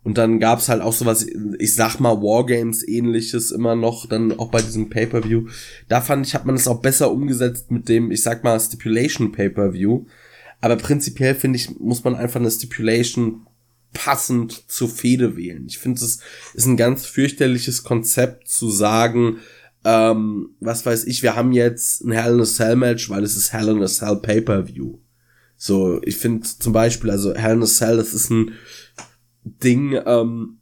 Und 0.04 0.18
dann 0.18 0.40
gab's 0.40 0.68
halt 0.68 0.82
auch 0.82 0.92
sowas, 0.92 1.26
ich 1.60 1.76
sag 1.76 2.00
mal, 2.00 2.22
Wargames 2.22 2.86
ähnliches 2.86 3.52
immer 3.52 3.76
noch, 3.76 4.06
dann 4.06 4.38
auch 4.38 4.52
bei 4.52 4.62
diesem 4.62 4.90
Pay-Per-View. 4.90 5.48
Da 5.88 6.02
fand 6.02 6.28
ich, 6.28 6.36
hat 6.36 6.46
man 6.46 6.56
es 6.56 6.68
auch 6.68 6.82
besser 6.82 7.10
umgesetzt 7.10 7.72
mit 7.72 7.88
dem, 7.88 8.12
ich 8.12 8.22
sag 8.22 8.44
mal, 8.44 8.60
Stipulation 8.60 9.32
Pay-Per-View. 9.32 10.06
Aber 10.60 10.76
prinzipiell 10.76 11.36
finde 11.36 11.58
ich, 11.58 11.80
muss 11.80 12.04
man 12.04 12.16
einfach 12.16 12.42
eine 12.42 12.52
Stipulation 12.52 13.48
passend 13.94 14.70
zur 14.70 14.90
Fehde 14.90 15.38
wählen. 15.38 15.66
Ich 15.68 15.78
finde, 15.78 16.04
es 16.04 16.20
ist 16.54 16.66
ein 16.66 16.78
ganz 16.78 17.06
fürchterliches 17.06 17.84
Konzept 17.84 18.48
zu 18.48 18.70
sagen, 18.70 19.38
ähm, 19.86 20.56
was 20.60 20.86
weiß 20.86 21.06
ich, 21.06 21.24
wir 21.24 21.36
haben 21.36 21.52
jetzt 21.52 22.02
ein 22.02 22.12
Hell 22.12 22.36
in 22.36 22.42
a 22.42 22.46
Cell 22.46 22.76
Match, 22.76 23.10
weil 23.10 23.24
es 23.24 23.36
ist 23.36 23.54
Hell 23.54 23.70
in 23.70 23.84
a 23.84 23.88
Cell 23.88 24.18
Pay-Per-View. 24.22 25.00
So, 25.58 26.02
ich 26.04 26.18
finde 26.18 26.48
zum 26.48 26.74
Beispiel, 26.74 27.10
also 27.10 27.34
Hell 27.34 27.56
in 27.56 27.64
a 27.64 27.68
Cell, 27.68 27.98
das 27.98 28.14
ist 28.14 28.30
ein 28.30 28.54
Ding, 29.44 30.00
ähm, 30.06 30.60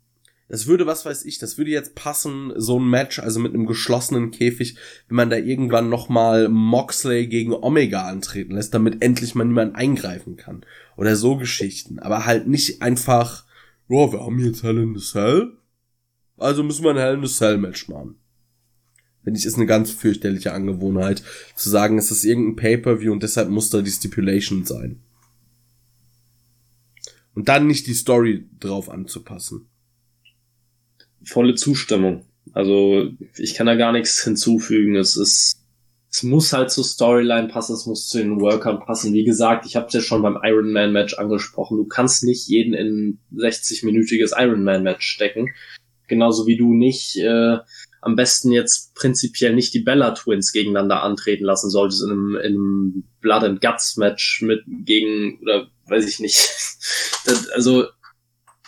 das 0.51 0.67
würde, 0.67 0.85
was 0.85 1.05
weiß 1.05 1.23
ich, 1.23 1.39
das 1.39 1.57
würde 1.57 1.71
jetzt 1.71 1.95
passen, 1.95 2.51
so 2.57 2.77
ein 2.77 2.89
Match, 2.89 3.19
also 3.19 3.39
mit 3.39 3.53
einem 3.53 3.67
geschlossenen 3.67 4.31
Käfig, 4.31 4.75
wenn 5.07 5.15
man 5.15 5.29
da 5.29 5.37
irgendwann 5.37 5.87
nochmal 5.87 6.49
Moxley 6.49 7.27
gegen 7.27 7.53
Omega 7.53 8.05
antreten 8.05 8.55
lässt, 8.55 8.73
damit 8.73 9.01
endlich 9.01 9.33
mal 9.33 9.45
niemand 9.45 9.77
eingreifen 9.77 10.35
kann. 10.35 10.65
Oder 11.02 11.15
so 11.15 11.36
Geschichten. 11.36 11.98
Aber 11.98 12.26
halt 12.26 12.48
nicht 12.48 12.82
einfach, 12.82 13.45
ja, 13.90 14.11
wir 14.11 14.19
haben 14.19 14.38
jetzt 14.40 14.61
Hell 14.61 14.78
in 14.78 14.95
the 14.95 15.03
Cell, 15.03 15.57
also 16.38 16.61
müssen 16.61 16.84
wir 16.84 16.91
ein 16.91 16.98
Hell 16.98 17.15
in 17.15 17.26
the 17.26 17.34
Cell 17.34 17.57
Match 17.57 17.88
machen. 17.90 18.15
Finde 19.23 19.40
ich, 19.40 19.45
ist 19.45 19.56
eine 19.56 19.65
ganz 19.65 19.90
fürchterliche 19.90 20.53
Angewohnheit, 20.53 21.23
zu 21.56 21.69
sagen, 21.72 21.98
es 21.98 22.11
ist 22.11 22.23
irgendein 22.23 22.56
Pay-Per-View 22.56 23.11
und 23.11 23.23
deshalb 23.23 23.49
muss 23.49 23.72
da 23.72 23.82
die 23.82 23.90
Stipulation 23.90 24.64
sein. 24.64 24.99
Und 27.34 27.49
dann 27.49 27.65
nicht 27.65 27.88
die 27.88 27.95
Story 27.95 28.48
drauf 28.60 28.90
anzupassen 28.90 29.68
volle 31.23 31.56
Zustimmung. 31.56 32.26
Also 32.53 33.11
ich 33.38 33.53
kann 33.56 33.68
da 33.68 33.76
gar 33.76 33.91
nichts 33.91 34.23
hinzufügen. 34.23 34.95
Es 34.95 35.15
ist, 35.15 35.60
es 36.13 36.23
muss 36.23 36.51
halt 36.51 36.71
zur 36.71 36.83
Storyline 36.83 37.47
passen, 37.47 37.73
es 37.73 37.85
muss 37.85 38.09
zu 38.09 38.17
den 38.17 38.41
Workern 38.41 38.79
passen. 38.79 39.13
Wie 39.13 39.23
gesagt, 39.23 39.65
ich 39.65 39.77
habe 39.77 39.88
es 39.88 39.93
ja 39.93 40.01
schon 40.01 40.21
beim 40.21 40.38
Iron 40.43 40.73
Man 40.73 40.91
Match 40.91 41.13
angesprochen. 41.13 41.77
Du 41.77 41.85
kannst 41.85 42.23
nicht 42.25 42.47
jeden 42.47 42.73
in 42.73 43.19
60-minütiges 43.33 44.33
Iron 44.38 44.63
Man 44.63 44.83
Match 44.83 45.07
stecken. 45.07 45.49
Genauso 46.07 46.47
wie 46.47 46.57
du 46.57 46.73
nicht 46.73 47.15
äh, 47.15 47.57
am 48.01 48.15
besten 48.17 48.51
jetzt 48.51 48.93
prinzipiell 48.93 49.55
nicht 49.55 49.73
die 49.73 49.79
Bella 49.79 50.11
Twins 50.11 50.51
gegeneinander 50.51 51.01
antreten 51.01 51.45
lassen 51.45 51.69
solltest 51.69 52.03
in 52.03 52.11
einem, 52.11 52.35
in 52.35 52.55
einem 52.55 53.03
Blood 53.21 53.43
and 53.43 53.61
Guts 53.61 53.95
Match 53.95 54.41
mit 54.41 54.63
gegen 54.67 55.39
oder 55.41 55.67
weiß 55.88 56.05
ich 56.05 56.19
nicht. 56.19 56.35
das, 57.25 57.47
also 57.49 57.85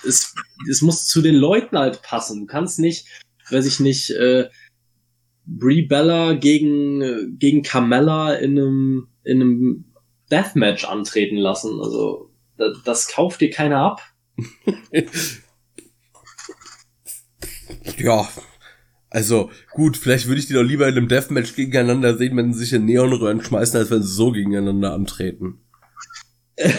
es, 0.06 0.34
es 0.70 0.82
muss 0.82 1.08
zu 1.08 1.22
den 1.22 1.36
Leuten 1.36 1.78
halt 1.78 2.04
passen. 2.04 2.42
Du 2.42 2.46
kannst 2.46 2.80
nicht, 2.80 3.06
weiß 3.50 3.66
ich 3.66 3.82
nicht, 3.82 4.12
äh, 4.12 4.50
Brie 5.46 5.84
Bella 5.84 6.34
gegen, 6.34 7.38
gegen 7.38 7.64
Carmella 7.64 8.34
in 8.36 8.52
einem, 8.52 9.08
in 9.24 9.42
einem 9.42 9.86
Deathmatch 10.32 10.86
antreten 10.86 11.38
lassen. 11.38 11.80
Also, 11.82 12.32
das, 12.58 12.84
das 12.84 13.08
kauft 13.10 13.42
dir 13.42 13.50
keiner 13.50 13.80
ab. 13.80 14.02
ja. 17.98 18.28
Also, 19.10 19.52
gut, 19.74 19.98
vielleicht 19.98 20.28
würde 20.28 20.40
ich 20.40 20.48
die 20.48 20.54
doch 20.54 20.64
lieber 20.64 20.88
in 20.88 20.98
einem 20.98 21.08
Deathmatch 21.08 21.56
gegeneinander 21.56 22.18
sehen, 22.18 22.36
wenn 22.36 22.52
sie 22.52 22.62
sich 22.62 22.74
in 22.74 22.86
Neonröhren 22.86 23.44
schmeißen, 23.44 23.80
als 23.80 23.92
wenn 23.92 24.02
sie 24.02 24.12
so 24.12 24.32
gegeneinander 24.32 24.94
antreten. 24.94 25.60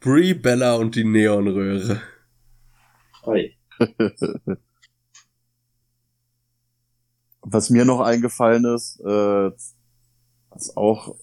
Brie, 0.00 0.34
Bella 0.34 0.74
und 0.74 0.96
die 0.96 1.04
Neonröhre. 1.04 2.00
Oi. 3.24 3.54
Was 7.42 7.70
mir 7.70 7.84
noch 7.84 8.00
eingefallen 8.00 8.64
ist, 8.66 9.00
äh, 9.00 9.50
was 10.50 10.76
auch 10.76 11.14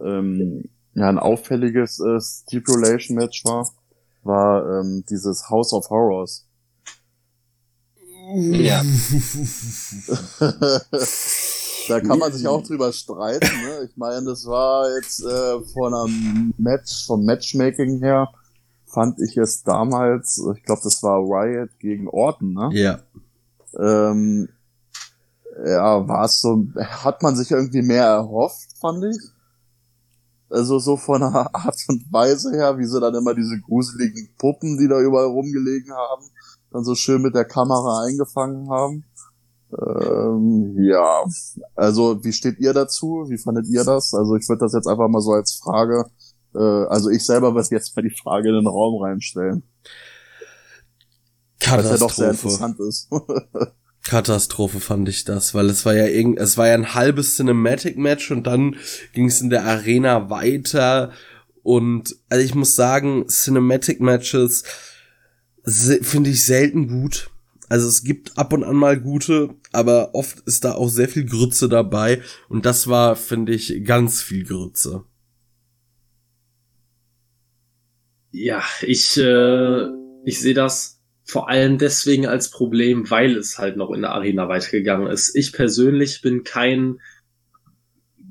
ähm, 0.00 0.70
ja 0.94 1.08
ein 1.08 1.18
auffälliges 1.18 2.00
äh, 2.00 2.18
Stipulation 2.20 3.16
Match 3.16 3.44
war, 3.44 3.70
war 4.22 4.80
ähm, 4.80 5.04
dieses 5.10 5.50
House 5.50 5.72
of 5.74 5.90
Horrors. 5.90 6.46
Ja. 8.36 8.82
da 11.88 12.00
kann 12.00 12.18
man 12.18 12.32
sich 12.32 12.46
auch 12.46 12.62
drüber 12.62 12.92
streiten. 12.92 13.46
Ne? 13.64 13.88
Ich 13.90 13.96
meine, 13.96 14.24
das 14.24 14.46
war 14.46 14.88
jetzt 14.96 15.24
äh, 15.24 15.60
von 15.72 15.92
einem 15.92 16.54
Match, 16.56 17.06
vom 17.06 17.24
Matchmaking 17.24 17.98
her, 17.98 18.30
fand 18.92 19.20
ich 19.20 19.36
es 19.36 19.62
damals, 19.62 20.42
ich 20.56 20.62
glaube, 20.62 20.82
das 20.84 21.02
war 21.02 21.20
Riot 21.20 21.78
gegen 21.78 22.08
Orton, 22.08 22.52
ne? 22.52 22.70
Ja. 22.72 22.98
Ähm, 23.78 24.48
ja, 25.64 26.06
war 26.08 26.24
es 26.24 26.40
so, 26.40 26.66
hat 26.76 27.22
man 27.22 27.36
sich 27.36 27.50
irgendwie 27.50 27.82
mehr 27.82 28.04
erhofft, 28.04 28.76
fand 28.80 29.04
ich. 29.04 29.18
Also 30.48 30.78
so 30.78 30.96
von 30.96 31.20
der 31.20 31.30
Art 31.54 31.78
und 31.88 32.12
Weise 32.12 32.52
her, 32.52 32.76
wie 32.78 32.86
sie 32.86 33.00
dann 33.00 33.14
immer 33.14 33.34
diese 33.34 33.60
gruseligen 33.60 34.30
Puppen, 34.38 34.78
die 34.78 34.88
da 34.88 35.00
überall 35.00 35.26
rumgelegen 35.26 35.92
haben, 35.92 36.24
dann 36.72 36.84
so 36.84 36.94
schön 36.94 37.22
mit 37.22 37.34
der 37.34 37.44
Kamera 37.44 38.04
eingefangen 38.04 38.68
haben. 38.70 39.04
Ähm, 39.72 40.74
ja, 40.78 41.24
also 41.76 42.24
wie 42.24 42.32
steht 42.32 42.58
ihr 42.58 42.72
dazu? 42.72 43.26
Wie 43.28 43.38
fandet 43.38 43.66
ihr 43.68 43.84
das? 43.84 44.14
Also 44.14 44.34
ich 44.34 44.48
würde 44.48 44.64
das 44.64 44.72
jetzt 44.72 44.88
einfach 44.88 45.08
mal 45.08 45.20
so 45.20 45.32
als 45.32 45.54
Frage, 45.54 46.06
äh, 46.54 46.58
also 46.58 47.10
ich 47.10 47.24
selber 47.24 47.54
würde 47.54 47.68
jetzt 47.70 47.94
mal 47.96 48.02
die 48.02 48.14
Frage 48.14 48.48
in 48.48 48.54
den 48.56 48.66
Raum 48.66 49.02
reinstellen. 49.02 49.62
Was 51.62 51.90
ja 51.90 51.96
doch 51.98 52.12
sehr 52.12 52.30
interessant 52.30 52.80
ist. 52.80 53.08
Katastrophe 54.02 54.80
fand 54.80 55.08
ich 55.08 55.24
das, 55.24 55.54
weil 55.54 55.68
es 55.68 55.84
war 55.84 55.94
ja 55.94 56.06
irgend, 56.06 56.38
es 56.38 56.56
war 56.56 56.68
ja 56.68 56.74
ein 56.74 56.94
halbes 56.94 57.36
Cinematic 57.36 57.98
Match 57.98 58.30
und 58.30 58.46
dann 58.46 58.76
ging 59.12 59.26
es 59.26 59.40
in 59.40 59.50
der 59.50 59.66
Arena 59.66 60.30
weiter 60.30 61.12
und 61.62 62.16
also 62.30 62.44
ich 62.44 62.54
muss 62.54 62.74
sagen, 62.74 63.26
Cinematic 63.28 64.00
Matches 64.00 64.64
finde 65.64 66.30
ich 66.30 66.44
selten 66.44 66.88
gut. 66.88 67.30
Also 67.68 67.86
es 67.86 68.02
gibt 68.02 68.36
ab 68.36 68.52
und 68.52 68.64
an 68.64 68.74
mal 68.74 68.98
gute, 68.98 69.54
aber 69.70 70.14
oft 70.14 70.40
ist 70.40 70.64
da 70.64 70.74
auch 70.74 70.88
sehr 70.88 71.08
viel 71.08 71.24
Grütze 71.24 71.68
dabei 71.68 72.22
und 72.48 72.66
das 72.66 72.88
war, 72.88 73.14
finde 73.14 73.52
ich, 73.52 73.84
ganz 73.84 74.22
viel 74.22 74.44
Grütze. 74.44 75.04
Ja, 78.32 78.62
ich, 78.82 79.16
äh, 79.18 79.86
ich 80.24 80.40
sehe 80.40 80.54
das 80.54 81.00
vor 81.24 81.48
allem 81.48 81.78
deswegen 81.78 82.26
als 82.26 82.50
Problem, 82.50 83.10
weil 83.10 83.36
es 83.36 83.58
halt 83.58 83.76
noch 83.76 83.90
in 83.90 84.02
der 84.02 84.12
Arena 84.12 84.48
weitergegangen 84.48 85.08
ist. 85.08 85.34
Ich 85.36 85.52
persönlich 85.52 86.22
bin 86.22 86.44
kein 86.44 87.00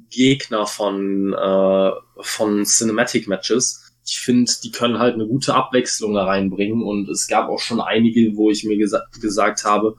Gegner 0.09 0.65
von, 0.65 1.33
äh, 1.33 1.91
von 2.21 2.65
Cinematic 2.65 3.27
Matches. 3.27 3.91
Ich 4.05 4.19
finde, 4.19 4.51
die 4.63 4.71
können 4.71 4.99
halt 4.99 5.13
eine 5.13 5.27
gute 5.27 5.53
Abwechslung 5.53 6.13
da 6.13 6.25
reinbringen 6.25 6.81
und 6.81 7.09
es 7.09 7.27
gab 7.27 7.47
auch 7.49 7.59
schon 7.59 7.79
einige, 7.79 8.35
wo 8.35 8.49
ich 8.49 8.63
mir 8.63 8.77
gesa 8.77 9.03
gesagt 9.21 9.63
habe, 9.65 9.95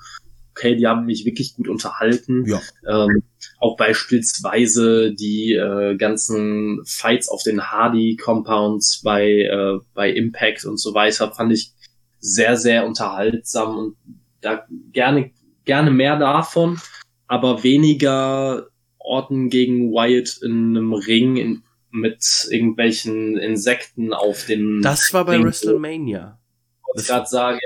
okay, 0.60 0.76
die 0.76 0.86
haben 0.86 1.06
mich 1.06 1.24
wirklich 1.24 1.54
gut 1.54 1.68
unterhalten. 1.68 2.44
Ja. 2.46 2.60
Ähm, 2.86 3.22
auch 3.58 3.76
beispielsweise 3.76 5.14
die 5.14 5.54
äh, 5.54 5.96
ganzen 5.96 6.80
Fights 6.84 7.28
auf 7.28 7.42
den 7.42 7.70
Hardy 7.70 8.16
Compounds 8.16 9.00
bei, 9.02 9.24
äh, 9.24 9.78
bei 9.94 10.10
Impact 10.10 10.64
und 10.66 10.78
so 10.78 10.94
weiter 10.94 11.32
fand 11.32 11.52
ich 11.52 11.72
sehr, 12.18 12.56
sehr 12.56 12.86
unterhaltsam 12.86 13.76
und 13.78 13.96
da 14.42 14.66
gerne, 14.92 15.30
gerne 15.64 15.90
mehr 15.90 16.18
davon, 16.18 16.78
aber 17.26 17.62
weniger 17.62 18.68
Orten 18.98 19.48
gegen 19.48 19.92
Wyatt 19.92 20.40
in 20.42 20.76
einem 20.76 20.92
Ring 20.92 21.36
in, 21.36 21.62
mit 21.90 22.48
irgendwelchen 22.50 23.38
Insekten 23.38 24.12
auf 24.12 24.46
den. 24.46 24.82
Das 24.82 25.12
war 25.14 25.24
bei 25.24 25.36
Ring. 25.36 25.44
WrestleMania. 25.44 26.38
Ich 26.96 27.06
gerade 27.06 27.26
sagen. 27.26 27.58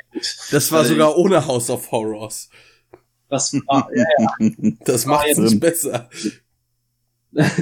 Das 0.51 0.71
war 0.71 0.81
also 0.81 0.93
sogar 0.93 1.17
ohne 1.17 1.47
House 1.47 1.71
of 1.71 1.91
Horrors. 1.91 2.51
Das 3.35 3.53
war, 3.53 3.91
ja, 3.93 4.05
ja. 4.19 4.51
Das 4.85 5.07
macht 5.07 5.27
es 5.27 5.39
nicht 5.39 5.59
besser. 5.61 6.09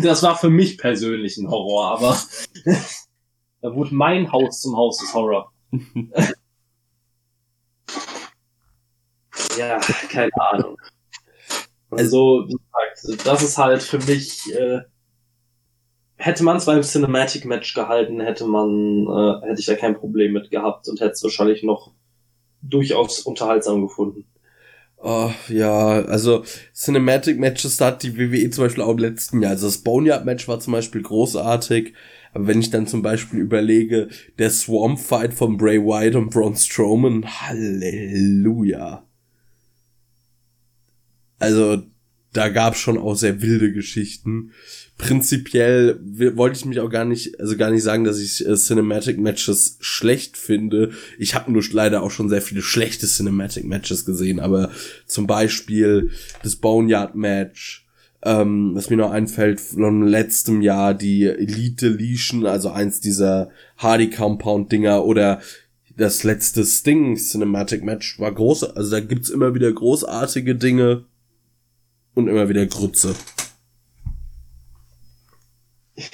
Das 0.03 0.23
war 0.23 0.37
für 0.37 0.51
mich 0.51 0.77
persönlich 0.77 1.39
ein 1.39 1.49
Horror, 1.49 1.97
aber 1.97 2.19
da 3.63 3.75
wurde 3.75 3.95
mein 3.95 4.31
Haus 4.31 4.61
zum 4.61 4.77
Haus 4.77 4.99
des 4.99 5.15
Horror. 5.15 5.51
Ja, 9.57 9.81
keine 10.11 10.31
Ahnung. 10.51 10.77
Also, 11.89 12.45
wie 12.49 12.53
gesagt, 12.53 13.27
das 13.27 13.43
ist 13.43 13.57
halt 13.57 13.83
für 13.83 13.99
mich, 14.01 14.55
äh, 14.55 14.83
hätte 16.17 16.45
man 16.45 16.59
es 16.59 16.67
beim 16.67 16.83
Cinematic 16.83 17.47
Match 17.47 17.73
gehalten, 17.73 18.21
hätte 18.21 18.45
man, 18.45 19.07
äh, 19.07 19.47
hätte 19.47 19.61
ich 19.61 19.67
da 19.67 19.75
kein 19.75 19.97
Problem 19.97 20.35
mit 20.35 20.51
gehabt 20.51 20.87
und 20.91 21.01
hätte 21.01 21.13
es 21.13 21.23
wahrscheinlich 21.23 21.63
noch 21.63 21.93
durchaus 22.61 23.21
unterhaltsam 23.21 23.81
gefunden. 23.81 24.27
Oh, 25.05 25.33
ja, 25.49 26.05
also 26.05 26.45
Cinematic 26.73 27.37
Matches, 27.37 27.81
hat 27.81 28.05
die 28.05 28.17
WWE 28.17 28.51
zum 28.51 28.65
Beispiel 28.65 28.85
auch 28.85 28.93
im 28.93 28.99
letzten 28.99 29.43
Jahr. 29.43 29.51
Also 29.51 29.67
das 29.67 29.79
Boneyard 29.79 30.25
Match 30.25 30.47
war 30.47 30.61
zum 30.61 30.75
Beispiel 30.75 31.03
großartig. 31.03 31.95
Aber 32.33 32.47
wenn 32.47 32.61
ich 32.61 32.71
dann 32.71 32.87
zum 32.87 33.03
Beispiel 33.03 33.41
überlege, 33.41 34.09
der 34.39 34.51
Swamp 34.51 35.01
Fight 35.01 35.35
von 35.35 35.57
Bray 35.57 35.81
Wyatt 35.81 36.15
und 36.15 36.31
Braun 36.31 36.55
Strowman, 36.55 37.27
Halleluja. 37.27 39.05
Also 41.41 41.83
da 42.33 42.49
gab 42.49 42.77
schon 42.77 42.97
auch 42.97 43.17
sehr 43.17 43.43
wilde 43.43 43.73
Geschichten. 43.73 44.53
Prinzipiell 44.99 45.99
wollte 46.37 46.59
ich 46.59 46.65
mich 46.65 46.79
auch 46.79 46.91
gar 46.91 47.05
nicht, 47.05 47.41
also 47.41 47.57
gar 47.57 47.71
nicht 47.71 47.83
sagen, 47.83 48.05
dass 48.05 48.21
ich 48.21 48.47
äh, 48.47 48.55
Cinematic 48.55 49.19
Matches 49.19 49.77
schlecht 49.81 50.37
finde. 50.37 50.93
Ich 51.19 51.35
habe 51.35 51.51
nur 51.51 51.63
leider 51.73 52.03
auch 52.03 52.11
schon 52.11 52.29
sehr 52.29 52.43
viele 52.43 52.63
schlechte 52.63 53.07
Cinematic 53.07 53.65
Matches 53.65 54.05
gesehen, 54.05 54.39
aber 54.39 54.71
zum 55.07 55.27
Beispiel 55.27 56.11
das 56.45 56.57
Boneyard 56.57 57.17
Match, 57.17 57.89
ähm, 58.23 58.73
was 58.75 58.91
mir 58.91 58.97
noch 58.97 59.11
einfällt, 59.11 59.61
von 59.61 60.07
letztem 60.07 60.63
Jahr 60.63 60.95
die 60.95 61.25
Elite 61.25 61.89
Legion, 61.89 62.47
also 62.47 62.71
eins 62.71 63.01
dieser 63.01 63.51
Hardy 63.79 64.09
Compound 64.09 64.71
Dinger 64.71 65.05
oder 65.05 65.41
das 65.97 66.23
letzte 66.23 66.65
Sting 66.65 67.17
Cinematic 67.17 67.83
Match 67.83 68.21
war 68.21 68.33
groß, 68.33 68.65
also 68.65 68.91
da 68.93 69.01
gibt's 69.01 69.31
immer 69.31 69.55
wieder 69.55 69.73
großartige 69.73 70.55
Dinge 70.55 71.07
und 72.15 72.29
immer 72.29 72.49
wieder 72.49 72.67
Grütze. 72.67 73.15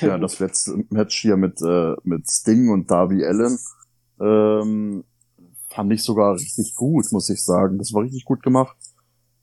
Ja, 0.00 0.18
das 0.18 0.38
letzte 0.38 0.84
Match 0.90 1.18
hier 1.20 1.36
mit, 1.36 1.60
äh, 1.62 1.94
mit 2.04 2.28
Sting 2.28 2.70
und 2.70 2.90
Darby 2.90 3.24
Allen 3.24 3.58
ähm, 4.20 5.04
fand 5.68 5.92
ich 5.92 6.02
sogar 6.02 6.34
richtig 6.34 6.74
gut, 6.74 7.10
muss 7.12 7.30
ich 7.30 7.44
sagen. 7.44 7.78
Das 7.78 7.92
war 7.92 8.02
richtig 8.02 8.24
gut 8.24 8.42
gemacht. 8.42 8.76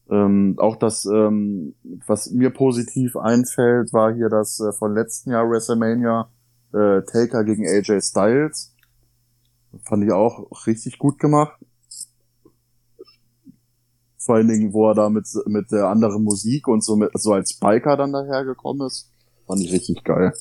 Ähm, 0.10 0.56
auch 0.60 0.76
das, 0.76 1.06
ähm, 1.06 1.76
was 2.06 2.30
mir 2.30 2.52
positiv 2.52 3.16
einfällt, 3.16 3.92
war 3.92 4.14
hier 4.14 4.30
das 4.30 4.60
äh, 4.60 4.72
von 4.72 4.94
letzten 4.94 5.32
Jahr 5.32 5.50
WrestleMania 5.50 6.30
äh, 6.74 7.02
Taker 7.04 7.44
gegen 7.44 7.66
AJ 7.68 8.02
Styles. 8.02 8.76
Fand 9.84 10.04
ich 10.04 10.12
auch 10.12 10.48
richtig 10.68 11.00
gut 11.00 11.20
gemacht. 11.20 11.60
Vor 14.18 14.36
allen 14.36 14.48
Dingen, 14.48 14.74
wo 14.74 14.90
er 14.90 14.96
da 14.96 15.10
mit, 15.10 15.28
mit 15.48 15.72
der 15.72 15.88
anderen 15.88 16.24
Musik 16.24 16.68
und 16.68 16.84
so, 16.84 16.96
mit, 16.96 17.12
so 17.16 17.34
als 17.34 17.58
Biker 17.60 17.98
dann 17.98 18.14
dahergekommen 18.14 18.88
ist. 18.88 19.12
Fand 19.48 19.62
ich 19.62 19.72
richtig 19.72 20.04
geil. 20.04 20.34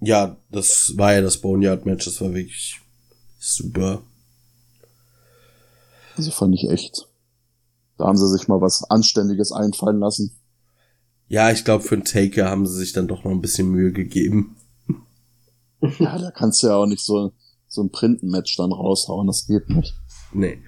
Ja, 0.00 0.36
das 0.50 0.96
war 0.96 1.14
ja 1.14 1.20
das 1.20 1.40
Boneyard-Match, 1.40 2.04
das 2.04 2.20
war 2.20 2.34
wirklich 2.34 2.80
super. 3.38 4.02
Also 6.16 6.30
fand 6.30 6.54
ich 6.54 6.68
echt. 6.68 7.08
Da 7.98 8.06
haben 8.06 8.16
sie 8.16 8.28
sich 8.28 8.48
mal 8.48 8.60
was 8.60 8.84
Anständiges 8.90 9.52
einfallen 9.52 10.00
lassen. 10.00 10.36
Ja, 11.28 11.50
ich 11.50 11.64
glaube, 11.64 11.84
für 11.84 11.94
einen 11.94 12.04
Taker 12.04 12.50
haben 12.50 12.66
sie 12.66 12.76
sich 12.76 12.92
dann 12.92 13.08
doch 13.08 13.24
noch 13.24 13.30
ein 13.30 13.40
bisschen 13.40 13.70
Mühe 13.70 13.92
gegeben. 13.92 14.56
Ja, 15.98 16.18
da 16.18 16.30
kannst 16.30 16.62
du 16.62 16.68
ja 16.68 16.76
auch 16.76 16.86
nicht 16.86 17.04
so, 17.04 17.32
so 17.68 17.82
ein 17.82 17.90
Printen-Match 17.90 18.56
dann 18.56 18.72
raushauen, 18.72 19.26
das 19.26 19.46
geht 19.46 19.68
nicht. 19.68 19.94
Nee. 20.32 20.62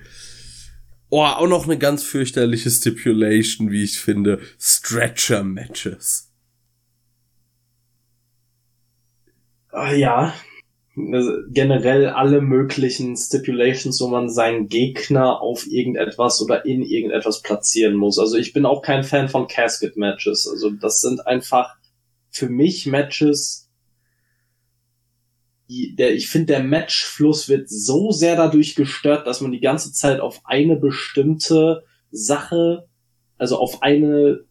Oh, 1.10 1.22
auch 1.22 1.46
noch 1.46 1.64
eine 1.64 1.78
ganz 1.78 2.02
fürchterliche 2.02 2.70
Stipulation, 2.70 3.70
wie 3.70 3.84
ich 3.84 4.00
finde. 4.00 4.40
Stretcher-Matches. 4.58 6.30
Ah, 9.63 9.63
ja. 9.74 10.34
Also 10.96 11.32
generell 11.48 12.06
alle 12.06 12.40
möglichen 12.40 13.16
Stipulations, 13.16 14.00
wo 14.00 14.06
man 14.06 14.28
seinen 14.28 14.68
Gegner 14.68 15.40
auf 15.40 15.66
irgendetwas 15.66 16.40
oder 16.40 16.64
in 16.64 16.82
irgendetwas 16.82 17.42
platzieren 17.42 17.96
muss. 17.96 18.18
Also 18.18 18.36
ich 18.36 18.52
bin 18.52 18.64
auch 18.64 18.80
kein 18.80 19.02
Fan 19.02 19.28
von 19.28 19.48
Casket-Matches. 19.48 20.46
Also 20.48 20.70
das 20.70 21.00
sind 21.00 21.26
einfach 21.26 21.74
für 22.30 22.48
mich 22.48 22.86
Matches, 22.86 23.64
die, 25.68 25.96
der, 25.96 26.14
ich 26.14 26.28
finde, 26.28 26.46
der 26.46 26.62
Matchfluss 26.62 27.48
wird 27.48 27.68
so 27.68 28.12
sehr 28.12 28.36
dadurch 28.36 28.76
gestört, 28.76 29.26
dass 29.26 29.40
man 29.40 29.50
die 29.50 29.60
ganze 29.60 29.92
Zeit 29.92 30.20
auf 30.20 30.42
eine 30.44 30.76
bestimmte 30.76 31.84
Sache, 32.10 32.86
also 33.38 33.58
auf 33.58 33.82
eine 33.82 34.44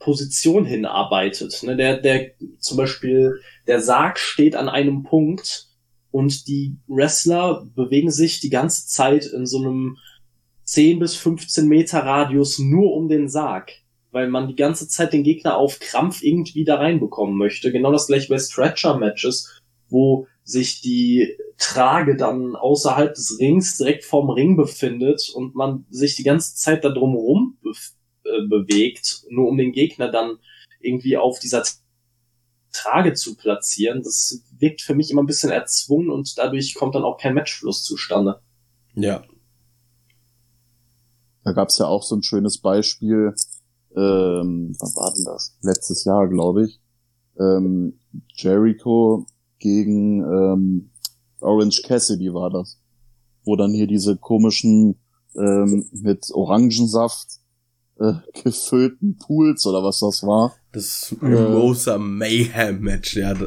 Position 0.00 0.64
hinarbeitet. 0.64 1.62
Ne? 1.62 1.76
Der, 1.76 1.98
der, 2.00 2.32
zum 2.58 2.76
Beispiel, 2.76 3.40
der 3.68 3.80
Sarg 3.80 4.18
steht 4.18 4.56
an 4.56 4.68
einem 4.68 5.04
Punkt 5.04 5.68
und 6.10 6.48
die 6.48 6.76
Wrestler 6.88 7.66
bewegen 7.76 8.10
sich 8.10 8.40
die 8.40 8.50
ganze 8.50 8.88
Zeit 8.88 9.26
in 9.26 9.46
so 9.46 9.58
einem 9.58 9.98
10 10.64 10.98
bis 10.98 11.14
15 11.16 11.68
Meter 11.68 12.00
Radius 12.00 12.58
nur 12.58 12.94
um 12.94 13.08
den 13.08 13.28
Sarg, 13.28 13.72
weil 14.10 14.28
man 14.28 14.48
die 14.48 14.56
ganze 14.56 14.88
Zeit 14.88 15.12
den 15.12 15.22
Gegner 15.22 15.56
auf 15.56 15.78
Krampf 15.78 16.22
irgendwie 16.22 16.64
da 16.64 16.76
reinbekommen 16.76 17.36
möchte. 17.36 17.70
Genau 17.70 17.92
das 17.92 18.06
gleiche 18.06 18.28
bei 18.28 18.38
Stretcher-Matches, 18.38 19.60
wo 19.88 20.26
sich 20.42 20.80
die 20.80 21.36
Trage 21.58 22.16
dann 22.16 22.56
außerhalb 22.56 23.14
des 23.14 23.38
Rings 23.38 23.76
direkt 23.76 24.04
vorm 24.04 24.30
Ring 24.30 24.56
befindet 24.56 25.30
und 25.34 25.54
man 25.54 25.84
sich 25.90 26.16
die 26.16 26.22
ganze 26.22 26.56
Zeit 26.56 26.84
da 26.84 26.88
drumherum 26.88 27.58
äh, 28.30 28.46
bewegt, 28.46 29.24
nur 29.28 29.48
um 29.48 29.56
den 29.56 29.72
Gegner 29.72 30.10
dann 30.10 30.38
irgendwie 30.80 31.16
auf 31.16 31.38
dieser 31.38 31.64
Trage 32.72 33.14
zu 33.14 33.36
platzieren. 33.36 34.02
Das 34.02 34.42
wirkt 34.58 34.82
für 34.82 34.94
mich 34.94 35.10
immer 35.10 35.22
ein 35.22 35.26
bisschen 35.26 35.50
erzwungen 35.50 36.10
und 36.10 36.38
dadurch 36.38 36.74
kommt 36.74 36.94
dann 36.94 37.04
auch 37.04 37.18
kein 37.18 37.34
Matchfluss 37.34 37.82
zustande. 37.82 38.40
Ja. 38.94 39.22
Da 41.44 41.52
gab's 41.52 41.78
ja 41.78 41.86
auch 41.86 42.02
so 42.02 42.16
ein 42.16 42.22
schönes 42.22 42.58
Beispiel, 42.58 43.34
ähm, 43.96 44.76
wann 44.78 44.94
war 44.94 45.12
denn 45.14 45.24
das? 45.24 45.56
Letztes 45.62 46.04
Jahr, 46.04 46.28
glaube 46.28 46.66
ich. 46.66 46.80
Ähm, 47.38 47.98
Jericho 48.34 49.26
gegen 49.58 50.22
ähm, 50.22 50.90
Orange 51.40 51.82
Cassidy 51.82 52.32
war 52.32 52.50
das. 52.50 52.78
Wo 53.44 53.56
dann 53.56 53.72
hier 53.72 53.86
diese 53.86 54.16
komischen 54.16 55.00
ähm, 55.34 55.88
mit 55.92 56.30
Orangensaft 56.32 57.39
äh, 58.00 58.14
gefüllten 58.42 59.16
Pools 59.18 59.66
oder 59.66 59.84
was 59.84 60.00
das 60.00 60.22
war. 60.22 60.54
Das 60.72 61.14
Mimosa 61.20 61.96
äh, 61.96 61.98
Mayhem 61.98 62.80
Match, 62.80 63.16
ja. 63.16 63.34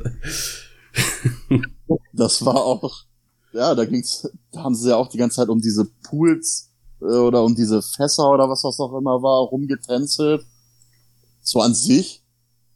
das 2.14 2.46
war 2.46 2.56
auch, 2.56 3.04
ja, 3.52 3.74
da 3.74 3.86
ging's, 3.86 4.30
da 4.52 4.64
haben 4.64 4.76
sie 4.76 4.90
ja 4.90 4.96
auch 4.96 5.10
die 5.10 5.18
ganze 5.18 5.38
Zeit 5.38 5.50
um 5.50 5.60
diese 5.60 5.86
Pools 6.04 6.72
äh, 7.02 7.06
oder 7.06 7.44
um 7.44 7.56
diese 7.56 7.82
Fässer 7.82 8.30
oder 8.30 8.48
was 8.48 8.62
das 8.62 8.80
auch 8.80 8.96
immer 8.98 9.24
war, 9.24 9.48
rumgetänzelt. 9.48 10.46
So 11.42 11.60
an 11.60 11.74
sich 11.74 12.24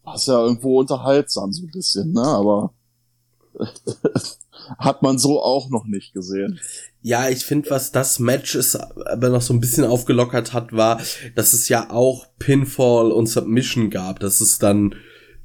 war 0.03 0.15
es 0.15 0.25
ja 0.25 0.41
irgendwo 0.41 0.79
unterhaltsam, 0.79 1.53
so 1.53 1.63
ein 1.63 1.71
bisschen, 1.71 2.11
ne, 2.11 2.23
aber 2.23 2.73
hat 4.77 5.01
man 5.01 5.17
so 5.17 5.41
auch 5.41 5.69
noch 5.69 5.85
nicht 5.85 6.13
gesehen. 6.13 6.59
Ja, 7.01 7.29
ich 7.29 7.45
finde, 7.45 7.69
was 7.69 7.91
das 7.91 8.19
Match 8.19 8.55
ist, 8.55 8.75
aber 8.75 9.29
noch 9.29 9.41
so 9.41 9.53
ein 9.53 9.59
bisschen 9.59 9.85
aufgelockert 9.85 10.53
hat, 10.53 10.73
war, 10.73 11.01
dass 11.35 11.53
es 11.53 11.69
ja 11.69 11.89
auch 11.89 12.27
Pinfall 12.39 13.11
und 13.11 13.27
Submission 13.27 13.89
gab, 13.89 14.19
dass 14.19 14.41
es 14.41 14.59
dann 14.59 14.95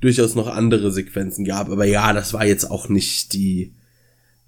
durchaus 0.00 0.34
noch 0.34 0.48
andere 0.48 0.90
Sequenzen 0.90 1.44
gab. 1.44 1.70
Aber 1.70 1.84
ja, 1.84 2.12
das 2.12 2.32
war 2.32 2.44
jetzt 2.44 2.70
auch 2.70 2.88
nicht 2.88 3.32
die 3.32 3.74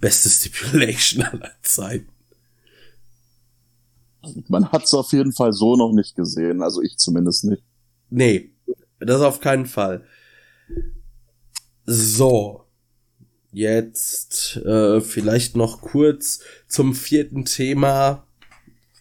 beste 0.00 0.28
Stipulation 0.50 1.22
aller 1.24 1.52
Zeiten. 1.62 2.08
Man 4.48 4.70
hat 4.72 4.84
es 4.84 4.94
auf 4.94 5.12
jeden 5.12 5.32
Fall 5.32 5.52
so 5.52 5.76
noch 5.76 5.92
nicht 5.92 6.16
gesehen, 6.16 6.62
also 6.62 6.82
ich 6.82 6.96
zumindest 6.96 7.44
nicht. 7.44 7.62
Nee, 8.10 8.50
das 8.98 9.20
auf 9.20 9.40
keinen 9.40 9.66
Fall. 9.66 10.04
So, 11.86 12.63
Jetzt 13.54 14.56
äh, 14.56 15.00
vielleicht 15.00 15.54
noch 15.54 15.80
kurz 15.80 16.40
zum 16.66 16.92
vierten 16.92 17.44
Thema. 17.44 18.26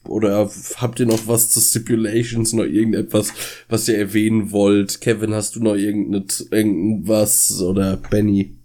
Oder 0.07 0.47
habt 0.75 0.99
ihr 0.99 1.07
noch 1.07 1.27
was 1.27 1.49
zu 1.49 1.59
Stipulations, 1.59 2.53
noch 2.53 2.65
irgendetwas, 2.65 3.33
was 3.67 3.87
ihr 3.87 3.97
erwähnen 3.97 4.51
wollt? 4.51 5.01
Kevin, 5.01 5.33
hast 5.33 5.55
du 5.55 5.59
noch 5.59 5.73
irgendwas 5.73 7.63
oder 7.63 7.97
Benny? 7.97 8.55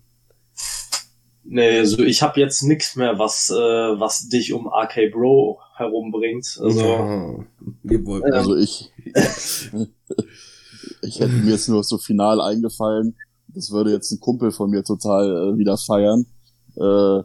Nee, 1.44 1.78
also 1.78 2.02
ich 2.02 2.20
habe 2.20 2.38
jetzt 2.38 2.64
nichts 2.64 2.94
mehr, 2.94 3.18
was, 3.18 3.48
äh, 3.48 3.54
was 3.54 4.28
dich 4.28 4.52
um 4.52 4.68
RK 4.68 5.10
Bro 5.10 5.58
herumbringt. 5.74 6.58
Also, 6.60 7.46
ja, 7.84 8.22
also 8.30 8.56
ich, 8.56 8.92
ich 11.00 11.18
hätte 11.18 11.32
mir 11.32 11.52
jetzt 11.52 11.70
nur 11.70 11.82
so 11.82 11.96
final 11.96 12.42
eingefallen 12.42 13.16
das 13.58 13.70
würde 13.72 13.90
jetzt 13.90 14.10
ein 14.12 14.20
Kumpel 14.20 14.52
von 14.52 14.70
mir 14.70 14.84
total 14.84 15.26
äh, 15.26 15.58
wieder 15.58 15.76
feiern. 15.76 16.26
Äh, 16.76 17.24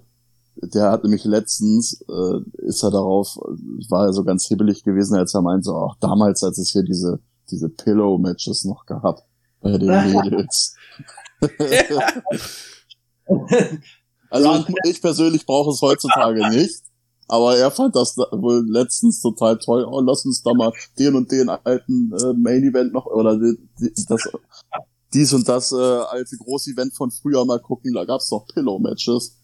der 0.55 0.91
hat 0.91 1.03
nämlich 1.03 1.25
letztens, 1.25 2.03
äh, 2.09 2.39
ist 2.65 2.83
er 2.83 2.89
darauf, 2.91 3.37
war 3.89 4.07
er 4.07 4.13
so 4.13 4.23
ganz 4.23 4.47
hibbelig 4.47 4.83
gewesen, 4.83 5.15
als 5.15 5.35
er 5.35 5.41
meinte, 5.41 5.71
ach, 5.71 5.95
damals, 5.99 6.43
als 6.43 6.57
es 6.57 6.71
hier 6.71 6.83
diese, 6.83 7.19
diese 7.51 7.69
Pillow-Matches 7.69 8.65
noch 8.65 8.85
gab 8.87 9.21
bei 9.61 9.77
den 9.77 9.89
Mädels. 9.89 10.75
also 14.29 14.55
ich, 14.55 14.65
ich 14.89 15.01
persönlich 15.01 15.45
brauche 15.45 15.69
es 15.71 15.81
heutzutage 15.81 16.49
nicht. 16.49 16.81
Aber 17.27 17.55
er 17.57 17.71
fand 17.71 17.95
das 17.95 18.17
wohl 18.17 18.65
letztens 18.67 19.21
total 19.21 19.57
toll. 19.57 19.85
Oh, 19.89 20.01
lass 20.01 20.25
uns 20.25 20.43
da 20.43 20.53
mal 20.53 20.73
den 20.99 21.15
und 21.15 21.31
den 21.31 21.49
alten 21.49 22.11
äh, 22.13 22.33
Main 22.33 22.63
Event 22.63 22.93
noch 22.93 23.05
oder 23.05 23.37
die, 23.37 23.57
die, 23.79 23.93
das 24.07 24.29
dies 25.13 25.33
und 25.33 25.47
das 25.47 25.71
äh, 25.71 25.75
alte 25.75 26.37
Groß-Event 26.37 26.93
von 26.93 27.11
früher 27.11 27.45
mal 27.45 27.59
gucken, 27.59 27.93
da 27.93 28.05
gab's 28.05 28.29
doch 28.29 28.47
Pillow-Matches. 28.47 29.39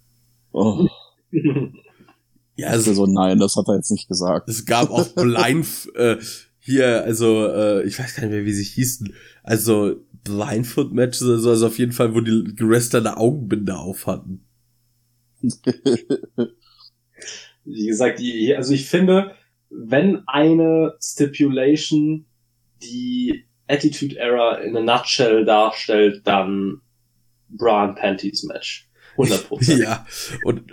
Oh. 0.51 0.87
ja, 2.55 2.67
also 2.69 2.93
so, 2.93 3.05
nein, 3.05 3.39
das 3.39 3.55
hat 3.55 3.67
er 3.67 3.75
jetzt 3.75 3.91
nicht 3.91 4.07
gesagt. 4.07 4.49
Es 4.49 4.65
gab 4.65 4.89
auch 4.89 5.07
Blind, 5.15 5.67
äh, 5.95 6.17
hier, 6.59 7.03
also, 7.03 7.47
äh, 7.47 7.83
ich 7.83 7.97
weiß 7.97 8.15
gar 8.15 8.23
nicht 8.23 8.31
mehr, 8.31 8.45
wie 8.45 8.53
sie 8.53 8.63
hießen, 8.63 9.13
also 9.43 9.95
Blindfoot-Matches, 10.23 11.23
also, 11.23 11.49
also 11.49 11.67
auf 11.67 11.79
jeden 11.79 11.93
Fall, 11.93 12.13
wo 12.13 12.21
die 12.21 12.53
Wrestler 12.59 12.99
eine 12.99 13.17
Augenbinde 13.17 13.77
auf 13.77 14.07
hatten. 14.07 14.45
wie 17.63 17.87
gesagt, 17.87 18.19
die, 18.19 18.55
also 18.55 18.73
ich 18.73 18.87
finde, 18.87 19.35
wenn 19.69 20.27
eine 20.27 20.95
Stipulation 21.01 22.25
die 22.81 23.45
Attitude 23.69 24.17
Error 24.17 24.61
in 24.61 24.75
a 24.75 24.81
nutshell 24.81 25.45
darstellt, 25.45 26.21
dann 26.25 26.81
Bra 27.49 27.87
Panties 27.87 28.43
Match. 28.43 28.87
100%. 29.17 29.77
ja, 29.77 30.05
und 30.43 30.63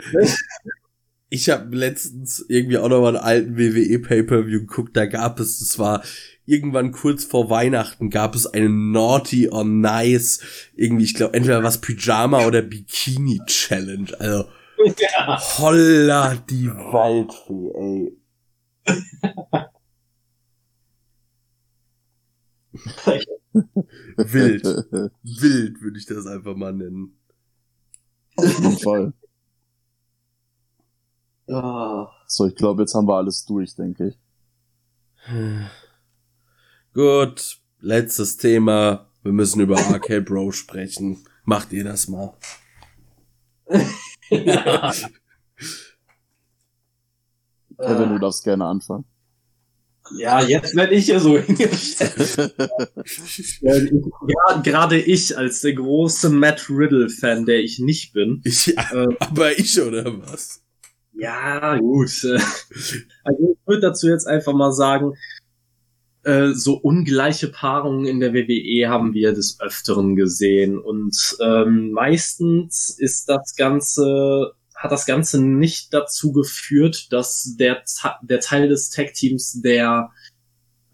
ich 1.29 1.51
habe 1.51 1.75
letztens 1.75 2.45
irgendwie 2.49 2.79
auch 2.79 2.89
noch 2.89 3.01
mal 3.01 3.17
einen 3.17 3.25
alten 3.25 3.59
WWE 3.59 3.99
Pay-Per-View 3.99 4.61
geguckt, 4.61 4.97
da 4.97 5.07
gab 5.07 5.41
es, 5.41 5.61
es 5.61 5.79
war 5.79 6.05
irgendwann 6.45 6.93
kurz 6.93 7.25
vor 7.25 7.51
Weihnachten 7.51 8.09
gab 8.09 8.37
es 8.37 8.47
eine 8.47 8.69
Naughty 8.69 9.49
or 9.49 9.65
Nice, 9.65 10.41
irgendwie, 10.77 11.05
ich 11.05 11.15
glaube, 11.15 11.35
entweder 11.35 11.65
was 11.65 11.81
Pyjama 11.81 12.47
oder 12.47 12.63
Bikini 12.63 13.41
Challenge, 13.47 14.09
also 14.21 14.49
ja. 14.99 15.41
holla 15.59 16.37
die 16.49 16.69
Waldfee, 16.69 17.73
ey. 17.75 18.13
Wild. 24.17 24.65
Wild 24.65 25.81
würde 25.81 25.99
ich 25.99 26.07
das 26.07 26.27
einfach 26.27 26.57
mal 26.57 26.73
nennen. 26.73 27.17
Auf 28.37 28.59
jeden 28.59 28.79
Fall. 28.79 29.13
So, 32.29 32.47
ich 32.47 32.57
glaube, 32.57 32.83
jetzt 32.83 32.95
haben 32.95 33.07
wir 33.07 33.15
alles 33.15 33.45
durch, 33.45 33.77
denke 33.77 34.09
ich. 34.09 34.19
Gut, 36.93 37.61
letztes 37.79 38.37
Thema. 38.37 39.09
Wir 39.23 39.33
müssen 39.33 39.61
über 39.61 39.77
RK 39.77 40.25
Bro 40.25 40.51
sprechen. 40.51 41.25
Macht 41.45 41.73
ihr 41.73 41.85
das 41.85 42.09
mal. 42.09 42.35
Kevin, 47.79 48.09
du 48.09 48.19
darfst 48.19 48.43
gerne 48.45 48.65
anfangen. 48.65 49.05
Ja, 50.15 50.43
jetzt 50.43 50.77
werde 50.77 50.95
ich 50.95 51.09
ja 51.09 51.19
so 51.19 51.39
hingestellt. 51.39 52.55
ja, 53.61 54.61
gerade 54.63 54.99
ich 54.99 55.37
als 55.37 55.61
der 55.63 55.75
große 55.75 56.31
Matt 56.31 56.69
Riddle-Fan, 56.71 57.47
der 57.47 57.61
ich 57.61 57.79
nicht 57.79 58.13
bin. 58.13 58.43
Ja, 58.45 59.05
äh, 59.05 59.17
aber 59.21 59.59
ich 59.59 59.81
oder 59.81 60.05
was? 60.21 60.63
Ja, 61.13 61.79
gut. 61.79 62.11
Also 63.25 63.53
ich 63.53 63.67
würde 63.67 63.81
dazu 63.81 64.09
jetzt 64.09 64.27
einfach 64.27 64.53
mal 64.53 64.73
sagen, 64.73 65.15
äh, 66.27 66.53
so 66.53 66.75
ungleiche 66.75 67.49
Paarungen 67.49 68.05
in 68.05 68.21
der 68.21 68.35
WWE 68.35 68.89
haben 68.89 69.15
wir 69.15 69.33
des 69.33 69.59
Öfteren 69.61 70.17
gesehen. 70.17 70.79
Und 70.79 71.37
ähm, 71.41 71.93
meistens 71.93 72.97
ist 72.99 73.29
das 73.29 73.55
Ganze 73.57 74.53
hat 74.77 74.93
das 74.93 75.07
Ganze 75.07 75.43
nicht 75.43 75.93
dazu 75.95 76.33
geführt, 76.33 77.13
dass 77.13 77.57
der, 77.59 77.83
der 78.23 78.41
Teil 78.41 78.69
des 78.69 78.91
Tag-Teams, 78.91 79.63
der, 79.63 80.11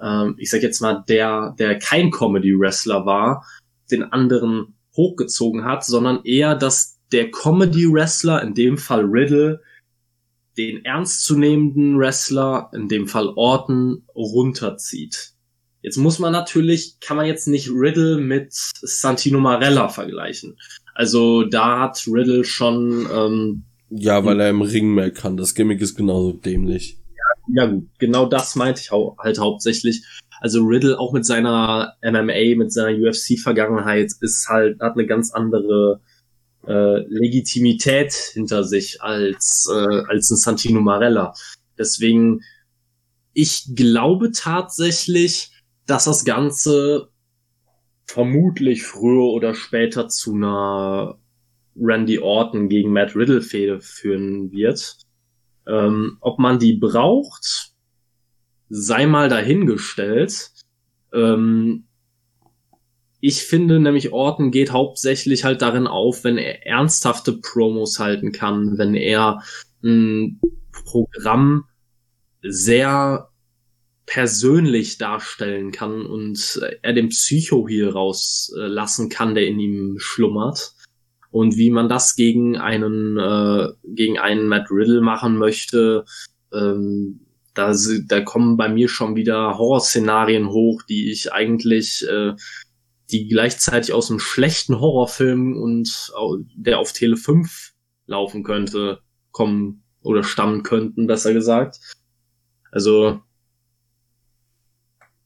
ähm, 0.00 0.36
ich 0.38 0.50
sag 0.50 0.62
jetzt 0.62 0.80
mal, 0.80 1.04
der, 1.08 1.54
der 1.58 1.78
kein 1.78 2.10
Comedy-Wrestler 2.10 3.04
war, 3.04 3.44
den 3.90 4.04
anderen 4.04 4.74
hochgezogen 4.96 5.64
hat, 5.64 5.84
sondern 5.84 6.24
eher, 6.24 6.54
dass 6.54 6.98
der 7.10 7.30
Comedy-Wrestler, 7.30 8.42
in 8.42 8.54
dem 8.54 8.78
Fall 8.78 9.04
Riddle, 9.04 9.60
den 10.56 10.84
ernstzunehmenden 10.84 11.98
Wrestler, 11.98 12.70
in 12.74 12.88
dem 12.88 13.08
Fall 13.08 13.28
Orton, 13.34 14.04
runterzieht. 14.14 15.32
Jetzt 15.80 15.96
muss 15.96 16.20
man 16.20 16.32
natürlich, 16.32 17.00
kann 17.00 17.16
man 17.16 17.26
jetzt 17.26 17.48
nicht 17.48 17.68
Riddle 17.70 18.18
mit 18.18 18.52
Santino 18.52 19.40
Marella 19.40 19.88
vergleichen. 19.88 20.56
Also 20.94 21.42
da 21.42 21.80
hat 21.80 22.06
Riddle 22.06 22.44
schon 22.44 23.08
ähm, 23.12 23.64
ja, 23.94 24.24
weil 24.24 24.40
er 24.40 24.50
im 24.50 24.62
Ring 24.62 24.94
mehr 24.94 25.10
kann. 25.10 25.36
Das 25.36 25.54
Gimmick 25.54 25.80
ist 25.80 25.96
genauso 25.96 26.32
dämlich. 26.32 26.98
Ja, 27.08 27.64
ja 27.64 27.70
gut, 27.70 27.88
genau 27.98 28.26
das 28.26 28.56
meinte 28.56 28.80
ich 28.80 28.90
hau 28.90 29.16
halt 29.18 29.38
hauptsächlich. 29.38 30.04
Also 30.40 30.62
Riddle 30.62 30.98
auch 30.98 31.12
mit 31.12 31.26
seiner 31.26 31.94
MMA, 32.02 32.56
mit 32.56 32.72
seiner 32.72 32.96
UFC-Vergangenheit 32.96 34.10
ist 34.20 34.48
halt, 34.48 34.80
hat 34.80 34.94
eine 34.94 35.06
ganz 35.06 35.30
andere 35.30 36.00
äh, 36.66 37.06
Legitimität 37.06 38.12
hinter 38.12 38.64
sich 38.64 39.02
als, 39.02 39.68
äh, 39.70 40.02
als 40.08 40.30
ein 40.30 40.36
Santino 40.36 40.80
Marella. 40.80 41.34
Deswegen, 41.78 42.40
ich 43.34 43.74
glaube 43.74 44.32
tatsächlich, 44.32 45.52
dass 45.86 46.04
das 46.04 46.24
Ganze 46.24 47.08
vermutlich 48.06 48.84
früher 48.84 49.32
oder 49.32 49.54
später 49.54 50.08
zu 50.08 50.34
einer 50.34 51.18
Randy 51.76 52.18
Orton 52.18 52.68
gegen 52.68 52.92
Matt 52.92 53.16
Riddle 53.16 53.42
Fehde 53.42 53.80
führen 53.80 54.52
wird. 54.52 54.98
Ähm, 55.66 56.18
ob 56.20 56.38
man 56.38 56.58
die 56.58 56.74
braucht, 56.74 57.72
sei 58.68 59.06
mal 59.06 59.28
dahingestellt. 59.28 60.50
Ähm, 61.12 61.84
ich 63.20 63.44
finde 63.44 63.78
nämlich 63.78 64.12
Orton 64.12 64.50
geht 64.50 64.72
hauptsächlich 64.72 65.44
halt 65.44 65.62
darin 65.62 65.86
auf, 65.86 66.24
wenn 66.24 66.38
er 66.38 66.66
ernsthafte 66.66 67.34
Promos 67.34 68.00
halten 68.00 68.32
kann, 68.32 68.78
wenn 68.78 68.94
er 68.94 69.42
ein 69.84 70.40
Programm 70.72 71.66
sehr 72.42 73.28
persönlich 74.06 74.98
darstellen 74.98 75.70
kann 75.70 76.04
und 76.04 76.60
er 76.82 76.92
den 76.92 77.10
Psycho 77.10 77.68
hier 77.68 77.92
rauslassen 77.92 79.08
kann, 79.08 79.34
der 79.34 79.46
in 79.46 79.60
ihm 79.60 79.98
schlummert. 79.98 80.74
Und 81.32 81.56
wie 81.56 81.70
man 81.70 81.88
das 81.88 82.14
gegen 82.14 82.58
einen, 82.58 83.18
äh, 83.18 83.68
gegen 83.84 84.18
einen 84.18 84.46
Matt 84.46 84.70
Riddle 84.70 85.00
machen 85.00 85.38
möchte, 85.38 86.04
ähm, 86.52 87.20
da, 87.54 87.74
da 88.06 88.20
kommen 88.20 88.58
bei 88.58 88.68
mir 88.68 88.88
schon 88.88 89.16
wieder 89.16 89.56
Horrorszenarien 89.56 90.50
hoch, 90.50 90.82
die 90.82 91.10
ich 91.10 91.32
eigentlich, 91.32 92.06
äh, 92.06 92.34
die 93.10 93.28
gleichzeitig 93.28 93.94
aus 93.94 94.10
einem 94.10 94.20
schlechten 94.20 94.78
Horrorfilm 94.78 95.56
und 95.56 96.12
der 96.54 96.78
auf 96.78 96.92
Tele 96.92 97.16
5 97.16 97.72
laufen 98.06 98.42
könnte, 98.42 99.00
kommen 99.30 99.82
oder 100.02 100.24
stammen 100.24 100.62
könnten, 100.62 101.06
besser 101.06 101.32
gesagt. 101.32 101.80
Also, 102.70 103.20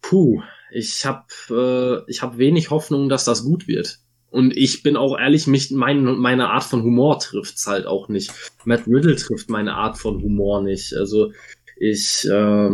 puh, 0.02 0.40
ich 0.70 1.04
habe 1.04 2.04
äh, 2.06 2.10
ich 2.10 2.22
hab 2.22 2.38
wenig 2.38 2.70
Hoffnung, 2.70 3.08
dass 3.08 3.24
das 3.24 3.42
gut 3.42 3.66
wird. 3.66 3.98
Und 4.36 4.54
ich 4.54 4.82
bin 4.82 4.98
auch 4.98 5.18
ehrlich, 5.18 5.46
mich, 5.46 5.70
mein, 5.70 6.04
meine 6.04 6.50
Art 6.50 6.64
von 6.64 6.82
Humor 6.82 7.18
trifft's 7.20 7.66
halt 7.66 7.86
auch 7.86 8.10
nicht. 8.10 8.30
Matt 8.66 8.86
Riddle 8.86 9.16
trifft 9.16 9.48
meine 9.48 9.72
Art 9.72 9.96
von 9.96 10.22
Humor 10.22 10.60
nicht. 10.60 10.92
Also 10.92 11.32
ich, 11.78 12.28
äh, 12.30 12.70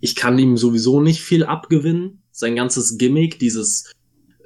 ich 0.00 0.16
kann 0.16 0.38
ihm 0.38 0.56
sowieso 0.56 1.02
nicht 1.02 1.20
viel 1.20 1.44
abgewinnen. 1.44 2.22
Sein 2.30 2.56
ganzes 2.56 2.96
Gimmick, 2.96 3.38
dieses 3.38 3.92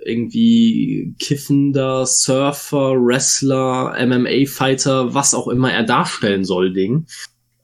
irgendwie 0.05 1.14
kiffender 1.20 2.06
Surfer, 2.06 2.94
Wrestler, 2.97 3.94
MMA-Fighter, 4.05 5.14
was 5.14 5.32
auch 5.32 5.47
immer 5.47 5.73
er 5.73 5.85
darstellen 5.85 6.44
soll, 6.44 6.73
Ding. 6.73 7.06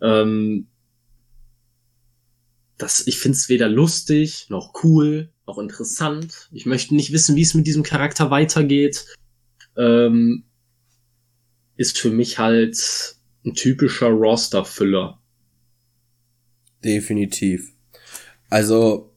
Ähm, 0.00 0.68
das, 2.78 3.08
ich 3.08 3.18
find's 3.18 3.48
weder 3.48 3.68
lustig 3.68 4.46
noch 4.50 4.72
cool 4.84 5.31
noch 5.46 5.58
interessant. 5.58 6.48
Ich 6.52 6.66
möchte 6.66 6.94
nicht 6.94 7.12
wissen, 7.12 7.36
wie 7.36 7.42
es 7.42 7.54
mit 7.54 7.66
diesem 7.66 7.82
Charakter 7.82 8.30
weitergeht. 8.30 9.06
Ähm, 9.76 10.44
ist 11.76 11.98
für 11.98 12.10
mich 12.10 12.38
halt 12.38 13.16
ein 13.44 13.54
typischer 13.54 14.08
Roster-Füller. 14.08 15.18
Definitiv. 16.84 17.72
Also, 18.50 19.14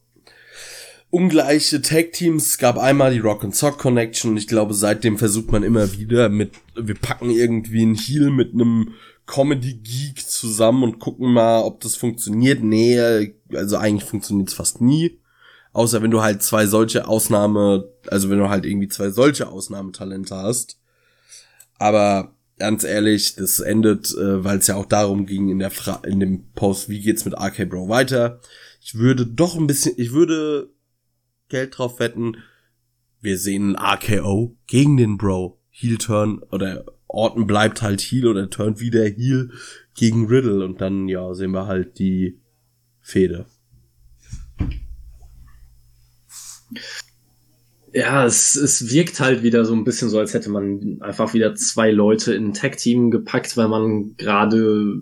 ungleiche 1.10 1.82
Tag-Teams 1.82 2.58
gab 2.58 2.78
einmal 2.78 3.12
die 3.12 3.20
Rock 3.20 3.44
and 3.44 3.54
Sock 3.54 3.78
Connection 3.78 4.36
ich 4.36 4.48
glaube, 4.48 4.74
seitdem 4.74 5.18
versucht 5.18 5.52
man 5.52 5.62
immer 5.62 5.92
wieder 5.92 6.28
mit, 6.28 6.52
wir 6.74 6.94
packen 6.94 7.30
irgendwie 7.30 7.82
einen 7.82 7.94
Heal 7.94 8.30
mit 8.30 8.54
einem 8.54 8.94
Comedy-Geek 9.26 10.26
zusammen 10.28 10.84
und 10.84 10.98
gucken 10.98 11.32
mal, 11.32 11.62
ob 11.62 11.80
das 11.80 11.96
funktioniert. 11.96 12.62
Nee, 12.62 13.34
also 13.52 13.76
eigentlich 13.76 14.08
funktioniert 14.08 14.48
es 14.48 14.54
fast 14.54 14.80
nie. 14.80 15.18
Außer 15.76 16.00
wenn 16.00 16.10
du 16.10 16.22
halt 16.22 16.42
zwei 16.42 16.64
solche 16.64 17.06
Ausnahme, 17.06 17.86
also 18.06 18.30
wenn 18.30 18.38
du 18.38 18.48
halt 18.48 18.64
irgendwie 18.64 18.88
zwei 18.88 19.10
solche 19.10 19.48
Ausnahmetalente 19.48 20.34
hast. 20.34 20.80
Aber 21.78 22.34
ganz 22.58 22.82
ehrlich, 22.82 23.36
das 23.36 23.60
endet, 23.60 24.10
äh, 24.16 24.42
weil 24.42 24.56
es 24.56 24.68
ja 24.68 24.76
auch 24.76 24.86
darum 24.86 25.26
ging 25.26 25.50
in 25.50 25.58
der 25.58 25.70
Fra 25.70 26.00
in 26.06 26.18
dem 26.18 26.50
Post, 26.54 26.88
wie 26.88 27.02
geht's 27.02 27.26
mit 27.26 27.34
RK 27.34 27.66
Bro 27.66 27.90
weiter. 27.90 28.40
Ich 28.80 28.94
würde 28.94 29.26
doch 29.26 29.54
ein 29.54 29.66
bisschen, 29.66 29.92
ich 29.98 30.12
würde 30.12 30.70
Geld 31.50 31.76
drauf 31.76 32.00
wetten, 32.00 32.38
wir 33.20 33.36
sehen 33.36 33.76
RKO 33.76 34.56
gegen 34.66 34.96
den 34.96 35.18
Bro. 35.18 35.60
Heel 35.68 35.98
Turn 35.98 36.38
oder 36.52 36.86
Orton 37.06 37.46
bleibt 37.46 37.82
halt 37.82 38.00
Heel 38.00 38.28
oder 38.28 38.48
turnt 38.48 38.80
wieder 38.80 39.04
Heel 39.04 39.50
gegen 39.94 40.26
Riddle 40.26 40.64
und 40.64 40.80
dann, 40.80 41.06
ja, 41.06 41.34
sehen 41.34 41.50
wir 41.50 41.66
halt 41.66 41.98
die 41.98 42.40
Fehde. 43.02 43.44
Ja, 47.92 48.26
es, 48.26 48.56
es 48.56 48.90
wirkt 48.92 49.20
halt 49.20 49.42
wieder 49.42 49.64
so 49.64 49.74
ein 49.74 49.84
bisschen 49.84 50.10
so, 50.10 50.18
als 50.18 50.34
hätte 50.34 50.50
man 50.50 50.98
einfach 51.00 51.34
wieder 51.34 51.54
zwei 51.54 51.90
Leute 51.90 52.34
in 52.34 52.48
ein 52.48 52.54
Tag-Team 52.54 53.10
gepackt, 53.10 53.56
weil 53.56 53.68
man 53.68 54.16
gerade 54.16 55.00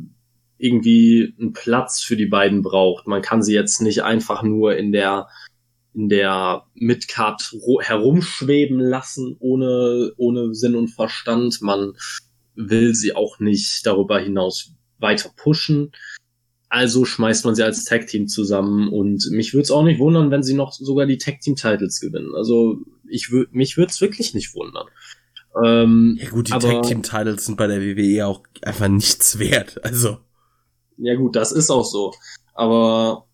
irgendwie 0.58 1.34
einen 1.40 1.52
Platz 1.52 2.02
für 2.02 2.16
die 2.16 2.26
beiden 2.26 2.62
braucht. 2.62 3.06
Man 3.06 3.22
kann 3.22 3.42
sie 3.42 3.54
jetzt 3.54 3.80
nicht 3.82 4.02
einfach 4.02 4.42
nur 4.42 4.76
in 4.76 4.92
der 4.92 5.28
in 5.94 6.08
der 6.08 6.64
Midcard 6.74 7.54
herumschweben 7.80 8.80
lassen, 8.80 9.36
ohne, 9.38 10.12
ohne 10.16 10.54
Sinn 10.54 10.74
und 10.74 10.88
Verstand. 10.88 11.62
Man 11.62 11.92
will 12.56 12.94
sie 12.94 13.14
auch 13.14 13.38
nicht 13.38 13.86
darüber 13.86 14.18
hinaus 14.18 14.74
weiter 14.98 15.30
pushen. 15.36 15.92
Also 16.68 17.04
schmeißt 17.04 17.44
man 17.44 17.54
sie 17.54 17.62
als 17.62 17.84
Tag 17.84 18.06
Team 18.08 18.26
zusammen 18.26 18.88
und 18.88 19.30
mich 19.30 19.52
würde 19.52 19.62
es 19.62 19.70
auch 19.70 19.84
nicht 19.84 20.00
wundern, 20.00 20.30
wenn 20.30 20.42
sie 20.42 20.54
noch 20.54 20.72
sogar 20.72 21.06
die 21.06 21.18
Tag 21.18 21.40
Team 21.40 21.56
Titles 21.56 22.00
gewinnen. 22.00 22.34
Also 22.34 22.78
ich 23.08 23.30
würde 23.30 23.50
mich 23.52 23.76
würde 23.76 23.90
es 23.90 24.00
wirklich 24.00 24.34
nicht 24.34 24.54
wundern. 24.54 24.86
Ähm, 25.64 26.18
ja 26.20 26.30
gut, 26.30 26.48
die 26.48 26.52
aber, 26.52 26.68
Tag 26.68 26.82
Team 26.82 27.02
Titles 27.02 27.46
sind 27.46 27.56
bei 27.56 27.66
der 27.66 27.80
WWE 27.80 28.26
auch 28.26 28.42
einfach 28.62 28.88
nichts 28.88 29.38
wert. 29.38 29.84
Also 29.84 30.18
ja 30.96 31.14
gut, 31.14 31.36
das 31.36 31.52
ist 31.52 31.70
auch 31.70 31.84
so. 31.84 32.12
Aber 32.54 33.26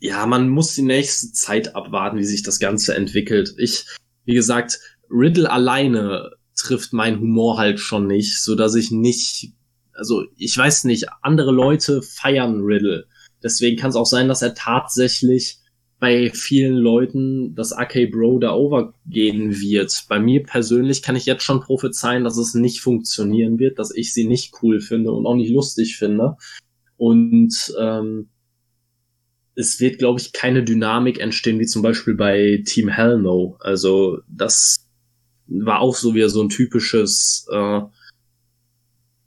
ja, 0.00 0.26
man 0.26 0.48
muss 0.48 0.74
die 0.74 0.82
nächste 0.82 1.32
Zeit 1.32 1.74
abwarten, 1.74 2.18
wie 2.18 2.24
sich 2.24 2.42
das 2.42 2.58
Ganze 2.58 2.94
entwickelt. 2.94 3.54
Ich, 3.58 3.86
wie 4.24 4.34
gesagt, 4.34 4.78
Riddle 5.10 5.50
alleine 5.50 6.30
trifft 6.54 6.92
mein 6.92 7.20
Humor 7.20 7.58
halt 7.58 7.80
schon 7.80 8.06
nicht, 8.06 8.42
so 8.42 8.54
dass 8.54 8.74
ich 8.74 8.90
nicht 8.90 9.52
also 9.96 10.24
ich 10.36 10.56
weiß 10.56 10.84
nicht, 10.84 11.06
andere 11.22 11.52
Leute 11.52 12.02
feiern 12.02 12.60
Riddle. 12.62 13.06
Deswegen 13.42 13.76
kann 13.76 13.90
es 13.90 13.96
auch 13.96 14.06
sein, 14.06 14.28
dass 14.28 14.42
er 14.42 14.54
tatsächlich 14.54 15.58
bei 15.98 16.30
vielen 16.30 16.74
Leuten 16.74 17.54
das 17.54 17.72
AK 17.72 18.10
Bro 18.10 18.40
da 18.40 18.52
overgehen 18.54 19.58
wird. 19.60 20.04
Bei 20.08 20.18
mir 20.18 20.42
persönlich 20.42 21.02
kann 21.02 21.16
ich 21.16 21.24
jetzt 21.24 21.42
schon 21.42 21.60
prophezeien, 21.60 22.24
dass 22.24 22.36
es 22.36 22.54
nicht 22.54 22.80
funktionieren 22.80 23.58
wird, 23.58 23.78
dass 23.78 23.94
ich 23.94 24.12
sie 24.12 24.26
nicht 24.26 24.52
cool 24.62 24.80
finde 24.80 25.12
und 25.12 25.26
auch 25.26 25.34
nicht 25.34 25.50
lustig 25.50 25.96
finde. 25.96 26.36
Und 26.98 27.74
ähm, 27.80 28.28
es 29.54 29.80
wird, 29.80 29.98
glaube 29.98 30.20
ich, 30.20 30.32
keine 30.32 30.62
Dynamik 30.62 31.18
entstehen, 31.18 31.58
wie 31.58 31.66
zum 31.66 31.80
Beispiel 31.80 32.14
bei 32.14 32.62
Team 32.66 32.88
Hell 32.88 33.18
No. 33.18 33.56
Also 33.60 34.18
das 34.28 34.86
war 35.46 35.80
auch 35.80 35.96
so 35.96 36.14
wieder 36.14 36.28
so 36.28 36.42
ein 36.42 36.50
typisches 36.50 37.46
äh, 37.50 37.80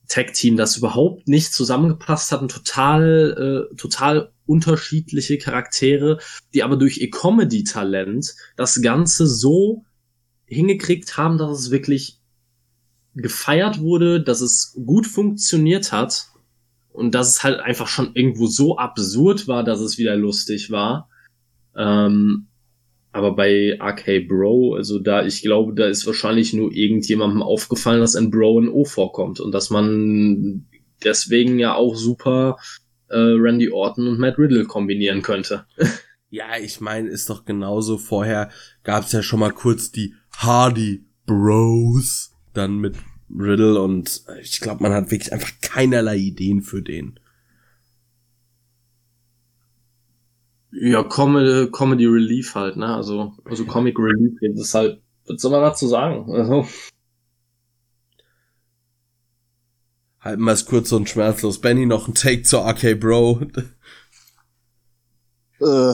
Tag-Team, 0.10 0.58
das 0.58 0.76
überhaupt 0.76 1.28
nicht 1.28 1.54
zusammengepasst 1.54 2.32
hatten, 2.32 2.50
total, 2.50 3.70
äh, 3.72 3.76
total 3.76 4.34
unterschiedliche 4.46 5.38
Charaktere, 5.38 6.20
die 6.54 6.64
aber 6.64 6.76
durch 6.76 6.98
ihr 6.98 7.12
Comedy-Talent 7.12 8.36
das 8.58 8.82
Ganze 8.82 9.28
so 9.28 9.86
hingekriegt 10.46 11.16
haben, 11.18 11.38
dass 11.38 11.58
es 11.58 11.72
wirklich 11.72 12.20
gefeiert 13.16 13.80
wurde, 13.80 14.22
dass 14.22 14.42
es 14.42 14.76
gut 14.86 15.06
funktioniert 15.06 15.92
hat 15.92 16.28
und 16.92 17.14
dass 17.14 17.30
es 17.30 17.44
halt 17.44 17.60
einfach 17.60 17.88
schon 17.88 18.16
irgendwo 18.16 18.48
so 18.48 18.78
absurd 18.78 19.48
war, 19.48 19.64
dass 19.64 19.80
es 19.80 19.98
wieder 19.98 20.16
lustig 20.16 20.72
war. 20.72 21.10
Ähm, 21.76 22.49
aber 23.12 23.36
bei 23.36 23.78
RK 23.82 24.28
Bro, 24.28 24.76
also 24.76 25.00
da, 25.00 25.26
ich 25.26 25.42
glaube, 25.42 25.74
da 25.74 25.88
ist 25.88 26.06
wahrscheinlich 26.06 26.54
nur 26.54 26.72
irgendjemandem 26.72 27.42
aufgefallen, 27.42 28.02
dass 28.02 28.16
ein 28.16 28.30
Bro 28.30 28.60
ein 28.60 28.70
O 28.70 28.86
vorkommt 28.86 29.40
und 29.40 29.52
dass 29.52 29.70
man 29.70 30.66
deswegen 31.04 31.58
ja 31.58 31.74
auch 31.74 31.96
super 31.96 32.58
äh, 33.10 33.18
Randy 33.18 33.72
Orton 33.72 34.08
und 34.08 34.20
Matt 34.20 34.38
Riddle 34.38 34.66
kombinieren 34.66 35.22
könnte. 35.22 35.66
ja, 36.30 36.58
ich 36.62 36.82
meine, 36.82 37.10
ist 37.10 37.30
doch 37.30 37.46
genauso. 37.46 37.98
Vorher 37.98 38.50
gab's 38.84 39.12
ja 39.12 39.24
schon 39.24 39.40
mal 39.40 39.52
kurz 39.52 39.92
die 39.92 40.14
Hardy 40.38 41.06
Bros, 41.26 42.34
dann 42.54 42.78
mit 42.78 42.96
Riddle 43.36 43.82
und 43.82 44.24
ich 44.42 44.60
glaube, 44.60 44.84
man 44.84 44.94
hat 44.94 45.12
wirklich 45.12 45.34
einfach 45.34 45.52
keinerlei 45.62 46.18
Ideen 46.18 46.62
für 46.62 46.82
den. 46.82 47.20
Ja, 50.72 51.04
Comedy, 51.04 51.72
Comedy 51.72 52.06
Relief 52.06 52.54
halt, 52.56 52.78
ne? 52.78 52.96
Also, 52.96 53.34
also 53.46 53.66
Comic 53.66 53.98
Relief, 53.98 54.38
das 54.42 54.68
ist 54.68 54.74
halt, 54.74 55.02
was 55.28 55.42
soll 55.42 55.52
man 55.52 55.62
dazu 55.62 55.88
sagen? 55.88 56.32
Also. 56.32 56.68
Halten 60.20 60.44
wir 60.44 60.52
es 60.52 60.66
kurz 60.66 60.92
und 60.92 61.10
schmerzlos. 61.10 61.60
Benny, 61.62 61.86
noch 61.86 62.08
ein 62.08 62.14
Take 62.14 62.44
zur 62.44 62.68
AK 62.68 63.00
Bro. 63.00 63.42
Äh, 65.62 65.94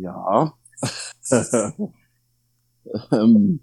ja. 0.00 0.52
ähm, 3.12 3.60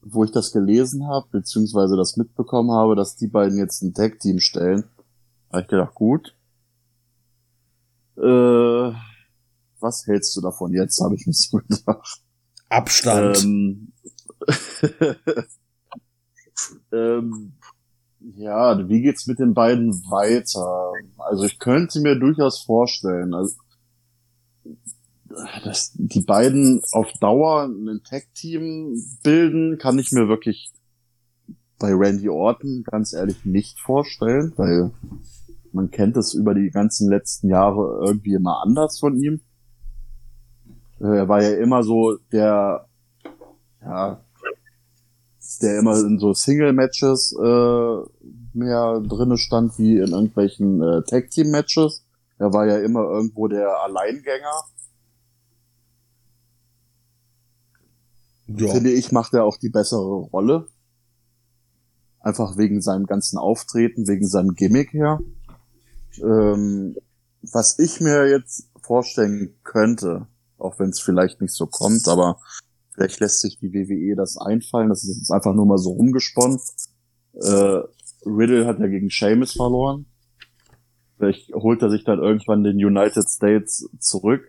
wo 0.00 0.24
ich 0.24 0.30
das 0.30 0.52
gelesen 0.52 1.06
habe, 1.06 1.26
beziehungsweise 1.30 1.96
das 1.96 2.16
mitbekommen 2.16 2.70
habe, 2.70 2.96
dass 2.96 3.16
die 3.16 3.26
beiden 3.26 3.58
jetzt 3.58 3.82
ein 3.82 3.94
Tag-Team 3.94 4.38
stellen, 4.38 4.84
habe 5.50 5.62
ich 5.62 5.68
gedacht, 5.68 5.94
gut. 5.94 6.34
Äh, 8.16 8.92
was 9.80 10.06
hältst 10.06 10.36
du 10.36 10.40
davon 10.40 10.72
jetzt, 10.72 11.00
habe 11.00 11.14
ich 11.14 11.26
mir 11.26 11.32
so 11.32 11.58
gedacht. 11.68 12.22
Abstand. 12.68 13.42
Ähm, 13.42 13.92
ähm, 16.92 17.52
ja, 18.36 18.88
wie 18.88 19.02
geht's 19.02 19.26
mit 19.26 19.38
den 19.38 19.54
beiden 19.54 19.92
weiter? 20.10 20.92
Also 21.18 21.44
ich 21.44 21.58
könnte 21.58 22.00
mir 22.00 22.18
durchaus 22.18 22.60
vorstellen, 22.62 23.34
also, 23.34 23.54
dass 25.64 25.92
die 25.94 26.22
beiden 26.22 26.82
auf 26.92 27.08
Dauer 27.20 27.64
ein 27.64 28.00
Tag-Team 28.02 28.96
bilden, 29.22 29.78
kann 29.78 29.98
ich 29.98 30.10
mir 30.12 30.28
wirklich 30.28 30.70
bei 31.78 31.94
Randy 31.94 32.28
Orton 32.28 32.82
ganz 32.84 33.12
ehrlich 33.12 33.44
nicht 33.44 33.78
vorstellen, 33.78 34.52
weil 34.56 34.90
man 35.72 35.90
kennt 35.90 36.16
es 36.16 36.34
über 36.34 36.54
die 36.54 36.70
ganzen 36.70 37.08
letzten 37.08 37.48
Jahre 37.48 38.00
irgendwie 38.04 38.34
immer 38.34 38.62
anders 38.62 38.98
von 38.98 39.16
ihm. 39.22 39.40
Äh, 41.00 41.18
er 41.18 41.28
war 41.28 41.42
ja 41.42 41.56
immer 41.56 41.82
so 41.82 42.18
der, 42.32 42.86
ja, 43.82 44.20
der 45.62 45.78
immer 45.78 45.98
in 45.98 46.18
so 46.18 46.34
Single-Matches 46.34 47.36
äh, 47.40 47.96
mehr 48.52 49.00
drinne 49.00 49.38
stand 49.38 49.78
wie 49.78 49.98
in 49.98 50.08
irgendwelchen 50.08 50.82
äh, 50.82 51.02
Tag-Team-Matches. 51.02 52.04
Er 52.38 52.52
war 52.52 52.66
ja 52.66 52.78
immer 52.78 53.02
irgendwo 53.02 53.48
der 53.48 53.68
Alleingänger. 53.82 54.62
Ja. 58.46 58.72
Finde 58.72 58.90
ich, 58.90 59.12
macht 59.12 59.34
er 59.34 59.44
auch 59.44 59.56
die 59.56 59.68
bessere 59.68 60.22
Rolle. 60.22 60.68
Einfach 62.20 62.56
wegen 62.56 62.80
seinem 62.80 63.06
ganzen 63.06 63.38
Auftreten, 63.38 64.08
wegen 64.08 64.26
seinem 64.26 64.54
Gimmick 64.54 64.92
her. 64.92 65.20
Ähm, 66.22 66.96
was 67.42 67.78
ich 67.78 68.00
mir 68.00 68.28
jetzt 68.28 68.70
vorstellen 68.80 69.54
könnte, 69.64 70.26
auch 70.58 70.78
wenn 70.78 70.90
es 70.90 71.00
vielleicht 71.00 71.40
nicht 71.40 71.54
so 71.54 71.66
kommt, 71.66 72.08
aber 72.08 72.40
vielleicht 72.92 73.20
lässt 73.20 73.40
sich 73.40 73.58
die 73.58 73.72
WWE 73.72 74.16
das 74.16 74.36
einfallen. 74.36 74.88
Das 74.88 75.04
ist 75.04 75.16
jetzt 75.16 75.30
einfach 75.30 75.54
nur 75.54 75.66
mal 75.66 75.78
so 75.78 75.90
rumgesponnen. 75.92 76.58
Äh, 77.34 77.80
Riddle 78.26 78.66
hat 78.66 78.80
ja 78.80 78.86
gegen 78.88 79.10
Sheamus 79.10 79.52
verloren. 79.52 80.06
Vielleicht 81.16 81.52
holt 81.52 81.82
er 81.82 81.90
sich 81.90 82.04
dann 82.04 82.20
irgendwann 82.20 82.62
den 82.62 82.76
United 82.76 83.28
States 83.28 83.88
zurück. 83.98 84.42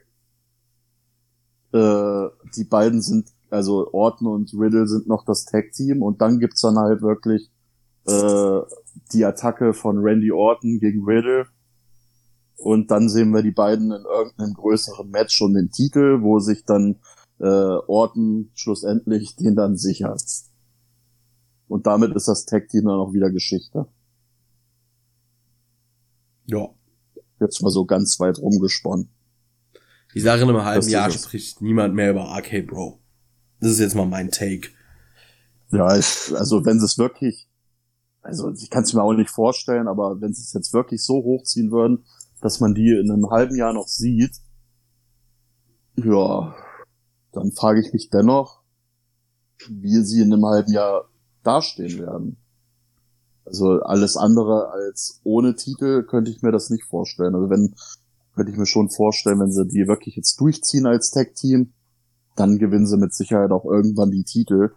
Äh, 1.73 2.27
die 2.55 2.63
beiden 2.63 3.01
sind 3.01 3.29
also 3.49 3.91
Orton 3.93 4.27
und 4.27 4.53
Riddle 4.53 4.87
sind 4.87 5.07
noch 5.07 5.25
das 5.25 5.45
Tag-Team 5.45 6.01
und 6.01 6.21
dann 6.21 6.39
gibt's 6.39 6.61
dann 6.61 6.77
halt 6.77 7.01
wirklich 7.01 7.49
äh, 8.05 8.59
die 9.13 9.25
Attacke 9.25 9.73
von 9.73 9.99
Randy 9.99 10.31
Orton 10.31 10.79
gegen 10.79 11.03
Riddle 11.03 11.47
und 12.59 12.91
dann 12.91 13.09
sehen 13.09 13.31
wir 13.31 13.41
die 13.41 13.51
beiden 13.51 13.91
in 13.91 14.03
irgendeinem 14.03 14.53
größeren 14.53 15.09
Match 15.09 15.41
und 15.41 15.53
den 15.53 15.71
Titel, 15.71 16.21
wo 16.21 16.39
sich 16.39 16.65
dann 16.65 16.99
äh, 17.39 17.45
Orton 17.45 18.51
schlussendlich 18.53 19.37
den 19.37 19.55
dann 19.55 19.77
sichert. 19.77 20.21
Und 21.67 21.87
damit 21.87 22.13
ist 22.15 22.27
das 22.27 22.45
Tag-Team 22.45 22.85
dann 22.85 22.99
auch 22.99 23.13
wieder 23.13 23.31
Geschichte. 23.31 23.87
Ja. 26.47 26.67
Jetzt 27.39 27.61
mal 27.61 27.69
so 27.69 27.85
ganz 27.85 28.19
weit 28.19 28.39
rumgesponnen. 28.39 29.09
Ich 30.13 30.23
sage 30.23 30.41
in 30.41 30.49
einem 30.49 30.65
halben 30.65 30.89
Jahr 30.89 31.09
spricht 31.11 31.61
niemand 31.61 31.95
mehr 31.95 32.11
über 32.11 32.27
Arcade 32.27 32.63
Bro. 32.63 32.99
Das 33.61 33.71
ist 33.71 33.79
jetzt 33.79 33.95
mal 33.95 34.05
mein 34.05 34.31
Take. 34.31 34.69
Ja, 35.71 35.95
ich, 35.95 36.33
also 36.35 36.65
wenn 36.65 36.79
sie 36.79 36.85
es 36.85 36.97
wirklich, 36.97 37.47
also 38.21 38.51
ich 38.51 38.69
kann 38.69 38.83
es 38.83 38.93
mir 38.93 39.03
auch 39.03 39.13
nicht 39.13 39.29
vorstellen, 39.29 39.87
aber 39.87 40.19
wenn 40.19 40.33
sie 40.33 40.41
es 40.41 40.51
jetzt 40.51 40.73
wirklich 40.73 41.05
so 41.05 41.23
hochziehen 41.23 41.71
würden, 41.71 42.03
dass 42.41 42.59
man 42.59 42.73
die 42.73 42.91
in 42.91 43.11
einem 43.11 43.29
halben 43.29 43.55
Jahr 43.55 43.73
noch 43.73 43.87
sieht, 43.87 44.37
ja, 45.95 46.55
dann 47.31 47.51
frage 47.51 47.81
ich 47.81 47.93
mich 47.93 48.09
dennoch, 48.09 48.61
wie 49.69 50.03
sie 50.03 50.21
in 50.21 50.33
einem 50.33 50.45
halben 50.45 50.71
Jahr 50.71 51.09
dastehen 51.43 51.99
werden. 51.99 52.37
Also 53.45 53.81
alles 53.81 54.15
andere 54.15 54.69
als 54.71 55.21
ohne 55.23 55.55
Titel 55.55 56.03
könnte 56.03 56.31
ich 56.31 56.41
mir 56.41 56.51
das 56.51 56.69
nicht 56.69 56.83
vorstellen. 56.83 57.35
Also 57.35 57.49
wenn, 57.49 57.73
könnte 58.35 58.51
ich 58.51 58.57
mir 58.57 58.67
schon 58.67 58.89
vorstellen, 58.89 59.39
wenn 59.39 59.51
sie 59.51 59.67
die 59.67 59.87
wirklich 59.87 60.15
jetzt 60.15 60.39
durchziehen 60.39 60.85
als 60.85 61.11
Tag-Team, 61.11 61.73
dann 62.35 62.57
gewinnen 62.57 62.85
sie 62.85 62.97
mit 62.97 63.13
Sicherheit 63.13 63.51
auch 63.51 63.65
irgendwann 63.65 64.11
die 64.11 64.23
Titel. 64.23 64.71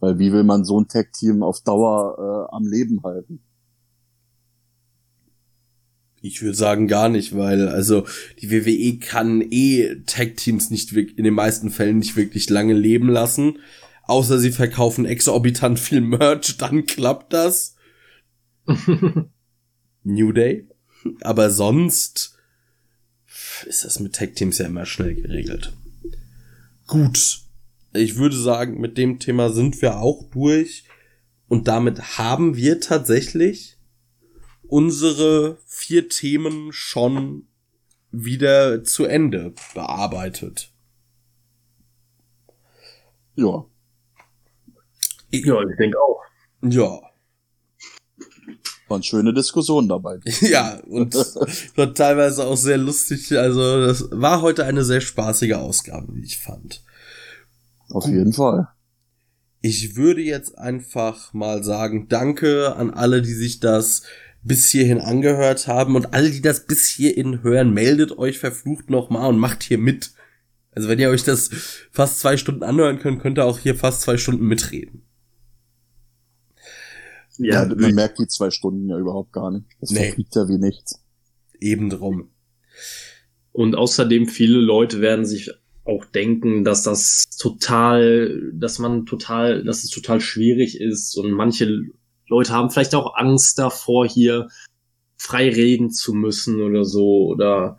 Weil 0.00 0.18
wie 0.18 0.32
will 0.32 0.44
man 0.44 0.64
so 0.64 0.80
ein 0.80 0.88
Tag-Team 0.88 1.42
auf 1.42 1.60
Dauer 1.60 2.48
äh, 2.50 2.54
am 2.54 2.66
Leben 2.66 3.02
halten? 3.02 3.42
Ich 6.28 6.42
würde 6.42 6.56
sagen 6.56 6.88
gar 6.88 7.08
nicht, 7.08 7.34
weil 7.36 7.68
also 7.68 8.06
die 8.40 8.50
WWE 8.50 8.98
kann 8.98 9.42
eh 9.50 9.96
Tag-Teams 10.06 10.70
nicht 10.70 10.92
in 10.92 11.24
den 11.24 11.34
meisten 11.34 11.70
Fällen 11.70 11.98
nicht 11.98 12.16
wirklich 12.16 12.50
lange 12.50 12.74
leben 12.74 13.08
lassen. 13.08 13.58
Außer 14.04 14.38
sie 14.38 14.52
verkaufen 14.52 15.04
exorbitant 15.06 15.78
viel 15.78 16.00
Merch, 16.00 16.56
dann 16.58 16.86
klappt 16.86 17.32
das. 17.32 17.76
New 20.04 20.32
Day. 20.32 20.68
Aber 21.22 21.50
sonst 21.50 22.36
ist 23.66 23.84
das 23.84 24.00
mit 24.00 24.14
Tag-Teams 24.14 24.58
ja 24.58 24.66
immer 24.66 24.86
schnell 24.86 25.14
geregelt. 25.14 25.72
Gut. 26.86 27.40
Ich 27.94 28.16
würde 28.16 28.36
sagen, 28.36 28.80
mit 28.80 28.98
dem 28.98 29.18
Thema 29.18 29.50
sind 29.50 29.80
wir 29.80 29.98
auch 29.98 30.24
durch. 30.30 30.84
Und 31.48 31.68
damit 31.68 32.18
haben 32.18 32.56
wir 32.56 32.80
tatsächlich 32.80 33.77
unsere 34.68 35.58
vier 35.66 36.08
Themen 36.08 36.72
schon 36.72 37.46
wieder 38.10 38.84
zu 38.84 39.04
Ende 39.04 39.54
bearbeitet. 39.74 40.72
Ja. 43.34 43.64
Ja, 45.30 45.62
ich 45.62 45.76
denke 45.76 45.98
auch. 46.00 46.22
Ja. 46.62 47.00
Waren 48.88 49.02
schöne 49.02 49.34
Diskussionen 49.34 49.88
dabei. 49.88 50.18
ja, 50.40 50.80
und 50.86 51.14
war 51.76 51.94
teilweise 51.94 52.46
auch 52.46 52.56
sehr 52.56 52.78
lustig. 52.78 53.36
Also, 53.36 53.86
das 53.86 54.08
war 54.10 54.40
heute 54.40 54.64
eine 54.64 54.84
sehr 54.84 55.00
spaßige 55.00 55.52
Ausgabe, 55.52 56.14
wie 56.14 56.24
ich 56.24 56.38
fand. 56.38 56.82
Auf 57.90 58.06
jeden 58.06 58.32
Fall. 58.32 58.68
Ich 59.60 59.96
würde 59.96 60.22
jetzt 60.22 60.56
einfach 60.56 61.32
mal 61.34 61.62
sagen, 61.64 62.08
danke 62.08 62.74
an 62.76 62.90
alle, 62.90 63.22
die 63.22 63.34
sich 63.34 63.60
das 63.60 64.02
bis 64.48 64.68
hierhin 64.68 64.98
angehört 64.98 65.68
haben 65.68 65.94
und 65.94 66.14
alle, 66.14 66.30
die 66.30 66.40
das 66.40 66.66
bis 66.66 66.88
hierhin 66.88 67.42
hören, 67.42 67.72
meldet 67.72 68.18
euch 68.18 68.38
verflucht 68.38 68.90
nochmal 68.90 69.28
und 69.28 69.38
macht 69.38 69.62
hier 69.62 69.78
mit. 69.78 70.12
Also 70.72 70.88
wenn 70.88 70.98
ihr 70.98 71.10
euch 71.10 71.22
das 71.22 71.50
fast 71.92 72.18
zwei 72.18 72.36
Stunden 72.36 72.62
anhören 72.62 72.98
könnt, 72.98 73.20
könnt 73.20 73.38
ihr 73.38 73.44
auch 73.44 73.58
hier 73.58 73.74
fast 73.74 74.00
zwei 74.00 74.16
Stunden 74.16 74.46
mitreden. 74.46 75.02
Ja, 77.38 77.64
ja 77.64 77.74
man 77.74 77.94
merkt 77.94 78.18
die 78.18 78.26
zwei 78.26 78.50
Stunden 78.50 78.88
ja 78.88 78.98
überhaupt 78.98 79.32
gar 79.32 79.50
nicht. 79.50 79.66
Das 79.80 79.90
nee. 79.90 80.06
verfliegt 80.06 80.34
ja 80.34 80.48
wie 80.48 80.58
nichts. 80.58 81.02
Eben 81.60 81.90
drum. 81.90 82.30
Und 83.52 83.74
außerdem 83.74 84.28
viele 84.28 84.58
Leute 84.58 85.00
werden 85.00 85.26
sich 85.26 85.50
auch 85.84 86.04
denken, 86.04 86.64
dass 86.64 86.82
das 86.82 87.28
total, 87.38 88.52
dass 88.52 88.78
man 88.78 89.06
total, 89.06 89.64
dass 89.64 89.84
es 89.84 89.90
total 89.90 90.20
schwierig 90.20 90.80
ist 90.80 91.16
und 91.16 91.32
manche 91.32 91.88
Leute 92.28 92.52
haben 92.52 92.70
vielleicht 92.70 92.94
auch 92.94 93.16
Angst 93.16 93.58
davor, 93.58 94.06
hier 94.06 94.48
frei 95.16 95.48
reden 95.50 95.90
zu 95.90 96.14
müssen 96.14 96.60
oder 96.62 96.84
so 96.84 97.26
oder 97.26 97.78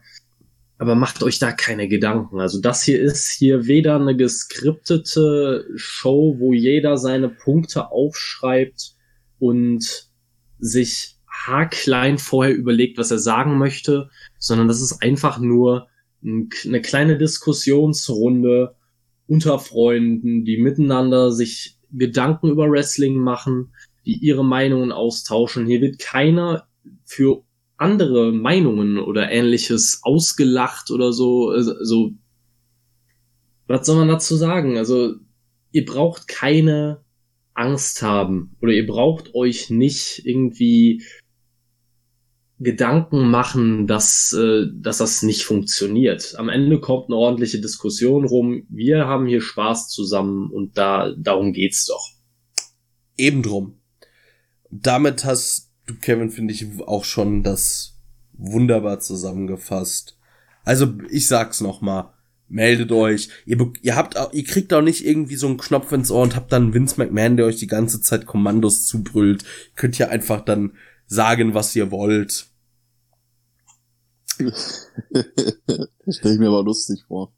aber 0.80 0.96
macht 0.96 1.24
euch 1.24 1.40
da 1.40 1.52
keine 1.52 1.90
Gedanken. 1.90 2.40
Also 2.40 2.62
das 2.62 2.84
hier 2.84 3.02
ist 3.02 3.30
hier 3.30 3.68
weder 3.68 3.98
eine 3.98 4.16
geskriptete 4.16 5.68
Show, 5.76 6.38
wo 6.40 6.54
jeder 6.54 6.98
seine 6.98 7.28
Punkte 7.28 7.92
aufschreibt 7.92 8.96
und 9.40 10.10
sich 10.58 11.18
haarklein 11.28 12.18
vorher 12.18 12.56
überlegt, 12.56 12.98
was 12.98 13.12
er 13.12 13.20
sagen 13.20 13.58
möchte, 13.58 14.10
sondern 14.38 14.70
das 14.70 14.82
ist 14.82 15.02
einfach 15.02 15.40
nur 15.40 15.88
eine 16.22 16.82
kleine 16.82 17.18
Diskussionsrunde 17.18 18.76
unter 19.28 19.60
Freunden, 19.60 20.46
die 20.46 20.58
miteinander 20.58 21.32
sich 21.32 21.78
Gedanken 21.92 22.50
über 22.50 22.70
Wrestling 22.70 23.18
machen, 23.18 23.74
die 24.10 24.26
ihre 24.26 24.44
Meinungen 24.44 24.92
austauschen. 24.92 25.68
Hier 25.68 25.82
wird 25.82 26.00
keiner 26.00 26.68
für 27.06 27.44
andere 27.78 28.32
Meinungen 28.32 28.98
oder 28.98 29.32
ähnliches 29.32 30.00
ausgelacht 30.02 30.90
oder 30.90 31.14
so. 31.14 31.50
Also, 31.50 32.12
was 33.68 33.86
soll 33.86 33.98
man 33.98 34.08
dazu 34.08 34.36
sagen? 34.36 34.78
Also, 34.78 35.16
ihr 35.72 35.86
braucht 35.86 36.28
keine 36.28 37.02
Angst 37.54 38.02
haben 38.02 38.56
oder 38.62 38.72
ihr 38.72 38.88
braucht 38.88 39.36
euch 39.36 39.70
nicht 39.70 40.22
irgendwie 40.26 41.04
Gedanken 42.58 43.30
machen, 43.30 43.88
dass, 43.88 44.34
äh, 44.34 44.66
dass 44.74 44.98
das 44.98 45.24
nicht 45.24 45.44
funktioniert. 45.44 46.36
Am 46.38 46.50
Ende 46.50 46.80
kommt 46.80 47.06
eine 47.06 47.16
ordentliche 47.16 47.62
Diskussion 47.62 48.26
rum. 48.26 48.66
Wir 48.70 49.06
haben 49.06 49.28
hier 49.28 49.42
Spaß 49.42 49.90
zusammen 49.90 50.50
und 50.50 50.78
da 50.78 51.14
darum 51.18 51.54
geht's 51.54 51.86
doch. 51.86 52.04
Eben 53.18 53.44
drum. 53.44 53.79
Damit 54.72 55.26
hast 55.26 55.70
du, 55.86 55.96
Kevin, 55.96 56.30
finde 56.30 56.54
ich 56.54 56.66
auch 56.86 57.04
schon 57.04 57.44
das 57.44 57.98
wunderbar 58.34 59.00
zusammengefasst. 59.00 60.18
Also 60.64 60.94
ich 61.10 61.28
sag's 61.28 61.62
noch 61.62 61.82
mal 61.82 62.14
meldet 62.50 62.92
euch. 62.92 63.30
Ihr, 63.46 63.72
ihr 63.82 63.96
habt, 63.96 64.16
ihr 64.34 64.44
kriegt 64.44 64.74
auch 64.74 64.82
nicht 64.82 65.06
irgendwie 65.06 65.36
so 65.36 65.48
einen 65.48 65.58
Knopf 65.58 65.92
ins 65.92 66.12
Ohr 66.12 66.24
und 66.24 66.36
habt 66.36 66.52
dann 66.52 66.74
Vince 66.74 66.96
McMahon, 66.98 67.38
der 67.38 67.46
euch 67.46 67.58
die 67.58 67.68
ganze 67.68 68.02
Zeit 68.02 68.26
Kommandos 68.26 68.86
zubrüllt. 68.86 69.44
Ihr 69.44 69.76
könnt 69.76 69.98
ja 69.98 70.10
einfach 70.10 70.42
dann 70.42 70.74
sagen, 71.06 71.54
was 71.54 71.76
ihr 71.76 71.92
wollt. 71.92 72.48
Stell 76.10 76.34
ich 76.34 76.40
mir 76.40 76.48
aber 76.48 76.64
lustig 76.64 77.04
vor. 77.08 77.34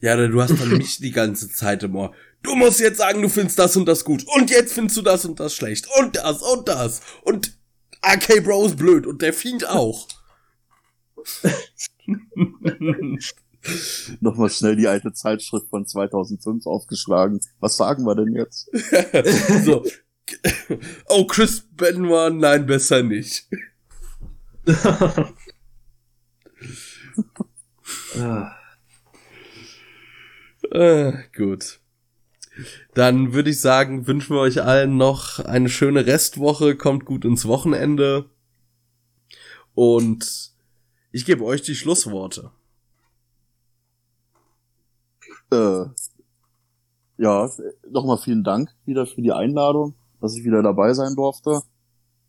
Ja, 0.00 0.16
du 0.16 0.40
hast 0.42 0.60
dann 0.60 0.76
mich 0.76 0.98
die 0.98 1.12
ganze 1.12 1.48
Zeit 1.48 1.82
im 1.82 1.96
Ohr. 1.96 2.14
Du 2.46 2.54
musst 2.54 2.78
jetzt 2.78 2.98
sagen, 2.98 3.20
du 3.22 3.28
findest 3.28 3.58
das 3.58 3.76
und 3.76 3.86
das 3.86 4.04
gut. 4.04 4.24
Und 4.36 4.50
jetzt 4.52 4.72
findest 4.72 4.96
du 4.96 5.02
das 5.02 5.24
und 5.24 5.40
das 5.40 5.52
schlecht. 5.52 5.88
Und 5.98 6.14
das 6.14 6.42
und 6.42 6.68
das. 6.68 7.00
Und 7.22 7.58
AK 8.02 8.44
Bro 8.44 8.66
ist 8.66 8.76
blöd. 8.76 9.04
Und 9.04 9.20
der 9.20 9.32
Fiend 9.32 9.68
auch. 9.68 10.06
Nochmal 14.20 14.50
schnell 14.50 14.76
die 14.76 14.86
alte 14.86 15.12
Zeitschrift 15.12 15.68
von 15.70 15.84
2005 15.84 16.66
aufgeschlagen. 16.66 17.40
Was 17.58 17.76
sagen 17.76 18.04
wir 18.04 18.14
denn 18.14 18.32
jetzt? 18.32 18.70
so. 19.64 19.84
Oh, 21.08 21.26
Chris 21.26 21.66
Benoit, 21.72 22.32
nein, 22.32 22.64
besser 22.64 23.02
nicht. 23.02 23.48
ah. 28.20 28.52
gut. 31.36 31.80
Dann 32.94 33.32
würde 33.32 33.50
ich 33.50 33.60
sagen, 33.60 34.06
wünschen 34.06 34.34
wir 34.34 34.40
euch 34.40 34.62
allen 34.62 34.96
noch 34.96 35.38
eine 35.40 35.68
schöne 35.68 36.06
Restwoche, 36.06 36.76
kommt 36.76 37.04
gut 37.04 37.24
ins 37.24 37.46
Wochenende. 37.46 38.30
Und 39.74 40.52
ich 41.12 41.24
gebe 41.24 41.44
euch 41.44 41.62
die 41.62 41.74
Schlussworte. 41.74 42.50
Äh, 45.52 45.84
ja, 47.18 47.50
nochmal 47.90 48.18
vielen 48.18 48.44
Dank 48.44 48.74
wieder 48.84 49.06
für 49.06 49.22
die 49.22 49.32
Einladung, 49.32 49.94
dass 50.20 50.36
ich 50.36 50.44
wieder 50.44 50.62
dabei 50.62 50.92
sein 50.94 51.14
durfte. 51.14 51.62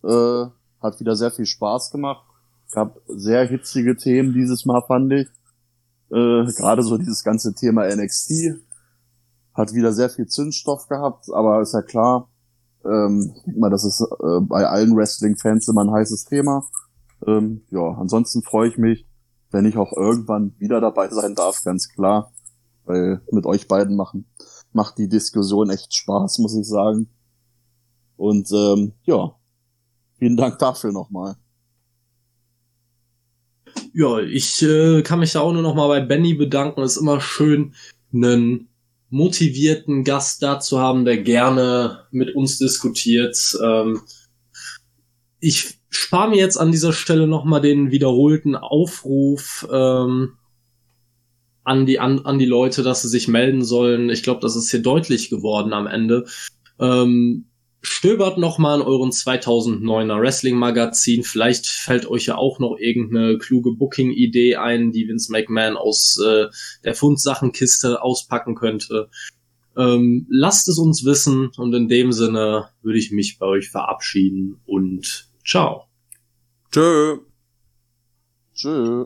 Äh, 0.04 0.46
hat 0.82 1.00
wieder 1.00 1.16
sehr 1.16 1.32
viel 1.32 1.46
Spaß 1.46 1.92
gemacht. 1.92 2.24
Gab 2.72 3.00
sehr 3.08 3.48
hitzige 3.48 3.96
Themen 3.96 4.34
dieses 4.34 4.66
Mal, 4.66 4.82
fand 4.86 5.12
ich. 5.14 5.28
Äh, 6.10 6.46
Gerade 6.54 6.84
so 6.84 6.98
dieses 6.98 7.24
ganze 7.24 7.54
Thema 7.54 7.88
NXT 7.88 8.60
hat 9.58 9.74
wieder 9.74 9.92
sehr 9.92 10.10
viel 10.10 10.28
Zündstoff 10.28 10.88
gehabt, 10.88 11.26
aber 11.34 11.62
ist 11.62 11.74
ja 11.74 11.82
klar, 11.82 12.30
ähm, 12.86 13.34
mal, 13.58 13.70
das 13.70 13.84
ist 13.84 14.02
äh, 14.02 14.40
bei 14.42 14.66
allen 14.66 14.96
Wrestling-Fans 14.96 15.68
immer 15.68 15.84
ein 15.84 15.92
heißes 15.92 16.26
Thema. 16.26 16.64
Ähm, 17.26 17.64
ja, 17.72 17.90
ansonsten 18.00 18.44
freue 18.44 18.70
ich 18.70 18.78
mich, 18.78 19.06
wenn 19.52 19.66
ich 19.66 19.78
auch 19.78 19.92
irgendwann 19.92 20.54
wieder 20.60 20.80
dabei 20.80 21.10
sein 21.10 21.36
darf, 21.36 21.64
ganz 21.64 21.90
klar 21.90 22.32
weil 22.88 23.22
mit 23.32 23.46
euch 23.46 23.68
beiden 23.68 23.96
machen 23.96 24.26
macht 24.74 24.98
die 24.98 25.10
Diskussion 25.10 25.70
echt 25.70 25.94
Spaß, 25.94 26.40
muss 26.40 26.56
ich 26.56 26.68
sagen. 26.68 27.10
Und 28.16 28.50
ähm, 28.52 28.94
ja, 29.04 29.36
vielen 30.18 30.38
Dank 30.38 30.60
dafür 30.60 30.92
nochmal. 30.92 31.36
Ja, 33.94 34.20
ich 34.20 34.62
äh, 34.62 35.02
kann 35.02 35.20
mich 35.20 35.34
da 35.34 35.42
auch 35.42 35.54
nur 35.54 35.62
nochmal 35.62 35.88
bei 35.88 36.06
Benny 36.06 36.34
bedanken. 36.34 36.82
Es 36.82 36.96
ist 36.96 37.02
immer 37.02 37.20
schön, 37.22 37.74
einen 38.14 38.70
motivierten 39.10 40.04
Gast 40.04 40.44
da 40.44 40.60
zu 40.60 40.80
haben, 40.80 41.06
der 41.06 41.18
gerne 41.18 42.06
mit 42.12 42.36
uns 42.36 42.58
diskutiert. 42.58 43.58
Ähm, 43.64 44.02
ich 45.40 45.80
spare 45.90 46.30
mir 46.30 46.38
jetzt 46.38 46.58
an 46.58 46.72
dieser 46.72 46.94
Stelle 46.94 47.28
nochmal 47.28 47.62
den 47.62 47.92
wiederholten 47.92 48.56
Aufruf. 48.56 49.68
Ähm, 49.72 50.34
an 51.64 51.86
die, 51.86 52.00
an, 52.00 52.20
an 52.26 52.40
die 52.40 52.46
Leute, 52.46 52.82
dass 52.82 53.02
sie 53.02 53.10
sich 53.10 53.28
melden 53.28 53.62
sollen. 53.62 54.10
Ich 54.10 54.24
glaube, 54.24 54.40
das 54.40 54.56
ist 54.56 54.72
hier 54.72 54.82
deutlich 54.82 55.30
geworden 55.30 55.74
am 55.74 55.86
Ende. 55.86 56.26
Ähm, 56.80 57.47
stöbert 57.82 58.38
noch 58.38 58.58
mal 58.58 58.80
in 58.80 58.86
euren 58.86 59.12
2009er 59.12 60.20
Wrestling-Magazin. 60.20 61.24
Vielleicht 61.24 61.68
fällt 61.68 62.06
euch 62.08 62.26
ja 62.26 62.38
auch 62.38 62.60
noch 62.60 62.78
irgendeine 62.78 63.38
kluge 63.38 63.72
Booking-Idee 63.72 64.56
ein, 64.56 64.92
die 64.92 65.08
Vince 65.08 65.32
McMahon 65.32 65.78
aus 65.78 66.20
äh, 66.24 66.48
der 66.84 66.96
Fundssachenkiste 66.96 68.02
auspacken 68.02 68.56
könnte. 68.56 69.10
Ähm, 69.76 70.26
lasst 70.30 70.68
es 70.70 70.80
uns 70.80 71.06
wissen 71.06 71.52
und 71.58 71.74
in 71.74 71.88
dem 71.88 72.12
Sinne 72.12 72.70
würde 72.82 72.98
ich 72.98 73.12
mich 73.12 73.38
bei 73.38 73.46
euch 73.46 73.70
verabschieden 73.70 74.60
und 74.66 75.30
ciao. 75.46 75.86
Tschö. 76.72 77.20
Tschö. 78.56 79.06